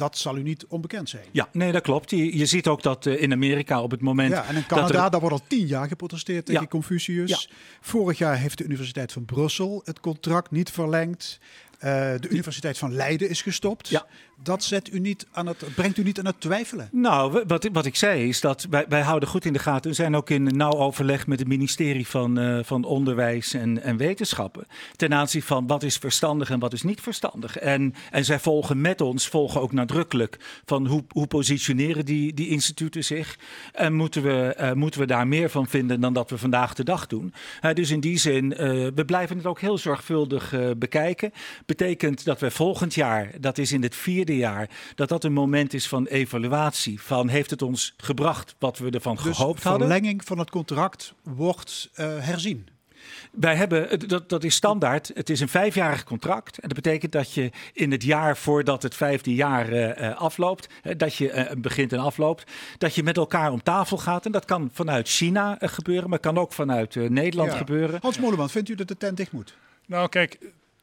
Dat 0.00 0.18
zal 0.18 0.36
u 0.36 0.42
niet 0.42 0.66
onbekend 0.68 1.08
zijn. 1.08 1.24
Ja, 1.30 1.48
nee, 1.52 1.72
dat 1.72 1.82
klopt. 1.82 2.10
Je, 2.10 2.36
je 2.36 2.46
ziet 2.46 2.66
ook 2.66 2.82
dat 2.82 3.06
eh, 3.06 3.22
in 3.22 3.32
Amerika 3.32 3.82
op 3.82 3.90
het 3.90 4.00
moment. 4.00 4.30
Ja, 4.30 4.42
en 4.46 4.56
in 4.56 4.64
dat 4.68 4.78
er- 4.78 4.84
Canada, 4.84 5.08
daar 5.08 5.20
wordt 5.20 5.34
al 5.40 5.46
tien 5.46 5.66
jaar 5.66 5.88
geprotesteerd 5.88 6.46
tegen 6.46 6.60
Ja. 6.62 6.66
Confucius. 6.68 7.50
Vorig 7.80 8.18
jaar 8.18 8.36
heeft 8.38 8.58
de 8.58 8.64
Universiteit 8.64 9.12
van 9.12 9.24
Brussel 9.24 9.82
het 9.84 10.00
contract 10.00 10.50
niet 10.50 10.70
verlengd. 10.70 11.38
Eh, 11.78 11.90
de 12.20 12.28
Universiteit 12.28 12.78
van 12.78 12.92
Leiden 12.92 13.28
is 13.28 13.42
gestopt. 13.42 13.88
Ja. 13.88 14.06
Dat 14.42 14.64
zet 14.64 14.92
u 14.92 14.98
niet 14.98 15.26
aan 15.32 15.46
het, 15.46 15.64
brengt 15.74 15.96
u 15.96 16.02
niet 16.02 16.18
aan 16.18 16.26
het 16.26 16.40
twijfelen. 16.40 16.88
Nou, 16.92 17.42
wat, 17.46 17.68
wat 17.72 17.86
ik 17.86 17.96
zei 17.96 18.28
is 18.28 18.40
dat 18.40 18.66
wij, 18.70 18.84
wij 18.88 19.00
houden 19.00 19.28
goed 19.28 19.44
in 19.44 19.52
de 19.52 19.58
gaten. 19.58 19.90
We 19.90 19.96
zijn 19.96 20.16
ook 20.16 20.30
in 20.30 20.42
nauw 20.42 20.72
overleg 20.72 21.26
met 21.26 21.38
het 21.38 21.48
ministerie 21.48 22.06
van, 22.06 22.38
eh, 22.38 22.58
van 22.62 22.84
Onderwijs 22.84 23.54
en, 23.54 23.82
en 23.82 23.96
Wetenschappen. 23.96 24.66
Ten 24.96 25.14
aanzien 25.14 25.42
van 25.42 25.66
wat 25.66 25.82
is 25.82 25.96
verstandig 25.96 26.50
en 26.50 26.58
wat 26.58 26.72
is 26.72 26.82
niet 26.82 27.00
verstandig. 27.00 27.58
En, 27.58 27.94
en 28.10 28.24
zij 28.24 28.38
volgen 28.38 28.80
met 28.80 29.00
ons, 29.00 29.28
volgen 29.28 29.60
ook 29.60 29.72
nadrukkelijk 29.72 30.36
van 30.64 30.86
hoe, 30.86 31.04
hoe 31.08 31.26
positioneren 31.26 32.04
die, 32.04 32.34
die 32.34 32.48
instituten 32.48 33.04
zich. 33.04 33.38
En 33.72 33.94
moeten 33.94 34.22
we, 34.22 34.54
eh, 34.54 34.72
moeten 34.72 35.00
we 35.00 35.06
daar 35.06 35.28
meer 35.28 35.50
van 35.50 35.66
vinden 35.66 36.00
dan 36.00 36.12
dat 36.12 36.30
we 36.30 36.38
vandaag 36.38 36.74
de 36.74 36.84
dag 36.84 37.06
doen. 37.06 37.32
Dus 37.74 37.90
in 37.90 38.00
die 38.00 38.18
zin, 38.18 38.56
eh, 38.56 38.68
we 38.94 39.04
blijven 39.06 39.36
het 39.36 39.46
ook 39.46 39.60
heel 39.60 39.78
zorgvuldig 39.78 40.54
bekijken. 40.76 41.32
Betekent 41.66 42.24
dat 42.24 42.40
we 42.40 42.50
volgend 42.50 42.94
jaar, 42.94 43.30
dat 43.40 43.58
is 43.58 43.72
in 43.72 43.82
het 43.82 43.96
vierde 43.96 44.28
jaar, 44.36 44.70
dat 44.94 45.08
dat 45.08 45.24
een 45.24 45.32
moment 45.32 45.74
is 45.74 45.88
van 45.88 46.06
evaluatie. 46.06 47.02
Van 47.02 47.28
heeft 47.28 47.50
het 47.50 47.62
ons 47.62 47.94
gebracht 47.96 48.54
wat 48.58 48.78
we 48.78 48.90
ervan 48.90 49.18
Dus 49.22 49.36
gehoopt 49.36 49.62
hadden? 49.62 49.88
verlenging 49.88 50.24
van 50.24 50.38
het 50.38 50.50
contract 50.50 51.14
wordt 51.22 51.90
eh, 51.94 52.06
herzien. 52.18 52.68
Wij 53.32 53.54
hebben, 53.56 53.88
het- 53.88 54.08
dat, 54.08 54.28
dat 54.28 54.44
is 54.44 54.54
standaard, 54.54 55.10
het 55.14 55.30
is 55.30 55.40
een 55.40 55.48
vijfjarig 55.48 56.04
contract. 56.04 56.58
En 56.58 56.68
dat 56.68 56.76
betekent 56.82 57.12
dat 57.12 57.32
je 57.32 57.50
in 57.72 57.90
het 57.92 58.02
jaar 58.02 58.36
voordat 58.36 58.82
het 58.82 58.94
vijfde 58.94 59.34
jaar 59.34 59.68
eh, 59.68 60.08
eh, 60.10 60.16
afloopt, 60.16 60.68
dat 60.96 61.14
je 61.14 61.54
begint 61.58 61.92
en 61.92 61.98
afloopt, 61.98 62.50
dat 62.78 62.94
je 62.94 63.02
met 63.02 63.16
elkaar 63.16 63.52
om 63.52 63.62
tafel 63.62 63.96
gaat. 63.98 64.26
En 64.26 64.32
dat 64.32 64.44
kan 64.44 64.70
vanuit 64.72 65.08
China 65.08 65.56
gebeuren, 65.60 66.10
maar 66.10 66.18
kan 66.18 66.38
ook 66.38 66.52
vanuit 66.52 66.94
Nederland 66.94 67.50
Ja. 67.52 67.56
gebeuren. 67.58 67.98
Hans 68.02 68.18
Moleman, 68.18 68.50
vindt 68.50 68.68
u 68.68 68.74
dat 68.74 68.88
de 68.88 68.96
tent 68.96 69.16
dicht 69.16 69.32
moet? 69.32 69.54
Nou, 69.86 70.08
kijk, 70.08 70.38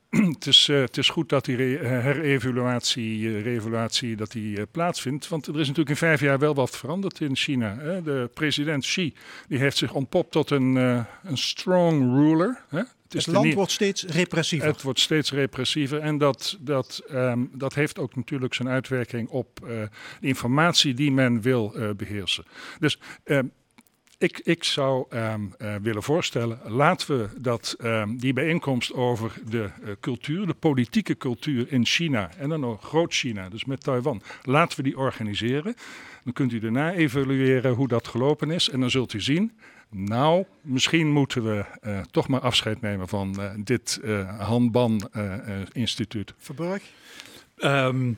het 0.09 0.47
is, 0.47 0.67
eh, 0.69 0.79
het 0.79 0.97
is 0.97 1.09
goed 1.09 1.29
dat 1.29 1.45
die 1.45 1.55
re- 1.55 1.75
eh, 1.75 1.89
herevaluatie 1.89 3.27
eh, 3.27 3.41
reevaluatie, 3.43 4.15
dat 4.15 4.31
die 4.31 4.65
plaatsvindt. 4.65 5.27
Want 5.27 5.47
er 5.47 5.53
is 5.53 5.59
natuurlijk 5.59 5.89
in 5.89 5.95
vijf 5.95 6.19
jaar 6.19 6.39
wel 6.39 6.55
wat 6.55 6.77
veranderd 6.77 7.19
in 7.19 7.35
China. 7.35 7.77
Hè. 7.77 8.01
De 8.01 8.29
president 8.33 8.83
Xi 8.83 9.13
die 9.47 9.59
heeft 9.59 9.77
zich 9.77 9.93
ontpopt 9.93 10.31
tot 10.31 10.49
een, 10.49 10.75
een 11.23 11.37
strong 11.37 12.15
ruler. 12.15 12.61
Hè. 12.69 12.81
Het, 13.09 13.27
land 13.27 13.53
wordt 13.53 13.71
steeds 13.71 14.03
repressiever. 14.03 14.67
het 14.67 14.81
wordt 14.81 14.99
steeds 14.99 15.31
repressiever 15.31 15.99
en 15.99 16.17
dat, 16.17 16.57
dat, 16.59 17.03
ehm, 17.07 17.45
dat 17.51 17.73
heeft 17.73 17.99
ook 17.99 18.15
natuurlijk 18.15 18.53
zijn 18.53 18.67
uitwerking 18.67 19.29
op 19.29 19.59
de 20.19 20.27
informatie 20.27 20.93
die 20.93 21.11
men 21.11 21.41
wil 21.41 21.75
eh, 21.75 21.89
beheersen. 21.97 22.45
Dus 22.79 22.99
ehm, 23.23 23.45
ik, 24.17 24.39
ik 24.43 24.63
zou 24.63 25.05
ehm, 25.09 25.41
eh, 25.57 25.75
willen 25.81 26.03
voorstellen, 26.03 26.59
laten 26.65 27.17
we 27.17 27.29
dat, 27.41 27.75
ehm, 27.79 28.15
die 28.15 28.33
bijeenkomst 28.33 28.93
over 28.93 29.31
de 29.49 29.63
eh, 29.63 29.91
cultuur, 29.99 30.47
de 30.47 30.53
politieke 30.53 31.17
cultuur 31.17 31.71
in 31.71 31.85
China 31.85 32.29
en 32.37 32.49
dan 32.49 32.65
ook 32.65 32.81
groot 32.81 33.13
China, 33.13 33.49
dus 33.49 33.65
met 33.65 33.83
Taiwan, 33.83 34.21
laten 34.43 34.77
we 34.77 34.83
die 34.83 34.97
organiseren. 34.97 35.75
Dan 36.23 36.33
kunt 36.33 36.51
u 36.51 36.59
daarna 36.59 36.93
evalueren 36.93 37.73
hoe 37.73 37.87
dat 37.87 38.07
gelopen 38.07 38.51
is 38.51 38.69
en 38.69 38.79
dan 38.79 38.89
zult 38.89 39.13
u 39.13 39.21
zien, 39.21 39.51
nou, 39.89 40.45
misschien 40.61 41.11
moeten 41.11 41.43
we 41.43 41.65
eh, 41.81 41.99
toch 42.11 42.27
maar 42.27 42.39
afscheid 42.39 42.81
nemen 42.81 43.07
van 43.07 43.41
eh, 43.41 43.51
dit 43.57 43.99
eh 44.03 44.39
Hanban-instituut. 44.39 46.33
Verburg? 46.37 46.83
Ehm, 47.57 48.13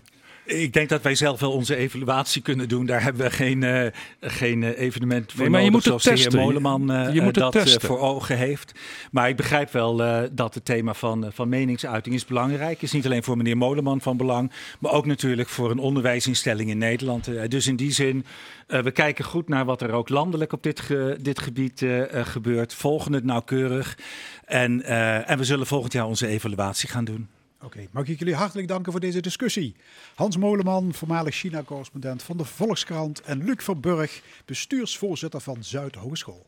ik 0.50 0.74
denk 0.74 0.90
dat 0.90 1.02
wij 1.02 1.16
zelf 1.16 1.40
wel 1.40 1.52
onze 1.52 1.76
evaluatie 1.76 2.42
kunnen 2.42 2.68
doen. 2.70 2.86
Daar 2.86 3.04
hebben 3.04 3.22
we 3.22 3.32
geen, 3.32 3.64
eh, 3.64 3.88
geen 4.22 4.64
eh, 4.64 4.80
evenement 4.80 5.32
voor 5.32 5.42
Nee, 5.42 5.50
maar 5.50 5.62
je 5.62 5.70
nodig, 5.70 5.72
moet 5.72 5.94
het 5.94 6.04
zoals 6.04 6.04
de 6.04 6.10
heer 6.10 6.18
testen. 6.20 6.40
Moleman 6.40 6.92
eh, 6.92 7.14
Je 7.14 7.22
moet 7.22 7.34
dat 7.34 7.56
eh, 7.56 7.62
testen. 7.62 7.82
voor 7.82 8.00
ogen 8.00 8.38
heeft. 8.38 8.72
Maar 9.12 9.30
ik 9.30 9.36
begrijp 9.36 9.72
wel 9.72 10.04
eh, 10.04 10.22
dat 10.32 10.54
het 10.54 10.66
thema 10.66 10.94
van, 10.94 11.26
eh, 11.26 11.32
van 11.34 11.50
meningsuiting 11.50 12.16
is 12.16 12.26
belangrijk. 12.26 12.82
is 12.82 12.92
niet 12.92 13.06
alleen 13.06 13.24
voor 13.24 13.38
meneer 13.38 13.58
Moleman 13.58 14.02
van 14.02 14.18
belang, 14.18 14.52
maar 14.80 14.92
ook 14.92 15.06
natuurlijk 15.06 15.50
voor 15.50 15.72
een 15.72 15.80
onderwijsinstelling 15.80 16.70
in 16.70 16.78
Nederland. 16.78 17.28
Eh, 17.28 17.48
dus 17.48 17.68
in 17.68 17.76
die 17.76 17.92
zin, 17.92 18.26
eh, 18.68 18.80
we 18.82 18.92
kijken 18.92 19.26
goed 19.26 19.48
naar 19.50 19.66
wat 19.66 19.82
er 19.82 19.92
ook 19.92 20.10
landelijk 20.10 20.54
op 20.54 20.64
dit, 20.64 20.80
ge- 20.80 21.18
dit 21.22 21.40
gebied 21.40 21.82
eh, 21.82 22.14
eh, 22.20 22.26
gebeurt. 22.26 22.74
Volgen 22.74 23.14
het 23.14 23.24
nauwkeurig. 23.24 23.98
En, 24.46 24.84
eh, 24.84 25.30
en 25.30 25.38
we 25.38 25.44
zullen 25.44 25.68
volgend 25.68 25.94
jaar 25.94 26.06
onze 26.06 26.28
evaluatie 26.28 26.90
gaan 26.90 27.06
doen. 27.06 27.28
Oké, 27.64 27.88
mag 27.92 28.08
ik 28.08 28.20
jullie 28.20 28.36
hartelijk 28.36 28.68
danken 28.68 28.92
voor 28.92 29.02
deze 29.02 29.22
discussie. 29.22 29.76
Hans 30.16 30.38
Moleman, 30.38 30.94
voormalig 30.94 31.36
China-correspondent 31.36 32.24
van 32.24 32.38
de 32.38 32.46
Volkskrant. 32.46 33.22
En 33.22 33.44
Luc 33.44 33.64
Verburg, 33.64 34.22
bestuursvoorzitter 34.46 35.42
van 35.42 35.64
Zuid 35.64 35.96
Hogeschool. 35.96 36.46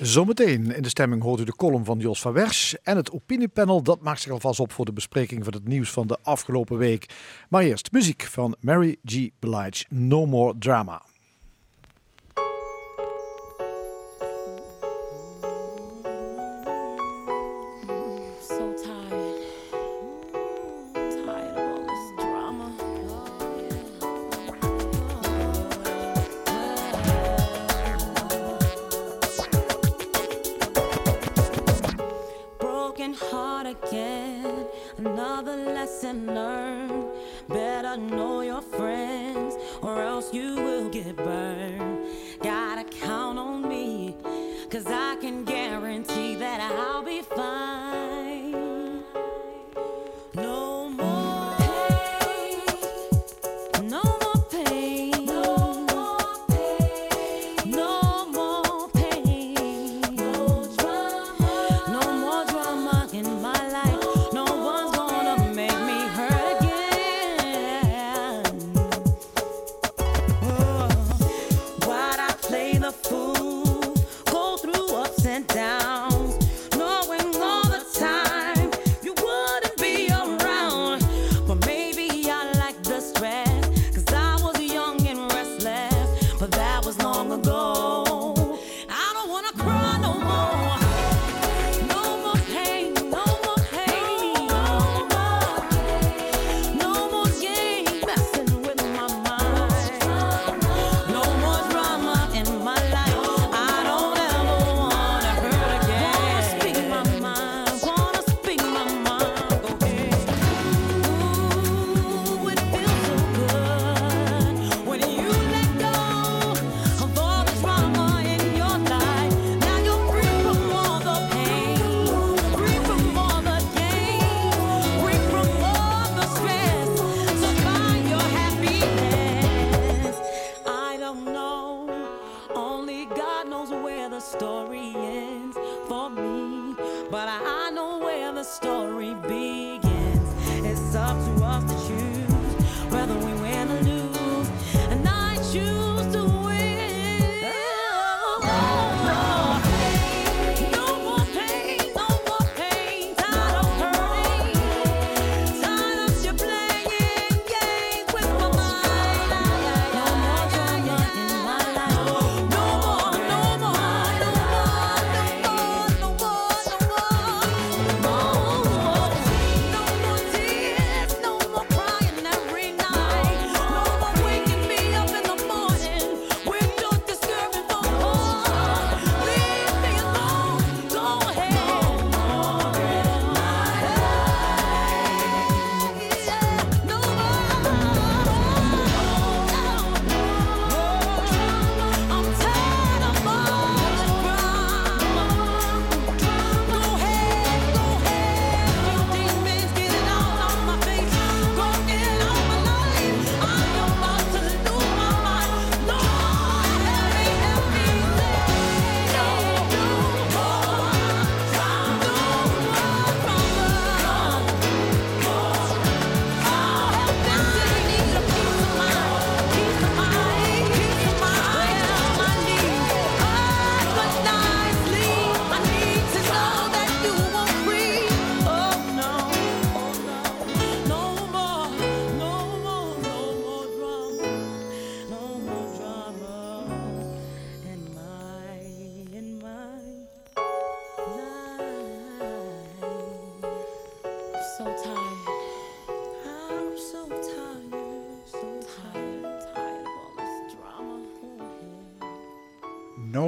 Zometeen 0.00 0.74
in 0.74 0.82
de 0.82 0.88
stemming 0.88 1.22
hoort 1.22 1.40
u 1.40 1.44
de 1.44 1.56
column 1.56 1.84
van 1.84 1.98
Jos 1.98 2.20
van 2.20 2.32
Wersch. 2.32 2.74
En 2.82 2.96
het 2.96 3.10
opiniepanel 3.10 3.82
dat 3.82 4.00
maakt 4.00 4.20
zich 4.20 4.32
alvast 4.32 4.60
op 4.60 4.72
voor 4.72 4.84
de 4.84 4.92
bespreking 4.92 5.44
van 5.44 5.52
het 5.52 5.68
nieuws 5.68 5.90
van 5.90 6.06
de 6.06 6.18
afgelopen 6.22 6.78
week. 6.78 7.14
Maar 7.48 7.62
eerst 7.62 7.92
muziek 7.92 8.22
van 8.22 8.56
Mary 8.60 8.96
G. 9.04 9.28
Blige, 9.38 9.84
No 9.88 10.26
More 10.26 10.54
Drama. 10.58 11.02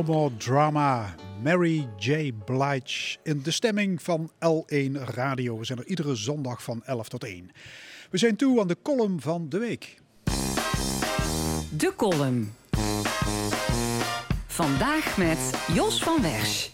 More 0.08 0.30
Drama. 0.36 1.14
Mary 1.42 1.88
J. 1.96 2.32
Blige 2.44 3.18
in 3.22 3.42
de 3.42 3.50
stemming 3.50 4.02
van 4.02 4.30
L1 4.30 4.92
Radio. 5.04 5.58
We 5.58 5.64
zijn 5.64 5.78
er 5.78 5.86
iedere 5.86 6.14
zondag 6.14 6.62
van 6.62 6.82
11 6.84 7.08
tot 7.08 7.24
1. 7.24 7.50
We 8.10 8.18
zijn 8.18 8.36
toe 8.36 8.60
aan 8.60 8.68
de 8.68 8.76
column 8.82 9.20
van 9.20 9.48
de 9.48 9.58
week. 9.58 10.00
De 11.70 11.92
column. 11.96 12.54
Vandaag 14.46 15.16
met 15.16 15.38
Jos 15.74 16.02
van 16.02 16.22
Wersch. 16.22 16.70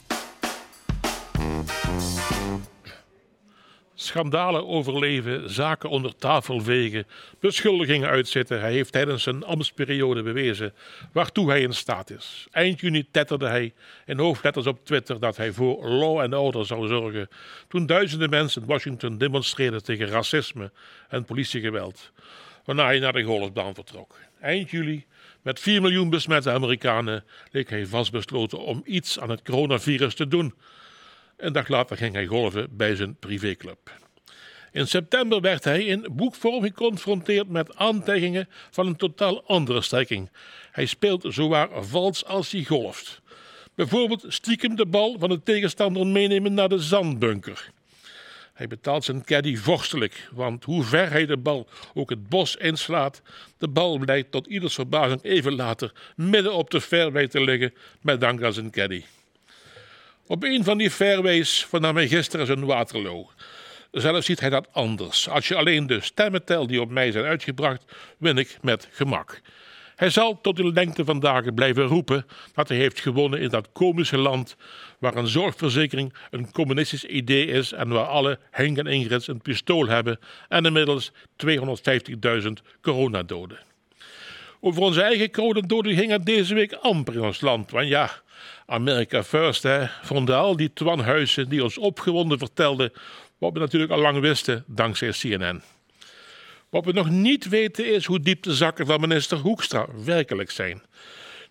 Schandalen 4.05 4.66
overleven, 4.66 5.51
zaken 5.51 5.90
onder 5.90 6.16
tafel 6.16 6.60
vegen, 6.60 7.06
beschuldigingen 7.40 8.09
uitzitten. 8.09 8.60
Hij 8.60 8.72
heeft 8.72 8.93
tijdens 8.93 9.22
zijn 9.22 9.44
ambtsperiode 9.44 10.22
bewezen 10.22 10.74
waartoe 11.12 11.48
hij 11.48 11.60
in 11.60 11.72
staat 11.72 12.10
is. 12.10 12.47
Eind 12.51 12.81
juni 12.81 13.06
tetterde 13.10 13.47
hij 13.47 13.72
in 14.06 14.18
hoofdletters 14.18 14.66
op 14.66 14.85
Twitter 14.85 15.20
dat 15.20 15.36
hij 15.36 15.52
voor 15.52 15.89
law 15.89 16.20
and 16.20 16.35
order 16.35 16.66
zou 16.66 16.86
zorgen. 16.86 17.28
Toen 17.68 17.86
duizenden 17.86 18.31
mensen 18.31 18.62
in 18.62 18.68
Washington 18.68 19.18
demonstreerden 19.18 19.85
tegen 19.85 20.09
racisme 20.09 20.70
en 21.09 21.24
politiegeweld. 21.24 22.12
Waarna 22.64 22.85
hij 22.85 22.98
naar 22.98 23.12
de 23.12 23.22
golfbaan 23.22 23.74
vertrok. 23.74 24.18
Eind 24.40 24.70
juli, 24.70 25.05
met 25.43 25.60
4 25.60 25.81
miljoen 25.81 26.10
besmette 26.10 26.51
Amerikanen, 26.51 27.24
leek 27.51 27.70
hij 27.70 27.86
vastbesloten 27.86 28.59
om 28.59 28.82
iets 28.85 29.20
aan 29.20 29.31
het 29.31 29.43
coronavirus 29.43 30.14
te 30.14 30.28
doen. 30.28 30.55
Een 31.36 31.52
dag 31.52 31.69
later 31.69 31.97
ging 31.97 32.15
hij 32.15 32.27
golven 32.27 32.77
bij 32.77 32.97
zijn 32.97 33.16
privéclub. 33.16 33.93
In 34.73 34.86
september 34.86 35.40
werd 35.40 35.65
hij 35.65 35.85
in 35.85 36.06
boekvorm 36.12 36.62
geconfronteerd 36.62 37.48
met 37.48 37.77
aantijgingen 37.77 38.48
van 38.70 38.86
een 38.86 38.97
totaal 38.97 39.44
andere 39.47 39.82
strekking. 39.82 40.31
Hij 40.70 40.86
speelt 40.86 41.24
zowaar 41.28 41.69
vals 41.85 42.24
als 42.24 42.52
hij 42.52 42.65
golft. 42.65 43.20
Bijvoorbeeld 43.74 44.24
stiekem 44.28 44.77
de 44.77 44.86
bal 44.86 45.16
van 45.19 45.28
de 45.28 45.43
tegenstander 45.43 46.06
meenemen 46.06 46.55
naar 46.55 46.69
de 46.69 46.78
zandbunker. 46.78 47.70
Hij 48.52 48.66
betaalt 48.66 49.05
zijn 49.05 49.24
caddy 49.24 49.56
vorstelijk, 49.56 50.28
want 50.32 50.65
hoe 50.65 50.85
ver 50.85 51.11
hij 51.11 51.27
de 51.27 51.36
bal 51.36 51.69
ook 51.94 52.11
het 52.11 52.28
bos 52.28 52.56
inslaat, 52.56 53.23
de 53.59 53.69
bal 53.69 53.98
blijkt 53.98 54.31
tot 54.31 54.47
ieders 54.47 54.74
verbazing 54.74 55.23
even 55.23 55.55
later 55.55 55.93
midden 56.16 56.55
op 56.55 56.70
de 56.70 56.81
fairway 56.81 57.28
te 57.28 57.40
liggen, 57.40 57.74
met 58.01 58.20
dank 58.20 58.43
aan 58.43 58.52
zijn 58.52 58.70
caddy. 58.70 59.02
Op 60.26 60.42
een 60.42 60.64
van 60.64 60.78
die 60.78 60.90
fairways 60.90 61.64
vernam 61.64 61.96
hij 61.96 62.09
gisteren 62.09 62.46
zijn 62.46 62.64
Waterloo. 62.64 63.30
Zelf 63.90 64.24
ziet 64.24 64.40
hij 64.40 64.51
dat 64.51 64.68
anders. 64.72 65.28
Als 65.28 65.48
je 65.48 65.56
alleen 65.56 65.86
de 65.86 66.01
stemmen 66.01 66.44
telt 66.44 66.68
die 66.68 66.80
op 66.80 66.90
mij 66.90 67.12
zijn 67.12 67.24
uitgebracht, 67.24 67.84
win 68.18 68.38
ik 68.38 68.59
met 68.62 68.88
gemak. 68.90 69.40
Hij 69.96 70.10
zal 70.10 70.40
tot 70.40 70.56
de 70.56 70.72
lengte 70.72 71.05
van 71.05 71.20
dagen 71.20 71.55
blijven 71.55 71.84
roepen 71.84 72.26
dat 72.55 72.68
hij 72.68 72.76
heeft 72.76 73.01
gewonnen 73.01 73.40
in 73.40 73.48
dat 73.48 73.68
komische 73.72 74.18
land 74.18 74.56
waar 74.98 75.16
een 75.16 75.28
zorgverzekering 75.28 76.14
een 76.30 76.52
communistisch 76.52 77.05
idee 77.05 77.46
is 77.46 77.72
en 77.72 77.88
waar 77.88 78.06
alle 78.06 78.38
Henk 78.51 78.78
en 78.78 78.86
Ingrids 78.86 79.28
een 79.28 79.42
pistool 79.42 79.86
hebben 79.86 80.18
en 80.48 80.64
inmiddels 80.64 81.12
250.000 81.46 82.48
coronadoden. 82.82 83.59
Over 84.66 84.82
onze 84.82 85.03
eigen 85.03 85.31
coronadoden 85.31 85.95
ging 85.95 86.11
het 86.11 86.27
deze 86.27 86.55
week 86.55 86.73
amper 86.73 87.15
in 87.15 87.20
ons 87.20 87.41
land, 87.41 87.70
want 87.70 87.89
ja, 87.89 88.11
America 88.66 89.24
first, 89.24 89.62
hè, 89.62 89.86
vonden 90.03 90.36
al 90.36 90.57
die 90.57 90.73
Twan 90.73 91.01
Huizen 91.01 91.49
die 91.49 91.62
ons 91.62 91.78
opgewonden 91.78 92.39
vertelden 92.39 92.93
wat 93.39 93.53
we 93.53 93.59
natuurlijk 93.59 93.93
al 93.93 93.99
lang 93.99 94.20
wisten 94.20 94.65
dankzij 94.66 95.11
CNN. 95.11 95.62
Wat 96.70 96.85
we 96.85 96.93
nog 96.93 97.11
niet 97.11 97.49
weten 97.49 97.93
is 97.93 98.05
hoe 98.05 98.20
diep 98.20 98.43
de 98.43 98.55
zakken 98.55 98.86
van 98.86 99.01
minister 99.01 99.39
Hoekstra 99.39 99.86
werkelijk 100.05 100.51
zijn. 100.51 100.82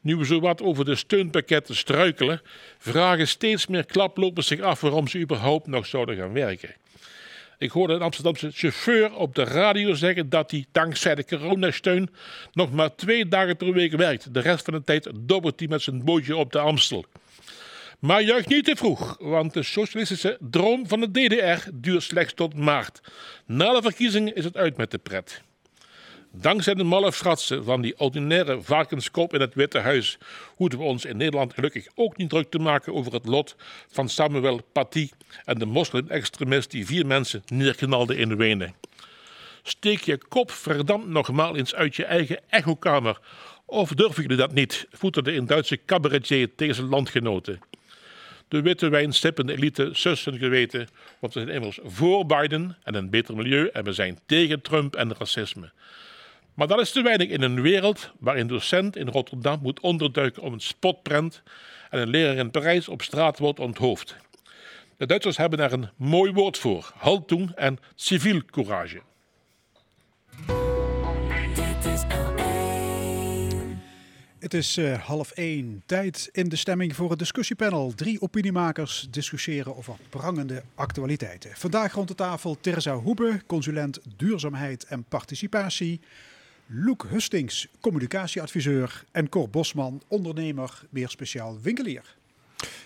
Nu 0.01 0.15
we 0.15 0.25
zo 0.25 0.39
wat 0.39 0.61
over 0.61 0.85
de 0.85 0.95
steunpakketten 0.95 1.75
struikelen, 1.75 2.41
vragen 2.77 3.27
steeds 3.27 3.67
meer 3.67 3.85
klaplopers 3.85 4.47
zich 4.47 4.59
af 4.59 4.81
waarom 4.81 5.07
ze 5.07 5.19
überhaupt 5.19 5.67
nog 5.67 5.85
zouden 5.85 6.17
gaan 6.17 6.33
werken. 6.33 6.75
Ik 7.63 7.71
hoorde 7.71 7.93
een 7.93 8.01
Amsterdamse 8.01 8.51
chauffeur 8.51 9.15
op 9.15 9.35
de 9.35 9.43
radio 9.43 9.93
zeggen 9.93 10.29
dat 10.29 10.51
hij 10.51 10.65
dankzij 10.71 11.15
de 11.15 11.25
coronasteun 11.25 12.09
nog 12.53 12.71
maar 12.71 12.95
twee 12.95 13.27
dagen 13.27 13.57
per 13.57 13.73
week 13.73 13.91
werkt. 13.91 14.33
De 14.33 14.39
rest 14.39 14.65
van 14.65 14.73
de 14.73 14.83
tijd 14.83 15.09
dobbert 15.19 15.59
hij 15.59 15.67
met 15.67 15.81
zijn 15.81 16.03
bootje 16.03 16.35
op 16.35 16.51
de 16.51 16.59
Amstel. 16.59 17.05
Maar 17.99 18.21
juich 18.21 18.47
niet 18.47 18.65
te 18.65 18.75
vroeg, 18.75 19.17
want 19.19 19.53
de 19.53 19.63
socialistische 19.63 20.37
droom 20.39 20.87
van 20.87 20.99
de 20.99 21.11
DDR 21.11 21.69
duurt 21.73 22.03
slechts 22.03 22.33
tot 22.33 22.55
maart. 22.55 23.01
Na 23.45 23.73
de 23.73 23.81
verkiezingen 23.81 24.35
is 24.35 24.43
het 24.43 24.57
uit 24.57 24.77
met 24.77 24.91
de 24.91 24.97
pret. 24.97 25.41
Dankzij 26.35 26.73
de 26.73 26.83
malle 26.83 27.11
fratsen 27.11 27.63
van 27.63 27.81
die 27.81 27.99
ordinaire 27.99 28.61
varkenskop 28.61 29.33
in 29.33 29.41
het 29.41 29.53
Witte 29.53 29.79
Huis 29.79 30.17
hoeven 30.55 30.79
we 30.79 30.85
ons 30.85 31.05
in 31.05 31.17
Nederland 31.17 31.53
gelukkig 31.53 31.87
ook 31.95 32.17
niet 32.17 32.29
druk 32.29 32.49
te 32.49 32.59
maken 32.59 32.93
over 32.93 33.13
het 33.13 33.25
lot 33.25 33.55
van 33.87 34.09
Samuel 34.09 34.61
Paty 34.71 35.09
en 35.45 35.59
de 35.59 35.65
moslim-extremist 35.65 36.71
die 36.71 36.85
vier 36.85 37.05
mensen 37.05 37.43
neerknalde 37.47 38.15
in 38.15 38.37
Wenen. 38.37 38.75
Steek 39.63 40.01
je 40.01 40.17
kop 40.17 40.51
verdampt 40.51 41.07
nogmaals 41.07 41.57
eens 41.57 41.75
uit 41.75 41.95
je 41.95 42.05
eigen 42.05 42.39
echokamer. 42.49 43.19
Of 43.65 43.89
durven 43.89 44.21
jullie 44.21 44.37
dat 44.37 44.53
niet? 44.53 44.87
voeterde 44.91 45.35
een 45.35 45.47
Duitse 45.47 45.79
cabaretier 45.85 46.55
tegen 46.55 46.75
zijn 46.75 46.87
landgenoten. 46.87 47.59
De 48.47 48.61
witte 48.61 48.89
wijn 48.89 49.13
sippende 49.13 49.53
elite 49.53 49.89
sussen 49.91 50.37
geweten, 50.37 50.87
want 51.19 51.33
we 51.33 51.39
zijn 51.39 51.55
immers 51.55 51.79
voor 51.83 52.25
Biden 52.25 52.77
en 52.83 52.95
een 52.95 53.09
beter 53.09 53.35
milieu 53.35 53.67
en 53.67 53.83
we 53.83 53.93
zijn 53.93 54.19
tegen 54.25 54.61
Trump 54.61 54.95
en 54.95 55.15
racisme. 55.17 55.71
Maar 56.53 56.67
dat 56.67 56.79
is 56.79 56.91
te 56.91 57.01
weinig 57.01 57.29
in 57.29 57.41
een 57.41 57.61
wereld 57.61 58.11
waar 58.19 58.37
een 58.37 58.47
docent 58.47 58.95
in 58.95 59.07
Rotterdam 59.07 59.59
moet 59.61 59.79
onderduiken 59.79 60.41
om 60.41 60.53
een 60.53 60.59
spotprent 60.59 61.43
en 61.89 61.99
een 61.99 62.09
leraar 62.09 62.35
in 62.35 62.51
Parijs 62.51 62.87
op 62.87 63.01
straat 63.01 63.39
wordt 63.39 63.59
onthoofd. 63.59 64.15
De 64.97 65.05
Duitsers 65.05 65.37
hebben 65.37 65.59
daar 65.59 65.71
een 65.71 65.89
mooi 65.95 66.31
woord 66.31 66.57
voor: 66.57 66.91
Haltung 66.95 67.51
en 67.51 67.77
civielcourage. 67.95 69.01
Het 74.39 74.53
is 74.53 74.77
eh, 74.77 74.99
half 74.99 75.31
één. 75.31 75.83
Tijd 75.85 76.29
in 76.31 76.49
de 76.49 76.55
stemming 76.55 76.95
voor 76.95 77.09
het 77.09 77.19
discussiepanel. 77.19 77.93
Drie 77.95 78.21
opiniemakers 78.21 79.07
discussiëren 79.09 79.75
over 79.75 79.95
prangende 80.09 80.63
actualiteiten. 80.75 81.51
Vandaag 81.53 81.93
rond 81.93 82.07
de 82.07 82.15
tafel 82.15 82.57
Terza 82.61 82.93
Hoebe, 82.93 83.41
consulent 83.47 83.99
duurzaamheid 84.17 84.83
en 84.83 85.03
participatie. 85.03 85.99
Loek 86.75 87.05
Hustings, 87.09 87.67
communicatieadviseur. 87.79 89.03
En 89.11 89.29
Cor 89.29 89.49
Bosman, 89.49 90.01
ondernemer, 90.07 90.81
meer 90.89 91.09
speciaal 91.09 91.57
winkelier. 91.61 92.15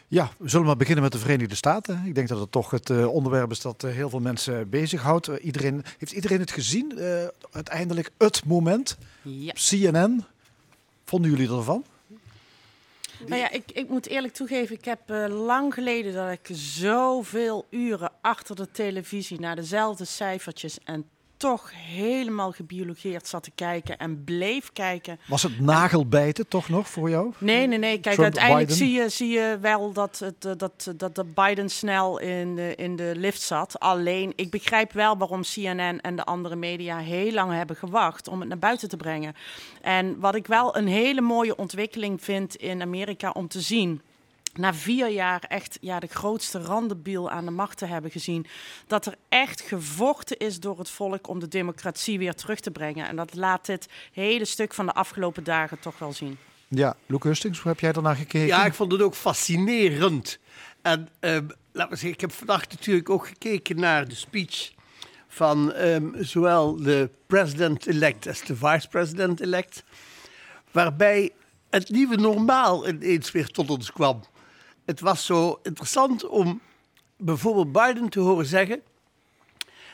Ja, 0.08 0.32
we 0.38 0.50
zullen 0.50 0.66
maar 0.66 0.78
beginnen 0.78 1.04
met 1.04 1.12
de 1.12 1.18
Verenigde 1.18 1.56
Staten. 1.56 2.04
Ik 2.06 2.16
denk 2.16 2.28
dat 2.28 2.40
het 2.40 2.52
toch 2.52 2.72
het 2.72 2.90
eh, 2.90 3.14
onderwerp 3.14 3.52
is 3.52 3.62
dat 3.62 3.84
eh, 3.84 3.92
heel 3.92 4.10
veel 4.10 4.20
mensen 4.20 4.70
bezighoudt. 4.70 5.28
Uh, 5.28 5.36
iedereen, 5.42 5.84
heeft 5.98 6.12
iedereen 6.12 6.40
het 6.40 6.52
gezien? 6.52 6.98
Eh, 6.98 7.28
uiteindelijk 7.52 8.10
het 8.18 8.46
moment. 8.46 8.98
Ja. 9.22 9.54
CNN. 9.54 10.24
Vonden 11.06 11.32
jullie 11.32 11.50
ervan? 11.50 11.84
Nou 13.26 13.42
ja, 13.42 13.52
ik, 13.52 13.72
ik 13.74 13.90
moet 13.90 14.08
eerlijk 14.08 14.34
toegeven, 14.34 14.76
ik 14.76 14.86
heb 14.86 15.00
eh, 15.06 15.26
lang 15.46 15.74
geleden 15.74 16.14
dat 16.14 16.32
ik 16.32 16.50
zoveel 16.58 17.66
uren 17.70 18.12
achter 18.22 18.56
de 18.56 18.72
televisie 18.72 19.40
naar 19.40 19.56
dezelfde 19.56 20.06
cijfertjes 20.06 20.78
en 20.84 21.06
toch 21.38 21.72
helemaal 21.76 22.52
gebiologeerd 22.52 23.28
zat 23.28 23.44
te 23.44 23.52
kijken 23.56 23.98
en 23.98 24.24
bleef 24.24 24.72
kijken. 24.74 25.20
Was 25.28 25.44
het 25.44 25.60
nagelbijten 25.60 26.48
toch 26.48 26.70
nog 26.70 26.90
voor 26.90 27.10
jou? 27.10 27.34
Nee, 27.38 27.68
nee, 27.68 27.78
nee. 27.78 28.00
Kijk, 28.00 28.16
Trump, 28.16 28.20
uiteindelijk 28.20 28.68
Biden? 28.68 28.86
zie 28.86 29.02
je, 29.02 29.10
zie 29.10 29.30
je 29.30 29.58
wel 29.62 29.92
dat, 29.92 30.20
het, 30.20 30.46
eh, 30.46 30.52
dat, 30.58 30.94
dat 30.96 31.16
de 31.16 31.26
Biden 31.26 31.70
snel 31.70 32.20
in 32.20 32.56
de, 32.56 32.76
in 32.76 32.96
de 32.96 33.14
lift 33.16 33.42
zat. 33.42 33.80
Alleen, 33.80 34.34
ik 34.36 34.50
begrijp 34.50 34.92
wel 34.92 35.18
waarom 35.18 35.42
CNN 35.42 36.02
en 36.02 36.16
de 36.16 36.24
andere 36.24 36.56
media 36.56 36.98
heel 36.98 37.32
lang 37.32 37.52
hebben 37.52 37.76
gewacht 37.76 38.28
om 38.28 38.40
het 38.40 38.50
naar 38.50 38.60
buiten 38.60 38.90
te 38.90 38.98
brengen. 38.98 39.36
En 39.82 40.20
wat 40.20 40.36
ik 40.36 40.48
wel 40.48 40.78
een 40.78 40.88
hele 40.88 41.22
mooie 41.22 41.56
ontwikkeling 41.56 42.24
vind 42.24 42.56
in 42.56 42.82
Amerika 42.82 43.30
om 43.30 43.48
te 43.48 43.62
zien 43.62 44.02
na 44.58 44.74
vier 44.74 45.10
jaar 45.10 45.44
echt 45.48 45.78
ja, 45.82 46.00
de 46.00 46.08
grootste 46.08 46.60
randenbiel 46.62 47.30
aan 47.30 47.46
de 47.46 47.52
macht 47.52 47.78
te 47.78 47.86
hebben 47.86 48.12
gezien, 48.12 48.46
dat 48.88 49.06
er 49.06 49.16
echt 49.30 49.62
gevochten 49.62 50.38
is 50.38 50.60
door 50.60 50.78
het 50.78 50.90
volk 50.90 51.28
om 51.28 51.40
de 51.40 51.48
democratie 51.48 52.18
weer 52.18 52.34
terug 52.34 52.60
te 52.60 52.72
brengen. 52.72 53.08
En 53.08 53.16
dat 53.16 53.36
laat 53.36 53.66
dit 53.66 53.88
hele 54.12 54.46
stuk 54.46 54.74
van 54.74 54.86
de 54.86 54.94
afgelopen 54.94 55.44
dagen 55.44 55.80
toch 55.80 56.00
wel 56.00 56.14
zien. 56.14 56.38
Ja, 56.68 56.96
Luke 57.06 57.28
Hustings, 57.28 57.60
hoe 57.60 57.72
heb 57.72 57.80
jij 57.80 57.92
daarnaar 57.92 58.16
gekeken? 58.16 58.48
Ja, 58.48 58.66
ik 58.66 58.74
vond 58.74 58.92
het 58.92 59.02
ook 59.02 59.16
fascinerend. 59.16 60.40
En 60.82 61.10
ehm, 61.20 61.46
laten 61.72 61.92
we 61.92 61.96
zeggen, 61.96 62.10
ik 62.10 62.22
heb 62.22 62.32
vandaag 62.32 62.70
natuurlijk 62.70 63.10
ook 63.10 63.28
gekeken 63.28 63.80
naar 63.80 64.08
de 64.08 64.16
speech 64.16 64.72
van 65.28 65.74
ehm, 65.74 66.24
zowel 66.24 66.76
de 66.76 67.10
president-elect 67.28 68.28
als 68.28 68.42
de 68.42 68.56
vice-president-elect. 68.56 69.84
Waarbij 70.72 71.32
het 71.70 71.90
nieuwe 71.90 72.16
normaal 72.16 72.88
ineens 72.88 73.32
weer 73.32 73.48
tot 73.48 73.70
ons 73.70 73.92
kwam. 73.92 74.24
Het 74.88 75.00
was 75.00 75.26
zo 75.26 75.60
interessant 75.64 76.28
om 76.28 76.62
bijvoorbeeld 77.18 77.72
Biden 77.72 78.10
te 78.10 78.20
horen 78.20 78.46
zeggen 78.46 78.82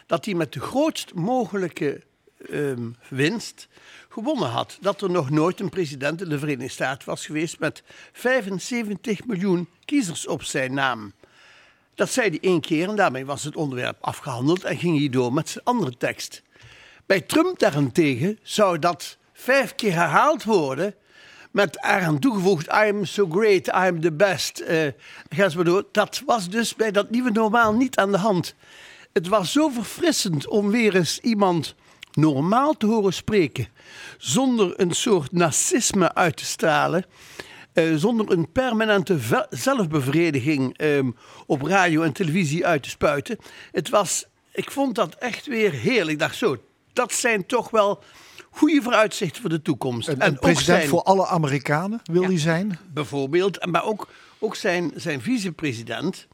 dat 0.05 0.25
hij 0.25 0.33
met 0.33 0.53
de 0.53 0.59
grootst 0.59 1.13
mogelijke 1.13 2.03
ehm, 2.49 2.89
winst 3.09 3.67
gewonnen 4.09 4.49
had. 4.49 4.77
Dat 4.81 5.01
er 5.01 5.09
nog 5.09 5.29
nooit 5.29 5.59
een 5.59 5.69
president 5.69 6.21
in 6.21 6.29
de 6.29 6.39
Verenigde 6.39 6.73
Staten 6.73 7.09
was 7.09 7.25
geweest 7.25 7.59
met 7.59 7.83
75 8.11 9.25
miljoen 9.25 9.69
kiezers 9.85 10.27
op 10.27 10.43
zijn 10.43 10.73
naam. 10.73 11.13
Dat 11.95 12.09
zei 12.09 12.29
hij 12.29 12.39
één 12.41 12.61
keer 12.61 12.89
en 12.89 12.95
daarmee 12.95 13.25
was 13.25 13.43
het 13.43 13.55
onderwerp 13.55 13.97
afgehandeld 14.01 14.63
en 14.63 14.77
ging 14.77 14.97
hij 14.97 15.09
door 15.09 15.33
met 15.33 15.49
zijn 15.49 15.65
andere 15.65 15.97
tekst. 15.97 16.41
Bij 17.05 17.21
Trump 17.21 17.59
daarentegen 17.59 18.39
zou 18.41 18.79
dat 18.79 19.17
vijf 19.33 19.75
keer 19.75 19.93
herhaald 19.93 20.43
worden 20.43 20.95
met 21.53 21.77
eraan 21.83 22.19
toegevoegd 22.19 22.67
I 22.67 22.89
am 22.89 23.05
so 23.05 23.27
great, 23.29 23.67
I 23.67 23.71
am 23.87 24.01
the 24.01 24.11
best. 24.11 24.59
eh 24.59 24.87
ga 25.29 25.43
eens 25.43 25.55
maar 25.55 25.65
door. 25.65 25.85
Dat 25.91 26.21
was 26.25 26.49
dus 26.49 26.75
bij 26.75 26.91
dat 26.91 27.09
nieuwe 27.09 27.31
normaal 27.31 27.73
niet 27.73 27.97
aan 27.97 28.11
de 28.11 28.17
hand. 28.17 28.55
Het 29.13 29.27
was 29.27 29.51
zo 29.51 29.69
verfrissend 29.69 30.47
om 30.47 30.69
weer 30.71 30.95
eens 30.95 31.19
iemand 31.19 31.75
normaal 32.11 32.73
te 32.77 32.85
horen 32.85 33.13
spreken. 33.13 33.67
Zonder 34.17 34.73
een 34.79 34.91
soort 34.91 35.31
narcisme 35.31 36.13
uit 36.13 36.37
te 36.37 36.45
stralen. 36.45 37.05
eh, 37.73 37.95
zonder 37.95 38.31
een 38.31 38.51
permanente 38.51 39.17
zelfbevrediging 39.49 40.77
ehm, 40.77 41.11
op 41.45 41.61
radio 41.61 42.01
en 42.01 42.13
televisie 42.13 42.65
uit 42.65 42.83
te 42.83 42.89
spuiten. 42.89 43.37
Het 43.71 43.89
was, 43.89 44.25
ik 44.51 44.71
vond 44.71 44.95
dat 44.95 45.15
echt 45.15 45.45
weer 45.45 45.71
heerlijk. 45.71 46.11
Ik 46.11 46.19
dacht 46.19 46.35
zo, 46.35 46.57
dat 46.93 47.13
zijn 47.13 47.45
toch 47.45 47.69
wel 47.69 48.03
goede 48.53 48.81
vooruitzichten 48.81 49.41
voor 49.41 49.49
de 49.49 49.61
toekomst. 49.61 50.07
Een, 50.07 50.19
En 50.19 50.27
een 50.27 50.39
president 50.39 50.77
zijn- 50.77 50.89
voor 50.89 51.03
alle 51.03 51.25
Amerikanen 51.27 51.99
wil 52.03 52.23
hij 52.23 52.39
zijn. 52.39 52.77
bijvoorbeeld. 52.93 53.57
En 53.57 53.69
Maar 53.71 53.83
ook, 53.83 54.07
ook 54.39 54.55
zijn, 54.55 54.91
zijn 54.95 55.21
vicepresident, 55.21 56.27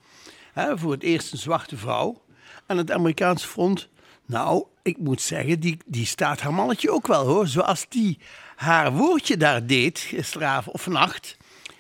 hè, 0.53 0.77
voor 0.77 0.91
het 0.91 1.03
eerst 1.03 1.31
een 1.31 1.37
zwarte 1.37 1.77
vrouw. 1.77 2.21
aan 2.65 2.77
het 2.77 2.91
Amerikaanse 2.91 3.47
front. 3.47 3.87
Nou, 4.25 4.65
ik 4.83 4.97
moet 4.97 5.21
zeggen, 5.21 5.59
die, 5.59 5.77
die 5.85 6.05
staat 6.05 6.39
haar 6.41 6.53
mannetje 6.53 6.91
ook 6.91 7.07
wel 7.07 7.25
hoor. 7.25 7.47
Zoals 7.47 7.85
die 7.89 8.17
haar 8.55 8.91
woordje 8.93 9.37
daar 9.37 9.65
deed 9.65 9.99
gisteravond 9.99 10.75
of 10.75 10.81
vannacht. 10.81 11.37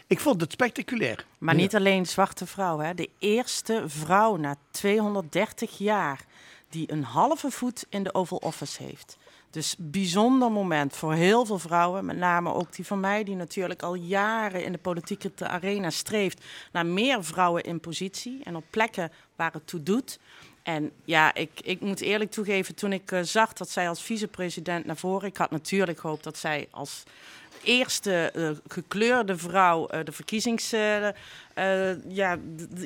Ik 0.07 0.19
vond 0.19 0.41
het 0.41 0.51
spectaculair. 0.51 1.25
Maar 1.37 1.55
niet 1.55 1.75
alleen 1.75 2.05
zwarte 2.05 2.45
vrouw. 2.45 2.79
Hè. 2.79 2.93
De 2.93 3.09
eerste 3.19 3.83
vrouw 3.87 4.35
na 4.35 4.55
230 4.71 5.77
jaar 5.77 6.19
die 6.69 6.91
een 6.91 7.03
halve 7.03 7.51
voet 7.51 7.85
in 7.89 8.03
de 8.03 8.13
Oval 8.13 8.37
Office 8.37 8.83
heeft. 8.83 9.17
Dus 9.49 9.75
bijzonder 9.77 10.51
moment 10.51 10.95
voor 10.95 11.13
heel 11.13 11.45
veel 11.45 11.59
vrouwen. 11.59 12.05
Met 12.05 12.17
name 12.17 12.53
ook 12.53 12.75
die 12.75 12.85
van 12.85 12.99
mij, 12.99 13.23
die 13.23 13.35
natuurlijk 13.35 13.81
al 13.81 13.93
jaren 13.93 14.63
in 14.63 14.71
de 14.71 14.77
politieke 14.77 15.31
arena 15.47 15.89
streeft 15.89 16.45
naar 16.71 16.85
meer 16.85 17.23
vrouwen 17.23 17.63
in 17.63 17.79
positie 17.79 18.43
en 18.43 18.55
op 18.55 18.63
plekken 18.69 19.11
waar 19.35 19.53
het 19.53 19.67
toe 19.67 19.83
doet. 19.83 20.19
En 20.63 20.91
ja, 21.03 21.33
ik, 21.33 21.51
ik 21.61 21.81
moet 21.81 22.01
eerlijk 22.01 22.31
toegeven, 22.31 22.75
toen 22.75 22.93
ik 22.93 23.11
eh, 23.11 23.19
zag 23.21 23.53
dat 23.53 23.69
zij 23.69 23.89
als 23.89 24.01
vicepresident 24.01 24.85
naar 24.85 24.97
voren... 24.97 25.27
Ik 25.27 25.37
had 25.37 25.51
natuurlijk 25.51 25.99
gehoopt 25.99 26.23
dat 26.23 26.37
zij 26.37 26.67
als 26.71 27.03
eerste 27.63 28.31
eh, 28.31 28.49
gekleurde 28.67 29.37
vrouw 29.37 29.87
eh, 29.87 29.99
de 30.03 30.11
verkiezingsjacht 30.11 31.15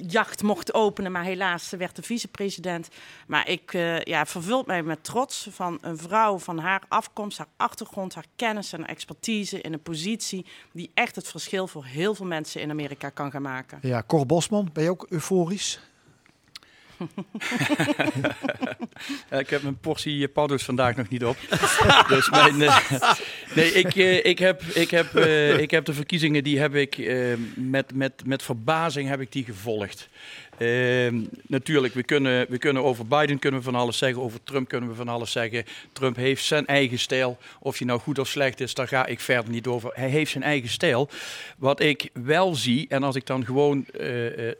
jacht 0.07 0.43
mocht 0.43 0.73
openen. 0.73 1.11
Maar 1.11 1.23
helaas 1.23 1.69
werd 1.69 1.95
de 1.95 2.01
vicepresident. 2.01 2.87
Maar 3.27 3.49
ik 3.49 3.73
eh, 3.73 3.99
ja, 3.99 4.25
vervult 4.25 4.65
mij 4.65 4.83
met 4.83 5.03
trots 5.03 5.47
van 5.51 5.77
een 5.81 5.97
vrouw 5.97 6.39
van 6.39 6.57
haar 6.57 6.81
afkomst, 6.87 7.37
haar 7.37 7.47
achtergrond, 7.57 8.15
haar 8.15 8.25
kennis 8.35 8.73
en 8.73 8.85
expertise 8.85 9.61
in 9.61 9.73
een 9.73 9.81
positie 9.81 10.45
die 10.71 10.91
echt 10.93 11.15
het 11.15 11.27
verschil 11.27 11.67
voor 11.67 11.85
heel 11.85 12.15
veel 12.15 12.25
mensen 12.25 12.61
in 12.61 12.69
Amerika 12.69 13.09
kan 13.09 13.31
gaan 13.31 13.41
maken. 13.41 13.79
Ja, 13.81 14.03
Cor 14.07 14.25
Bosman, 14.25 14.69
ben 14.73 14.83
je 14.83 14.89
ook 14.89 15.05
euforisch? 15.09 15.79
Ik 19.39 19.49
heb 19.49 19.61
mijn 19.61 19.77
portie 19.77 20.27
eh, 20.27 20.33
paddo's 20.33 20.63
vandaag 20.63 20.95
nog 20.95 21.09
niet 21.09 21.25
op. 21.25 21.37
dus 22.07 22.29
mijn, 22.29 22.61
eh, 22.61 23.11
nee, 23.55 23.71
ik, 23.71 23.95
eh, 23.95 24.25
ik, 24.25 24.39
heb, 24.39 24.61
ik, 24.61 24.91
heb, 24.91 25.15
ik 25.59 25.71
heb 25.71 25.85
de 25.85 25.93
verkiezingen, 25.93 26.43
die 26.43 26.59
heb 26.59 26.75
ik 26.75 27.11
met, 27.55 27.93
met, 27.93 28.13
met 28.25 28.43
verbazing 28.43 29.09
heb 29.09 29.21
ik 29.21 29.31
die 29.31 29.43
gevolgd. 29.43 30.09
Ehm, 30.57 31.21
natuurlijk, 31.47 31.93
we 31.93 32.03
kunnen, 32.03 32.45
we 32.49 32.57
kunnen 32.57 32.83
over 32.83 33.07
Biden 33.07 33.39
kunnen 33.39 33.59
we 33.59 33.65
van 33.65 33.75
alles 33.75 33.97
zeggen, 33.97 34.21
over 34.21 34.43
Trump 34.43 34.67
kunnen 34.67 34.89
we 34.89 34.95
van 34.95 35.07
alles 35.07 35.31
zeggen. 35.31 35.63
Trump 35.93 36.15
heeft 36.15 36.45
zijn 36.45 36.65
eigen 36.65 36.99
stijl. 36.99 37.37
Of 37.59 37.77
hij 37.77 37.87
nou 37.87 37.99
goed 37.99 38.19
of 38.19 38.27
slecht 38.27 38.59
is, 38.59 38.73
daar 38.73 38.87
ga 38.87 39.05
ik 39.05 39.19
verder 39.19 39.51
niet 39.51 39.67
over. 39.67 39.91
Hij 39.93 40.09
heeft 40.09 40.31
zijn 40.31 40.43
eigen 40.43 40.69
stijl. 40.69 41.09
Wat 41.57 41.79
ik 41.79 42.09
wel 42.13 42.55
zie, 42.55 42.85
en 42.89 43.03
als 43.03 43.15
ik 43.15 43.25
dan 43.25 43.45
gewoon, 43.45 43.85
eh, 43.85 44.49
eh, 44.49 44.55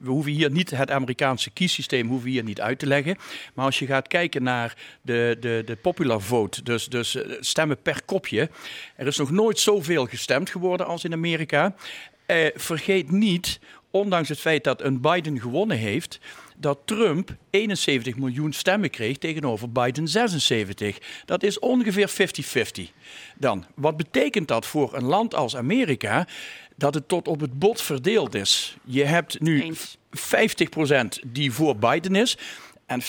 we, 0.00 0.10
hoeven 0.10 0.32
hier 0.32 0.50
niet 0.50 0.70
het 0.70 0.90
Amerikaanse 0.90 1.50
kiessysteem 1.50 2.08
hoeven 2.08 2.30
hier 2.30 2.44
niet 2.44 2.60
uit 2.60 2.78
te 2.78 2.86
leggen. 2.86 3.16
Maar 3.54 3.64
als 3.64 3.78
je 3.78 3.86
gaat 3.86 4.08
kijken 4.08 4.42
naar 4.42 4.76
de, 5.02 5.36
de, 5.40 5.62
de 5.66 5.76
popular 5.76 6.20
vote, 6.20 6.62
dus, 6.62 6.86
dus 6.86 7.14
eh, 7.14 7.36
stemmen 7.40 7.82
per 7.82 8.02
kopje. 8.04 8.50
Er 8.96 9.06
is 9.06 9.16
nog 9.16 9.30
nooit 9.30 9.58
zoveel 9.58 10.06
gestemd 10.06 10.50
geworden 10.50 10.86
als 10.86 11.04
in 11.04 11.12
Amerika. 11.12 11.74
Vergeet 12.54 13.10
niet, 13.10 13.60
ondanks 13.92 14.28
het 14.28 14.40
feit 14.40 14.64
dat 14.64 14.82
een 14.82 15.00
Biden 15.00 15.40
gewonnen 15.40 15.76
heeft, 15.76 16.18
dat 16.56 16.78
Trump 16.84 17.36
71 17.50 18.16
miljoen 18.16 18.52
stemmen 18.52 18.90
kreeg 18.90 19.18
tegenover 19.18 19.72
Biden 19.72 20.08
76. 20.08 20.98
Dat 21.24 21.42
is 21.42 21.58
ongeveer 21.58 22.10
50-50. 22.10 22.82
Dan, 23.36 23.64
wat 23.74 23.96
betekent 23.96 24.48
dat 24.48 24.66
voor 24.66 24.94
een 24.94 25.04
land 25.04 25.34
als 25.34 25.56
Amerika? 25.56 26.26
Dat 26.76 26.94
het 26.94 27.08
tot 27.08 27.28
op 27.28 27.40
het 27.40 27.58
bot 27.58 27.82
verdeeld 27.82 28.34
is. 28.34 28.76
Je 28.84 29.04
hebt 29.04 29.40
nu 29.40 29.62
Eens. 29.62 29.96
50% 31.26 31.26
die 31.26 31.52
voor 31.52 31.76
Biden 31.76 32.14
is 32.14 32.36
en 32.86 33.02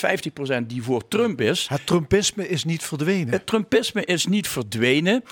50% 0.63 0.65
die 0.65 0.83
voor 0.83 1.07
Trump 1.07 1.41
is. 1.41 1.67
Het 1.67 1.85
Trumpisme 1.85 2.47
is 2.47 2.63
niet 2.63 2.83
verdwenen. 2.83 3.29
Het 3.29 3.45
Trumpisme 3.45 4.05
is 4.05 4.25
niet 4.25 4.47
verdwenen. 4.47 5.23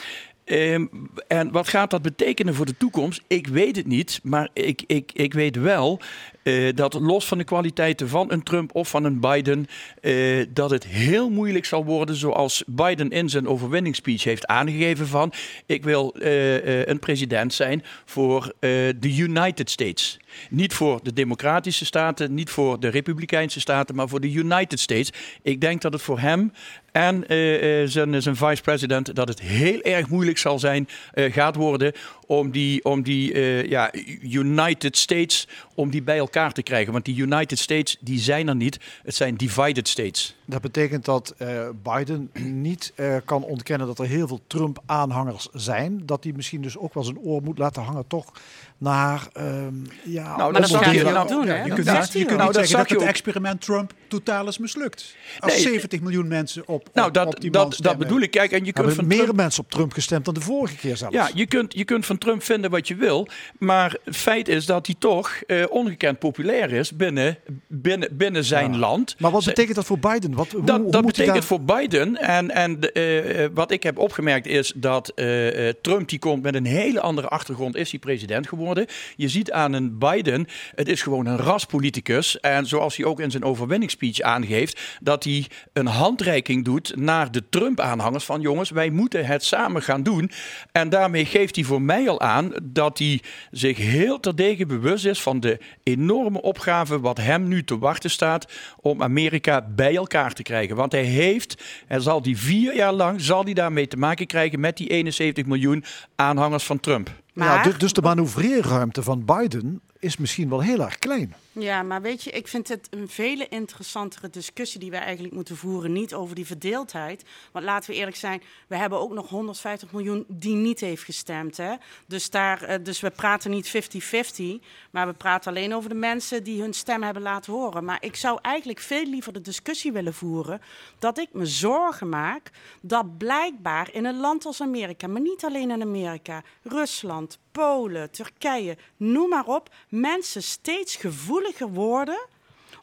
Ehm, 0.52 0.86
en 1.28 1.52
wat 1.52 1.68
gaat 1.68 1.90
dat 1.90 2.02
betekenen 2.02 2.54
voor 2.54 2.66
de 2.66 2.78
toekomst? 2.78 3.22
Ik 3.28 3.48
weet 3.48 3.76
het 3.76 3.88
niet, 3.88 4.20
maar 4.24 4.50
ik, 4.54 4.84
ik, 4.88 5.12
ik 5.14 5.34
weet 5.34 5.56
wel 5.56 6.02
eh, 6.44 6.76
dat 6.76 6.94
los 6.94 7.28
van 7.28 7.38
de 7.38 7.44
kwaliteiten 7.44 8.10
van 8.10 8.32
een 8.32 8.44
Trump 8.44 8.76
of 8.76 8.90
van 8.90 9.04
een 9.04 9.20
Biden, 9.20 9.68
eh, 10.02 10.46
dat 10.50 10.70
het 10.70 10.86
heel 10.86 11.30
moeilijk 11.30 11.66
zal 11.66 11.86
worden, 11.86 12.16
zoals 12.16 12.64
Biden 12.68 13.10
in 13.10 13.30
zijn 13.30 13.48
overwinningsspeech 13.48 14.24
heeft 14.24 14.48
aangegeven 14.48 15.08
van, 15.08 15.34
ik 15.66 15.84
wil 15.84 16.16
eh, 16.16 16.86
een 16.86 17.00
president 17.00 17.54
zijn 17.54 17.84
voor 18.06 18.54
de 18.60 19.16
United 19.18 19.70
States. 19.70 20.20
Niet 20.50 20.74
voor 20.74 21.00
de 21.04 21.14
democratische 21.14 21.86
staten, 21.86 22.34
niet 22.34 22.50
voor 22.50 22.80
de 22.80 22.88
republikeinse 22.88 23.60
staten, 23.60 23.96
maar 23.96 24.10
voor 24.10 24.22
de 24.22 24.32
United 24.32 24.80
States. 24.80 25.12
Ik 25.42 25.62
denk 25.62 25.82
dat 25.82 25.94
het 25.94 26.02
voor 26.02 26.20
hem 26.20 26.52
en 26.92 27.28
eh, 27.28 27.82
eh, 27.82 27.90
zijn, 27.90 28.22
zijn 28.22 28.36
vice-president 28.36 29.16
dat 29.16 29.28
het 29.28 29.42
heel 29.42 29.82
erg 29.82 30.10
moeilijk 30.10 30.38
zal 30.38 30.60
zijn, 30.60 30.88
eh, 31.14 31.34
gaat 31.34 31.56
worden 31.56 31.94
om 32.28 32.52
die, 32.52 32.86
om 32.86 33.02
die 33.02 33.40
ja, 33.70 33.92
United 34.22 34.98
States, 34.98 35.48
om 35.76 35.90
die 35.90 36.02
bij 36.02 36.18
elkaar 36.18 36.52
te 36.52 36.64
krijgen. 36.64 36.94
Want 36.94 37.06
die 37.06 37.18
United 37.18 37.60
States, 37.60 37.98
die 38.00 38.20
zijn 38.20 38.48
er 38.48 38.56
niet. 38.56 38.80
Het 39.04 39.16
zijn 39.16 39.36
divided 39.36 39.88
states. 39.88 40.36
Dat 40.52 40.62
betekent 40.62 41.06
dat 41.06 41.34
eh, 41.38 41.48
Biden 41.84 42.30
niet 42.68 42.92
eh, 42.96 43.16
kan 43.26 43.44
ontkennen 43.44 43.88
dat 43.88 44.00
er 44.00 44.06
heel 44.06 44.28
veel 44.28 44.42
Trump-aanhangers 44.48 45.48
zijn. 45.54 46.02
Dat 46.06 46.24
hij 46.24 46.34
misschien 46.36 46.62
dus 46.62 46.78
ook 46.78 46.94
wel 46.94 47.04
zijn 47.04 47.20
oor 47.20 47.42
moet 47.42 47.58
laten 47.58 47.84
hangen 47.84 48.08
toch 48.08 48.32
naar... 48.78 49.28
ehm, 49.34 49.74
ja, 50.04 50.36
Nou, 50.38 50.52
Maar 50.52 50.62
dat 50.62 50.76
gaat 50.76 50.94
je- 50.94 51.04
nou, 51.04 51.18
ook 51.18 51.28
doen, 51.28 51.46
Ja, 51.46 51.54
hè? 51.54 51.62
je 51.64 51.68
Dat 51.70 51.76
kunt 51.80 51.88
niet, 52.00 52.14
je 52.14 52.26
kunt. 52.26 52.38
Nou, 52.38 52.44
niet 52.44 52.54
dat 52.54 52.68
zeggen 52.68 52.90
dat 52.90 53.00
het 53.00 53.10
experiment 53.10 53.62
Trump 53.62 53.94
totaal 54.08 54.48
is 54.48 54.58
mislukt. 54.58 55.16
Als 55.40 55.54
Nee, 55.54 55.62
70 55.62 56.02
miljoen 56.02 56.28
mensen 56.28 56.62
op, 56.68 56.88
op, 56.88 56.90
Nou, 56.94 57.12
dat, 57.12 57.28
op 57.28 57.40
die 57.42 57.52
dat, 57.52 57.78
dat 57.82 57.98
bedoel 57.98 58.20
ik. 58.22 58.32
Kijk, 58.32 58.52
en 58.52 58.66
je 58.66 58.74
kunt 58.74 58.94
van 58.94 59.08
meer 59.08 59.18
Trump- 59.24 59.36
mensen 59.36 59.64
op 59.64 59.72
Trump 59.72 59.94
gestemd 59.94 60.26
dan 60.26 60.34
de 60.34 60.42
vorige 60.42 60.76
keer 60.76 60.98
zelfs. 60.98 61.16
Ja, 61.16 61.30
je 61.34 61.46
kunt, 61.46 61.74
je 61.74 61.84
kunt 61.86 62.06
van 62.06 62.18
Trump 62.18 62.44
vinden 62.44 62.72
wat 62.72 62.88
je 62.88 62.96
wil. 62.96 63.28
Maar 63.60 63.96
het 64.04 64.18
feit 64.18 64.48
is 64.48 64.66
dat 64.66 64.86
hij 64.86 64.96
toch 65.00 65.32
eh, 65.48 65.64
ongekend 65.70 66.20
populair 66.20 66.72
is 66.72 66.96
binnen, 66.96 67.38
binnen, 67.68 68.18
binnen 68.18 68.44
zijn 68.46 68.72
Ja. 68.72 68.78
land. 68.78 69.16
Maar 69.20 69.32
wat 69.32 69.46
betekent 69.46 69.76
dat 69.76 69.86
voor 69.86 70.00
Biden? 70.00 70.34
Wat, 70.42 70.52
hoe, 70.52 70.64
Dat, 70.64 70.82
hoe 70.82 70.92
dat 70.92 71.06
betekent 71.06 71.34
daar- 71.34 71.44
voor 71.44 71.62
Biden, 71.62 72.18
en, 72.18 72.50
en 72.52 72.80
eh, 72.94 73.44
eh, 73.44 73.52
wat 73.54 73.72
ik 73.72 73.84
heb 73.84 73.98
opgemerkt 73.98 74.48
is 74.48 74.74
dat 74.76 75.10
eh, 75.10 75.70
Trump 75.82 76.10
die 76.10 76.20
komt 76.20 76.44
met 76.44 76.56
een 76.56 76.66
hele 76.66 77.02
andere 77.02 77.28
achtergrond, 77.28 77.76
is 77.76 77.92
hij 77.92 78.00
president 78.00 78.48
geworden. 78.48 78.86
Je 79.16 79.28
ziet 79.28 79.52
aan 79.52 79.74
een 79.74 79.98
Biden, 79.98 80.48
het 80.76 80.88
is 80.88 81.02
gewoon 81.02 81.26
een 81.26 81.38
raspoliticus. 81.38 82.40
En 82.40 82.66
zoals 82.66 82.98
hij 82.98 83.06
ook 83.06 83.20
in 83.20 83.32
zijn 83.32 83.44
overwinningsspeech 83.44 84.20
aangeeft, 84.22 84.80
dat 85.02 85.24
hij 85.24 85.46
een 85.74 85.88
handreiking 85.88 86.66
doet 86.66 86.96
naar 86.96 87.32
de 87.32 87.44
Trump-aanhangers 87.50 88.26
van 88.26 88.42
jongens, 88.42 88.70
wij 88.70 88.90
moeten 88.90 89.26
het 89.26 89.44
samen 89.44 89.82
gaan 89.82 90.04
doen. 90.04 90.32
En 90.72 90.90
daarmee 90.90 91.26
geeft 91.26 91.56
hij 91.56 91.66
voor 91.66 91.82
mij 91.82 92.10
al 92.10 92.22
aan 92.22 92.52
dat 92.64 92.98
hij 92.98 93.22
zich 93.52 93.78
heel 93.78 94.20
terdege 94.20 94.66
bewust 94.66 95.06
is 95.06 95.22
van 95.22 95.40
de 95.40 95.60
enorme 95.84 96.42
opgave 96.42 97.00
wat 97.00 97.18
hem 97.18 97.48
nu 97.48 97.64
te 97.64 97.78
wachten 97.78 98.10
staat 98.10 98.46
om 98.82 99.04
Amerika 99.04 99.68
bij 99.76 99.96
elkaar 99.96 100.21
te 100.30 100.44
krijgen. 100.44 100.76
Want 100.76 100.92
hij 100.92 101.04
heeft, 101.04 101.64
en 101.88 102.02
zal 102.02 102.22
die 102.22 102.38
vier 102.38 102.76
jaar 102.76 102.94
lang, 102.94 103.22
zal 103.22 103.44
hij 103.44 103.54
daarmee 103.54 103.88
te 103.88 103.98
maken 103.98 104.26
krijgen 104.28 104.60
met 104.60 104.78
die 104.78 104.88
71 104.90 105.46
miljoen 105.46 105.84
aanhangers 106.16 106.64
van 106.64 106.80
Trump. 106.80 107.08
Ja, 107.08 107.14
Maar- 107.46 107.64
du- 107.64 107.78
dus 107.78 107.94
de 107.94 108.02
manoeuvreerruimte 108.02 109.04
van 109.04 109.26
Biden 109.26 109.82
is 110.02 110.18
misschien 110.18 110.50
wel 110.50 110.62
heel 110.62 110.80
erg 110.80 111.00
klein. 111.00 111.36
Ja, 111.52 111.84
maar 111.84 112.02
weet 112.02 112.24
je, 112.24 112.32
ik 112.32 112.48
vind 112.48 112.68
het 112.68 112.88
een 112.90 113.10
vele 113.10 113.48
interessantere 113.48 114.30
discussie 114.30 114.80
die 114.80 114.92
we 114.92 114.98
eigenlijk 114.98 115.34
moeten 115.34 115.58
voeren. 115.58 115.92
Niet 115.92 116.14
over 116.14 116.36
die 116.36 116.46
verdeeldheid. 116.46 117.24
Want 117.52 117.66
laten 117.66 117.90
we 117.90 117.96
eerlijk 117.96 118.18
zijn, 118.18 118.42
we 118.68 118.76
hebben 118.76 119.00
ook 119.00 119.14
nog 119.14 119.30
150 119.30 119.92
miljoen 119.92 120.26
die 120.28 120.56
niet 120.56 120.80
heeft 120.80 121.04
gestemd. 121.04 121.58
Hè? 121.58 121.76
Dus, 122.06 122.30
daar, 122.30 122.62
eh, 122.62 122.84
dus 122.84 123.00
we 123.00 123.10
praten 123.10 123.52
niet 123.52 123.68
50-50, 123.68 124.62
maar 124.92 125.08
we 125.08 125.14
praten 125.14 125.52
alleen 125.52 125.76
over 125.76 125.90
de 125.90 125.96
mensen 125.96 126.44
die 126.44 126.62
hun 126.62 126.74
stem 126.74 127.04
hebben 127.04 127.24
laten 127.24 127.54
horen. 127.54 127.86
Maar 127.86 128.04
ik 128.04 128.16
zou 128.16 128.40
eigenlijk 128.42 128.80
veel 128.80 129.06
liever 129.06 129.34
de 129.34 129.42
discussie 129.42 129.92
willen 129.92 130.14
voeren 130.14 130.62
dat 131.00 131.18
ik 131.18 131.30
me 131.32 131.46
zorgen 131.46 132.10
maak 132.10 132.52
dat 132.82 133.18
blijkbaar 133.18 133.90
in 133.94 134.06
een 134.06 134.20
land 134.20 134.46
als 134.46 134.62
Amerika, 134.62 135.08
maar 135.08 135.22
niet 135.22 135.46
alleen 135.46 135.72
in 135.72 135.82
Amerika, 135.82 136.44
Rusland, 136.64 137.40
Polen, 137.52 138.12
Turkije, 138.12 138.78
noem 138.98 139.30
maar 139.30 139.46
op, 139.46 139.70
mensen 139.92 140.44
steeds 140.44 140.96
gevoeliger 140.96 141.70
worden 141.70 142.28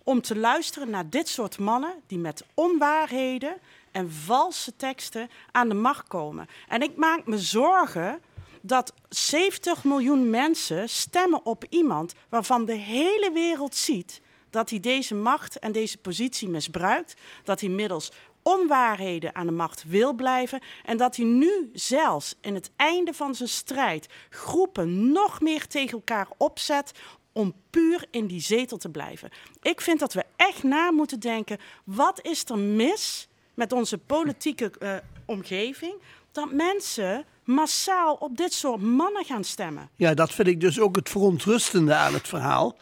om 0.02 0.20
te 0.20 0.36
luisteren 0.36 0.90
naar 0.90 1.10
dit 1.10 1.28
soort 1.28 1.58
mannen 1.58 1.94
die 2.06 2.18
met 2.18 2.44
onwaarheden 2.54 3.56
en 3.92 4.12
valse 4.12 4.76
teksten 4.76 5.30
aan 5.50 5.68
de 5.68 5.74
macht 5.74 6.08
komen. 6.08 6.46
En 6.68 6.82
ik 6.82 6.96
maak 6.96 7.26
me 7.26 7.38
zorgen 7.38 8.20
dat 8.60 8.92
70 9.08 9.84
miljoen 9.84 10.30
mensen 10.30 10.88
stemmen 10.88 11.44
op 11.44 11.64
iemand 11.68 12.14
waarvan 12.28 12.64
de 12.64 12.74
hele 12.76 13.30
wereld 13.32 13.74
ziet 13.74 14.20
dat 14.50 14.70
hij 14.70 14.80
deze 14.80 15.14
macht 15.14 15.58
en 15.58 15.72
deze 15.72 15.98
positie 15.98 16.48
misbruikt, 16.48 17.14
dat 17.44 17.60
hij 17.60 17.68
middels 17.68 18.12
onwaarheden 18.48 19.34
aan 19.34 19.46
de 19.46 19.52
macht 19.52 19.84
wil 19.86 20.12
blijven 20.12 20.60
en 20.84 20.96
dat 20.96 21.16
hij 21.16 21.24
nu 21.24 21.70
zelfs 21.72 22.34
in 22.40 22.54
het 22.54 22.70
einde 22.76 23.14
van 23.14 23.34
zijn 23.34 23.48
strijd 23.48 24.06
groepen 24.30 25.12
nog 25.12 25.40
meer 25.40 25.66
tegen 25.66 25.92
elkaar 25.92 26.28
opzet 26.36 26.92
om 27.32 27.54
puur 27.70 28.04
in 28.10 28.26
die 28.26 28.40
zetel 28.40 28.76
te 28.76 28.88
blijven. 28.88 29.30
Ik 29.62 29.80
vind 29.80 30.00
dat 30.00 30.12
we 30.12 30.24
echt 30.36 30.62
na 30.62 30.90
moeten 30.90 31.20
denken, 31.20 31.58
wat 31.84 32.20
is 32.22 32.44
er 32.44 32.58
mis 32.58 33.28
met 33.54 33.72
onze 33.72 33.98
politieke 33.98 34.70
eh, 34.78 34.96
omgeving, 35.24 35.94
dat 36.32 36.52
mensen 36.52 37.24
massaal 37.44 38.14
op 38.14 38.36
dit 38.36 38.52
soort 38.52 38.80
mannen 38.80 39.24
gaan 39.24 39.44
stemmen. 39.44 39.88
Ja, 39.96 40.14
dat 40.14 40.32
vind 40.32 40.48
ik 40.48 40.60
dus 40.60 40.80
ook 40.80 40.96
het 40.96 41.08
verontrustende 41.08 41.94
aan 41.94 42.12
het 42.12 42.28
verhaal. 42.28 42.76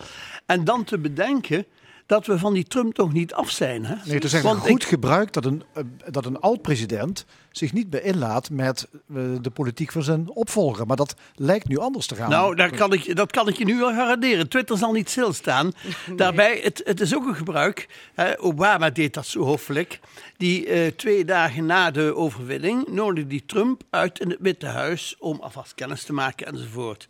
En 0.46 0.64
dan 0.64 0.84
te 0.84 0.98
bedenken 0.98 1.66
dat 2.06 2.26
we 2.26 2.38
van 2.38 2.54
die 2.54 2.64
Trump 2.64 2.94
toch 2.94 3.12
niet 3.12 3.34
af 3.34 3.50
zijn. 3.50 3.84
Hè? 3.84 3.94
Nee, 4.04 4.14
het 4.14 4.24
is 4.24 4.40
Want 4.40 4.60
goed 4.60 4.84
gebruik 4.84 5.32
dat 5.32 5.44
een, 5.44 5.62
eh, 5.72 5.82
dat 6.10 6.26
een 6.26 6.40
oud-president 6.40 7.26
zich 7.50 7.72
niet 7.72 7.90
meer 7.90 8.04
inlaat 8.04 8.50
met 8.50 8.88
eh, 8.92 9.22
de 9.40 9.50
politiek 9.50 9.92
van 9.92 10.02
zijn 10.02 10.30
opvolger. 10.30 10.86
Maar 10.86 10.96
dat 10.96 11.14
lijkt 11.34 11.68
nu 11.68 11.78
anders 11.78 12.06
te 12.06 12.14
gaan. 12.14 12.30
Nou, 12.30 12.54
daar 12.54 12.70
kan 12.70 12.92
ik, 12.92 13.16
dat 13.16 13.30
kan 13.30 13.48
ik 13.48 13.56
je 13.56 13.64
nu 13.64 13.78
wel 13.78 13.94
garanderen. 13.94 14.48
Twitter 14.48 14.78
zal 14.78 14.92
niet 14.92 15.10
stilstaan. 15.10 15.72
Daarbij, 16.16 16.60
het, 16.62 16.80
het 16.84 17.00
is 17.00 17.14
ook 17.14 17.26
een 17.26 17.36
gebruik. 17.36 17.88
Hè, 18.14 18.40
Obama 18.40 18.90
deed 18.90 19.14
dat 19.14 19.26
zo 19.26 19.40
hoffelijk. 19.40 20.00
Die 20.36 20.66
eh, 20.66 20.86
twee 20.86 21.24
dagen 21.24 21.66
na 21.66 21.90
de 21.90 22.14
overwinning 22.14 22.88
nodigde 22.88 23.28
die 23.28 23.46
Trump 23.46 23.82
uit 23.90 24.20
in 24.20 24.30
het 24.30 24.38
Witte 24.40 24.66
Huis 24.66 25.16
om 25.18 25.40
alvast 25.40 25.74
kennis 25.74 26.04
te 26.04 26.12
maken 26.12 26.46
enzovoort. 26.46 27.08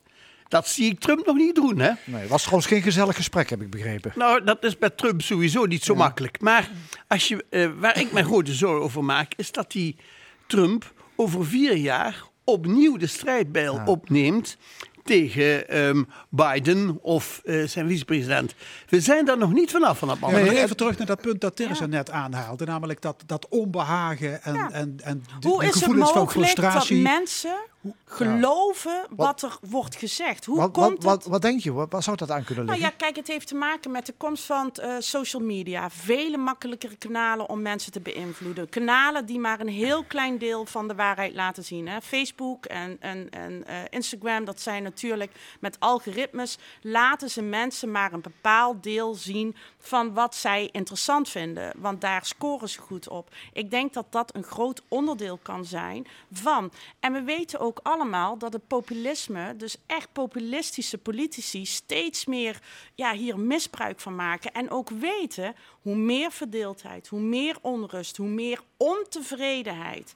Dat 0.48 0.68
zie 0.68 0.90
ik 0.90 1.00
Trump 1.00 1.26
nog 1.26 1.36
niet 1.36 1.54
doen, 1.54 1.78
hè? 1.78 1.90
Nee, 2.04 2.20
het 2.20 2.28
was 2.28 2.40
trouwens 2.42 2.68
geen 2.68 2.82
gezellig 2.82 3.16
gesprek, 3.16 3.50
heb 3.50 3.62
ik 3.62 3.70
begrepen. 3.70 4.12
Nou, 4.14 4.44
dat 4.44 4.64
is 4.64 4.78
bij 4.78 4.90
Trump 4.90 5.22
sowieso 5.22 5.64
niet 5.64 5.84
zo 5.84 5.94
makkelijk. 5.94 6.40
Maar 6.40 6.70
als 7.08 7.28
je, 7.28 7.44
eh, 7.50 7.70
waar 7.78 8.00
ik 8.00 8.12
mij 8.12 8.22
grote 8.22 8.52
zorgen 8.54 8.82
over 8.82 9.04
maak, 9.04 9.32
is 9.36 9.52
dat 9.52 9.72
die 9.72 9.96
Trump 10.46 10.92
over 11.16 11.46
vier 11.46 11.76
jaar 11.76 12.22
opnieuw 12.44 12.96
de 12.96 13.06
strijdbijl 13.06 13.82
opneemt 13.84 14.56
tegen 15.06 15.68
ehm, 15.68 16.02
Biden 16.28 16.98
of 17.02 17.40
eh, 17.44 17.64
zijn 17.66 17.88
vicepresident. 17.88 18.54
We 18.88 19.00
zijn 19.00 19.24
daar 19.24 19.38
nog 19.38 19.52
niet 19.52 19.70
vanaf 19.70 19.98
van 19.98 20.08
dat 20.08 20.18
moment. 20.18 20.46
maar 20.46 20.54
even 20.54 20.76
terug 20.76 20.98
naar 20.98 21.06
dat 21.06 21.20
punt 21.20 21.40
dat 21.40 21.56
Teresa 21.56 21.86
net 21.86 22.10
aanhaalde. 22.10 22.64
Namelijk 22.64 23.02
dat, 23.02 23.22
dat 23.26 23.48
onbehagen 23.48 24.42
en, 24.42 24.56
en, 24.72 24.96
en 25.02 25.24
de, 25.40 25.48
Hoe 25.48 25.58
de 25.60 25.66
is 25.66 25.74
het 25.74 25.78
gevoelens 25.82 26.10
van 26.10 26.18
mogelijk 26.22 26.46
dat 26.56 26.64
frustratie. 26.64 27.02
mensen 27.02 27.56
geloven 28.04 29.06
wat 29.10 29.42
er 29.42 29.58
wordt 29.60 29.96
gezegd? 29.96 30.44
Hoe 30.44 30.56
Wat, 30.56 30.70
komt 30.70 31.02
wat, 31.02 31.14
wat, 31.14 31.24
wat 31.24 31.42
denk 31.42 31.60
je? 31.60 31.72
Wat, 31.72 32.04
zou 32.04 32.16
dat 32.16 32.30
aan 32.30 32.44
kunnen 32.44 32.64
Nou 32.64 32.78
liggen? 32.78 32.96
ja, 32.98 33.04
kijk, 33.06 33.16
het 33.16 33.26
heeft 33.26 33.46
te 33.46 33.54
maken 33.54 33.90
met 33.90 34.06
de 34.06 34.14
komst 34.16 34.44
van 34.44 34.70
eh, 34.72 34.94
social 34.98 35.42
media. 35.42 35.90
Vele 35.90 36.36
makkelijkere 36.36 36.96
kanalen 36.96 37.48
om 37.48 37.62
mensen 37.62 37.92
te 37.92 38.00
beïnvloeden. 38.00 38.68
Kanalen 38.68 39.26
die 39.26 39.38
maar 39.38 39.60
een 39.60 39.68
heel 39.68 40.04
klein 40.04 40.38
deel 40.38 40.66
van 40.66 40.88
de 40.88 40.94
waarheid 40.94 41.34
laten 41.34 41.64
zien. 41.64 41.88
Hè. 41.88 42.00
Facebook 42.00 42.64
en, 42.64 42.96
en, 43.00 43.30
en 43.30 43.66
eh, 43.66 43.76
Instagram, 43.90 44.44
dat 44.44 44.60
zijn 44.60 44.84
natuurlijk 44.96 45.32
met 45.60 45.80
algoritmes, 45.80 46.58
laten 46.82 47.30
ze 47.30 47.42
mensen 47.42 47.90
maar 47.90 48.12
een 48.12 48.20
bepaald 48.20 48.82
deel 48.82 49.14
zien 49.14 49.56
van 49.78 50.14
wat 50.14 50.34
zij 50.34 50.68
interessant 50.72 51.28
vinden. 51.28 51.72
Want 51.76 52.00
daar 52.00 52.24
scoren 52.24 52.68
ze 52.68 52.80
goed 52.80 53.08
op. 53.08 53.30
Ik 53.52 53.70
denk 53.70 53.92
dat 53.92 54.06
dat 54.10 54.34
een 54.34 54.42
groot 54.42 54.82
onderdeel 54.88 55.38
kan 55.42 55.64
zijn 55.64 56.06
van. 56.32 56.72
En 57.00 57.12
we 57.12 57.22
weten 57.22 57.60
ook 57.60 57.80
allemaal 57.82 58.38
dat 58.38 58.52
het 58.52 58.66
populisme, 58.66 59.56
dus 59.56 59.76
echt 59.86 60.12
populistische 60.12 60.98
politici, 60.98 61.66
steeds 61.66 62.24
meer 62.24 62.60
ja, 62.94 63.12
hier 63.12 63.38
misbruik 63.38 64.00
van 64.00 64.14
maken. 64.14 64.52
En 64.52 64.70
ook 64.70 64.90
weten 64.90 65.54
hoe 65.82 65.96
meer 65.96 66.30
verdeeldheid, 66.30 67.08
hoe 67.08 67.20
meer 67.20 67.56
onrust, 67.60 68.16
hoe 68.16 68.28
meer 68.28 68.60
ontevredenheid. 68.76 70.14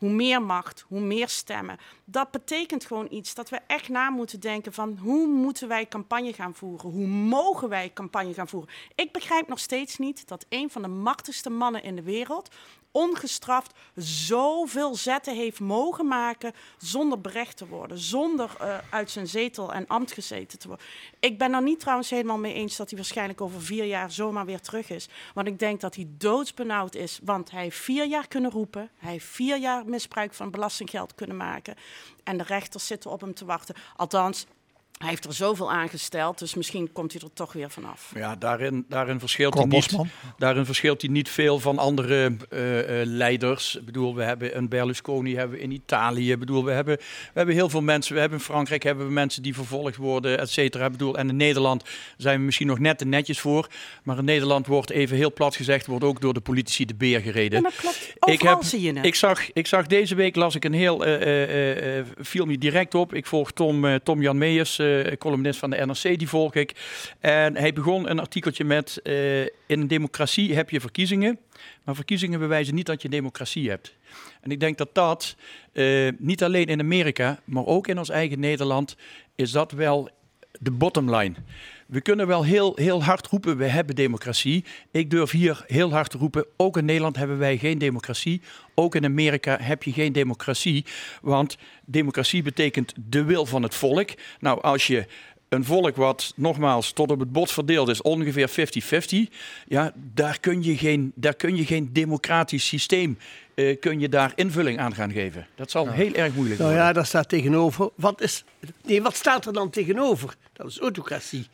Hoe 0.00 0.10
meer 0.10 0.42
macht, 0.42 0.84
hoe 0.88 1.00
meer 1.00 1.28
stemmen. 1.28 1.78
Dat 2.04 2.30
betekent 2.30 2.84
gewoon 2.84 3.06
iets 3.10 3.34
dat 3.34 3.48
we 3.48 3.58
echt 3.66 3.88
na 3.88 4.10
moeten 4.10 4.40
denken 4.40 4.72
van 4.72 4.98
hoe 5.02 5.26
moeten 5.26 5.68
wij 5.68 5.88
campagne 5.88 6.32
gaan 6.32 6.54
voeren? 6.54 6.90
Hoe 6.90 7.06
mogen 7.06 7.68
wij 7.68 7.90
campagne 7.92 8.34
gaan 8.34 8.48
voeren? 8.48 8.70
Ik 8.94 9.12
begrijp 9.12 9.48
nog 9.48 9.58
steeds 9.58 9.98
niet 9.98 10.28
dat 10.28 10.46
een 10.48 10.70
van 10.70 10.82
de 10.82 10.88
machtigste 10.88 11.50
mannen 11.50 11.82
in 11.82 11.96
de 11.96 12.02
wereld 12.02 12.48
ongestraft 12.92 13.72
zoveel 13.94 14.94
zetten 14.94 15.34
heeft 15.34 15.60
mogen 15.60 16.06
maken 16.06 16.52
zonder 16.78 17.20
berecht 17.20 17.56
te 17.56 17.66
worden, 17.66 17.98
zonder 17.98 18.50
eh, 18.60 18.78
uit 18.90 19.10
zijn 19.10 19.26
zetel 19.26 19.72
en 19.72 19.86
ambt 19.86 20.12
gezeten 20.12 20.58
te 20.58 20.68
worden. 20.68 20.86
Ik 21.20 21.38
ben 21.38 21.54
er 21.54 21.62
niet 21.62 21.80
trouwens 21.80 22.10
helemaal 22.10 22.38
mee 22.38 22.54
eens 22.54 22.76
dat 22.76 22.88
hij 22.88 22.98
waarschijnlijk 22.98 23.40
over 23.40 23.62
vier 23.62 23.84
jaar 23.84 24.10
zomaar 24.10 24.46
weer 24.46 24.60
terug 24.60 24.90
is. 24.90 25.08
Want 25.34 25.46
ik 25.46 25.58
denk 25.58 25.80
dat 25.80 25.94
hij 25.94 26.06
doodsbenauwd 26.08 26.94
is, 26.94 27.20
want 27.22 27.50
hij 27.50 27.62
heeft 27.62 27.78
vier 27.78 28.06
jaar 28.06 28.28
kunnen 28.28 28.50
roepen, 28.50 28.90
hij 28.96 29.12
heeft 29.12 29.26
vier 29.26 29.58
jaar 29.58 29.84
misbruik 29.86 30.34
van 30.34 30.50
belastinggeld 30.50 31.14
kunnen 31.14 31.36
maken 31.36 31.76
en 32.24 32.36
de 32.36 32.44
rechters 32.44 32.86
zitten 32.86 33.10
op 33.10 33.20
hem 33.20 33.34
te 33.34 33.44
wachten. 33.44 33.74
Althans, 33.96 34.46
hij 35.00 35.08
heeft 35.08 35.24
er 35.24 35.32
zoveel 35.32 35.72
aangesteld, 35.72 36.38
dus 36.38 36.54
misschien 36.54 36.92
komt 36.92 37.12
hij 37.12 37.20
er 37.22 37.32
toch 37.32 37.52
weer 37.52 37.70
vanaf. 37.70 38.12
Ja, 38.14 38.36
daarin, 38.36 38.84
daarin, 38.88 39.18
verschilt 39.18 39.54
hij 39.54 39.62
niet, 39.62 39.72
Bosman. 39.72 40.08
daarin 40.38 40.64
verschilt 40.64 41.00
hij 41.00 41.10
niet 41.10 41.28
veel 41.28 41.58
van 41.58 41.78
andere 41.78 42.36
eh, 42.50 43.00
eh, 43.00 43.06
leiders. 43.06 43.76
Ik 43.76 43.84
bedoel, 43.84 44.14
we 44.14 44.22
hebben 44.22 44.56
een 44.56 44.68
Berlusconi 44.68 45.36
hebben 45.36 45.56
we 45.56 45.62
in 45.62 45.70
Italië. 45.70 46.32
Ik 46.32 46.38
bedoel, 46.38 46.64
we 46.64 46.70
hebben, 46.70 46.96
we 46.96 47.32
hebben 47.32 47.54
heel 47.54 47.68
veel 47.68 47.82
mensen. 47.82 48.14
We 48.14 48.20
hebben 48.20 48.38
in 48.38 48.44
Frankrijk 48.44 48.82
hebben 48.82 49.06
we 49.06 49.12
mensen 49.12 49.42
die 49.42 49.54
vervolgd 49.54 49.96
worden, 49.96 50.38
et 50.38 50.50
cetera. 50.50 50.84
Ik 50.84 50.92
bedoel, 50.92 51.18
en 51.18 51.28
in 51.28 51.36
Nederland 51.36 51.84
zijn 52.16 52.38
we 52.38 52.44
misschien 52.44 52.66
nog 52.66 52.78
net 52.78 52.98
te 52.98 53.04
netjes 53.04 53.40
voor. 53.40 53.66
Maar 54.02 54.18
in 54.18 54.24
Nederland 54.24 54.66
wordt 54.66 54.90
even 54.90 55.16
heel 55.16 55.32
plat 55.32 55.56
gezegd, 55.56 55.86
wordt 55.86 56.04
ook 56.04 56.20
door 56.20 56.34
de 56.34 56.40
politici 56.40 56.84
de 56.84 56.94
beer 56.94 57.20
gereden. 57.20 57.56
Ja, 57.56 57.60
maar 57.60 57.74
klopt. 57.76 58.14
Ik, 58.24 58.42
heb, 58.42 58.62
zie 58.62 58.80
je 58.80 58.92
het. 58.92 59.06
ik, 59.06 59.14
zag, 59.14 59.52
ik 59.52 59.66
zag 59.66 59.86
deze 59.86 60.14
week, 60.14 60.36
las 60.36 60.54
ik 60.54 60.64
een 60.64 60.72
heel, 60.72 61.04
eh, 61.04 61.22
eh, 61.22 61.98
eh, 61.98 62.06
viel 62.18 62.44
me 62.44 62.58
direct 62.58 62.94
op. 62.94 63.14
Ik 63.14 63.26
volg 63.26 63.52
Tom, 63.52 63.84
eh, 63.84 63.94
Tom 63.94 64.22
Jan 64.22 64.38
Meijers, 64.38 64.78
eh, 64.98 65.16
columnist 65.16 65.58
van 65.58 65.70
de 65.70 65.86
NRC, 65.86 66.18
die 66.18 66.28
volg 66.28 66.54
ik. 66.54 66.72
En 67.20 67.56
hij 67.56 67.72
begon 67.72 68.10
een 68.10 68.18
artikeltje 68.18 68.64
met, 68.64 69.00
eh, 69.02 69.40
in 69.40 69.50
een 69.66 69.88
democratie 69.88 70.54
heb 70.54 70.70
je 70.70 70.80
verkiezingen, 70.80 71.38
maar 71.84 71.94
verkiezingen 71.94 72.38
bewijzen 72.38 72.74
niet 72.74 72.86
dat 72.86 73.02
je 73.02 73.08
democratie 73.08 73.68
hebt. 73.68 73.94
En 74.40 74.50
ik 74.50 74.60
denk 74.60 74.78
dat 74.78 74.94
dat, 74.94 75.36
eh, 75.72 76.08
niet 76.18 76.42
alleen 76.42 76.66
in 76.66 76.80
Amerika, 76.80 77.40
maar 77.44 77.66
ook 77.66 77.86
in 77.86 77.98
ons 77.98 78.08
eigen 78.08 78.40
Nederland, 78.40 78.96
is 79.34 79.50
dat 79.50 79.72
wel 79.72 80.10
de 80.60 80.70
bottom 80.70 81.14
line. 81.14 81.34
We 81.86 82.00
kunnen 82.00 82.26
wel 82.26 82.44
heel, 82.44 82.72
heel 82.76 83.04
hard 83.04 83.26
roepen, 83.26 83.56
we 83.56 83.66
hebben 83.66 83.94
democratie. 83.94 84.64
Ik 84.90 85.10
durf 85.10 85.30
hier 85.30 85.64
heel 85.66 85.92
hard 85.92 86.10
te 86.10 86.18
roepen, 86.18 86.46
ook 86.56 86.76
in 86.76 86.84
Nederland 86.84 87.16
hebben 87.16 87.38
wij 87.38 87.58
geen 87.58 87.78
democratie. 87.78 88.40
Ook 88.74 88.94
in 88.94 89.04
Amerika 89.04 89.58
heb 89.60 89.82
je 89.82 89.92
geen 89.92 90.12
democratie. 90.12 90.84
Want 91.22 91.56
democratie 91.84 92.42
betekent 92.42 92.94
de 93.08 93.24
wil 93.24 93.46
van 93.46 93.62
het 93.62 93.74
volk. 93.74 94.10
Nou, 94.40 94.62
als 94.62 94.86
je 94.86 95.06
een 95.48 95.64
volk 95.64 95.96
wat 95.96 96.32
nogmaals 96.36 96.92
tot 96.92 97.10
op 97.10 97.20
het 97.20 97.32
bot 97.32 97.52
verdeeld 97.52 97.88
is, 97.88 98.02
ongeveer 98.02 98.50
50-50, 99.30 99.34
ja, 99.66 99.92
daar 100.14 100.40
kun 100.40 100.62
je 100.62 100.76
geen, 100.76 101.12
daar 101.14 101.34
kun 101.34 101.56
je 101.56 101.64
geen 101.66 101.92
democratisch 101.92 102.66
systeem, 102.66 103.18
eh, 103.68 103.80
kun 103.80 104.00
je 104.00 104.08
daar 104.08 104.32
invulling 104.34 104.78
aan 104.78 104.94
gaan 104.94 105.12
geven. 105.12 105.46
Dat 105.54 105.70
zal 105.70 105.88
heel 105.88 106.14
erg 106.14 106.34
moeilijk 106.34 106.58
Nou 106.60 106.70
worden. 106.70 106.88
ja, 106.88 106.92
daar 106.92 107.06
staat 107.06 107.28
tegenover. 107.28 107.90
Wat, 107.94 108.20
is, 108.20 108.44
nee, 108.84 109.02
wat 109.02 109.16
staat 109.16 109.46
er 109.46 109.52
dan 109.52 109.70
tegenover? 109.70 110.34
Dat 110.52 110.66
is 110.66 110.78
autocratie. 110.78 111.46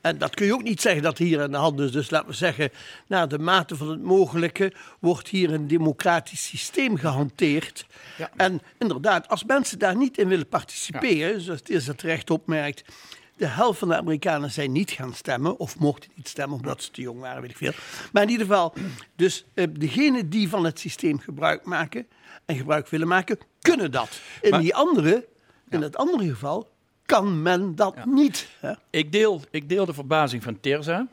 En 0.00 0.18
dat 0.18 0.34
kun 0.34 0.46
je 0.46 0.52
ook 0.52 0.62
niet 0.62 0.80
zeggen 0.80 1.02
dat 1.02 1.18
hier 1.18 1.42
aan 1.42 1.50
de 1.50 1.56
hand 1.56 1.80
is. 1.80 1.92
Dus 1.92 2.10
laten 2.10 2.28
we 2.28 2.34
zeggen, 2.34 2.70
naar 3.06 3.28
de 3.28 3.38
mate 3.38 3.76
van 3.76 3.88
het 3.90 4.02
mogelijke 4.02 4.72
wordt 5.00 5.28
hier 5.28 5.52
een 5.52 5.66
democratisch 5.68 6.46
systeem 6.46 6.96
gehanteerd. 6.96 7.86
En 8.36 8.60
inderdaad, 8.78 9.28
als 9.28 9.44
mensen 9.44 9.78
daar 9.78 9.96
niet 9.96 10.18
in 10.18 10.28
willen 10.28 10.48
participeren, 10.48 11.40
zoals 11.40 11.60
Tirza 11.62 11.92
terecht 11.92 12.30
opmerkt, 12.30 12.84
De 13.36 13.46
helft 13.46 13.78
van 13.78 13.88
de 13.88 13.96
Amerikanen 13.96 14.50
zijn 14.50 14.72
niet 14.72 14.90
gaan 14.90 15.14
stemmen, 15.14 15.58
of 15.58 15.78
mochten 15.78 16.10
niet 16.14 16.28
stemmen 16.28 16.56
omdat 16.58 16.82
ze 16.82 16.90
te 16.90 17.00
jong 17.00 17.20
waren, 17.20 17.40
weet 17.40 17.50
ik 17.50 17.56
veel. 17.56 17.72
Maar 18.12 18.22
in 18.22 18.28
ieder 18.28 18.46
geval, 18.46 18.72
dus 19.16 19.44
eh, 19.54 19.66
degenen 19.70 20.30
die 20.30 20.48
van 20.48 20.64
het 20.64 20.78
systeem 20.78 21.18
gebruik 21.18 21.64
maken 21.64 22.06
en 22.44 22.56
gebruik 22.56 22.88
willen 22.88 23.08
maken, 23.08 23.38
kunnen 23.60 23.90
dat. 23.90 24.20
In 24.40 24.50
Maar- 24.50 24.60
die 24.60 24.74
andere, 24.74 25.26
in 25.68 25.82
het 25.82 25.96
andere 25.96 26.28
geval, 26.28 26.68
kan 27.06 27.42
men 27.42 27.74
dat 27.74 28.04
niet. 28.04 28.48
Hè? 28.60 28.72
Ik 28.90 29.12
deel, 29.12 29.40
ik 29.50 29.68
deel 29.68 29.86
de 29.86 29.94
verbazing 29.94 30.42
van 30.42 30.60
Terza. 30.60 31.06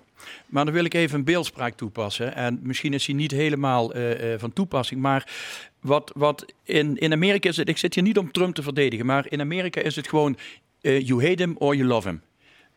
Maar 0.45 0.65
dan 0.65 0.73
wil 0.73 0.85
ik 0.85 0.93
even 0.93 1.17
een 1.17 1.23
beeldspraak 1.25 1.75
toepassen. 1.75 2.35
En 2.35 2.59
misschien 2.61 2.93
is 2.93 3.05
die 3.05 3.15
niet 3.15 3.31
helemaal 3.31 3.93
eh, 3.93 4.33
eh, 4.33 4.39
van 4.39 4.53
toepassing. 4.53 5.01
Maar 5.01 5.31
wat, 5.79 6.11
wat 6.15 6.45
in, 6.63 6.97
in 6.97 7.11
Amerika 7.13 7.49
is 7.49 7.57
het. 7.57 7.69
Ik 7.69 7.77
zit 7.77 7.93
hier 7.95 8.03
niet 8.03 8.17
om 8.17 8.31
Trump 8.31 8.55
te 8.55 8.63
verdedigen. 8.63 9.05
Maar 9.05 9.25
in 9.29 9.41
Amerika 9.41 9.81
is 9.81 9.95
het 9.95 10.07
gewoon. 10.07 10.37
Eh, 10.83 11.07
you 11.07 11.27
hate 11.27 11.43
him 11.43 11.55
or 11.57 11.75
you 11.75 11.87
love 11.87 12.07
him. 12.07 12.21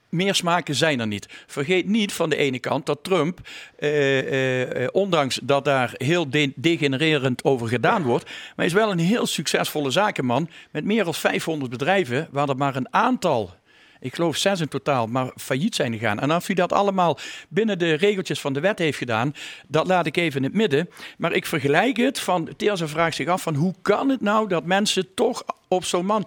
Meer 0.09 0.35
smaken 0.35 0.75
zijn 0.75 1.01
er 1.01 1.07
niet. 1.07 1.29
Vergeet 1.47 1.87
niet 1.87 2.13
van 2.13 2.31
de 2.31 2.37
ene 2.37 2.59
kant 2.59 2.87
dat 2.87 2.99
Trump, 3.03 3.41
eh, 3.79 4.19
eh, 4.19 4.83
eh, 4.85 4.89
ondanks 4.93 5.41
dat 5.43 5.65
daar 5.65 5.95
heel 5.97 6.31
de- 6.31 6.53
degenererend 6.55 7.45
over 7.45 7.69
gedaan 7.69 8.03
wordt, 8.03 8.31
maar 8.57 8.67
is 8.67 8.73
wel 8.73 8.91
een 8.91 8.99
heel 8.99 9.27
succesvolle 9.27 9.91
zakenman 9.91 10.49
met 10.71 10.85
meer 10.85 11.05
dan 11.05 11.15
500 11.15 11.71
bedrijven, 11.71 12.29
waar 12.31 12.49
er 12.49 12.57
maar 12.57 12.77
een 12.77 12.93
aantal 12.95 13.55
ik 14.01 14.15
geloof 14.15 14.37
zes 14.37 14.61
in 14.61 14.69
totaal, 14.69 15.07
maar 15.07 15.31
failliet 15.37 15.75
zijn 15.75 15.93
gegaan. 15.93 16.21
En 16.21 16.33
of 16.35 16.47
hij 16.47 16.55
dat 16.55 16.73
allemaal 16.73 17.19
binnen 17.49 17.79
de 17.79 17.95
regeltjes 17.95 18.41
van 18.41 18.53
de 18.53 18.61
wet 18.61 18.79
heeft 18.79 18.99
gedaan, 18.99 19.35
dat 19.69 19.87
laat 19.87 20.07
ik 20.07 20.17
even 20.17 20.37
in 20.37 20.45
het 20.45 20.55
midden. 20.55 20.89
Maar 21.19 21.33
ik 21.33 21.47
vergelijk 21.47 21.97
het 21.97 22.19
van, 22.21 22.49
Teerse 22.57 22.89
vraagt 22.89 23.17
zich 23.17 23.29
af 23.29 23.43
van 23.43 23.55
hoe 23.55 23.75
kan 23.83 24.09
het 24.09 24.21
nou 24.21 24.49
dat 24.49 24.65
mensen 24.65 25.15
toch 25.15 25.45
op 25.69 25.85
zo'n 25.85 26.07
man, 26.07 26.27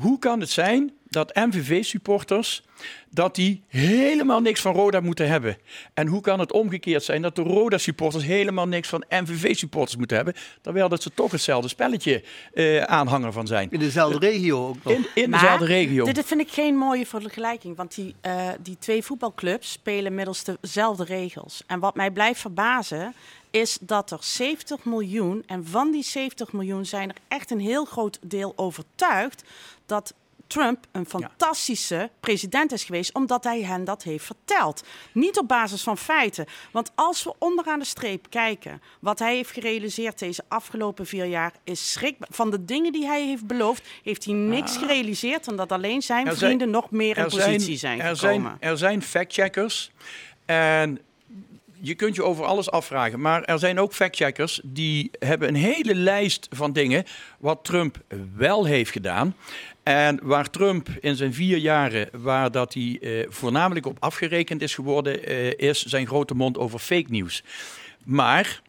hoe 0.00 0.18
kan 0.18 0.40
het 0.40 0.50
zijn 0.50 0.92
dat 1.10 1.34
MVV-supporters, 1.34 2.62
dat 3.10 3.34
die 3.34 3.62
helemaal 3.66 4.40
niks 4.40 4.60
van 4.60 4.74
Roda 4.74 5.00
moeten 5.00 5.28
hebben? 5.28 5.56
En 5.94 6.06
hoe 6.06 6.20
kan 6.20 6.40
het 6.40 6.52
omgekeerd 6.52 7.02
zijn 7.02 7.22
dat 7.22 7.36
de 7.36 7.42
Roda-supporters 7.42 8.24
helemaal 8.24 8.68
niks 8.68 8.88
van 8.88 9.04
MVV-supporters 9.08 9.96
moeten 9.96 10.16
hebben, 10.16 10.34
terwijl 10.60 10.88
dat 10.88 11.02
ze 11.02 11.14
toch 11.14 11.30
hetzelfde 11.30 11.68
spelletje 11.68 12.22
eh, 12.54 12.82
aanhanger 12.82 13.32
van 13.32 13.46
zijn? 13.46 13.68
In 13.70 13.78
dezelfde 13.78 14.18
regio 14.18 14.68
ook 14.68 14.84
nog. 14.84 14.92
In, 14.92 15.06
in 15.14 15.30
Maar 15.30 15.40
dezelfde 15.40 15.66
regio. 15.66 16.04
Dit 16.04 16.26
vind 16.26 16.40
ik 16.40 16.50
geen 16.50 16.76
mooie 16.76 17.06
vergelijking, 17.06 17.76
want 17.76 17.94
die, 17.94 18.14
eh, 18.20 18.48
die 18.62 18.76
twee 18.78 19.02
voetbalclubs 19.02 19.72
spelen 19.72 20.14
middels 20.14 20.44
dezelfde 20.60 21.04
regels. 21.04 21.62
En 21.66 21.80
wat 21.80 21.94
mij 21.94 22.10
blijft 22.10 22.40
verbazen 22.40 23.14
is 23.50 23.78
dat 23.80 24.10
er 24.10 24.18
70 24.20 24.84
miljoen, 24.84 25.42
en 25.46 25.66
van 25.66 25.90
die 25.90 26.02
70 26.02 26.52
miljoen 26.52 26.86
zijn 26.86 27.08
er 27.08 27.16
echt 27.28 27.50
een 27.50 27.60
heel 27.60 27.84
groot 27.84 28.18
deel 28.22 28.52
overtuigd 28.56 29.42
dat 29.86 30.14
Trump 30.46 30.86
een 30.92 31.06
fantastische 31.06 32.10
president 32.20 32.72
is 32.72 32.84
geweest, 32.84 33.14
omdat 33.14 33.44
hij 33.44 33.62
hen 33.62 33.84
dat 33.84 34.02
heeft 34.02 34.24
verteld. 34.24 34.84
Niet 35.12 35.38
op 35.38 35.48
basis 35.48 35.82
van 35.82 35.98
feiten. 35.98 36.46
Want 36.72 36.90
als 36.94 37.24
we 37.24 37.34
onderaan 37.38 37.78
de 37.78 37.84
streep 37.84 38.26
kijken, 38.30 38.82
wat 39.00 39.18
hij 39.18 39.34
heeft 39.34 39.50
gerealiseerd 39.50 40.18
deze 40.18 40.42
afgelopen 40.48 41.06
vier 41.06 41.24
jaar, 41.24 41.52
is 41.64 41.92
schrikbaar. 41.92 42.28
Van 42.32 42.50
de 42.50 42.64
dingen 42.64 42.92
die 42.92 43.06
hij 43.06 43.26
heeft 43.26 43.46
beloofd, 43.46 43.82
heeft 44.02 44.24
hij 44.24 44.34
niks 44.34 44.76
gerealiseerd. 44.76 45.46
En 45.46 45.56
dat 45.56 45.72
alleen 45.72 46.02
zijn 46.02 46.26
Er 46.26 46.36
zijn- 46.36 46.46
vrienden 46.46 46.70
nog 46.70 46.90
meer 46.90 47.16
in 47.16 47.22
er 47.24 47.30
positie 47.30 47.76
zijn, 47.76 48.00
er 48.00 48.16
gekomen. 48.16 48.56
zijn, 48.60 48.70
er 48.72 48.78
zijn 48.78 49.02
factcheckers 49.02 49.90
en 50.44 51.00
je 51.80 51.94
kunt 51.94 52.14
je 52.14 52.22
over 52.22 52.44
alles 52.44 52.70
afvragen. 52.70 53.20
Maar 53.20 53.42
er 53.42 53.58
zijn 53.58 53.80
ook 53.80 53.92
factcheckers 53.92 54.60
die 54.64 55.10
hebben 55.18 55.48
een 55.48 55.54
hele 55.54 55.94
lijst 55.94 56.46
van 56.50 56.72
dingen 56.72 57.04
wat 57.38 57.64
Trump 57.64 58.00
wel 58.36 58.64
heeft 58.64 58.90
gedaan. 58.90 59.34
En 59.82 60.20
waar 60.22 60.50
Trump 60.50 60.88
in 61.00 61.16
zijn 61.16 61.34
vier 61.34 61.56
jaren, 61.56 62.08
waar 62.12 62.50
dat 62.50 62.74
hij 62.74 62.98
eh, 63.00 63.26
voornamelijk 63.28 63.86
op 63.86 63.96
afgerekend 64.00 64.62
is 64.62 64.74
geworden, 64.74 65.24
eh, 65.24 65.52
is 65.68 65.82
zijn 65.82 66.06
grote 66.06 66.34
mond 66.34 66.58
over 66.58 66.78
fake 66.78 67.10
nieuws. 67.10 67.42
Maar 68.04 68.60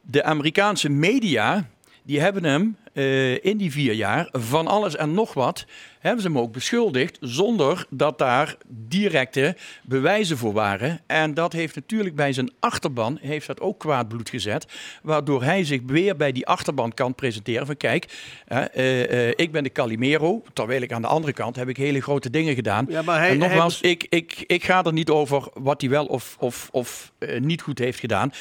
de 0.00 0.24
Amerikaanse 0.24 0.88
media, 0.88 1.68
die 2.06 2.20
hebben 2.20 2.44
hem 2.44 2.76
eh, 2.92 3.44
in 3.44 3.56
die 3.56 3.70
vier 3.72 3.92
jaar 3.92 4.28
van 4.32 4.66
alles 4.66 4.96
en 4.96 5.14
nog 5.14 5.34
wat, 5.34 5.66
hebben 5.98 6.22
ze 6.22 6.28
hem 6.28 6.38
ook 6.38 6.52
beschuldigd 6.52 7.16
zonder 7.20 7.86
dat 7.90 8.18
daar 8.18 8.56
directe 8.68 9.56
bewijzen 9.82 10.36
voor 10.38 10.52
waren. 10.52 11.00
En 11.06 11.34
dat 11.34 11.52
heeft 11.52 11.74
natuurlijk 11.74 12.14
bij 12.14 12.32
zijn 12.32 12.50
achterban, 12.60 13.18
heeft 13.20 13.46
dat 13.46 13.60
ook 13.60 13.78
kwaad 13.78 14.08
bloed 14.08 14.28
gezet, 14.28 14.66
waardoor 15.02 15.42
hij 15.42 15.64
zich 15.64 15.80
weer 15.86 16.16
bij 16.16 16.32
die 16.32 16.46
achterban 16.46 16.94
kan 16.94 17.14
presenteren 17.14 17.66
van 17.66 17.76
kijk, 17.76 18.06
eh, 18.46 19.28
eh, 19.28 19.32
ik 19.36 19.52
ben 19.52 19.62
de 19.62 19.72
Calimero, 19.72 20.42
terwijl 20.52 20.82
ik 20.82 20.92
aan 20.92 21.02
de 21.02 21.08
andere 21.08 21.32
kant 21.32 21.56
heb 21.56 21.68
ik 21.68 21.76
hele 21.76 22.00
grote 22.02 22.30
dingen 22.30 22.54
gedaan. 22.54 22.86
Ja, 22.88 23.02
maar 23.02 23.18
hij- 23.18 23.30
en 23.30 23.38
nogmaals, 23.38 23.80
hij 23.80 23.90
ik, 23.90 24.06
ik, 24.08 24.44
ik 24.46 24.64
ga 24.64 24.84
er 24.84 24.92
niet 24.92 25.10
over 25.10 25.48
wat 25.54 25.80
hij 25.80 25.90
wel 25.90 26.06
of, 26.06 26.36
of, 26.38 26.68
of 26.72 27.12
niet 27.38 27.62
goed 27.62 27.78
heeft 27.78 27.98
gedaan. 28.00 28.32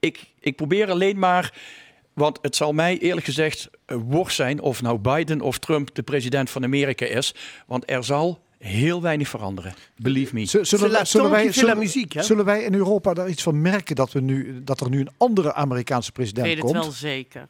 Ik, 0.00 0.24
ik 0.40 0.56
probeer 0.56 0.90
alleen 0.90 1.18
maar. 1.18 1.52
Want 2.14 2.38
het 2.42 2.56
zal 2.56 2.72
mij 2.72 2.98
eerlijk 2.98 3.26
gezegd 3.26 3.70
eh, 3.86 3.96
worst 4.04 4.36
zijn 4.36 4.60
of 4.60 4.82
nou 4.82 4.98
Biden 4.98 5.40
of 5.40 5.58
Trump 5.58 5.94
de 5.94 6.02
president 6.02 6.50
van 6.50 6.64
Amerika 6.64 7.06
is. 7.06 7.34
Want 7.66 7.90
er 7.90 8.04
zal 8.04 8.42
heel 8.58 9.02
weinig 9.02 9.28
veranderen. 9.28 9.74
Believe 9.96 10.34
me. 10.34 10.44
Zullen, 10.44 10.90
wij, 10.90 11.04
zullen, 11.04 11.30
wij, 11.30 11.52
zullen, 11.52 11.78
muziek, 11.78 12.12
hè? 12.12 12.22
zullen 12.22 12.44
wij 12.44 12.62
in 12.62 12.74
Europa 12.74 13.14
daar 13.14 13.28
iets 13.28 13.42
van 13.42 13.60
merken 13.60 13.96
dat, 13.96 14.12
we 14.12 14.20
nu, 14.20 14.64
dat 14.64 14.80
er 14.80 14.88
nu 14.90 15.00
een 15.00 15.10
andere 15.16 15.54
Amerikaanse 15.54 16.12
president 16.12 16.46
Ik 16.46 16.52
weet 16.52 16.62
het 16.62 16.72
komt? 16.72 16.84
wel 16.84 16.94
zeker. 16.94 17.46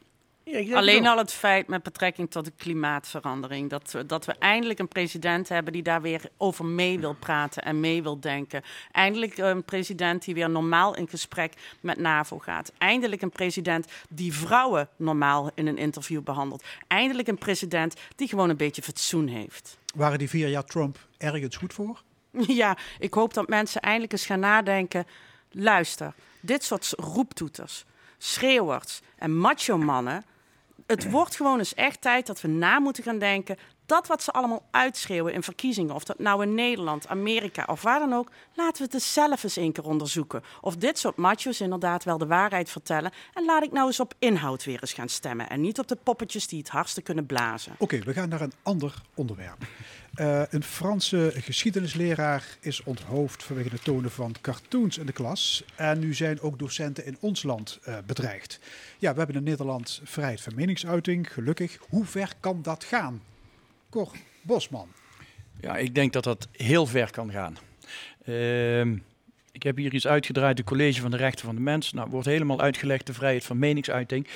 Ja, 0.63 0.77
Alleen 0.77 1.07
al 1.07 1.17
het 1.17 1.31
feit 1.31 1.67
met 1.67 1.83
betrekking 1.83 2.31
tot 2.31 2.45
de 2.45 2.51
klimaatverandering. 2.57 3.69
Dat 3.69 3.91
we, 3.91 4.05
dat 4.05 4.25
we 4.25 4.35
eindelijk 4.39 4.79
een 4.79 4.87
president 4.87 5.49
hebben 5.49 5.73
die 5.73 5.83
daar 5.83 6.01
weer 6.01 6.21
over 6.37 6.65
mee 6.65 6.99
wil 6.99 7.13
praten 7.13 7.63
en 7.63 7.79
mee 7.79 8.03
wil 8.03 8.19
denken. 8.19 8.61
Eindelijk 8.91 9.37
een 9.37 9.63
president 9.63 10.25
die 10.25 10.33
weer 10.33 10.49
normaal 10.49 10.95
in 10.95 11.07
gesprek 11.07 11.53
met 11.79 11.97
NAVO 11.97 12.39
gaat. 12.39 12.71
Eindelijk 12.77 13.21
een 13.21 13.29
president 13.29 13.87
die 14.09 14.33
vrouwen 14.33 14.89
normaal 14.95 15.51
in 15.55 15.67
een 15.67 15.77
interview 15.77 16.23
behandelt. 16.23 16.63
Eindelijk 16.87 17.27
een 17.27 17.37
president 17.37 17.95
die 18.15 18.27
gewoon 18.27 18.49
een 18.49 18.57
beetje 18.57 18.81
fatsoen 18.81 19.27
heeft. 19.27 19.77
Waren 19.95 20.19
die 20.19 20.29
vier 20.29 20.47
jaar 20.47 20.65
Trump 20.65 20.97
ergens 21.17 21.55
goed 21.55 21.73
voor? 21.73 22.01
Ja, 22.47 22.77
ik 22.99 23.13
hoop 23.13 23.33
dat 23.33 23.47
mensen 23.47 23.81
eindelijk 23.81 24.11
eens 24.11 24.25
gaan 24.25 24.39
nadenken. 24.39 25.05
Luister, 25.51 26.13
dit 26.39 26.63
soort 26.63 26.93
roeptoeters, 26.97 27.85
schreeuwers 28.17 29.01
en 29.17 29.37
macho-mannen. 29.37 30.25
Het 30.85 31.09
wordt 31.09 31.35
gewoon 31.35 31.57
eens 31.57 31.73
echt 31.73 32.01
tijd 32.01 32.27
dat 32.27 32.41
we 32.41 32.47
na 32.47 32.79
moeten 32.79 33.03
gaan 33.03 33.19
denken. 33.19 33.57
Dat 33.85 34.07
wat 34.07 34.23
ze 34.23 34.31
allemaal 34.31 34.63
uitschreeuwen 34.71 35.33
in 35.33 35.43
verkiezingen, 35.43 35.95
of 35.95 36.03
dat 36.03 36.19
nou 36.19 36.43
in 36.43 36.53
Nederland, 36.53 37.07
Amerika 37.07 37.63
of 37.67 37.81
waar 37.81 37.99
dan 37.99 38.13
ook, 38.13 38.31
laten 38.53 38.77
we 38.77 38.83
het 38.83 38.91
dus 38.91 39.13
zelf 39.13 39.43
eens 39.43 39.55
een 39.55 39.71
keer 39.71 39.83
onderzoeken. 39.83 40.43
Of 40.61 40.75
dit 40.75 40.99
soort 40.99 41.15
macho's 41.15 41.61
inderdaad 41.61 42.03
wel 42.03 42.17
de 42.17 42.27
waarheid 42.27 42.69
vertellen. 42.69 43.11
En 43.33 43.45
laat 43.45 43.63
ik 43.63 43.71
nou 43.71 43.87
eens 43.87 43.99
op 43.99 44.13
inhoud 44.19 44.63
weer 44.63 44.81
eens 44.81 44.93
gaan 44.93 45.09
stemmen. 45.09 45.49
En 45.49 45.61
niet 45.61 45.79
op 45.79 45.87
de 45.87 45.97
poppetjes 46.03 46.47
die 46.47 46.59
het 46.59 46.69
hardste 46.69 47.01
kunnen 47.01 47.25
blazen. 47.25 47.75
Oké, 47.77 47.99
we 47.99 48.13
gaan 48.13 48.29
naar 48.29 48.41
een 48.41 48.53
ander 48.63 49.01
onderwerp. 49.13 49.65
Eh, 50.15 50.41
een 50.49 50.63
Franse 50.63 51.31
geschiedenisleraar 51.35 52.57
is 52.59 52.83
onthoofd 52.83 53.43
vanwege 53.43 53.69
het 53.69 53.83
tonen 53.83 54.11
van 54.11 54.35
cartoons 54.41 54.97
in 54.97 55.05
de 55.05 55.11
klas. 55.11 55.63
En 55.75 55.99
nu 55.99 56.13
zijn 56.13 56.41
ook 56.41 56.59
docenten 56.59 57.05
in 57.05 57.17
ons 57.19 57.43
land 57.43 57.79
eh, 57.83 57.97
bedreigd. 58.05 58.59
Ja, 58.97 59.11
we 59.11 59.17
hebben 59.17 59.35
in 59.35 59.43
Nederland 59.43 60.01
vrijheid 60.03 60.41
van 60.41 60.55
meningsuiting, 60.55 61.33
gelukkig. 61.33 61.77
Hoe 61.89 62.05
ver 62.05 62.33
kan 62.39 62.61
dat 62.61 62.83
gaan? 62.83 63.21
Cor 63.89 64.11
Bosman. 64.41 64.87
Ja, 65.61 65.77
ik 65.77 65.95
denk 65.95 66.13
dat 66.13 66.23
dat 66.23 66.47
heel 66.51 66.85
ver 66.85 67.11
kan 67.11 67.31
gaan. 67.31 67.57
Ehm, 68.25 68.97
ik 69.51 69.63
heb 69.63 69.77
hier 69.77 69.93
iets 69.93 70.07
uitgedraaid, 70.07 70.57
het 70.57 70.67
College 70.67 71.01
van 71.01 71.11
de 71.11 71.17
Rechten 71.17 71.45
van 71.45 71.55
de 71.55 71.61
Mens. 71.61 71.93
Nou, 71.93 72.09
wordt 72.09 72.27
helemaal 72.27 72.61
uitgelegd 72.61 73.07
de 73.07 73.13
vrijheid 73.13 73.43
van 73.43 73.59
meningsuiting. 73.59 74.27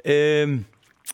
Ehm, 0.00 0.58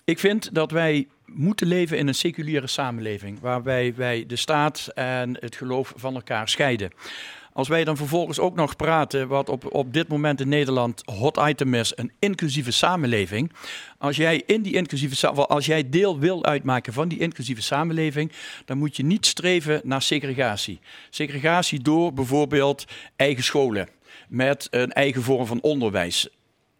ik 0.04 0.18
vind 0.18 0.54
dat 0.54 0.70
wij 0.70 1.08
moeten 1.26 1.66
leven 1.66 1.98
in 1.98 2.08
een 2.08 2.14
seculiere 2.14 2.66
samenleving, 2.66 3.40
waarbij 3.40 3.94
wij 3.94 4.26
de 4.26 4.36
staat 4.36 4.90
en 4.94 5.36
het 5.40 5.56
geloof 5.56 5.92
van 5.96 6.14
elkaar 6.14 6.48
scheiden. 6.48 6.90
Als 7.58 7.68
wij 7.68 7.84
dan 7.84 7.96
vervolgens 7.96 8.38
ook 8.38 8.54
nog 8.54 8.76
praten, 8.76 9.28
wat 9.28 9.48
op, 9.48 9.74
op 9.74 9.92
dit 9.92 10.08
moment 10.08 10.40
in 10.40 10.48
Nederland 10.48 11.02
hot 11.04 11.40
item 11.46 11.74
is, 11.74 11.92
een 11.96 12.12
inclusieve 12.18 12.70
samenleving. 12.70 13.52
Als 13.98 14.16
jij, 14.16 14.42
in 14.46 14.62
die 14.62 14.74
inclusieve, 14.74 15.28
als 15.30 15.66
jij 15.66 15.88
deel 15.88 16.18
wil 16.18 16.44
uitmaken 16.44 16.92
van 16.92 17.08
die 17.08 17.18
inclusieve 17.18 17.62
samenleving, 17.62 18.32
dan 18.64 18.78
moet 18.78 18.96
je 18.96 19.04
niet 19.04 19.26
streven 19.26 19.80
naar 19.84 20.02
segregatie. 20.02 20.80
Segregatie 21.10 21.80
door 21.80 22.12
bijvoorbeeld 22.12 22.84
eigen 23.16 23.44
scholen, 23.44 23.88
met 24.28 24.66
een 24.70 24.92
eigen 24.92 25.22
vorm 25.22 25.46
van 25.46 25.60
onderwijs 25.60 26.28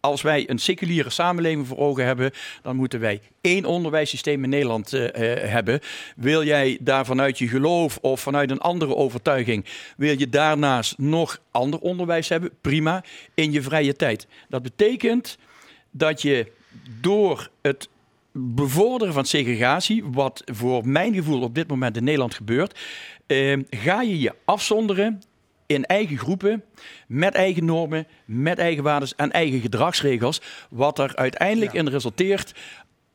als 0.09 0.23
wij 0.23 0.51
een 0.51 0.59
seculiere 0.59 1.11
samenleving 1.11 1.67
voor 1.67 1.79
ogen 1.79 2.05
hebben, 2.05 2.31
dan 2.63 2.77
moeten 2.77 3.01
wij 3.01 3.21
één 3.41 3.65
onderwijssysteem 3.65 4.45
in 4.45 4.51
Nederland 4.51 4.93
eh, 4.93 5.05
eh, 5.07 5.51
hebben. 5.51 5.81
Wil 6.17 6.45
jij 6.45 6.79
daar 6.81 7.07
vanuit 7.07 7.39
je 7.39 7.49
geloof 7.49 7.99
of 8.01 8.21
vanuit 8.21 8.51
een 8.51 8.61
andere 8.61 8.97
overtuiging, 8.97 9.65
wil 9.97 10.19
je 10.19 10.29
daarnaast 10.29 10.99
nog 10.99 11.41
ander 11.51 11.81
onderwijs 11.81 12.29
hebben? 12.29 12.51
Prima, 12.61 13.05
in 13.35 13.53
je 13.53 13.63
vrije 13.63 13.97
tijd. 13.97 14.27
Dat 14.49 14.63
betekent 14.63 15.39
dat 15.91 16.23
je 16.23 16.53
door 17.01 17.51
het 17.63 17.89
bevorderen 18.33 19.15
van 19.15 19.25
segregatie, 19.25 20.05
wat 20.05 20.43
voor 20.45 20.89
mijn 20.89 21.15
gevoel 21.15 21.43
op 21.43 21.55
dit 21.55 21.69
moment 21.69 21.97
in 21.97 22.05
Nederland 22.05 22.35
gebeurt, 22.35 22.79
eh, 23.27 23.59
ga 23.71 24.03
je 24.03 24.21
je 24.21 24.35
afzonderen 24.45 25.23
in 25.69 25.85
eigen 25.85 26.19
groepen, 26.19 26.65
met 27.07 27.35
eigen 27.35 27.65
normen, 27.65 28.07
met 28.25 28.59
eigen 28.59 28.83
waarden 28.83 29.09
en 29.17 29.33
eigen 29.33 29.61
gedragsregels, 29.61 30.41
wat 30.71 30.99
er 30.99 31.17
uiteindelijk 31.17 31.73
in 31.73 31.89
resulteert 31.89 32.55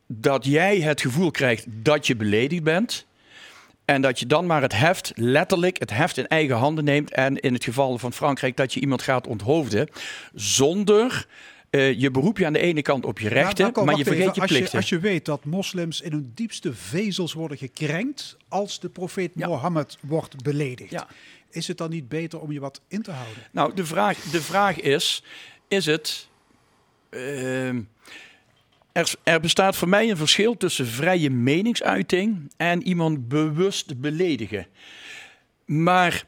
dat 0.08 0.46
jij 0.46 0.80
het 0.80 1.02
gevoel 1.02 1.32
krijgt 1.32 1.66
dat 1.68 2.08
je 2.08 2.16
beledigd 2.16 2.64
bent. 2.64 3.06
En 3.86 4.02
dat 4.02 4.20
je 4.20 4.26
dan 4.26 4.46
maar 4.46 4.62
het 4.62 4.76
heft, 4.76 5.12
letterlijk 5.16 5.80
het 5.80 5.92
heft 5.92 6.18
in 6.18 6.28
eigen 6.28 6.56
handen 6.56 6.84
neemt. 6.84 7.12
En 7.12 7.40
in 7.40 7.54
het 7.54 7.64
geval 7.64 7.98
van 7.98 8.14
Frankrijk 8.14 8.58
dat 8.58 8.74
je 8.74 8.80
iemand 8.80 9.02
gaat 9.02 9.28
onthoofden. 9.28 9.88
Zonder 10.34 11.28
eh, 11.70 12.00
je 12.00 12.12
beroep 12.12 12.38
je 12.38 12.46
aan 12.46 12.54
de 12.54 12.60
ene 12.60 12.82
kant 12.82 13.06
op 13.06 13.20
je 13.20 13.30
rechten, 13.30 13.72
maar 13.86 13.98
je 13.98 14.04
vergeet 14.04 14.22
even. 14.22 14.34
je 14.34 14.42
als 14.42 14.52
plichten. 14.52 14.72
Je, 14.72 14.78
als 14.78 14.90
je 14.90 15.00
weet 15.00 15.26
dat 15.26 15.46
moslims 15.46 16.02
in 16.02 16.12
hun 16.12 16.32
diepste 16.34 16.74
vezels 16.74 17.34
worden 17.34 17.58
gekrenkt 17.58 18.38
als 18.48 18.80
de 18.80 18.90
profeet 18.90 19.36
Mohammed 19.36 19.98
wordt 20.02 20.44
beledigd. 20.44 21.06
Is 21.54 21.68
het 21.68 21.78
dan 21.78 21.90
niet 21.90 22.10
beter 22.10 22.40
om 22.40 22.52
je 22.52 22.60
wat 22.60 22.82
in 22.88 23.02
te 23.02 23.12
houden? 23.12 23.44
Nou, 23.52 23.74
de 23.74 23.86
vraag, 23.86 24.18
de 24.18 24.42
vraag 24.42 24.80
is: 24.80 25.24
is 25.68 25.86
het. 25.86 26.28
ehm, 27.10 27.82
er, 28.92 29.14
er 29.24 29.40
bestaat 29.40 29.76
voor 29.76 29.90
mij 29.90 30.10
een 30.10 30.18
verschil 30.18 30.58
tussen 30.58 30.88
vrije 30.88 31.30
meningsuiting 31.30 32.52
en 32.58 32.84
iemand 32.84 33.28
bewust 33.28 34.00
beledigen. 34.02 34.68
Maar 35.66 36.24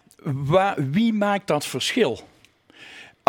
wie 0.91 1.13
maakt 1.13 1.47
dat 1.47 1.65
verschil? 1.65 2.27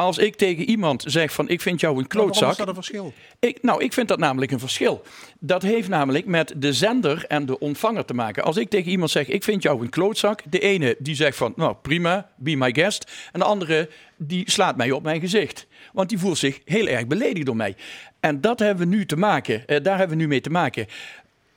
Als 0.01 0.19
ik 0.19 0.37
tegen 0.37 0.65
iemand 0.65 1.05
zeg 1.07 1.33
van 1.33 1.49
ik 1.49 1.61
vind 1.61 1.81
jou 1.81 1.99
een 1.99 2.07
klootzak. 2.07 2.51
is 2.51 2.57
dat 2.57 2.69
een 2.69 2.75
verschil? 2.75 3.13
Ik, 3.41 3.63
nou, 3.63 3.85
ik 3.85 3.93
vind 3.93 4.09
dat 4.09 4.19
namelijk 4.19 4.53
een 4.53 4.59
verschil. 4.59 5.03
Dat 5.39 5.63
heeft 5.63 5.89
namelijk 5.89 6.27
met 6.27 6.53
de 6.57 6.73
zender 6.73 7.25
en 7.29 7.47
de 7.47 7.59
ontvanger 7.59 8.05
te 8.05 8.15
maken. 8.15 8.45
Als 8.45 8.57
ik 8.57 8.69
tegen 8.71 8.91
iemand 8.91 9.11
zeg, 9.11 9.29
ik 9.29 9.45
vind 9.45 9.63
jou 9.63 9.83
een 9.83 9.91
klootzak. 9.91 10.43
De 10.51 10.59
ene 10.59 10.97
die 10.99 11.15
zegt 11.15 11.37
van, 11.37 11.53
nou 11.57 11.75
prima, 11.83 12.31
be 12.37 12.57
my 12.57 12.73
guest. 12.75 13.11
En 13.33 13.41
de 13.41 13.47
andere 13.47 13.89
die 14.17 14.51
slaat 14.51 14.77
mij 14.77 14.91
op 14.91 15.03
mijn 15.03 15.21
gezicht. 15.21 15.67
Want 15.93 16.09
die 16.09 16.19
voelt 16.19 16.39
zich 16.39 16.61
heel 16.65 16.87
erg 16.87 17.07
beledigd 17.07 17.47
door 17.47 17.57
mij. 17.57 17.77
En 18.21 18.41
dat 18.41 18.59
hebben 18.59 18.89
we 18.89 18.97
nu 18.97 19.07
te 19.07 19.17
maken. 19.17 19.67
eh, 19.67 19.83
daar 19.83 19.99
hebben 19.99 20.17
we 20.17 20.23
nu 20.23 20.29
mee 20.29 20.41
te 20.41 20.51
maken. 20.51 20.87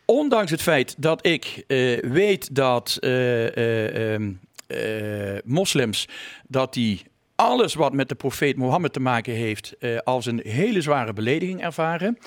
Ondanks 0.05 0.51
het 0.51 0.61
feit 0.61 0.95
dat 0.97 1.25
ik 1.25 1.63
eh, 1.67 1.97
weet 1.99 2.55
dat 2.55 2.97
eh, 2.99 3.57
eh, 3.57 4.13
ehm, 4.13 4.31
eh, 4.67 5.41
moslims, 5.43 6.07
dat 6.47 6.73
die 6.73 7.01
alles 7.39 7.73
wat 7.73 7.93
met 7.93 8.09
de 8.09 8.15
profeet 8.15 8.55
Mohammed 8.57 8.93
te 8.93 8.99
maken 8.99 9.33
heeft, 9.33 9.77
eh, 9.79 9.97
als 9.97 10.25
een 10.25 10.41
hele 10.43 10.81
zware 10.81 11.13
belediging 11.13 11.61
ervaren, 11.61 12.17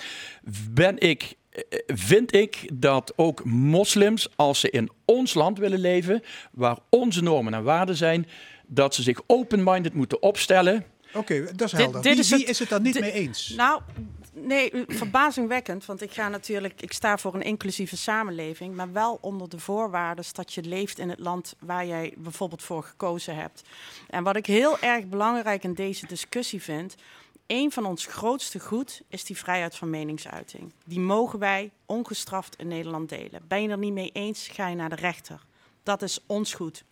ben 0.70 0.98
ik, 0.98 1.34
eh, 1.50 1.62
vind 1.86 2.34
ik 2.34 2.68
dat 2.72 3.12
ook 3.16 3.44
moslims, 3.44 4.28
als 4.36 4.60
ze 4.60 4.70
in 4.70 4.90
ons 5.04 5.34
land 5.34 5.58
willen 5.58 5.78
leven, 5.80 6.22
waar 6.52 6.78
onze 6.90 7.22
normen 7.22 7.54
en 7.54 7.62
waarden 7.62 7.96
zijn, 7.96 8.26
dat 8.66 8.94
ze 8.94 9.02
zich 9.02 9.20
open-minded 9.26 9.94
moeten 9.94 10.22
opstellen. 10.22 10.84
Oké, 11.14 11.44
dat 11.56 11.66
is 11.66 11.72
helder. 11.72 12.02
dit 12.02 12.12
wie, 12.12 12.20
is 12.20 12.28
wie 12.30 12.38
het- 12.38 12.48
is 12.48 12.58
het 12.58 12.68
dan 12.68 12.82
niet 12.82 13.00
mee 13.00 13.12
eens? 13.12 13.52
Nou, 13.56 13.80
nee, 14.32 14.84
verbazingwekkend. 14.86 15.86
Want 15.86 16.02
ik 16.02 16.12
ga 16.12 16.28
natuurlijk, 16.28 16.82
ik 16.82 16.92
sta 16.92 17.18
voor 17.18 17.34
een 17.34 17.42
inclusieve 17.42 17.96
samenleving, 17.96 18.74
maar 18.74 18.92
wel 18.92 19.18
onder 19.20 19.48
de 19.48 19.58
voorwaarden 19.58 20.24
dat 20.32 20.52
je 20.52 20.62
leeft 20.62 20.98
in 20.98 21.08
het 21.08 21.18
land 21.18 21.54
waar 21.58 21.86
jij 21.86 22.14
bijvoorbeeld 22.16 22.62
voor 22.62 22.82
gekozen 22.82 23.36
hebt. 23.36 23.62
En 24.08 24.22
wat 24.22 24.36
ik 24.36 24.46
heel 24.46 24.78
erg 24.78 25.06
belangrijk 25.06 25.64
in 25.64 25.74
deze 25.74 26.06
discussie 26.06 26.62
vind. 26.62 26.94
Een 27.46 27.72
van 27.72 27.84
ons 27.84 28.06
grootste 28.06 28.60
goed 28.60 29.02
is 29.08 29.24
die 29.24 29.36
vrijheid 29.36 29.76
van 29.76 29.90
meningsuiting. 29.90 30.72
Die 30.84 31.00
mogen 31.00 31.38
wij 31.38 31.70
ongestraft 31.86 32.56
in 32.56 32.68
Nederland 32.68 33.08
delen. 33.08 33.42
Ben 33.48 33.62
je 33.62 33.68
er 33.68 33.78
niet 33.78 33.92
mee 33.92 34.10
eens, 34.12 34.48
ga 34.48 34.68
je 34.68 34.76
naar 34.76 34.88
de 34.88 34.94
rechter. 34.94 35.40
Dat 35.82 36.02
is 36.02 36.20
ons 36.26 36.54
goed. 36.54 36.84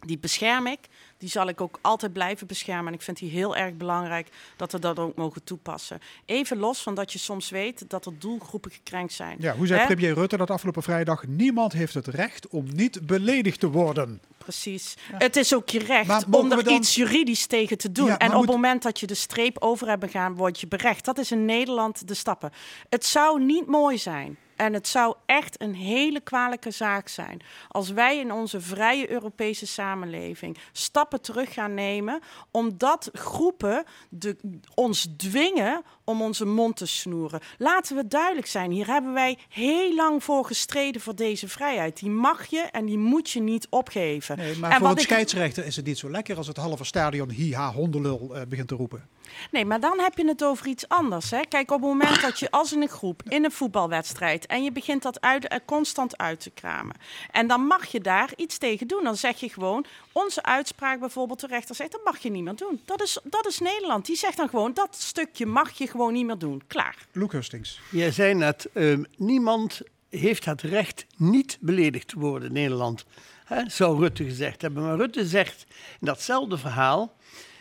Die 0.00 0.18
bescherm 0.18 0.66
ik. 0.66 0.80
Die 1.18 1.28
zal 1.28 1.48
ik 1.48 1.60
ook 1.60 1.78
altijd 1.80 2.12
blijven 2.12 2.46
beschermen. 2.46 2.86
En 2.86 2.92
ik 2.94 3.02
vind 3.02 3.18
die 3.18 3.30
heel 3.30 3.56
erg 3.56 3.74
belangrijk 3.74 4.28
dat 4.56 4.72
we 4.72 4.78
dat 4.78 4.98
ook 4.98 5.16
mogen 5.16 5.44
toepassen. 5.44 6.00
Even 6.24 6.56
los 6.58 6.82
van 6.82 6.94
dat 6.94 7.12
je 7.12 7.18
soms 7.18 7.50
weet 7.50 7.84
dat 7.90 8.06
er 8.06 8.18
doelgroepen 8.18 8.70
gekrenkt 8.70 9.12
zijn. 9.12 9.36
Ja, 9.40 9.54
hoe 9.56 9.66
zei 9.66 9.86
premier 9.86 10.14
Rutte 10.14 10.36
dat 10.36 10.50
afgelopen 10.50 10.82
vrijdag? 10.82 11.26
Niemand 11.26 11.72
heeft 11.72 11.94
het 11.94 12.06
recht 12.06 12.48
om 12.48 12.64
niet 12.74 13.06
beledigd 13.06 13.60
te 13.60 13.68
worden. 13.70 14.20
Precies. 14.38 14.94
Het 15.12 15.36
is 15.36 15.54
ook 15.54 15.68
je 15.68 15.78
recht 15.78 16.24
om 16.30 16.52
er 16.52 16.64
dan- 16.64 16.74
iets 16.74 16.94
juridisch 16.94 17.46
tegen 17.46 17.78
te 17.78 17.92
doen. 17.92 18.06
Ja, 18.06 18.18
en 18.18 18.26
op 18.28 18.32
moet- 18.34 18.42
het 18.42 18.50
moment 18.54 18.82
dat 18.82 19.00
je 19.00 19.06
de 19.06 19.14
streep 19.14 19.56
over 19.58 19.88
hebt 19.88 20.00
begaan, 20.00 20.34
word 20.34 20.60
je 20.60 20.66
berecht. 20.68 21.04
Dat 21.04 21.18
is 21.18 21.30
in 21.30 21.44
Nederland 21.44 22.08
de 22.08 22.14
stappen. 22.14 22.52
Het 22.88 23.04
zou 23.06 23.44
niet 23.44 23.66
mooi 23.66 23.98
zijn. 23.98 24.36
En 24.56 24.72
het 24.72 24.88
zou 24.88 25.14
echt 25.26 25.60
een 25.62 25.74
hele 25.74 26.20
kwalijke 26.20 26.70
zaak 26.70 27.08
zijn 27.08 27.40
als 27.68 27.90
wij 27.90 28.18
in 28.18 28.32
onze 28.32 28.60
vrije 28.60 29.10
Europese 29.10 29.66
samenleving 29.66 30.58
stappen 30.72 31.20
terug 31.20 31.52
gaan 31.52 31.74
nemen, 31.74 32.20
omdat 32.50 33.10
groepen 33.12 33.84
de, 34.08 34.36
ons 34.74 35.06
dwingen 35.16 35.82
om 36.04 36.22
onze 36.22 36.44
mond 36.44 36.76
te 36.76 36.86
snoeren. 36.86 37.40
Laten 37.58 37.96
we 37.96 38.06
duidelijk 38.08 38.46
zijn, 38.46 38.70
hier 38.70 38.86
hebben 38.86 39.12
wij 39.12 39.38
heel 39.48 39.94
lang 39.94 40.24
voor 40.24 40.44
gestreden 40.44 41.00
voor 41.00 41.14
deze 41.14 41.48
vrijheid. 41.48 41.98
Die 41.98 42.10
mag 42.10 42.46
je 42.46 42.60
en 42.60 42.84
die 42.86 42.98
moet 42.98 43.30
je 43.30 43.40
niet 43.40 43.66
opgeven. 43.70 44.36
Nee, 44.36 44.56
maar 44.56 44.70
en 44.70 44.78
voor 44.78 44.88
een 44.88 44.98
scheidsrechter 44.98 45.66
is 45.66 45.76
het 45.76 45.86
niet 45.86 45.98
zo 45.98 46.10
lekker 46.10 46.36
als 46.36 46.46
het 46.46 46.56
halve 46.56 46.84
stadion 46.84 47.30
hi-ha 47.30 47.72
hondenlul 47.72 48.36
eh, 48.36 48.46
begint 48.48 48.68
te 48.68 48.74
roepen. 48.74 49.08
Nee, 49.50 49.64
maar 49.64 49.80
dan 49.80 49.98
heb 49.98 50.16
je 50.18 50.26
het 50.26 50.44
over 50.44 50.66
iets 50.66 50.88
anders. 50.88 51.30
Hè? 51.30 51.40
Kijk, 51.48 51.70
op 51.70 51.80
het 51.80 51.88
moment 51.88 52.20
dat 52.20 52.38
je 52.38 52.50
als 52.50 52.72
in 52.72 52.82
een 52.82 52.88
groep 52.88 53.22
in 53.28 53.44
een 53.44 53.52
voetbalwedstrijd 53.52 54.46
en 54.46 54.64
je 54.64 54.72
begint 54.72 55.02
dat 55.02 55.20
uit, 55.20 55.48
eh, 55.48 55.58
constant 55.64 56.18
uit 56.18 56.40
te 56.40 56.50
kramen. 56.50 56.96
En 57.30 57.46
dan 57.46 57.60
mag 57.60 57.86
je 57.86 58.00
daar 58.00 58.32
iets 58.36 58.58
tegen 58.58 58.86
doen. 58.86 59.04
Dan 59.04 59.16
zeg 59.16 59.40
je 59.40 59.48
gewoon, 59.48 59.84
onze 60.12 60.42
uitspraak 60.42 61.00
bijvoorbeeld, 61.00 61.40
de 61.40 61.46
rechter 61.46 61.74
zegt, 61.74 61.92
dat 61.92 62.04
mag 62.04 62.18
je 62.18 62.30
niet 62.30 62.44
meer 62.44 62.56
doen. 62.56 62.80
Dat 62.84 63.02
is, 63.02 63.18
dat 63.24 63.46
is 63.46 63.58
Nederland. 63.58 64.06
Die 64.06 64.16
zegt 64.16 64.36
dan 64.36 64.48
gewoon, 64.48 64.74
dat 64.74 64.96
stukje 64.96 65.46
mag 65.46 65.70
je 65.70 65.86
gewoon 65.86 66.12
niet 66.12 66.26
meer 66.26 66.38
doen. 66.38 66.62
Klaar. 66.66 66.96
Luc 67.12 67.32
Hustings. 67.32 67.80
Jij 67.90 68.10
zei 68.10 68.34
net, 68.34 68.68
ehm, 68.72 69.02
niemand 69.16 69.80
heeft 70.08 70.44
het 70.44 70.62
recht 70.62 71.06
niet 71.16 71.58
beledigd 71.60 72.08
te 72.08 72.18
worden 72.18 72.48
in 72.48 72.54
Nederland. 72.54 73.04
Hè, 73.44 73.62
zou 73.68 73.98
Rutte 73.98 74.24
gezegd 74.24 74.62
hebben. 74.62 74.82
Maar 74.82 74.96
Rutte 74.96 75.26
zegt 75.26 75.66
in 76.00 76.06
datzelfde 76.06 76.58
verhaal, 76.58 77.16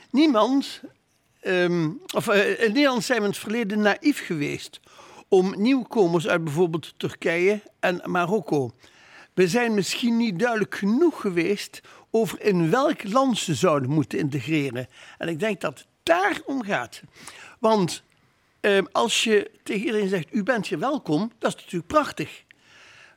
niemand, 0.09 0.81
ehm, 1.45 1.89
of 2.13 2.27
in 2.33 2.73
Nederland 2.73 3.03
zijn 3.03 3.17
we 3.19 3.23
in 3.23 3.31
het 3.31 3.39
verleden 3.39 3.79
naïef 3.81 4.25
geweest 4.25 4.79
om 5.27 5.53
nieuwkomers 5.57 6.27
uit 6.27 6.43
bijvoorbeeld 6.43 6.93
Turkije 6.97 7.61
en 7.79 8.01
Marokko. 8.05 8.71
We 9.33 9.47
zijn 9.47 9.73
misschien 9.73 10.17
niet 10.17 10.39
duidelijk 10.39 10.75
genoeg 10.75 11.21
geweest 11.21 11.81
over 12.11 12.41
in 12.41 12.69
welk 12.69 13.03
land 13.03 13.37
ze 13.37 13.55
zouden 13.55 13.89
moeten 13.89 14.19
integreren. 14.19 14.87
En 15.17 15.27
ik 15.27 15.39
denk 15.39 15.61
dat 15.61 15.77
het 15.77 15.87
daarom 16.03 16.63
gaat. 16.63 17.01
Want 17.59 18.03
Ehm, 18.65 18.85
als 18.91 19.23
je 19.23 19.51
tegen 19.63 19.85
iedereen 19.85 20.09
zegt, 20.09 20.27
u 20.31 20.43
bent 20.43 20.67
hier 20.67 20.79
welkom, 20.79 21.31
dat 21.39 21.55
is 21.55 21.61
natuurlijk 21.61 21.91
prachtig. 21.91 22.43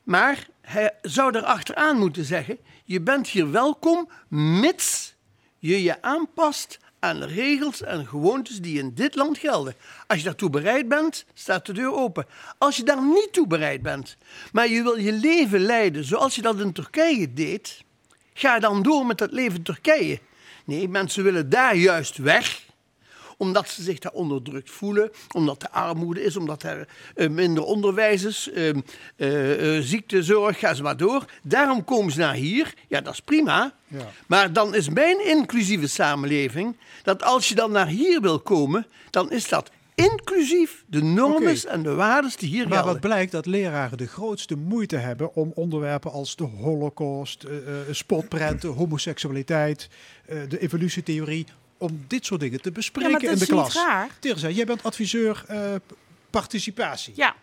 Maar 0.03 0.47
hij 0.61 0.93
zou 1.01 1.35
er 1.35 1.43
achteraan 1.43 1.97
moeten 1.97 2.25
zeggen, 2.25 2.57
je 2.83 3.01
bent 3.01 3.27
hier 3.27 3.51
welkom, 3.51 4.09
mits 4.59 5.15
je 5.57 5.83
je 5.83 6.01
aanpast 6.01 6.79
aan 6.99 7.23
regels 7.23 7.81
en 7.81 8.07
gewoontes 8.07 8.61
die 8.61 8.79
in 8.79 8.93
dit 8.93 9.15
land 9.15 9.37
gelden. 9.37 9.75
Als 10.07 10.17
je 10.17 10.23
daartoe 10.23 10.49
bereid 10.49 10.87
bent, 10.87 11.25
staat 11.33 11.65
de 11.65 11.73
deur 11.73 11.93
open. 11.93 12.25
Als 12.57 12.77
je 12.77 12.83
daar 12.83 13.03
niet 13.03 13.29
toe 13.31 13.47
bereid 13.47 13.81
bent, 13.81 14.17
maar 14.51 14.67
je 14.67 14.83
wil 14.83 14.97
je 14.97 15.11
leven 15.11 15.59
leiden 15.59 16.03
zoals 16.05 16.35
je 16.35 16.41
dat 16.41 16.59
in 16.59 16.73
Turkije 16.73 17.33
deed, 17.33 17.83
ga 18.33 18.59
dan 18.59 18.81
door 18.81 19.05
met 19.05 19.17
dat 19.17 19.31
leven 19.31 19.57
in 19.57 19.63
Turkije. 19.63 20.19
Nee, 20.65 20.89
mensen 20.89 21.23
willen 21.23 21.49
daar 21.49 21.75
juist 21.75 22.17
weg 22.17 22.67
omdat 23.39 23.69
ze 23.69 23.83
zich 23.83 23.99
daar 23.99 24.11
onderdrukt 24.11 24.69
voelen, 24.69 25.11
omdat 25.35 25.63
er 25.63 25.69
armoede 25.69 26.23
is, 26.23 26.37
omdat 26.37 26.63
er 26.63 26.87
eh, 27.15 27.29
minder 27.29 27.63
onderwijs 27.63 28.23
is, 28.23 28.49
eh, 28.51 28.69
eh, 29.77 29.83
ziektezorg, 29.83 30.59
ga 30.59 30.73
ze 30.73 30.83
maar 30.83 30.97
door. 30.97 31.25
Daarom 31.43 31.83
komen 31.83 32.11
ze 32.11 32.19
naar 32.19 32.33
hier. 32.33 32.73
Ja, 32.87 33.01
dat 33.01 33.13
is 33.13 33.19
prima. 33.21 33.73
Ja. 33.87 34.11
Maar 34.27 34.53
dan 34.53 34.75
is 34.75 34.89
mijn 34.89 35.27
inclusieve 35.27 35.87
samenleving 35.87 36.75
dat 37.03 37.23
als 37.23 37.49
je 37.49 37.55
dan 37.55 37.71
naar 37.71 37.87
hier 37.87 38.21
wil 38.21 38.39
komen, 38.39 38.87
dan 39.09 39.31
is 39.31 39.49
dat 39.49 39.71
inclusief 39.95 40.83
de 40.87 41.03
normen 41.03 41.57
en 41.67 41.83
de 41.83 41.93
waarden 41.93 42.31
die 42.37 42.49
hier 42.49 42.67
Maar 42.67 42.77
gelden. 42.77 42.91
wat 42.91 43.01
blijkt 43.01 43.31
dat 43.31 43.45
leraren 43.45 43.97
de 43.97 44.07
grootste 44.07 44.55
moeite 44.55 44.95
hebben 44.95 45.35
om 45.35 45.51
onderwerpen 45.55 46.11
als 46.11 46.35
de 46.35 46.43
holocaust, 46.43 47.43
eh, 47.43 47.51
spotprenten, 47.91 48.69
homoseksualiteit, 48.69 49.89
de 50.49 50.59
evolutietheorie, 50.59 51.45
om 51.79 52.05
dit 52.07 52.25
soort 52.25 52.39
dingen 52.39 52.61
te 52.61 52.71
bespreken 52.71 53.21
Ja, 53.21 53.31
in 53.31 53.37
de 53.37 53.45
klas. 53.45 53.73
raar. 53.75 54.09
Terza, 54.19 54.49
jij 54.49 54.65
bent 54.65 54.83
adviseur 54.83 55.43
eh, 55.47 55.75
participatie. 56.29 57.13
Ja. 57.15 57.35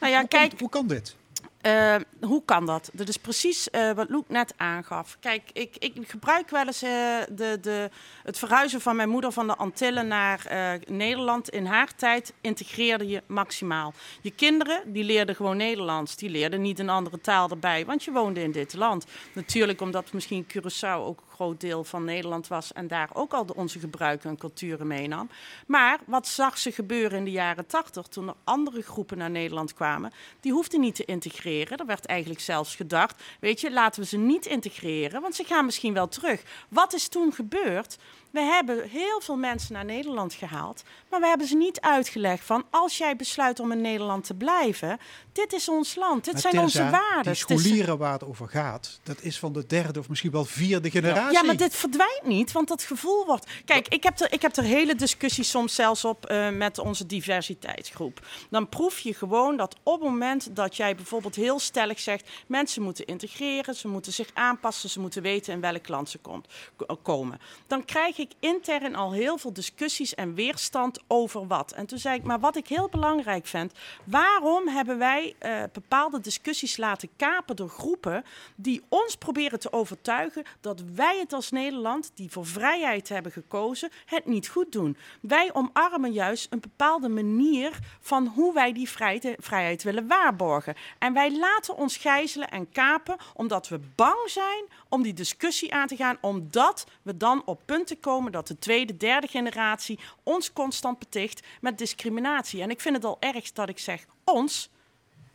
Nou 0.00 0.12
ja, 0.12 0.18
hoe, 0.18 0.28
kijk, 0.28 0.52
hoe 0.60 0.68
kan 0.68 0.86
dit? 0.86 1.16
eh, 1.60 1.96
hoe 2.20 2.42
kan 2.44 2.66
dat? 2.66 2.90
Dat 2.92 3.08
is 3.08 3.16
precies 3.16 3.70
eh, 3.70 3.92
wat 3.92 4.08
Loek 4.08 4.28
net 4.28 4.54
aangaf. 4.56 5.16
Kijk, 5.20 5.42
ik, 5.52 5.76
ik 5.78 5.94
gebruik 6.06 6.50
wel 6.50 6.66
eens 6.66 6.80
de, 6.80 7.58
de, 7.60 7.90
het 8.22 8.38
verhuizen 8.38 8.80
van 8.80 8.96
mijn 8.96 9.08
moeder 9.08 9.32
van 9.32 9.46
de 9.46 9.56
Antillen 9.56 10.06
naar 10.06 10.46
Nederland. 10.86 11.48
In 11.48 11.66
haar 11.66 11.94
tijd 11.94 12.32
integreerde 12.40 13.06
je 13.08 13.22
maximaal. 13.26 13.94
Je 14.20 14.30
kinderen, 14.30 14.92
die 14.92 15.04
leerden 15.04 15.34
gewoon 15.34 15.56
Nederlands. 15.56 16.16
Die 16.16 16.30
leerden 16.30 16.60
niet 16.60 16.78
een 16.78 16.88
andere 16.88 17.20
taal 17.20 17.50
erbij, 17.50 17.84
want 17.84 18.04
je 18.04 18.10
woonde 18.12 18.42
in 18.42 18.52
dit 18.52 18.74
land. 18.74 19.04
Natuurlijk 19.32 19.80
omdat 19.80 20.12
misschien 20.12 20.46
Curaçao 20.52 20.98
ook 20.98 21.22
groot 21.36 21.60
deel 21.60 21.84
van 21.84 22.04
Nederland 22.04 22.48
was... 22.48 22.72
en 22.72 22.88
daar 22.88 23.10
ook 23.12 23.32
al 23.32 23.46
de, 23.46 23.54
onze 23.54 23.78
gebruiken 23.78 24.30
en 24.30 24.38
culturen 24.38 24.86
meenam. 24.86 25.30
Maar 25.66 25.98
wat 26.06 26.28
zag 26.28 26.58
ze 26.58 26.72
gebeuren 26.72 27.18
in 27.18 27.24
de 27.24 27.30
jaren 27.30 27.66
tachtig... 27.66 28.06
toen 28.06 28.28
er 28.28 28.34
andere 28.44 28.82
groepen 28.82 29.18
naar 29.18 29.30
Nederland 29.30 29.74
kwamen... 29.74 30.12
die 30.40 30.52
hoefden 30.52 30.80
niet 30.80 30.94
te 30.94 31.04
integreren. 31.04 31.78
Er 31.78 31.86
werd 31.86 32.06
eigenlijk 32.06 32.40
zelfs 32.40 32.76
gedacht... 32.76 33.22
weet 33.40 33.60
je, 33.60 33.72
laten 33.72 34.02
we 34.02 34.08
ze 34.08 34.16
niet 34.16 34.46
integreren... 34.46 35.20
want 35.20 35.34
ze 35.34 35.44
gaan 35.44 35.64
misschien 35.64 35.94
wel 35.94 36.08
terug. 36.08 36.42
Wat 36.68 36.92
is 36.92 37.08
toen 37.08 37.32
gebeurd? 37.32 37.96
We 38.36 38.42
hebben 38.42 38.88
heel 38.88 39.20
veel 39.20 39.36
mensen 39.36 39.72
naar 39.72 39.84
Nederland 39.84 40.34
gehaald, 40.34 40.82
maar 41.10 41.20
we 41.20 41.26
hebben 41.26 41.46
ze 41.46 41.56
niet 41.56 41.80
uitgelegd 41.80 42.44
van 42.44 42.64
als 42.70 42.98
jij 42.98 43.16
besluit 43.16 43.60
om 43.60 43.72
in 43.72 43.80
Nederland 43.80 44.24
te 44.24 44.34
blijven, 44.34 44.98
dit 45.36 45.52
is 45.52 45.68
ons 45.68 45.94
land, 45.94 46.24
dit 46.24 46.32
Maar 46.32 46.42
zijn 46.42 46.58
onze 46.58 46.90
waarden. 46.90 47.32
Is- 47.32 47.38
scholieren 47.38 47.98
waar 47.98 48.12
het 48.12 48.24
over 48.24 48.48
gaat, 48.48 49.00
dat 49.02 49.22
is 49.22 49.38
van 49.38 49.52
de 49.52 49.66
derde 49.66 49.98
of 49.98 50.08
misschien 50.08 50.30
wel 50.30 50.44
vierde 50.44 50.90
generatie. 50.90 51.32
Ja, 51.32 51.42
maar 51.42 51.56
dit 51.56 51.74
verdwijnt 51.76 52.22
niet, 52.24 52.52
want 52.52 52.68
dat 52.68 52.82
gevoel 52.82 53.26
wordt. 53.26 53.46
Kijk, 53.64 53.88
ik 53.88 54.02
heb 54.02 54.20
er, 54.20 54.32
ik 54.32 54.42
heb 54.42 54.56
er 54.56 54.62
hele 54.62 54.94
discussies 54.94 55.50
soms 55.50 55.74
zelfs 55.74 56.04
op 56.04 56.26
eh, 56.26 56.48
met 56.50 56.78
onze 56.78 57.06
diversiteitsgroep. 57.06 58.26
Dan 58.50 58.68
proef 58.68 58.98
je 58.98 59.14
gewoon 59.14 59.56
dat 59.56 59.76
op 59.82 60.00
het 60.00 60.10
moment 60.10 60.56
dat 60.56 60.76
jij 60.76 60.94
bijvoorbeeld 60.96 61.34
heel 61.34 61.58
stellig 61.58 62.00
zegt: 62.00 62.28
mensen 62.46 62.82
moeten 62.82 63.04
integreren, 63.06 63.74
ze 63.74 63.88
moeten 63.88 64.12
zich 64.12 64.28
aanpassen, 64.34 64.90
ze 64.90 65.00
moeten 65.00 65.22
weten 65.22 65.52
in 65.52 65.60
welk 65.60 65.88
land 65.88 66.10
ze 66.10 66.18
komt, 66.18 66.46
ko- 66.76 66.98
komen. 67.02 67.40
Dan 67.66 67.84
krijg 67.84 68.18
ik 68.18 68.30
intern 68.40 68.94
al 68.94 69.12
heel 69.12 69.38
veel 69.38 69.52
discussies 69.52 70.14
en 70.14 70.34
weerstand 70.34 71.00
over 71.06 71.46
wat. 71.46 71.72
En 71.72 71.86
toen 71.86 71.98
zei 71.98 72.16
ik: 72.18 72.24
maar 72.24 72.40
wat 72.40 72.56
ik 72.56 72.68
heel 72.68 72.88
belangrijk 72.88 73.46
vind, 73.46 73.72
waarom 74.04 74.68
hebben 74.68 74.98
wij 74.98 75.25
eh, 75.38 75.62
bepaalde 75.72 76.20
discussies 76.20 76.76
laten 76.76 77.08
kapen 77.16 77.56
door 77.56 77.68
groepen 77.68 78.24
die 78.54 78.82
ons 78.88 79.16
proberen 79.16 79.60
te 79.60 79.72
overtuigen 79.72 80.44
dat 80.60 80.82
wij 80.94 81.18
het 81.18 81.32
als 81.32 81.50
Nederland, 81.50 82.10
die 82.14 82.30
voor 82.30 82.46
vrijheid 82.46 83.08
hebben 83.08 83.32
gekozen, 83.32 83.90
het 84.04 84.26
niet 84.26 84.48
goed 84.48 84.72
doen. 84.72 84.96
Wij 85.20 85.50
omarmen 85.52 86.12
juist 86.12 86.46
een 86.50 86.60
bepaalde 86.60 87.08
manier 87.08 87.78
van 88.00 88.26
hoe 88.26 88.54
wij 88.54 88.72
die 88.72 88.88
vrijheid, 88.88 89.36
vrijheid 89.38 89.82
willen 89.82 90.06
waarborgen. 90.06 90.74
En 90.98 91.12
wij 91.12 91.38
laten 91.38 91.76
ons 91.76 91.96
gijzelen 91.96 92.48
en 92.48 92.70
kapen 92.70 93.16
omdat 93.34 93.68
we 93.68 93.80
bang 93.94 94.20
zijn 94.26 94.64
om 94.88 95.02
die 95.02 95.14
discussie 95.14 95.74
aan 95.74 95.86
te 95.86 95.96
gaan, 95.96 96.18
omdat 96.20 96.86
we 97.02 97.16
dan 97.16 97.42
op 97.44 97.60
punten 97.64 98.00
komen 98.00 98.32
dat 98.32 98.46
de 98.46 98.58
tweede, 98.58 98.96
derde 98.96 99.26
generatie 99.26 99.98
ons 100.22 100.52
constant 100.52 100.98
beticht 100.98 101.46
met 101.60 101.78
discriminatie. 101.78 102.62
En 102.62 102.70
ik 102.70 102.80
vind 102.80 102.94
het 102.96 103.04
al 103.04 103.16
erg 103.20 103.52
dat 103.52 103.68
ik 103.68 103.78
zeg 103.78 104.06
ons. 104.24 104.70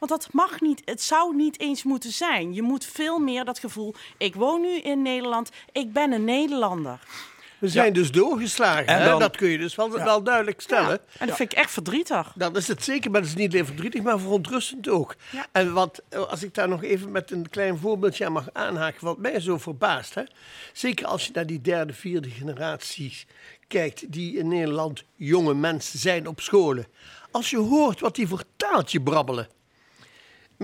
Want 0.01 0.11
dat 0.11 0.27
mag 0.33 0.61
niet, 0.61 0.81
het 0.85 1.01
zou 1.01 1.35
niet 1.35 1.59
eens 1.59 1.83
moeten 1.83 2.11
zijn. 2.11 2.53
Je 2.53 2.61
moet 2.61 2.85
veel 2.85 3.19
meer 3.19 3.45
dat 3.45 3.59
gevoel, 3.59 3.93
ik 4.17 4.35
woon 4.35 4.61
nu 4.61 4.77
in 4.77 5.01
Nederland, 5.01 5.49
ik 5.71 5.93
ben 5.93 6.11
een 6.11 6.23
Nederlander. 6.23 6.99
We 7.59 7.67
zijn 7.69 7.93
dus 7.93 8.11
doorgeslagen. 8.11 8.87
En 8.87 9.05
dan- 9.05 9.19
Dat 9.19 9.37
kun 9.37 9.49
je 9.49 9.57
dus 9.57 9.75
wel, 9.75 9.89
wel 9.91 10.23
duidelijk 10.23 10.61
stellen. 10.61 10.89
Ja, 11.07 11.19
en 11.19 11.27
dat 11.27 11.35
vind 11.35 11.51
ik 11.51 11.57
echt 11.57 11.71
verdrietig. 11.71 12.31
Dat 12.35 12.57
is 12.57 12.67
het 12.67 12.83
zeker, 12.83 13.11
maar 13.11 13.21
dat 13.21 13.29
is 13.29 13.35
niet 13.35 13.51
alleen 13.53 13.65
verdrietig, 13.65 14.01
maar 14.01 14.19
verontrustend 14.19 14.89
ook. 14.89 15.15
Ja. 15.31 15.45
En 15.51 15.73
wat, 15.73 16.01
eh, 16.09 16.19
als 16.29 16.43
ik 16.43 16.53
daar 16.53 16.67
nog 16.67 16.83
even 16.83 17.11
met 17.11 17.31
een 17.31 17.49
klein 17.49 17.77
voorbeeldje 17.77 18.25
aan 18.25 18.31
mag 18.31 18.47
aanhaken, 18.53 19.05
wat 19.05 19.17
mij 19.17 19.39
zo 19.39 19.57
verbaast. 19.57 20.13
Hè? 20.15 20.23
Zeker 20.73 21.05
als 21.05 21.25
je 21.25 21.31
naar 21.33 21.45
die 21.45 21.61
derde, 21.61 21.93
vierde 21.93 22.29
generaties 22.29 23.25
kijkt, 23.67 24.11
die 24.11 24.37
in 24.37 24.47
Nederland 24.47 25.03
jonge 25.15 25.53
mensen 25.53 25.99
zijn 25.99 26.27
op 26.27 26.39
scholen. 26.41 26.85
Als 27.31 27.49
je 27.49 27.57
hoort 27.57 27.99
wat 27.99 28.15
die 28.15 28.27
voor 28.27 28.43
taaltje 28.55 29.01
brabbelen. 29.01 29.47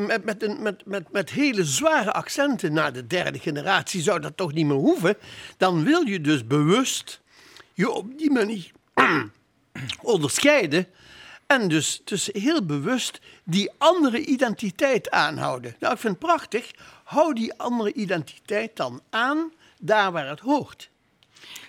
Met, 0.06 0.24
met, 0.24 0.44
een, 0.44 0.62
met, 0.62 0.86
met, 0.86 1.12
met 1.12 1.30
hele 1.30 1.66
zware 1.66 2.14
accenten 2.14 2.74
naar 2.74 2.94
de 2.94 3.08
derde 3.08 3.40
generatie 3.40 4.02
zou 4.02 4.20
dat 4.20 4.38
toch 4.38 4.54
niet 4.54 4.66
meer 4.66 4.78
hoeven. 4.78 5.18
Dan 5.58 5.84
wil 5.84 6.06
je 6.06 6.22
dus 6.22 6.48
bewust 6.48 7.22
je 7.74 7.92
op 7.92 8.18
die 8.18 8.32
manier 8.32 8.72
onderscheiden. 10.02 10.88
En 11.48 11.68
dus, 11.68 12.02
dus 12.04 12.30
heel 12.34 12.66
bewust 12.66 13.20
die 13.44 13.72
andere 13.78 14.26
identiteit 14.26 15.12
aanhouden. 15.12 15.76
Nou, 15.80 15.94
ik 15.94 16.00
vind 16.00 16.14
het 16.14 16.26
prachtig. 16.26 16.72
Hou 17.04 17.34
die 17.34 17.54
andere 17.54 17.94
identiteit 17.94 18.76
dan 18.76 19.02
aan 19.10 19.52
daar 19.80 20.12
waar 20.12 20.28
het 20.30 20.40
hoort. 20.40 20.90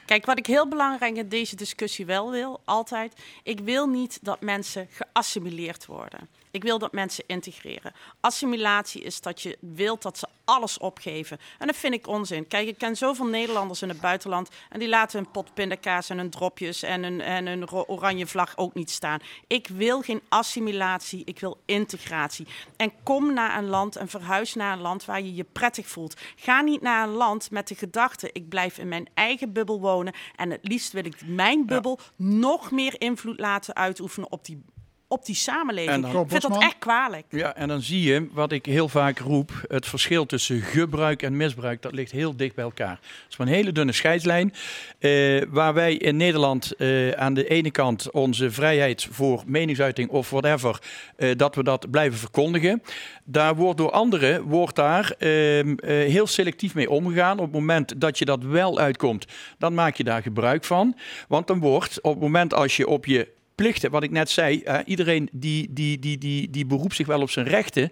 Kijk, 0.06 0.26
wat 0.26 0.38
ik 0.38 0.46
heel 0.46 0.68
belangrijk 0.68 1.16
in 1.16 1.28
deze 1.28 1.56
discussie 1.56 2.06
wel 2.06 2.30
wil, 2.30 2.60
altijd, 2.64 3.12
ik 3.42 3.60
wil 3.60 3.86
niet 3.86 4.18
dat 4.22 4.40
mensen 4.40 4.88
geassimileerd 4.90 5.86
worden. 5.86 6.28
Ik 6.50 6.62
wil 6.62 6.78
dat 6.78 6.92
mensen 6.92 7.24
integreren. 7.26 7.92
Assimilatie 8.20 9.02
is 9.02 9.20
dat 9.20 9.42
je 9.42 9.58
wilt 9.60 10.02
dat 10.02 10.18
ze 10.18 10.26
alles 10.44 10.78
opgeven. 10.78 11.38
En 11.58 11.66
dat 11.66 11.76
vind 11.76 11.94
ik 11.94 12.06
onzin. 12.06 12.46
Kijk, 12.46 12.68
ik 12.68 12.78
ken 12.78 12.96
zoveel 12.96 13.26
Nederlanders 13.26 13.82
in 13.82 13.88
het 13.88 14.00
buitenland 14.00 14.48
en 14.68 14.78
die 14.78 14.88
laten 14.88 15.18
een 15.18 15.30
pot 15.30 15.54
pindakaas 15.54 16.10
en 16.10 16.18
hun 16.18 16.30
dropjes 16.30 16.82
en 16.82 17.02
een, 17.02 17.20
en 17.20 17.46
een 17.46 17.66
ro- 17.66 17.84
oranje 17.86 18.26
vlag 18.26 18.56
ook 18.56 18.74
niet 18.74 18.90
staan. 18.90 19.20
Ik 19.46 19.66
wil 19.68 20.00
geen 20.00 20.22
assimilatie, 20.28 21.22
ik 21.24 21.40
wil 21.40 21.60
integratie. 21.64 22.46
En 22.76 22.92
kom 23.02 23.32
naar 23.32 23.58
een 23.58 23.66
land 23.68 23.96
en 23.96 24.08
verhuis 24.08 24.54
naar 24.54 24.72
een 24.72 24.80
land 24.80 25.04
waar 25.04 25.22
je 25.22 25.34
je 25.34 25.44
prettig 25.44 25.86
voelt. 25.86 26.20
Ga 26.36 26.60
niet 26.60 26.80
naar 26.80 27.08
een 27.08 27.14
land 27.14 27.50
met 27.50 27.68
de 27.68 27.74
gedachte, 27.74 28.30
ik 28.32 28.48
blijf 28.48 28.78
in 28.78 28.88
mijn 28.88 29.08
eigen 29.14 29.52
bubbel 29.52 29.80
wonen 29.80 30.14
en 30.36 30.50
het 30.50 30.68
liefst 30.68 30.92
wil 30.92 31.04
ik 31.04 31.26
mijn 31.26 31.66
bubbel 31.66 31.98
nog 32.16 32.70
meer 32.70 33.00
invloed 33.00 33.40
laten 33.40 33.76
uitoefenen 33.76 34.32
op 34.32 34.44
die, 34.44 34.64
op 35.08 35.24
die 35.26 35.34
samenleving. 35.34 35.92
En 35.94 36.00
dan- 36.00 36.10
ik 36.22 36.28
vind 36.30 36.42
dat 36.42 36.62
echt 36.62 36.78
kwalijk. 36.78 37.24
Ja, 37.30 37.54
en 37.54 37.68
dan 37.68 37.82
zie 37.82 38.02
je 38.02 38.28
wat 38.32 38.52
ik 38.52 38.66
heel 38.66 38.88
vaak 38.88 39.18
roep: 39.18 39.50
het 39.68 39.86
verschil 39.86 40.26
tussen 40.26 40.60
gebruik 40.60 41.22
en 41.22 41.36
misbruik, 41.36 41.82
dat 41.82 41.92
ligt 41.92 42.10
heel 42.12 42.36
dicht 42.36 42.54
bij 42.54 42.64
elkaar. 42.64 42.90
Het 43.02 43.26
is 43.28 43.36
maar 43.36 43.46
een 43.46 43.52
hele 43.52 43.72
dunne 43.72 43.92
scheidslijn. 43.92 44.52
eh, 44.98 45.42
waar 45.48 45.74
wij 45.74 45.94
in 45.94 46.16
Nederland 46.16 46.72
eh, 46.76 47.10
aan 47.10 47.34
de 47.34 47.48
ene 47.48 47.70
kant 47.70 48.10
onze 48.10 48.50
vrijheid 48.50 49.08
voor 49.10 49.42
meningsuiting 49.46 50.08
of 50.10 50.30
whatever, 50.30 50.78
eh, 51.16 51.30
dat 51.36 51.54
we 51.54 51.62
dat 51.62 51.90
blijven 51.90 52.18
verkondigen. 52.18 52.82
Daar 53.24 53.54
wordt 53.56 53.78
door 53.78 53.90
anderen 53.90 54.42
wordt 54.42 54.76
daar 54.76 55.10
ehm, 55.18 55.74
eh, 55.74 55.88
heel 55.90 56.26
selectief 56.26 56.74
mee 56.74 56.90
omgegaan. 56.90 57.38
Op 57.38 57.44
het 57.44 57.52
moment 57.54 58.00
dat 58.00 58.18
je 58.18 58.24
dat 58.24 58.42
wel 58.42 58.78
uitkomt, 58.78 59.26
dan 59.58 59.74
maak 59.74 59.96
je 59.96 60.04
daar 60.04 60.22
gebruik 60.22 60.64
van. 60.64 60.96
Want 61.28 61.46
dan 61.46 61.58
wordt 61.58 62.00
op 62.00 62.12
het 62.12 62.22
moment 62.22 62.54
als 62.54 62.76
je 62.76 62.86
op 62.88 63.06
je 63.06 63.36
plichten, 63.62 63.90
wat 63.90 64.02
ik 64.02 64.10
net 64.10 64.30
zei, 64.30 64.62
eh, 64.62 64.78
iedereen 64.84 65.28
die, 65.32 65.72
die, 65.72 65.98
die, 65.98 66.18
die, 66.18 66.50
die 66.50 66.66
beroept 66.66 66.94
zich 66.94 67.06
wel 67.06 67.20
op 67.20 67.30
zijn 67.30 67.46
rechten. 67.46 67.90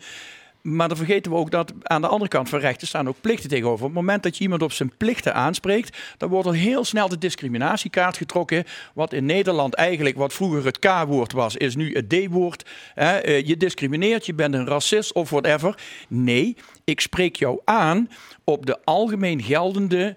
Maar 0.62 0.88
dan 0.88 0.96
vergeten 0.96 1.32
we 1.32 1.38
ook 1.38 1.50
dat 1.50 1.72
aan 1.82 2.00
de 2.00 2.08
andere 2.08 2.30
kant 2.30 2.48
van 2.48 2.58
rechten 2.58 2.86
staan 2.86 3.08
ook 3.08 3.20
plichten 3.20 3.48
tegenover. 3.48 3.84
Op 3.84 3.90
het 3.90 4.00
moment 4.00 4.22
dat 4.22 4.36
je 4.36 4.42
iemand 4.42 4.62
op 4.62 4.72
zijn 4.72 4.92
plichten 4.96 5.34
aanspreekt, 5.34 5.98
dan 6.16 6.28
wordt 6.28 6.48
er 6.48 6.54
heel 6.54 6.84
snel 6.84 7.08
de 7.08 7.18
discriminatiekaart 7.18 8.16
getrokken. 8.16 8.64
Wat 8.94 9.12
in 9.12 9.24
Nederland 9.24 9.74
eigenlijk, 9.74 10.16
wat 10.16 10.32
vroeger 10.32 10.64
het 10.64 10.78
K-woord 10.78 11.32
was, 11.32 11.56
is 11.56 11.76
nu 11.76 11.92
het 11.94 12.08
D-woord. 12.08 12.70
Eh, 12.94 13.40
je 13.46 13.56
discrimineert, 13.56 14.26
je 14.26 14.34
bent 14.34 14.54
een 14.54 14.66
racist 14.66 15.12
of 15.12 15.30
whatever. 15.30 15.78
Nee, 16.08 16.56
ik 16.84 17.00
spreek 17.00 17.36
jou 17.36 17.60
aan 17.64 18.10
op 18.44 18.66
de 18.66 18.78
algemeen 18.84 19.42
geldende 19.42 20.16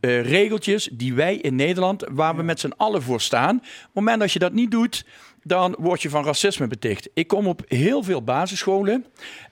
eh, 0.00 0.22
regeltjes 0.22 0.88
die 0.92 1.14
wij 1.14 1.36
in 1.36 1.54
Nederland, 1.54 2.04
waar 2.10 2.36
we 2.36 2.42
met 2.42 2.60
z'n 2.60 2.72
allen 2.76 3.02
voor 3.02 3.20
staan. 3.20 3.56
Op 3.56 3.62
het 3.62 3.90
moment 3.92 4.20
dat 4.20 4.32
je 4.32 4.38
dat 4.38 4.52
niet 4.52 4.70
doet, 4.70 5.04
dan 5.42 5.76
word 5.78 6.02
je 6.02 6.10
van 6.10 6.24
racisme 6.24 6.66
beticht. 6.66 7.08
Ik 7.14 7.26
kom 7.26 7.46
op 7.46 7.62
heel 7.66 8.02
veel 8.02 8.22
basisscholen 8.22 9.06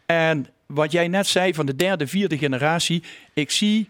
en 0.07 0.47
wat 0.67 0.93
jij 0.93 1.09
net 1.09 1.27
zei 1.27 1.55
van 1.55 1.67
de 1.67 1.77
derde, 1.77 2.07
vierde 2.07 2.39
generatie, 2.39 3.03
ik 3.35 3.51
zie 3.51 3.89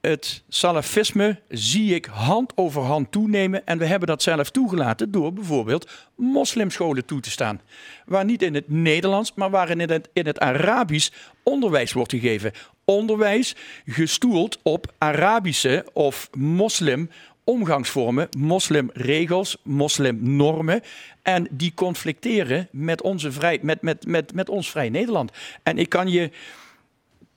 het 0.00 0.42
salafisme 0.48 1.40
zie 1.48 1.94
ik 1.94 2.04
hand 2.04 2.52
over 2.54 2.82
hand 2.82 3.12
toenemen. 3.12 3.66
En 3.66 3.78
we 3.78 3.84
hebben 3.84 4.08
dat 4.08 4.22
zelf 4.22 4.50
toegelaten 4.50 5.10
door 5.10 5.32
bijvoorbeeld 5.32 5.90
moslimscholen 6.16 7.04
toe 7.04 7.20
te 7.20 7.30
staan. 7.30 7.60
Waar 8.06 8.24
niet 8.24 8.42
in 8.42 8.54
het 8.54 8.68
Nederlands, 8.68 9.32
maar 9.34 9.50
waar 9.50 9.70
in 9.70 9.80
het, 9.80 10.08
in 10.12 10.26
het 10.26 10.40
Arabisch 10.40 11.10
onderwijs 11.42 11.92
wordt 11.92 12.12
gegeven. 12.12 12.52
Onderwijs 12.90 13.56
gestoeld 13.86 14.58
op 14.62 14.92
Arabische 14.98 15.86
of 15.92 16.28
moslim 16.36 17.10
omgangsvormen, 17.44 18.28
moslimregels, 18.38 19.56
moslimnormen. 19.62 20.82
En 21.22 21.48
die 21.50 21.74
conflicteren 21.74 22.68
met, 22.70 23.02
onze 23.02 23.32
vrij, 23.32 23.58
met, 23.62 23.82
met, 23.82 24.06
met, 24.06 24.32
met 24.34 24.48
ons 24.48 24.70
vrij 24.70 24.88
Nederland. 24.88 25.32
En 25.62 25.78
ik 25.78 25.88
kan 25.88 26.08
je 26.08 26.30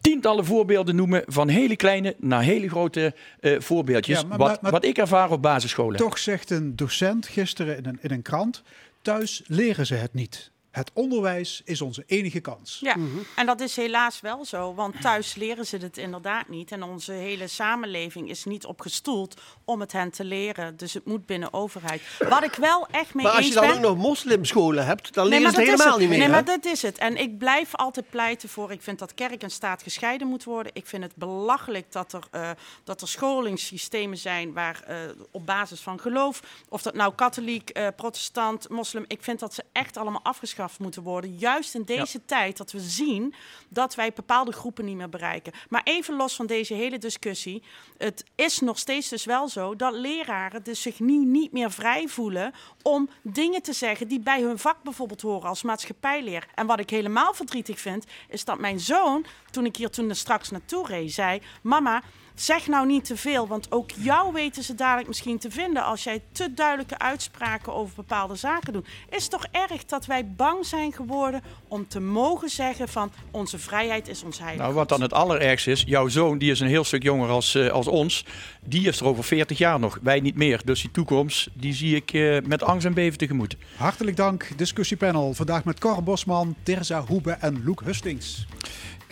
tientallen 0.02 0.46
voorbeelden 0.46 0.96
noemen 0.96 1.24
van 1.26 1.48
hele 1.48 1.76
kleine 1.76 2.16
naar 2.20 2.44
hele 2.44 2.70
grote 2.70 3.14
eh, 3.40 3.60
voorbeeldjes. 3.60 4.20
Ja, 4.20 4.28
maar- 4.28 4.38
wat, 4.38 4.48
maar- 4.48 4.58
maar- 4.62 4.72
wat 4.72 4.86
ik 4.86 4.98
ervaar 4.98 5.32
op 5.32 5.42
basisscholen. 5.42 5.98
Toch 5.98 6.18
zegt 6.18 6.50
een 6.50 6.76
docent 6.76 7.28
gisteren 7.28 7.78
in 7.78 7.86
een, 7.86 8.00
in 8.02 8.12
een 8.12 8.22
krant, 8.22 8.64
thuis 9.02 9.42
leren 9.48 9.86
ze 9.86 9.96
het 9.96 10.14
niet. 10.14 10.52
Het 10.74 10.92
onderwijs 10.94 11.62
is 11.66 11.82
onze 11.82 12.04
enige 12.08 12.40
kans. 12.40 12.78
Ja, 12.82 12.96
en 13.36 13.46
dat 13.46 13.60
is 13.60 13.76
helaas 13.76 14.22
wel 14.22 14.46
zo, 14.46 14.74
want 14.74 15.02
thuis 15.02 15.36
leren 15.36 15.66
ze 15.66 15.78
het 15.78 15.98
inderdaad 15.98 16.50
niet. 16.50 16.72
En 16.72 16.84
onze 16.84 17.12
hele 17.12 17.48
samenleving 17.48 18.30
is 18.30 18.46
niet 18.46 18.66
opgestoeld 18.66 19.42
om 19.66 19.80
het 19.80 19.92
hen 19.92 20.12
te 20.12 20.24
leren. 20.24 20.78
Dus 20.78 20.94
het 20.94 21.06
moet 21.06 21.26
binnen 21.26 21.54
overheid. 21.54 22.02
Wat 22.30 22.44
ik 22.44 22.54
wel 22.54 22.88
echt 22.92 23.14
mee 23.14 23.26
Maar 23.26 23.34
als 23.34 23.46
eens 23.46 23.54
je 23.54 23.60
dan 23.60 23.68
ben... 23.68 23.76
ook 23.76 23.82
nog 23.82 23.98
moslimscholen 23.98 24.86
hebt, 24.86 25.14
dan 25.14 25.30
Nee, 25.30 25.40
leren 25.40 25.54
ze 25.54 25.60
het 25.60 25.70
helemaal 25.70 25.98
niet 25.98 26.10
meer. 26.10 26.18
Nee, 26.18 26.28
hè? 26.28 26.34
maar 26.34 26.46
dat 26.46 26.66
is 26.66 26.82
het. 26.82 26.98
En 26.98 27.18
ik 27.18 27.38
blijf 27.38 27.76
altijd 27.76 28.10
pleiten 28.10 28.50
voor. 28.50 28.72
Ik 28.72 28.82
vind 28.82 29.00
dat 29.00 29.14
kerk 29.14 29.44
en 29.44 29.52
staat 29.52 29.84
gescheiden 29.84 30.28
moet 30.28 30.44
worden. 30.44 30.72
Ik 30.76 30.88
vind 30.88 31.04
het 31.04 31.16
belachelijk 31.16 31.92
dat 31.92 32.14
er, 32.14 32.24
eh, 32.32 32.50
dat 32.84 33.02
er 33.02 33.08
scholingssystemen 33.08 34.18
zijn 34.18 34.54
waar 34.54 34.84
eh, 34.88 34.98
op 35.32 35.46
basis 35.46 35.80
van 35.80 36.00
geloof, 36.00 36.42
of 36.70 36.82
dat 36.82 36.94
nou 36.94 37.14
katholiek, 37.16 37.70
eh, 37.70 37.88
protestant, 37.96 38.70
moslim, 38.70 39.06
ik 39.08 39.24
vind 39.24 39.40
dat 39.40 39.54
ze 39.54 39.64
echt 39.72 39.98
allemaal 39.98 40.24
afgeschaft 40.24 40.62
moeten 40.80 41.04
worden. 41.04 41.38
Juist 41.38 41.76
in 41.76 41.84
deze 41.84 42.26
tijd 42.26 42.58
dat 42.58 42.72
we 42.72 42.80
zien 42.80 43.34
dat 43.70 43.96
wij 43.96 44.14
bepaalde 44.14 44.52
groepen 44.52 44.86
niet 44.86 44.96
meer 44.96 45.10
bereiken. 45.10 45.54
Maar 45.70 45.82
even 45.84 46.16
los 46.16 46.36
van 46.36 46.46
deze 46.46 46.74
hele 46.74 46.98
discussie. 46.98 47.64
Het 47.98 48.24
is 48.36 48.60
nog 48.60 48.78
steeds 48.80 49.10
dus 49.10 49.26
wel 49.26 49.50
zo 49.50 49.76
dat 49.76 49.94
leraren 49.94 50.64
dus 50.64 50.82
zich 50.82 51.00
nu 51.00 51.26
niet 51.26 51.52
meer 51.52 51.72
vrij 51.72 52.08
voelen 52.08 52.54
om 52.82 53.10
dingen 53.22 53.62
te 53.62 53.74
zeggen 53.74 54.08
die 54.08 54.20
bij 54.20 54.42
hun 54.42 54.60
vak 54.60 54.84
bijvoorbeeld 54.84 55.22
horen 55.22 55.50
als 55.50 55.64
maatschappijleer. 55.64 56.48
En 56.56 56.66
wat 56.66 56.80
ik 56.80 56.90
helemaal 56.90 57.34
verdrietig 57.34 57.80
vind, 57.80 58.06
is 58.30 58.46
dat 58.46 58.60
mijn 58.60 58.80
zoon, 58.80 59.26
toen 59.52 59.66
ik 59.66 59.76
hier 59.76 59.90
toen 59.90 60.10
er 60.10 60.16
straks 60.16 60.50
naartoe 60.50 60.88
reed, 60.88 61.14
zei: 61.14 61.42
Mama. 61.62 62.04
Zeg 62.36 62.68
nou 62.68 62.88
niet 62.88 63.06
te 63.06 63.18
veel, 63.18 63.48
want 63.48 63.72
ook 63.72 63.92
jou 63.92 64.34
weten 64.34 64.64
ze 64.64 64.76
dadelijk 64.76 65.08
misschien 65.08 65.38
te 65.38 65.52
vinden 65.52 65.84
als 65.84 66.04
jij 66.04 66.22
te 66.32 66.54
duidelijke 66.54 67.00
uitspraken 67.00 67.74
over 67.74 67.96
bepaalde 67.96 68.36
zaken 68.36 68.74
doet. 68.74 68.88
Is 69.10 69.22
het 69.22 69.32
toch 69.32 69.46
erg 69.52 69.86
dat 69.86 70.06
wij 70.06 70.28
bang 70.28 70.66
zijn 70.66 70.94
geworden 70.94 71.42
om 71.68 71.88
te 71.88 72.00
mogen 72.00 72.50
zeggen 72.50 72.90
van 72.90 73.12
onze 73.32 73.60
vrijheid 73.60 74.08
is 74.08 74.24
ons 74.24 74.40
heilig. 74.40 74.62
Nou, 74.62 74.74
wat 74.74 74.90
dan 74.90 75.02
het 75.02 75.14
allerergste 75.14 75.72
is, 75.72 75.84
jouw 75.88 76.08
zoon, 76.08 76.38
die 76.38 76.52
is 76.52 76.60
een 76.60 76.68
heel 76.68 76.84
stuk 76.84 77.04
jonger 77.04 77.30
als, 77.30 77.56
eh, 77.56 77.70
als 77.70 77.88
ons, 77.88 78.26
die 78.66 78.88
is 78.88 79.00
er 79.00 79.06
over 79.06 79.24
40 79.24 79.58
jaar 79.58 79.80
nog. 79.80 80.00
Wij 80.02 80.20
niet 80.20 80.36
meer. 80.36 80.62
Dus 80.66 80.82
die 80.82 80.92
toekomst, 80.92 81.50
die 81.54 81.74
zie 81.74 81.96
ik 81.96 82.14
eh, 82.14 82.38
met 82.46 82.64
angst 82.64 82.86
en 82.86 82.94
beven 82.94 83.18
tegemoet. 83.18 83.56
Hartelijk 83.76 84.18
dank, 84.18 84.48
discussiepanel. 84.56 85.34
Vandaag 85.34 85.64
met 85.64 85.80
Cor 85.80 86.04
Bosman, 86.04 86.56
Terza 86.64 87.04
Hoebe 87.08 87.32
en 87.32 87.64
Loek 87.64 87.82
Hustings. 87.82 88.46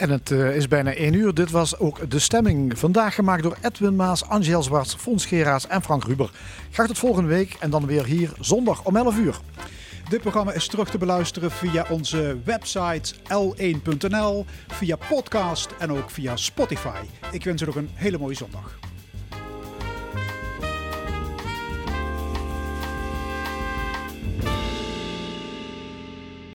En 0.01 0.09
het 0.09 0.31
eh, 0.31 0.55
is 0.55 0.67
bijna 0.67 0.93
1 0.93 1.13
uur. 1.13 1.33
Dit 1.33 1.51
was 1.51 1.77
ook 1.77 2.09
de 2.09 2.19
stemming. 2.19 2.79
Vandaag 2.79 3.15
gemaakt 3.15 3.43
door 3.43 3.57
Edwin 3.61 3.95
Maas, 3.95 4.25
Angel 4.25 4.63
Zwarts, 4.63 4.95
Fons 4.95 5.25
Geraas 5.25 5.67
en 5.67 5.81
Frank 5.81 6.03
Ruber. 6.03 6.31
Graag 6.71 6.87
tot 6.87 6.97
volgende 6.97 7.29
week 7.29 7.55
en 7.59 7.69
dan 7.69 7.85
weer 7.85 8.05
hier 8.05 8.31
zondag 8.39 8.83
om 8.83 8.95
11 8.95 9.17
uur. 9.17 9.39
Dit 10.09 10.21
programma 10.21 10.51
is 10.51 10.67
terug 10.67 10.89
te 10.89 10.97
beluisteren 10.97 11.51
via 11.51 11.85
onze 11.89 12.37
website 12.43 13.15
l1.nl, 13.15 14.45
via 14.67 14.97
podcast 15.09 15.69
en 15.79 15.91
ook 15.91 16.09
via 16.09 16.35
Spotify. 16.35 17.01
Ik 17.31 17.43
wens 17.43 17.61
u 17.61 17.65
nog 17.65 17.75
een 17.75 17.89
hele 17.93 18.17
mooie 18.17 18.35
zondag. 18.35 18.80